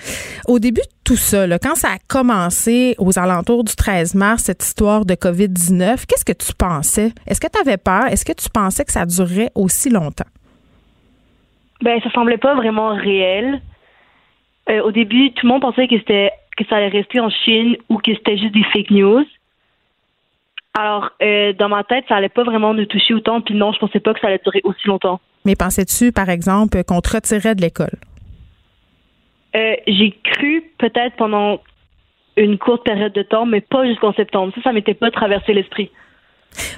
Au 0.48 0.58
début 0.58 0.80
tout 1.04 1.16
ça, 1.16 1.46
quand 1.58 1.74
ça 1.74 1.88
a 1.88 1.98
commencé 2.08 2.94
aux 2.98 3.18
alentours 3.18 3.62
du 3.62 3.76
13 3.76 4.14
mars, 4.14 4.44
cette 4.44 4.64
histoire 4.64 5.04
de 5.04 5.14
COVID-19, 5.14 6.06
qu'est-ce 6.06 6.24
que 6.24 6.32
tu 6.32 6.54
pensais? 6.54 7.12
Est-ce 7.26 7.40
que 7.40 7.46
tu 7.46 7.60
avais 7.60 7.76
peur? 7.76 8.06
Est-ce 8.06 8.24
que 8.24 8.32
tu 8.32 8.48
pensais 8.48 8.84
que 8.84 8.92
ça 8.92 9.04
durerait 9.04 9.50
aussi 9.54 9.90
longtemps? 9.90 10.24
Ben, 11.82 12.00
ça 12.00 12.10
semblait 12.12 12.38
pas 12.38 12.54
vraiment 12.54 12.94
réel. 12.94 13.60
Euh, 14.70 14.82
au 14.82 14.92
début, 14.92 15.32
tout 15.32 15.46
le 15.46 15.52
monde 15.52 15.60
pensait 15.60 15.86
que 15.86 15.98
c'était 15.98 16.30
que 16.56 16.64
ça 16.70 16.76
allait 16.76 16.88
rester 16.88 17.20
en 17.20 17.28
Chine 17.28 17.76
ou 17.90 17.98
que 17.98 18.14
c'était 18.14 18.38
juste 18.38 18.54
des 18.54 18.64
fake 18.72 18.90
news. 18.90 19.24
Alors, 20.76 21.10
euh, 21.22 21.52
dans 21.52 21.68
ma 21.68 21.84
tête, 21.84 22.04
ça 22.08 22.16
allait 22.16 22.28
pas 22.28 22.42
vraiment 22.42 22.74
nous 22.74 22.86
toucher 22.86 23.14
autant, 23.14 23.40
puis 23.40 23.54
non, 23.54 23.72
je 23.72 23.78
pensais 23.78 24.00
pas 24.00 24.12
que 24.12 24.20
ça 24.20 24.26
allait 24.26 24.40
durer 24.42 24.60
aussi 24.64 24.88
longtemps. 24.88 25.20
Mais 25.44 25.54
pensais-tu, 25.54 26.10
par 26.10 26.28
exemple, 26.28 26.82
qu'on 26.84 27.00
te 27.00 27.14
retirait 27.14 27.54
de 27.54 27.60
l'école? 27.60 27.96
Euh, 29.54 29.76
j'ai 29.86 30.10
cru 30.24 30.64
peut-être 30.78 31.14
pendant 31.16 31.60
une 32.36 32.58
courte 32.58 32.84
période 32.84 33.12
de 33.12 33.22
temps, 33.22 33.46
mais 33.46 33.60
pas 33.60 33.86
jusqu'en 33.86 34.12
septembre. 34.14 34.52
Ça, 34.56 34.62
ça 34.62 34.72
m'était 34.72 34.94
pas 34.94 35.12
traversé 35.12 35.52
l'esprit. 35.52 35.90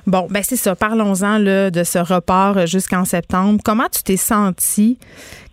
Bon, 0.07 0.27
ben 0.31 0.43
c'est 0.43 0.57
ça. 0.57 0.77
Parlons-en 0.77 1.41
de 1.41 1.85
ce 1.85 1.99
report 1.99 2.67
jusqu'en 2.67 3.05
septembre. 3.05 3.61
Comment 3.65 3.89
tu 3.93 4.03
t'es 4.03 4.17
senti 4.17 4.99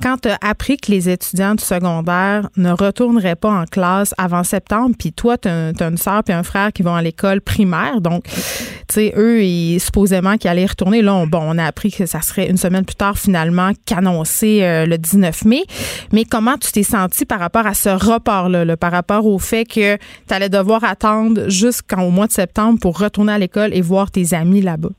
quand 0.03 0.17
tu 0.17 0.27
as 0.27 0.37
appris 0.41 0.75
que 0.75 0.91
les 0.91 1.07
étudiants 1.07 1.55
du 1.55 1.63
secondaire 1.63 2.49
ne 2.57 2.71
retourneraient 2.71 3.37
pas 3.37 3.51
en 3.51 3.63
classe 3.63 4.13
avant 4.17 4.43
septembre, 4.43 4.95
puis 4.99 5.13
toi, 5.13 5.37
tu 5.37 5.47
as, 5.47 5.71
une 5.79 5.97
soeur 5.97 6.25
puis 6.25 6.33
un 6.33 6.43
frère 6.43 6.73
qui 6.73 6.83
vont 6.83 6.93
à 6.93 7.01
l'école 7.01 7.39
primaire, 7.39 8.01
donc, 8.01 8.25
tu 8.25 8.95
sais, 8.95 9.13
eux, 9.15 9.43
ils, 9.43 9.79
supposément 9.79 10.35
qu'ils 10.35 10.49
allaient 10.49 10.65
retourner. 10.65 11.01
Là, 11.01 11.13
on, 11.15 11.25
bon, 11.25 11.39
on 11.41 11.57
a 11.57 11.63
appris 11.63 11.89
que 11.89 12.05
ça 12.05 12.21
serait 12.21 12.49
une 12.49 12.57
semaine 12.57 12.83
plus 12.83 12.97
tard, 12.97 13.17
finalement, 13.17 13.71
qu'annoncé 13.85 14.63
euh, 14.63 14.85
le 14.85 14.97
19 14.97 15.45
mai. 15.45 15.63
Mais 16.11 16.25
comment 16.25 16.57
tu 16.57 16.73
t'es 16.73 16.83
senti 16.83 17.23
par 17.23 17.39
rapport 17.39 17.65
à 17.65 17.73
ce 17.73 17.87
report-là, 17.87 18.75
par 18.75 18.91
rapport 18.91 19.25
au 19.25 19.39
fait 19.39 19.63
que 19.63 19.95
tu 19.95 20.33
allais 20.33 20.49
devoir 20.49 20.83
attendre 20.83 21.47
jusqu'au 21.47 22.09
mois 22.09 22.27
de 22.27 22.33
septembre 22.33 22.77
pour 22.81 22.99
retourner 22.99 23.31
à 23.31 23.37
l'école 23.37 23.73
et 23.73 23.79
voir 23.79 24.11
tes 24.13 24.33
amis 24.33 24.61
là-bas? 24.61 24.89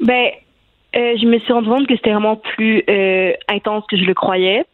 Ben, 0.00 0.30
euh, 0.96 1.16
je 1.20 1.26
me 1.26 1.38
suis 1.40 1.52
rendu 1.52 1.68
compte 1.68 1.86
que 1.86 1.96
c'était 1.96 2.12
vraiment 2.12 2.36
plus 2.36 2.84
euh, 2.88 3.32
intense 3.48 3.84
que 3.88 3.96
je 3.96 4.04
le 4.04 4.14
croyais. 4.14 4.64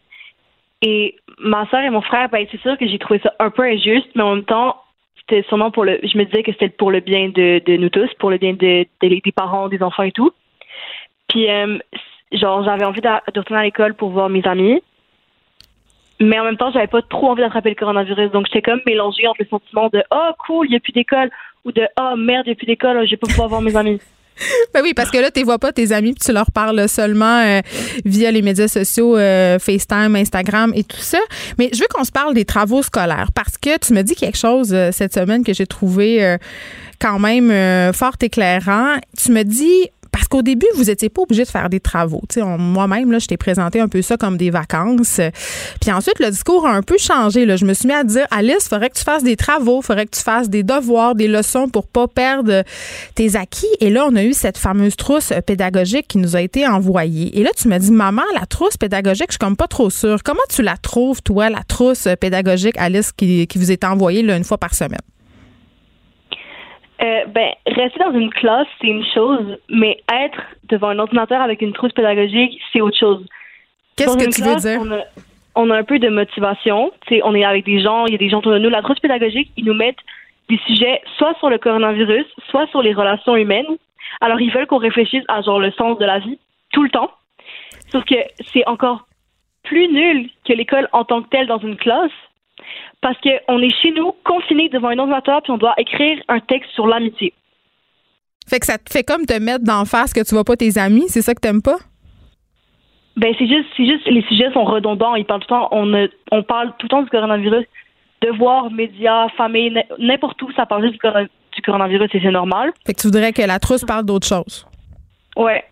Et 0.83 1.17
ma 1.39 1.67
soeur 1.69 1.81
et 1.81 1.91
mon 1.91 2.03
frère, 2.03 2.29
ben, 2.29 2.47
c'est 2.51 2.61
sûr 2.61 2.77
que 2.77 2.87
j'ai 2.87 2.99
trouvé 2.99 3.21
ça 3.23 3.33
un 3.39 3.51
peu 3.51 3.63
injuste, 3.63 4.09
mais 4.15 4.23
en 4.23 4.35
même 4.35 4.45
temps, 4.45 4.77
c'était 5.21 5.47
sûrement 5.49 5.71
pour 5.71 5.85
le. 5.85 5.99
Je 6.03 6.19
me 6.19 6.25
disais 6.25 6.43
que 6.43 6.53
c'était 6.53 6.69
pour 6.69 6.91
le 6.91 7.01
bien 7.01 7.29
de, 7.29 7.77
nous 7.77 7.89
tous, 7.89 8.09
pour 8.19 8.31
le 8.31 8.39
bien 8.39 8.53
de, 8.53 8.87
des 9.01 9.33
parents, 9.35 9.69
des 9.69 9.83
enfants 9.83 10.03
et 10.03 10.13
tout. 10.13 10.33
Puis, 11.29 11.49
euh, 11.51 11.79
genre, 12.33 12.65
j'avais 12.65 12.85
envie 12.85 13.01
de, 13.01 13.09
retourner 13.35 13.61
à 13.61 13.65
l'école 13.65 13.95
pour 13.95 14.11
voir 14.11 14.29
mes 14.29 14.45
amis. 14.47 14.83
mais 16.19 16.39
en 16.39 16.45
même 16.45 16.57
temps, 16.57 16.71
j'avais 16.73 16.87
pas 16.87 17.03
trop 17.03 17.31
envie 17.31 17.43
d'attraper 17.43 17.71
le 17.71 17.77
coronavirus. 17.77 18.31
Donc, 18.33 18.47
j'étais 18.47 18.63
comme 18.63 18.81
mélangée 18.87 19.27
entre 19.27 19.43
le 19.43 19.49
sentiment 19.49 19.89
de 19.89 20.03
oh 20.11 20.31
cool, 20.47 20.67
il 20.67 20.73
y 20.73 20.77
a 20.77 20.81
plus 20.81 20.93
d'école 20.93 21.31
ou 21.65 21.73
de 21.73 21.83
oh 21.99 22.15
merde, 22.17 22.47
il 22.47 22.69
y 22.69 22.87
a 22.87 23.05
je 23.05 23.11
vais 23.11 23.17
pas 23.17 23.27
pouvoir 23.27 23.49
voir 23.49 23.63
mes 23.63 23.77
amis. 23.77 24.01
Ben 24.75 24.81
oui, 24.83 24.95
parce 24.95 25.11
que 25.11 25.19
là, 25.19 25.31
tu 25.31 25.43
vois 25.43 25.59
pas 25.59 25.73
tes 25.73 25.93
amis, 25.93 26.13
puis 26.13 26.25
tu 26.25 26.33
leur 26.33 26.51
parles 26.51 26.89
seulement 26.89 27.41
euh, 27.41 27.61
via 28.05 28.31
les 28.31 28.43
médias 28.43 28.69
sociaux, 28.69 29.17
euh, 29.17 29.59
FaceTime, 29.59 30.17
Instagram 30.17 30.73
et 30.75 30.85
tout 30.85 31.01
ça. 31.01 31.19
Mais 31.59 31.71
je 31.73 31.81
veux 31.81 31.89
qu'on 31.93 32.05
se 32.05 32.13
parle 32.13 32.35
des 32.35 32.45
travaux 32.45 32.83
scolaires 32.83 33.31
parce 33.35 33.59
que 33.59 33.79
tu 33.79 33.93
me 33.93 34.03
dis 34.03 34.15
quelque 34.15 34.39
chose 34.39 34.73
euh, 34.73 34.91
cette 34.93 35.15
semaine 35.15 35.45
que 35.45 35.53
j'ai 35.53 35.67
trouvé 35.67 36.37
quand 37.01 37.19
même 37.19 37.93
fort 37.93 38.15
éclairant. 38.21 38.97
Tu 39.17 39.33
me 39.33 39.43
dis 39.43 39.89
parce 40.13 40.27
qu'au 40.29 40.43
début, 40.43 40.67
vous 40.77 40.85
n'étiez 40.85 41.09
pas 41.09 41.23
obligé 41.23 41.45
de 41.45 41.49
faire 41.49 41.69
des 41.69 41.81
travaux. 41.81 42.23
Moi-même, 42.37 43.19
je 43.21 43.27
t'ai 43.27 43.37
présenté 43.37 43.81
un 43.81 43.89
peu 43.89 44.03
ça 44.03 44.17
comme 44.17 44.37
des 44.37 44.51
vacances. 44.51 45.21
Puis 45.81 45.93
ensuite, 45.93 46.19
le 46.19 46.31
discours 46.31 46.67
a 46.67 46.73
un 46.73 46.83
peu 46.83 46.99
changé. 46.99 47.47
Là. 47.47 47.57
Je 47.57 47.65
me 47.65 47.75
suis 47.75 47.87
mis 47.87 47.95
à 47.95 48.05
dire, 48.05 48.27
Alice, 48.31 48.67
il 48.67 48.69
faudrait 48.69 48.91
que 48.91 48.99
tu 48.99 49.05
fasses 49.05 49.23
des 49.23 49.37
travaux, 49.37 49.81
il 49.83 49.87
faudrait 49.87 50.07
que 50.07 50.17
tu 50.17 50.23
fasses 50.23 50.49
des 50.49 50.63
devoirs, 50.63 51.15
des 51.15 51.29
leçons 51.29 51.69
pour 51.69 51.87
pas 51.87 52.09
perdre 52.09 52.65
tes 53.15 53.37
acquis. 53.37 53.67
Et 53.81 53.91
là, 53.91 54.07
on 54.09 54.17
a 54.17 54.23
eu 54.23 54.33
cette 54.33 54.59
fameuse 54.59 54.97
trousse 54.97 55.33
pédagogique 55.47 56.09
qui 56.09 56.19
nous 56.19 56.37
a 56.37 56.41
été 56.41 56.67
envoyée. 56.67 57.39
Et 57.39 57.43
là, 57.43 57.51
tu 57.57 57.69
m'as 57.69 57.79
dit, 57.79 57.93
maman, 57.93 58.23
la 58.35 58.47
trousse 58.47 58.77
pédagogique, 58.77 59.29
je 59.31 59.45
suis 59.45 59.57
pas 59.57 59.69
trop 59.69 59.91
sûre. 59.91 60.23
Comment 60.25 60.41
tu 60.49 60.63
la 60.63 60.77
trouves, 60.77 61.23
toi, 61.23 61.51
la 61.51 61.63
trousse 61.63 62.09
pédagogique, 62.21 62.77
Alice, 62.79 63.13
qui, 63.13 63.47
vous 63.55 63.73
est 63.73 63.85
envoyée 63.85 64.21
une 64.21 64.45
fois 64.45 64.59
par 64.59 64.75
semaine? 64.75 65.01
Euh, 67.03 67.25
ben, 67.27 67.51
rester 67.67 67.99
dans 67.99 68.13
une 68.13 68.31
classe, 68.31 68.67
c'est 68.81 68.89
une 68.89 69.05
chose, 69.15 69.59
mais 69.71 70.03
être 70.13 70.43
devant 70.69 70.89
un 70.89 70.99
ordinateur 70.99 71.41
avec 71.41 71.63
une 71.63 71.73
trousse 71.73 71.93
pédagogique, 71.93 72.61
c'est 72.73 72.81
autre 72.81 72.99
chose. 72.99 73.25
Qu'est-ce 73.97 74.19
que 74.19 74.31
tu 74.31 74.43
veux 74.43 74.57
dire? 74.57 75.03
On 75.57 75.71
a, 75.71 75.77
un 75.79 75.83
peu 75.83 75.99
de 75.99 76.09
motivation. 76.09 76.93
sais, 77.09 77.21
on 77.25 77.35
est 77.35 77.45
avec 77.45 77.65
des 77.65 77.81
gens, 77.81 78.07
il 78.07 78.13
y 78.13 78.15
a 78.15 78.19
des 78.19 78.29
gens 78.29 78.39
autour 78.39 78.53
de 78.53 78.59
nous. 78.59 78.69
La 78.69 78.83
trousse 78.83 79.01
pédagogique, 79.01 79.51
ils 79.57 79.65
nous 79.65 79.75
mettent 79.75 79.99
des 80.49 80.59
sujets 80.67 81.01
soit 81.17 81.35
sur 81.39 81.51
le 81.51 81.59
coronavirus, 81.59 82.27
soit 82.51 82.67
sur 82.69 82.83
les 82.83 82.93
relations 82.93 83.35
humaines. 83.35 83.67
Alors, 84.21 84.41
ils 84.41 84.53
veulent 84.53 84.67
qu'on 84.67 84.79
réfléchisse 84.79 85.25
à 85.29 85.43
genre 85.43 85.59
le 85.59 85.73
sens 85.73 85.99
de 85.99 86.05
la 86.05 86.19
vie 86.19 86.39
tout 86.73 86.83
le 86.83 86.91
temps. 86.91 87.11
Sauf 87.91 88.05
que 88.05 88.15
c'est 88.53 88.67
encore 88.69 89.07
plus 89.63 89.89
nul 89.89 90.29
que 90.47 90.53
l'école 90.53 90.89
en 90.93 91.05
tant 91.05 91.23
que 91.23 91.29
telle 91.29 91.47
dans 91.47 91.59
une 91.59 91.77
classe 91.77 92.13
parce 93.01 93.17
qu'on 93.21 93.59
est 93.59 93.75
chez 93.83 93.93
nous, 93.93 94.13
confinés 94.25 94.69
devant 94.69 94.89
un 94.89 94.99
ordinateur, 94.99 95.43
puis 95.43 95.53
on 95.53 95.59
doit 95.59 95.75
écrire 95.79 96.19
un 96.29 96.41
texte 96.41 96.71
sur 96.73 96.87
l'amitié. 96.87 97.33
Fait 98.47 98.59
que 98.59 98.67
ça 98.67 98.79
te 98.79 98.91
fait 98.91 99.05
comme 99.05 99.27
te 99.27 99.39
mettre 99.39 99.65
d'en 99.65 99.85
face 99.85 100.13
que 100.13 100.25
tu 100.27 100.35
vois 100.35 100.45
pas 100.45 100.57
tes 100.57 100.77
amis, 100.79 101.09
c'est 101.09 101.23
ça 101.23 101.35
que 101.35 101.41
t'aimes 101.41 101.63
pas? 101.63 101.79
Ben 103.17 103.35
c'est 103.39 103.47
juste, 103.47 103.69
c'est 103.77 103.87
juste, 103.87 104.07
les 104.07 104.23
sujets 104.23 104.53
sont 104.53 104.65
redondants. 104.65 105.15
Ils 105.15 105.25
parlent 105.25 105.41
tout 105.41 105.55
le 105.55 105.61
temps, 105.61 105.69
on, 105.73 106.09
on 106.31 106.43
parle 106.43 106.73
tout 106.79 106.87
le 106.87 106.89
temps 106.89 107.03
du 107.03 107.11
coronavirus, 107.11 107.67
devoirs, 108.23 108.71
médias, 108.71 109.29
famille, 109.37 109.73
n'importe 109.99 110.41
où, 110.43 110.53
ça 110.53 110.67
parle 110.67 110.83
juste 110.83 110.95
du, 110.95 111.63
coronavirus 111.63 112.09
et 112.15 112.21
c'est 112.21 112.31
normal. 112.31 112.73
Fait 112.87 112.95
que 112.95 113.01
tu 113.01 113.07
voudrais 113.09 113.33
que 113.33 113.43
la 113.43 113.59
trousse 113.59 113.85
parle 113.85 114.05
d'autre 114.05 114.27
chose. 114.27 114.67
Ouais. 115.37 115.65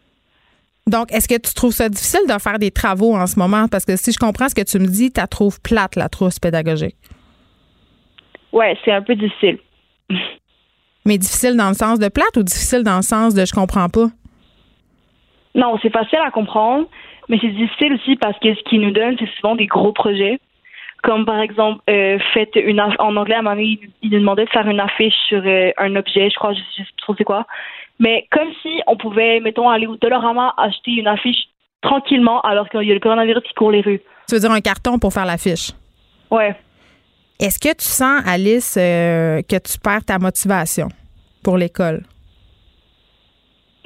Donc, 0.87 1.12
est-ce 1.12 1.29
que 1.29 1.39
tu 1.39 1.53
trouves 1.55 1.72
ça 1.72 1.89
difficile 1.89 2.20
de 2.29 2.39
faire 2.41 2.59
des 2.59 2.70
travaux 2.70 3.14
en 3.14 3.26
ce 3.26 3.39
moment? 3.39 3.68
Parce 3.68 3.85
que 3.85 3.97
si 3.97 4.12
je 4.12 4.18
comprends 4.18 4.49
ce 4.49 4.55
que 4.55 4.62
tu 4.62 4.79
me 4.79 4.87
dis, 4.87 5.12
tu 5.12 5.20
la 5.20 5.26
trouves 5.26 5.61
plate, 5.61 5.97
la 5.97 6.09
trousse 6.09 6.39
pédagogique. 6.39 6.97
Ouais, 8.53 8.76
c'est 8.84 8.92
un 8.92 9.03
peu 9.03 9.14
difficile. 9.14 9.59
Mais 11.05 11.18
difficile 11.18 11.57
dans 11.57 11.68
le 11.68 11.74
sens 11.74 11.99
de 11.99 12.09
plate 12.09 12.36
ou 12.36 12.42
difficile 12.42 12.82
dans 12.82 12.96
le 12.96 13.03
sens 13.03 13.34
de 13.34 13.44
je 13.44 13.53
comprends 13.53 13.88
pas? 13.88 14.09
Non, 15.55 15.78
c'est 15.82 15.90
facile 15.90 16.20
à 16.24 16.30
comprendre, 16.30 16.86
mais 17.28 17.38
c'est 17.40 17.49
difficile 17.49 17.94
aussi 17.94 18.16
parce 18.16 18.38
que 18.38 18.55
ce 18.55 18.62
qu'ils 18.64 18.80
nous 18.80 18.90
donnent, 18.90 19.16
c'est 19.18 19.30
souvent 19.36 19.55
des 19.55 19.66
gros 19.66 19.92
projets. 19.92 20.38
Comme 21.03 21.24
par 21.24 21.40
exemple, 21.40 21.80
euh, 21.88 22.18
faites 22.34 22.57
une 22.57 22.80
en 22.80 23.16
anglais, 23.16 23.36
à 23.36 23.38
un 23.38 23.42
moment 23.42 23.57
donné, 23.57 23.78
il 24.03 24.11
nous 24.11 24.18
demandait 24.18 24.44
de 24.44 24.51
faire 24.51 24.68
une 24.68 24.80
affiche 24.80 25.14
sur 25.28 25.42
euh, 25.44 25.70
un 25.78 25.94
objet, 25.96 26.28
je 26.28 26.34
crois, 26.34 26.53
je 26.53 26.59
sais 26.76 26.82
pas 26.82 26.88
trop 26.99 27.14
c'est 27.16 27.24
quoi. 27.24 27.46
Mais 28.01 28.26
comme 28.30 28.49
si 28.62 28.80
on 28.86 28.96
pouvait, 28.96 29.40
mettons, 29.40 29.68
aller 29.68 29.86
au 29.86 29.96
Dolorama 29.96 30.55
acheter 30.57 30.92
une 30.92 31.07
affiche 31.07 31.49
tranquillement 31.82 32.40
alors 32.42 32.68
qu'il 32.68 32.82
y 32.82 32.90
a 32.90 32.94
le 32.94 33.01
coronavirus 33.01 33.42
qui 33.44 33.55
court 33.55 33.70
les 33.70 33.80
rues. 33.80 34.01
Tu 34.28 34.34
veux 34.34 34.40
dire 34.40 34.51
un 34.51 34.61
carton 34.61 34.99
pour 34.99 35.12
faire 35.12 35.24
l'affiche? 35.24 35.72
Ouais. 36.30 36.55
Est-ce 37.41 37.59
que 37.61 37.72
tu 37.72 37.84
sens, 37.84 38.22
Alice, 38.26 38.76
euh, 38.76 39.43
que 39.43 39.57
tu 39.57 39.78
perds 39.78 40.05
ta 40.05 40.18
motivation 40.18 40.89
pour 41.45 41.57
l'école? 41.57 42.03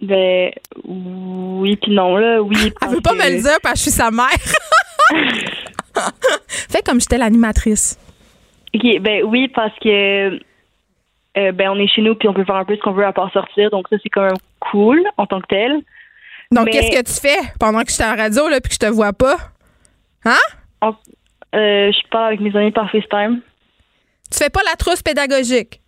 Ben 0.01 0.51
oui 0.85 1.77
puis 1.77 1.93
non 1.93 2.17
là, 2.17 2.43
oui. 2.43 2.57
Elle 2.83 2.89
veut 2.89 3.01
pas 3.01 3.13
me 3.13 3.37
le 3.37 3.43
dire 3.43 3.59
parce 3.63 3.75
que 3.75 3.79
je 3.79 3.83
suis 3.83 3.91
sa 3.91 4.11
mère. 4.11 4.27
Fais 6.49 6.83
comme 6.83 7.01
j'étais 7.01 7.19
l'animatrice. 7.19 7.99
OK, 8.75 8.99
ben 9.01 9.23
oui 9.25 9.49
parce 9.49 9.79
que 9.81 10.41
euh, 11.37 11.53
ben 11.53 11.71
on 11.71 11.79
est 11.79 11.87
chez 11.87 12.01
nous 12.03 12.15
puis 12.15 12.29
on 12.29 12.35
peut 12.35 12.45
faire 12.45 12.57
un 12.57 12.65
peu 12.65 12.75
ce 12.75 12.81
qu'on 12.81 12.93
veut 12.93 13.05
à 13.05 13.13
part 13.13 13.31
sortir. 13.33 13.71
Donc 13.71 13.87
ça 13.91 13.97
c'est 14.03 14.09
quand 14.09 14.25
même 14.25 14.39
cool 14.61 15.03
en 15.19 15.27
tant 15.27 15.41
que 15.43 15.47
tel. 15.49 15.83
Donc 16.51 16.71
qu'est-ce 16.71 16.91
que 16.91 17.05
tu 17.05 17.21
fais 17.21 17.53
pendant 17.61 17.83
que 17.83 17.91
je 17.91 17.95
suis 17.95 18.03
à 18.03 18.17
la 18.17 18.23
radio 18.25 18.49
là 18.49 18.61
puis 18.61 18.71
que 18.71 18.75
je 18.75 18.89
te 18.89 18.93
vois 18.93 19.13
pas? 19.13 19.37
Hein? 20.25 20.91
Euh, 21.55 21.91
Je 21.93 22.09
parle 22.11 22.29
avec 22.29 22.41
mes 22.41 22.55
amis 22.57 22.73
par 22.73 22.91
FaceTime. 22.91 23.41
Tu 24.31 24.39
fais 24.39 24.51
pas 24.51 24.63
la 24.65 24.77
trousse 24.77 25.03
pédagogique? 25.03 25.81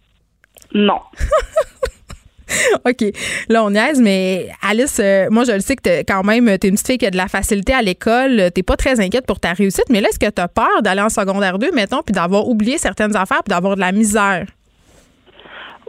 Non. 0.73 1.01
OK. 2.85 3.05
Là, 3.49 3.65
on 3.65 3.71
niaise, 3.71 4.01
mais 4.01 4.49
Alice, 4.63 5.01
euh, 5.01 5.29
moi, 5.31 5.45
je 5.45 5.53
le 5.53 5.61
sais 5.61 5.77
que 5.77 5.89
es, 5.89 6.05
quand 6.05 6.23
même, 6.23 6.47
tu 6.59 6.67
es 6.67 6.71
une 6.71 6.75
petite 6.75 6.87
fille 6.87 6.99
qui 6.99 7.07
a 7.07 7.11
de 7.11 7.17
la 7.17 7.29
facilité 7.29 7.73
à 7.73 7.83
l'école. 7.83 8.51
T'es 8.55 8.63
pas 8.63 8.77
très 8.77 9.01
inquiète 9.01 9.27
pour 9.27 9.41
ta 9.41 9.53
réussite, 9.53 9.87
mais 9.91 10.01
là, 10.01 10.09
est-ce 10.09 10.19
que 10.19 10.31
tu 10.31 10.41
as 10.41 10.49
peur 10.49 10.83
d'aller 10.83 11.01
en 11.01 11.09
secondaire 11.09 11.59
2, 11.59 11.73
mettons, 11.73 12.03
puis 12.03 12.13
d'avoir 12.13 12.47
oublié 12.49 12.79
certaines 12.79 13.17
affaires, 13.17 13.43
puis 13.45 13.51
d'avoir 13.51 13.77
de 13.77 13.81
la 13.81 13.93
misère? 13.93 14.47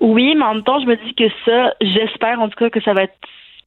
Oui, 0.02 0.36
mais 0.36 0.44
en 0.44 0.56
même 0.56 0.64
temps, 0.64 0.80
je 0.80 0.86
me 0.86 0.96
dis 0.96 1.14
que 1.14 1.26
ça, 1.46 1.74
j'espère 1.82 2.40
en 2.40 2.50
tout 2.50 2.58
cas 2.58 2.70
que 2.70 2.82
ça 2.82 2.94
va 2.94 3.04
être 3.04 3.16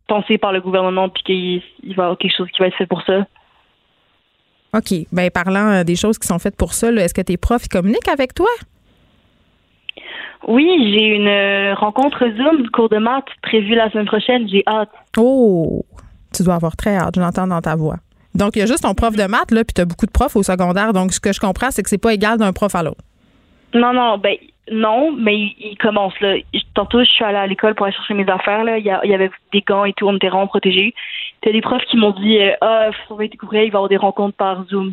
pensé 0.06 0.38
par 0.38 0.52
le 0.52 0.60
gouvernement 0.60 1.08
puis 1.08 1.22
qu'il 1.22 1.94
va 1.94 2.02
y 2.02 2.04
avoir 2.04 2.18
quelque 2.18 2.36
chose 2.36 2.48
qui 2.50 2.60
va 2.60 2.68
être 2.68 2.76
fait 2.76 2.86
pour 2.86 3.02
ça. 3.02 3.26
OK. 4.74 4.94
Bien, 5.12 5.28
parlant 5.30 5.70
euh, 5.70 5.84
des 5.84 5.96
choses 5.96 6.18
qui 6.18 6.26
sont 6.26 6.38
faites 6.38 6.56
pour 6.56 6.74
ça, 6.74 6.90
est-ce 6.92 7.14
que 7.14 7.22
tes 7.22 7.36
profs 7.36 7.68
communiquent 7.68 8.08
avec 8.08 8.34
toi? 8.34 8.48
Oui, 10.46 10.66
j'ai 10.92 11.06
une 11.16 11.26
euh, 11.26 11.74
rencontre 11.74 12.24
Zoom, 12.36 12.68
cours 12.70 12.88
de 12.88 12.98
maths 12.98 13.28
prévue 13.42 13.74
la 13.74 13.90
semaine 13.90 14.06
prochaine. 14.06 14.48
J'ai 14.48 14.62
hâte. 14.66 14.90
Oh! 15.16 15.84
Tu 16.34 16.42
dois 16.42 16.54
avoir 16.54 16.76
très 16.76 16.96
hâte, 16.96 17.14
je 17.16 17.20
l'entends 17.20 17.46
dans 17.46 17.60
ta 17.60 17.74
voix. 17.74 17.96
Donc, 18.34 18.56
il 18.56 18.60
y 18.60 18.62
a 18.62 18.66
juste 18.66 18.82
ton 18.82 18.94
prof 18.94 19.16
de 19.16 19.24
maths, 19.24 19.50
là, 19.50 19.64
puis 19.64 19.74
tu 19.74 19.80
as 19.80 19.84
beaucoup 19.84 20.06
de 20.06 20.10
profs 20.10 20.36
au 20.36 20.42
secondaire. 20.42 20.92
Donc, 20.92 21.12
ce 21.12 21.20
que 21.20 21.32
je 21.32 21.40
comprends, 21.40 21.70
c'est 21.70 21.82
que 21.82 21.88
c'est 21.88 21.98
pas 21.98 22.12
égal 22.12 22.38
d'un 22.38 22.52
prof 22.52 22.74
à 22.74 22.82
l'autre. 22.82 23.02
Non, 23.74 23.92
non, 23.92 24.18
ben 24.18 24.36
non, 24.70 25.12
mais 25.12 25.36
il, 25.58 25.76
commence 25.78 26.18
là. 26.20 26.36
Tantôt, 26.74 27.00
je 27.00 27.10
suis 27.10 27.24
allée 27.24 27.38
à 27.38 27.46
l'école 27.46 27.74
pour 27.74 27.86
aller 27.86 27.94
chercher 27.94 28.14
mes 28.14 28.28
affaires. 28.28 28.64
Là. 28.64 28.78
Il, 28.78 28.84
y, 28.84 28.90
avait 28.90 29.30
des 29.52 29.62
gants 29.62 29.84
et 29.84 29.92
tout, 29.94 30.06
on 30.06 30.16
était 30.16 30.28
vraiment 30.28 30.46
protégés. 30.46 30.94
A 31.46 31.52
des 31.52 31.60
profs 31.60 31.84
qui 31.90 31.96
m'ont 31.96 32.10
dit 32.10 32.38
euh, 32.38 32.52
Ah, 32.60 32.90
faut 32.92 33.06
surveiller 33.08 33.30
tes 33.30 33.36
courriels, 33.38 33.66
il 33.66 33.70
va 33.70 33.76
y 33.76 33.78
avoir 33.78 33.88
des 33.88 33.96
rencontres 33.96 34.36
par 34.36 34.64
Zoom. 34.66 34.92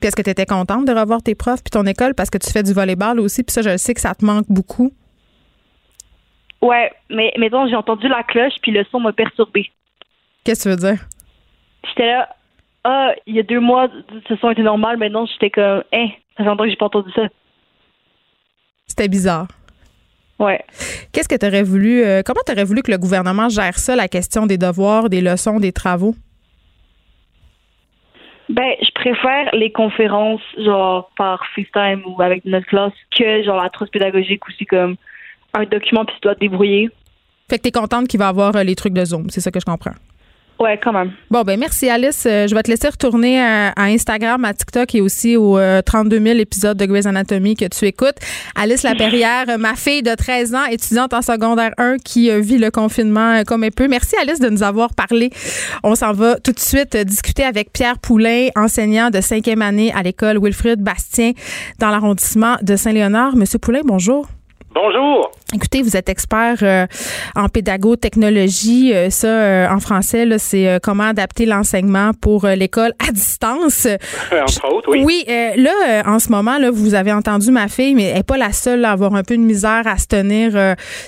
Puis 0.00 0.08
est-ce 0.08 0.16
que 0.16 0.22
tu 0.22 0.30
étais 0.30 0.44
contente 0.44 0.84
de 0.84 0.92
revoir 0.92 1.22
tes 1.22 1.34
profs 1.34 1.62
puis 1.62 1.70
ton 1.70 1.86
école 1.86 2.14
parce 2.14 2.28
que 2.28 2.38
tu 2.38 2.50
fais 2.50 2.62
du 2.62 2.72
volleyball 2.72 3.18
aussi, 3.18 3.42
puis 3.42 3.52
ça, 3.52 3.62
je 3.62 3.76
sais 3.78 3.94
que 3.94 4.00
ça 4.00 4.14
te 4.14 4.24
manque 4.24 4.46
beaucoup. 4.48 4.92
Ouais, 6.60 6.92
mais 7.08 7.32
mettons, 7.38 7.66
j'ai 7.66 7.76
entendu 7.76 8.08
la 8.08 8.22
cloche, 8.22 8.54
puis 8.62 8.72
le 8.72 8.84
son 8.90 9.00
m'a 9.00 9.12
perturbé. 9.12 9.70
Qu'est-ce 10.44 10.64
que 10.64 10.74
tu 10.74 10.82
veux 10.82 10.92
dire? 10.92 11.06
J'étais 11.88 12.06
là, 12.06 12.28
ah, 12.84 13.12
il 13.26 13.34
y 13.34 13.40
a 13.40 13.42
deux 13.42 13.60
mois, 13.60 13.88
ce 14.28 14.36
son 14.36 14.50
était 14.50 14.62
normal, 14.62 14.96
maintenant 14.96 15.26
j'étais 15.26 15.50
comme, 15.50 15.82
hein, 15.92 16.08
ça 16.36 16.44
fait 16.44 16.44
longtemps 16.44 16.64
que 16.64 16.70
j'ai 16.70 16.76
pas 16.76 16.86
entendu 16.86 17.10
ça. 17.12 17.28
C'était 18.86 19.08
bizarre. 19.08 19.48
Ouais. 20.38 20.62
Qu'est-ce 21.12 21.28
que 21.28 21.34
tu 21.34 21.46
aurais 21.46 21.62
voulu, 21.62 22.04
euh, 22.04 22.22
comment 22.24 22.40
tu 22.44 22.52
aurais 22.52 22.64
voulu 22.64 22.82
que 22.82 22.90
le 22.90 22.98
gouvernement 22.98 23.48
gère 23.48 23.78
ça, 23.78 23.96
la 23.96 24.08
question 24.08 24.46
des 24.46 24.58
devoirs, 24.58 25.08
des 25.08 25.20
leçons, 25.20 25.58
des 25.60 25.72
travaux? 25.72 26.14
Ben, 28.48 28.74
je 28.80 28.90
préfère 28.94 29.50
les 29.54 29.72
conférences, 29.72 30.42
genre 30.58 31.10
par 31.16 31.44
FaceTime 31.54 32.02
ou 32.06 32.20
avec 32.22 32.44
notre 32.44 32.66
classe, 32.66 32.92
que 33.16 33.42
genre 33.42 33.60
la 33.60 33.70
trousse 33.70 33.90
pédagogique 33.90 34.46
où 34.46 34.52
c'est 34.56 34.66
comme 34.66 34.96
un 35.54 35.64
document 35.64 36.04
puis 36.04 36.14
tu 36.16 36.20
dois 36.20 36.34
te 36.34 36.40
débrouiller. 36.40 36.90
Fait 37.48 37.58
que 37.58 37.62
t'es 37.62 37.72
contente 37.72 38.06
qu'il 38.08 38.20
va 38.20 38.28
avoir 38.28 38.54
euh, 38.56 38.62
les 38.62 38.76
trucs 38.76 38.92
de 38.92 39.04
Zoom, 39.04 39.30
c'est 39.30 39.40
ça 39.40 39.50
que 39.50 39.58
je 39.58 39.64
comprends. 39.64 39.94
Ouais, 40.58 40.80
quand 40.82 40.92
même. 40.92 41.12
Bon, 41.30 41.42
ben 41.42 41.58
merci 41.60 41.90
Alice. 41.90 42.24
Euh, 42.26 42.46
je 42.46 42.54
vais 42.54 42.62
te 42.62 42.70
laisser 42.70 42.88
retourner 42.88 43.40
à, 43.40 43.72
Instagram, 43.76 44.44
à 44.44 44.54
TikTok 44.54 44.94
et 44.94 45.00
aussi 45.00 45.36
aux 45.36 45.58
32 45.84 46.18
000 46.18 46.38
épisodes 46.38 46.76
de 46.76 46.86
Grey's 46.86 47.06
Anatomy 47.06 47.56
que 47.56 47.66
tu 47.66 47.84
écoutes. 47.84 48.16
Alice 48.54 48.82
Laperrière, 48.82 49.58
ma 49.58 49.74
fille 49.74 50.02
de 50.02 50.14
13 50.14 50.54
ans, 50.54 50.64
étudiante 50.64 51.12
en 51.12 51.22
secondaire 51.22 51.72
1 51.76 51.98
qui 51.98 52.30
euh, 52.30 52.40
vit 52.40 52.58
le 52.58 52.70
confinement 52.70 53.38
euh, 53.38 53.42
comme 53.44 53.64
elle 53.64 53.72
peut. 53.72 53.88
Merci 53.88 54.16
Alice 54.20 54.40
de 54.40 54.48
nous 54.48 54.62
avoir 54.62 54.94
parlé. 54.94 55.30
On 55.82 55.94
s'en 55.94 56.12
va 56.12 56.36
tout 56.40 56.52
de 56.52 56.60
suite 56.60 56.96
discuter 56.96 57.44
avec 57.44 57.72
Pierre 57.72 57.98
Poulain, 57.98 58.48
enseignant 58.56 59.10
de 59.10 59.20
cinquième 59.20 59.62
année 59.62 59.92
à 59.92 60.02
l'école 60.02 60.38
Wilfrid 60.42 60.80
Bastien 60.80 61.32
dans 61.78 61.90
l'arrondissement 61.90 62.56
de 62.62 62.76
Saint-Léonard. 62.76 63.36
Monsieur 63.36 63.58
Poulain, 63.58 63.82
bonjour. 63.84 64.26
Bonjour. 64.76 65.30
Écoutez, 65.54 65.80
vous 65.80 65.96
êtes 65.96 66.10
expert 66.10 66.58
euh, 66.60 66.86
en 67.34 67.48
pédago-technologie. 67.48 68.92
Euh, 68.92 69.08
ça, 69.08 69.26
euh, 69.26 69.68
en 69.70 69.80
français, 69.80 70.26
c'est 70.36 70.78
comment 70.82 71.04
adapter 71.04 71.46
l'enseignement 71.46 72.10
pour 72.20 72.46
l'école 72.46 72.92
à 72.98 73.10
distance. 73.10 73.86
Entre 74.32 74.70
autres, 74.70 74.90
oui. 74.90 75.02
Oui, 75.02 75.24
là, 75.28 76.02
en 76.04 76.18
ce 76.18 76.30
moment, 76.30 76.58
là, 76.58 76.70
vous 76.70 76.94
avez 76.94 77.10
entendu 77.10 77.50
ma 77.52 77.68
fille, 77.68 77.94
mais 77.94 78.04
elle 78.04 78.16
n'est 78.16 78.22
pas 78.22 78.36
la 78.36 78.52
seule 78.52 78.84
à 78.84 78.90
avoir 78.90 79.14
un 79.14 79.22
peu 79.22 79.38
de 79.38 79.42
misère 79.42 79.84
à 79.86 79.96
se 79.96 80.08
tenir, 80.08 80.52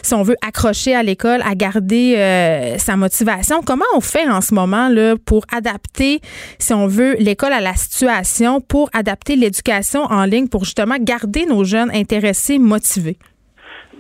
si 0.03 0.15
on 0.15 0.23
veut, 0.23 0.36
accrocher 0.47 0.95
à 0.95 1.03
l'école, 1.03 1.43
à 1.43 1.55
garder 1.55 2.74
sa 2.78 2.97
motivation. 2.97 3.61
Comment 3.62 3.85
on 3.95 4.01
fait 4.01 4.28
en 4.31 4.40
ce 4.40 4.55
moment 4.55 4.89
là, 4.89 5.16
pour 5.27 5.45
adapter, 5.55 6.20
si 6.59 6.73
on 6.73 6.86
veut, 6.86 7.16
l'école 7.19 7.53
à 7.53 7.61
la 7.61 7.74
situation, 7.74 8.62
pour 8.62 8.89
adapter 8.95 9.36
l'éducation 9.36 10.05
en 10.05 10.24
ligne, 10.24 10.49
pour 10.49 10.65
justement 10.65 10.97
garder 10.99 11.45
nos 11.45 11.65
jeunes 11.65 11.90
intéressés, 11.93 12.59
motivés? 12.59 13.19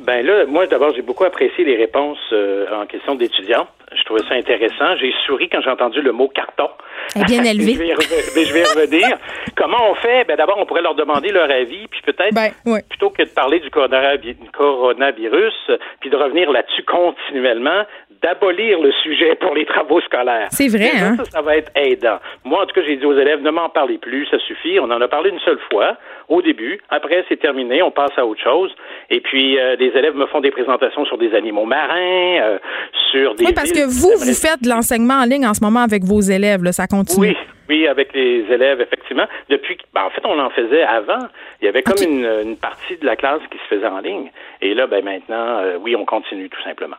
Ben 0.08 0.24
là, 0.24 0.46
moi 0.46 0.66
d'abord, 0.66 0.94
j'ai 0.96 1.02
beaucoup 1.02 1.24
apprécié 1.24 1.64
les 1.64 1.76
réponses 1.76 2.16
euh, 2.32 2.64
en 2.72 2.86
question 2.86 3.14
d'étudiants. 3.14 3.66
Je 3.94 4.02
trouvais 4.04 4.22
ça 4.26 4.36
intéressant. 4.36 4.96
J'ai 4.98 5.12
souri 5.26 5.50
quand 5.50 5.60
j'ai 5.60 5.68
entendu 5.68 6.00
le 6.00 6.12
mot 6.12 6.28
carton. 6.28 6.70
bien 7.26 7.44
élevé. 7.44 7.74
je, 7.74 8.34
vais 8.34 8.44
je 8.46 8.54
vais 8.54 8.62
revenir. 8.62 9.18
Comment 9.54 9.90
on 9.90 9.94
fait? 9.96 10.24
Ben 10.26 10.38
d'abord, 10.38 10.56
on 10.56 10.64
pourrait 10.64 10.80
leur 10.80 10.94
demander 10.94 11.28
leur 11.28 11.50
avis, 11.50 11.88
puis 11.88 12.00
peut-être, 12.00 12.32
ben, 12.32 12.52
plutôt 12.88 13.10
que 13.10 13.22
de 13.22 13.28
parler 13.28 13.60
du 13.60 13.68
coronavirus, 13.70 15.70
puis 16.00 16.08
de 16.08 16.16
revenir 16.16 16.50
là-dessus 16.52 16.84
continuellement, 16.84 17.82
d'abolir 18.22 18.80
le 18.80 18.92
sujet 19.02 19.34
pour 19.36 19.54
les 19.54 19.64
travaux 19.64 20.00
scolaires. 20.00 20.48
C'est 20.50 20.68
vrai, 20.68 20.90
hein? 21.00 21.16
Ça, 21.16 21.24
ça 21.24 21.42
va 21.42 21.56
être 21.56 21.70
aidant. 21.74 22.18
Moi, 22.44 22.62
en 22.62 22.66
tout 22.66 22.74
cas, 22.74 22.82
j'ai 22.86 22.96
dit 22.96 23.04
aux 23.04 23.16
élèves, 23.16 23.42
ne 23.42 23.50
m'en 23.50 23.68
parlez 23.68 23.98
plus, 23.98 24.26
ça 24.26 24.38
suffit. 24.40 24.78
On 24.80 24.90
en 24.90 25.00
a 25.00 25.08
parlé 25.08 25.30
une 25.30 25.40
seule 25.40 25.58
fois, 25.70 25.96
au 26.28 26.42
début. 26.42 26.80
Après, 26.88 27.24
c'est 27.28 27.38
terminé, 27.40 27.82
on 27.82 27.90
passe 27.90 28.12
à 28.16 28.26
autre 28.26 28.42
chose. 28.42 28.74
Et 29.10 29.20
puis, 29.20 29.58
euh, 29.58 29.76
les 29.76 29.88
élèves 29.88 30.16
me 30.16 30.26
font 30.26 30.40
des 30.40 30.50
présentations 30.50 31.04
sur 31.04 31.18
des 31.18 31.34
animaux 31.34 31.64
marins, 31.64 32.40
euh, 32.40 32.58
sur 33.10 33.34
des... 33.34 33.46
Oui, 33.46 33.52
parce 33.54 33.72
que 33.72 33.84
vous, 33.86 34.12
vous 34.18 34.34
faites 34.34 34.62
de 34.62 34.68
l'enseignement 34.68 35.14
en 35.14 35.24
ligne 35.24 35.46
en 35.46 35.54
ce 35.54 35.62
moment 35.62 35.80
avec 35.80 36.04
vos 36.04 36.20
élèves, 36.20 36.62
là, 36.62 36.72
ça 36.72 36.86
continue. 36.86 37.28
Oui, 37.28 37.36
oui, 37.68 37.86
avec 37.86 38.12
les 38.14 38.44
élèves, 38.50 38.80
effectivement. 38.80 39.26
Depuis, 39.48 39.76
ben, 39.94 40.02
en 40.04 40.10
fait, 40.10 40.22
on 40.24 40.38
en 40.38 40.50
faisait 40.50 40.82
avant. 40.82 41.28
Il 41.60 41.66
y 41.66 41.68
avait 41.68 41.82
comme 41.82 42.02
une, 42.02 42.24
une, 42.24 42.56
partie 42.56 42.96
de 42.96 43.04
la 43.04 43.16
classe 43.16 43.42
qui 43.50 43.58
se 43.58 43.74
faisait 43.74 43.86
en 43.86 44.00
ligne. 44.00 44.30
Et 44.62 44.74
là, 44.74 44.86
ben 44.86 45.04
maintenant, 45.04 45.58
euh, 45.58 45.76
oui, 45.80 45.94
on 45.94 46.04
continue 46.04 46.48
tout 46.48 46.62
simplement. 46.62 46.96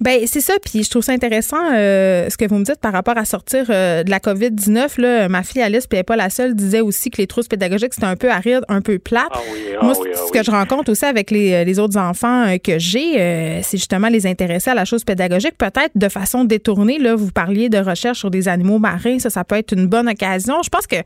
Ben 0.00 0.20
c'est 0.26 0.42
ça, 0.42 0.54
puis 0.62 0.82
je 0.82 0.90
trouve 0.90 1.02
ça 1.02 1.12
intéressant 1.12 1.72
euh, 1.72 2.28
ce 2.28 2.36
que 2.36 2.46
vous 2.46 2.56
me 2.56 2.64
dites 2.64 2.80
par 2.80 2.92
rapport 2.92 3.16
à 3.16 3.24
sortir 3.24 3.64
euh, 3.70 4.02
de 4.02 4.10
la 4.10 4.18
COVID-19. 4.18 5.00
Là, 5.00 5.28
ma 5.30 5.42
fille 5.42 5.62
Alice, 5.62 5.86
puis 5.86 5.96
elle 5.96 6.00
n'est 6.00 6.04
pas 6.04 6.16
la 6.16 6.28
seule, 6.28 6.54
disait 6.54 6.82
aussi 6.82 7.08
que 7.08 7.16
les 7.16 7.26
trousses 7.26 7.48
pédagogiques 7.48 7.94
c'était 7.94 8.06
un 8.06 8.16
peu 8.16 8.30
aride, 8.30 8.60
un 8.68 8.82
peu 8.82 8.98
plate. 8.98 9.24
Ah 9.30 9.38
ah 9.80 9.84
Moi, 9.84 9.94
ce 9.94 10.32
que 10.32 10.42
je 10.42 10.50
rencontre 10.50 10.92
aussi 10.92 11.06
avec 11.06 11.30
les, 11.30 11.64
les 11.64 11.78
autres 11.78 11.98
enfants 11.98 12.46
euh, 12.46 12.58
que 12.58 12.78
j'ai, 12.78 13.62
c'est 13.62 13.78
justement 13.78 14.08
les 14.08 14.26
intéresser 14.26 14.70
à 14.70 14.74
la 14.74 14.84
chose 14.84 15.02
pédagogique, 15.02 15.56
peut-être 15.56 15.92
de 15.94 16.08
façon 16.10 16.44
détournée. 16.44 16.98
Là, 16.98 17.14
vous 17.14 17.30
parliez 17.30 17.70
de 17.70 17.78
recherche 17.78 18.18
sur 18.18 18.30
des 18.30 18.48
animaux 18.48 18.78
marins, 18.78 19.18
ça, 19.18 19.30
ça 19.30 19.44
peut 19.44 19.56
être 19.56 19.72
une 19.72 19.86
bonne 19.86 20.08
occasion. 20.08 20.62
Je 20.62 20.68
pense 20.68 20.86
que 20.86 20.96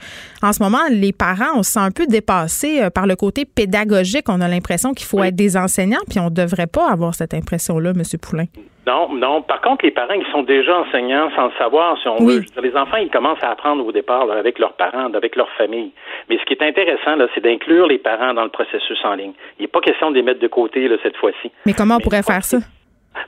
en 0.42 0.52
ce 0.52 0.60
moment, 0.60 0.80
les 0.90 1.12
parents, 1.12 1.56
on 1.56 1.62
se 1.62 1.72
sent 1.72 1.80
un 1.80 1.92
peu 1.92 2.06
dépassés 2.06 2.88
par 2.92 3.06
le 3.06 3.14
côté 3.14 3.44
pédagogique. 3.44 4.28
On 4.28 4.40
a 4.40 4.48
l'impression 4.48 4.94
qu'il 4.94 5.06
faut 5.06 5.22
être 5.22 5.36
des 5.36 5.56
enseignants, 5.56 6.00
puis 6.08 6.18
on 6.18 6.30
devrait 6.30 6.66
pas 6.66 6.90
avoir 6.90 7.14
cette 7.14 7.34
impression-là, 7.34 7.92
Monsieur 7.92 8.18
Poulain. 8.18 8.46
Non, 8.90 9.14
non. 9.14 9.42
Par 9.42 9.60
contre, 9.60 9.84
les 9.84 9.92
parents, 9.92 10.14
ils 10.14 10.26
sont 10.32 10.42
déjà 10.42 10.80
enseignants 10.80 11.30
sans 11.36 11.46
le 11.46 11.52
savoir, 11.58 11.96
si 12.02 12.08
on 12.08 12.16
veut. 12.16 12.42
Les 12.60 12.74
enfants, 12.76 12.96
ils 12.96 13.10
commencent 13.10 13.42
à 13.42 13.50
apprendre 13.50 13.86
au 13.86 13.92
départ 13.92 14.28
avec 14.30 14.58
leurs 14.58 14.72
parents, 14.72 15.12
avec 15.14 15.36
leur 15.36 15.48
famille. 15.50 15.92
Mais 16.28 16.38
ce 16.38 16.44
qui 16.44 16.54
est 16.54 16.62
intéressant, 16.62 17.14
là, 17.14 17.28
c'est 17.32 17.40
d'inclure 17.40 17.86
les 17.86 17.98
parents 17.98 18.34
dans 18.34 18.42
le 18.42 18.50
processus 18.50 18.98
en 19.04 19.14
ligne. 19.14 19.32
Il 19.58 19.62
n'est 19.62 19.68
pas 19.68 19.80
question 19.80 20.10
de 20.10 20.16
les 20.16 20.22
mettre 20.22 20.40
de 20.40 20.48
côté 20.48 20.88
là, 20.88 20.96
cette 21.04 21.16
fois-ci. 21.16 21.52
Mais 21.66 21.72
comment 21.72 21.96
on 21.96 22.00
pourrait 22.00 22.24
faire 22.24 22.42
ça? 22.42 22.58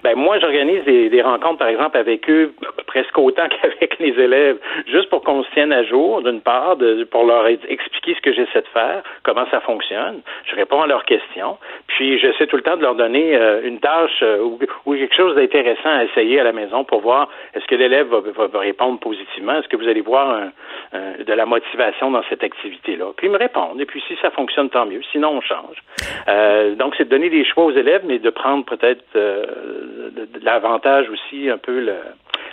Ben 0.05 0.17
moi, 0.17 0.39
j'organise 0.39 0.85
des, 0.85 1.23
rencontres, 1.23 1.59
par 1.59 1.69
exemple, 1.69 1.97
avec 1.97 2.29
eux 2.31 2.53
presque 2.87 3.17
autant 3.19 3.49
qu'avec 3.49 3.99
les 3.99 4.11
élèves, 4.21 4.59
juste 4.87 5.09
pour 5.11 5.23
qu'on 5.23 5.43
se 5.43 5.51
tienne 5.51 5.73
à 5.73 5.83
jour, 5.85 6.23
d'une 6.23 6.41
part, 6.41 6.77
de, 6.77 7.05
pour 7.05 7.25
leur 7.25 7.47
expliquer 7.47 8.15
ce 8.15 8.21
que 8.21 8.33
j'essaie 8.33 8.63
de 8.63 8.69
faire, 8.73 9.03
comment 9.23 9.47
ça 9.51 9.61
fonctionne. 9.61 10.21
Je 10.47 10.55
réponds 10.55 10.83
à 10.83 10.87
leurs 10.87 11.05
questions, 11.05 11.59
puis 11.89 12.19
j'essaie 12.19 12.47
tout 12.47 12.57
le 12.57 12.63
temps 12.63 12.77
de 12.77 12.83
leur 12.83 12.95
donner 12.95 13.37
euh, 13.37 13.63
une 13.65 13.81
tâche 13.81 14.23
euh, 14.23 14.39
ou, 14.41 14.59
quelque 14.95 15.17
chose 15.17 15.35
d'intéressant 15.35 15.91
à 15.91 16.05
essayer 16.05 16.41
à 16.41 16.45
la 16.45 16.53
maison 16.53 16.85
pour 16.85 17.01
voir 17.01 17.29
est-ce 17.55 17.65
que 17.67 17.75
l'élève 17.75 18.09
va, 18.09 18.61
répondre 18.61 18.99
positivement, 19.01 19.59
est-ce 19.59 19.69
que 19.69 19.77
vous 19.77 19.89
allez 19.89 20.01
voir 20.01 20.43
de 20.93 21.33
la 21.33 21.47
motivation 21.47 22.11
dans 22.11 22.23
cette 22.29 22.45
activité-là? 22.45 23.07
Puis 23.17 23.27
ils 23.27 23.33
me 23.33 23.39
répondent, 23.39 23.81
et 23.81 23.87
puis 23.87 24.03
si 24.07 24.17
ça 24.23 24.31
fonctionne, 24.31 24.71
tant 24.71 24.87
mieux. 24.87 25.03
Sinon, 25.11 25.31
on 25.31 25.41
change. 25.41 25.83
Euh, 26.29 26.75
donc, 26.75 26.95
c'est 26.97 27.05
de 27.05 27.11
donner 27.11 27.31
des 27.31 27.45
choix 27.45 27.65
aux 27.65 27.73
élèves, 27.73 28.03
mais 28.05 28.19
de 28.19 28.31
prendre 28.31 28.65
peut-être 28.65 29.03
l'avantage 30.43 31.09
aussi 31.09 31.49
un 31.49 31.59
peu 31.59 31.81
le, 31.81 31.95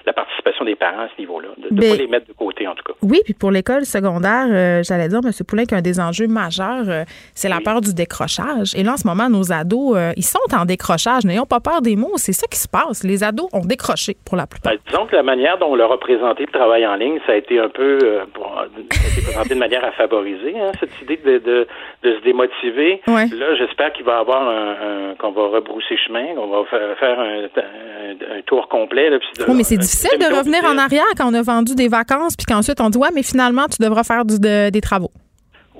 la 0.05 0.13
participation 0.13 0.65
des 0.65 0.75
parents 0.75 1.03
à 1.03 1.09
ce 1.15 1.21
niveau-là, 1.21 1.49
de 1.57 1.73
ne 1.73 1.79
pas 1.79 1.95
les 1.95 2.07
mettre 2.07 2.27
de 2.27 2.33
côté 2.33 2.67
en 2.67 2.73
tout 2.73 2.83
cas. 2.83 2.93
Oui, 3.01 3.19
puis 3.23 3.33
pour 3.33 3.51
l'école 3.51 3.85
secondaire, 3.85 4.47
euh, 4.49 4.81
j'allais 4.83 5.07
dire, 5.07 5.19
M. 5.23 5.31
Poulin, 5.47 5.65
qu'un 5.65 5.81
des 5.81 5.99
enjeux 5.99 6.27
majeurs, 6.27 6.87
euh, 6.87 7.03
c'est 7.33 7.49
la 7.49 7.59
peur 7.63 7.81
du 7.81 7.93
décrochage. 7.93 8.73
Et 8.75 8.83
là, 8.83 8.93
en 8.93 8.97
ce 8.97 9.07
moment, 9.07 9.29
nos 9.29 9.51
ados, 9.51 9.95
euh, 9.95 10.11
ils 10.17 10.23
sont 10.23 10.39
en 10.53 10.65
décrochage. 10.65 11.25
N'ayons 11.25 11.45
pas 11.45 11.59
peur 11.59 11.81
des 11.81 11.95
mots, 11.95 12.13
c'est 12.15 12.33
ça 12.33 12.47
qui 12.47 12.57
se 12.57 12.67
passe. 12.67 13.03
Les 13.03 13.23
ados 13.23 13.49
ont 13.53 13.65
décroché 13.65 14.15
pour 14.25 14.37
la 14.37 14.47
plupart. 14.47 14.73
Ben, 14.73 14.79
disons 14.87 15.05
que 15.05 15.15
la 15.15 15.23
manière 15.23 15.57
dont 15.57 15.67
on 15.67 15.75
leur 15.75 15.91
a 15.91 15.99
présenté 15.99 16.45
le 16.45 16.51
travail 16.51 16.85
en 16.87 16.95
ligne, 16.95 17.19
ça 17.25 17.33
a 17.33 17.35
été 17.35 17.59
un 17.59 17.69
peu 17.69 17.99
présenté 18.89 19.53
de 19.53 19.59
manière 19.59 19.83
à 19.83 19.91
favoriser 19.91 20.55
hein, 20.59 20.71
cette 20.79 21.01
idée 21.01 21.17
de, 21.17 21.37
de, 22.03 22.15
se 22.15 22.23
démotiver. 22.23 23.01
Là, 23.07 23.55
j'espère 23.55 23.93
qu'il 23.93 24.05
va 24.05 24.17
y 24.17 24.19
avoir 24.19 24.47
un, 24.47 25.15
qu'on 25.19 25.31
va 25.31 25.47
rebrousser 25.47 25.97
chemin, 25.97 26.35
qu'on 26.35 26.47
va 26.47 26.65
faire 26.99 27.08
un, 27.17 28.41
tour 28.45 28.67
complet. 28.67 29.09
Là, 29.09 29.17
oui, 29.47 29.53
mais 29.55 29.63
c'est 29.63 29.77
difficile 29.77 30.17
de 30.19 30.25
revenir 30.25 30.63
en 30.65 30.77
arrière 30.77 31.05
quand 31.17 31.29
on 31.29 31.33
a 31.33 31.41
vendu 31.41 31.75
des 31.75 31.87
vacances 31.87 32.35
puis 32.35 32.45
qu'ensuite 32.45 32.81
on 32.81 32.89
dit 32.89 32.97
ouais, 32.97 33.09
mais 33.13 33.23
finalement 33.23 33.67
tu 33.67 33.81
devras 33.81 34.03
faire 34.03 34.25
des 34.25 34.81
travaux. 34.81 35.11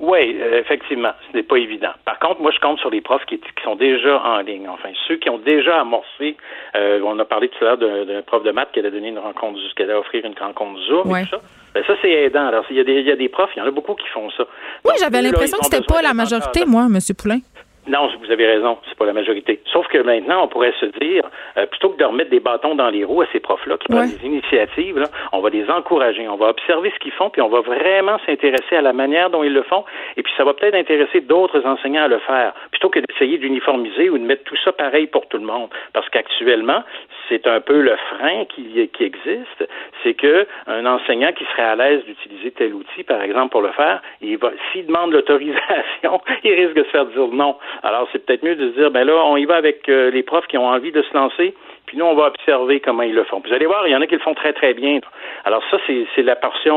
Oui, 0.00 0.38
euh, 0.40 0.58
effectivement, 0.58 1.12
ce 1.30 1.36
n'est 1.36 1.42
pas 1.42 1.56
évident. 1.56 1.90
Par 2.06 2.18
contre, 2.18 2.40
moi, 2.40 2.50
je 2.54 2.58
compte 2.58 2.78
sur 2.78 2.88
les 2.88 3.02
profs 3.02 3.24
qui, 3.26 3.38
sont 3.62 3.76
déjà 3.76 4.18
en 4.22 4.40
ligne. 4.40 4.66
Enfin, 4.66 4.88
ceux 5.06 5.16
qui 5.16 5.28
ont 5.28 5.38
déjà 5.38 5.78
amorcé. 5.78 6.38
Euh, 6.74 7.02
on 7.04 7.18
a 7.18 7.24
parlé 7.26 7.48
tout 7.48 7.62
à 7.62 7.76
l'heure 7.76 8.06
d'un 8.06 8.22
prof 8.22 8.42
de 8.42 8.50
maths 8.50 8.70
qui 8.72 8.78
allait 8.78 8.90
donner 8.90 9.08
une 9.08 9.18
rencontre, 9.18 9.58
qui 9.76 9.82
allait 9.82 9.92
offrir 9.92 10.24
une 10.24 10.34
rencontre 10.40 10.80
Zoom 10.88 11.14
et 11.14 11.24
tout 11.24 11.30
ça. 11.30 11.40
Ben, 11.74 11.84
ça, 11.86 11.92
c'est 12.00 12.10
aidant. 12.10 12.46
Alors, 12.46 12.64
il 12.70 12.76
y, 12.76 12.80
a 12.80 12.84
des, 12.84 13.00
il 13.00 13.06
y 13.06 13.12
a 13.12 13.16
des 13.16 13.28
profs, 13.28 13.50
il 13.54 13.58
y 13.58 13.62
en 13.62 13.66
a 13.66 13.70
beaucoup 13.70 13.94
qui 13.94 14.08
font 14.08 14.30
ça. 14.30 14.44
Oui, 14.86 14.94
j'avais 14.98 15.20
l'impression 15.20 15.58
que 15.58 15.66
c'était 15.66 15.84
pas 15.84 16.00
la 16.00 16.14
majorité, 16.14 16.64
moi, 16.64 16.86
M. 16.86 16.98
Poulain. 17.16 17.40
Non, 17.86 18.10
vous 18.22 18.30
avez 18.30 18.46
raison, 18.46 18.78
c'est 18.88 18.96
pas 18.96 19.06
la 19.06 19.14
majorité. 19.14 19.60
Sauf 19.72 19.88
que 19.88 19.98
maintenant, 19.98 20.44
on 20.44 20.48
pourrait 20.48 20.74
se 20.78 20.86
dire, 21.00 21.24
euh, 21.56 21.66
plutôt 21.66 21.88
que 21.90 21.98
de 21.98 22.04
remettre 22.04 22.30
des 22.30 22.38
bâtons 22.38 22.74
dans 22.74 22.90
les 22.90 23.04
roues 23.04 23.22
à 23.22 23.26
ces 23.32 23.40
profs-là 23.40 23.78
qui 23.78 23.88
prennent 23.88 24.10
des 24.10 24.26
initiatives, 24.26 24.98
là, 24.98 25.06
on 25.32 25.40
va 25.40 25.48
les 25.48 25.68
encourager, 25.70 26.28
on 26.28 26.36
va 26.36 26.48
observer 26.48 26.92
ce 26.94 26.98
qu'ils 26.98 27.12
font, 27.12 27.30
puis 27.30 27.40
on 27.40 27.48
va 27.48 27.60
vraiment 27.60 28.18
s'intéresser 28.26 28.76
à 28.76 28.82
la 28.82 28.92
manière 28.92 29.30
dont 29.30 29.42
ils 29.42 29.52
le 29.52 29.62
font, 29.62 29.84
et 30.16 30.22
puis 30.22 30.32
ça 30.36 30.44
va 30.44 30.52
peut-être 30.52 30.74
intéresser 30.74 31.22
d'autres 31.22 31.64
enseignants 31.66 32.04
à 32.04 32.08
le 32.08 32.18
faire, 32.18 32.52
plutôt 32.80 32.88
que 32.88 33.00
d'essayer 33.00 33.36
d'uniformiser 33.36 34.08
ou 34.08 34.16
de 34.16 34.24
mettre 34.24 34.44
tout 34.44 34.56
ça 34.64 34.72
pareil 34.72 35.06
pour 35.06 35.28
tout 35.28 35.36
le 35.36 35.44
monde. 35.44 35.68
Parce 35.92 36.08
qu'actuellement, 36.08 36.82
c'est 37.28 37.46
un 37.46 37.60
peu 37.60 37.80
le 37.82 37.94
frein 37.96 38.46
qui, 38.46 38.88
qui 38.88 39.04
existe, 39.04 39.68
c'est 40.02 40.14
que 40.14 40.46
un 40.66 40.86
enseignant 40.86 41.32
qui 41.32 41.44
serait 41.44 41.62
à 41.62 41.76
l'aise 41.76 42.02
d'utiliser 42.06 42.50
tel 42.52 42.72
outil, 42.72 43.04
par 43.04 43.20
exemple, 43.20 43.50
pour 43.50 43.60
le 43.60 43.72
faire, 43.72 44.00
il 44.22 44.38
va, 44.38 44.50
s'il 44.72 44.86
demande 44.86 45.12
l'autorisation, 45.12 46.22
il 46.44 46.54
risque 46.54 46.74
de 46.74 46.84
se 46.84 46.88
faire 46.88 47.04
dire 47.04 47.28
non. 47.28 47.56
Alors, 47.82 48.08
c'est 48.12 48.24
peut-être 48.24 48.42
mieux 48.42 48.56
de 48.56 48.70
se 48.70 48.78
dire, 48.78 48.90
ben 48.90 49.04
là, 49.04 49.14
on 49.26 49.36
y 49.36 49.44
va 49.44 49.56
avec 49.56 49.86
euh, 49.90 50.10
les 50.10 50.22
profs 50.22 50.46
qui 50.46 50.56
ont 50.56 50.68
envie 50.68 50.92
de 50.92 51.02
se 51.02 51.14
lancer, 51.14 51.54
puis 51.84 51.98
nous, 51.98 52.06
on 52.06 52.14
va 52.14 52.28
observer 52.28 52.80
comment 52.80 53.02
ils 53.02 53.14
le 53.14 53.24
font. 53.24 53.42
Vous 53.44 53.52
allez 53.52 53.66
voir, 53.66 53.86
il 53.86 53.90
y 53.90 53.96
en 53.96 54.00
a 54.00 54.06
qui 54.06 54.14
le 54.14 54.20
font 54.20 54.34
très, 54.34 54.54
très 54.54 54.72
bien. 54.72 55.00
Alors 55.44 55.62
ça, 55.70 55.76
c'est 55.86 56.22
la 56.22 56.36
portion. 56.36 56.76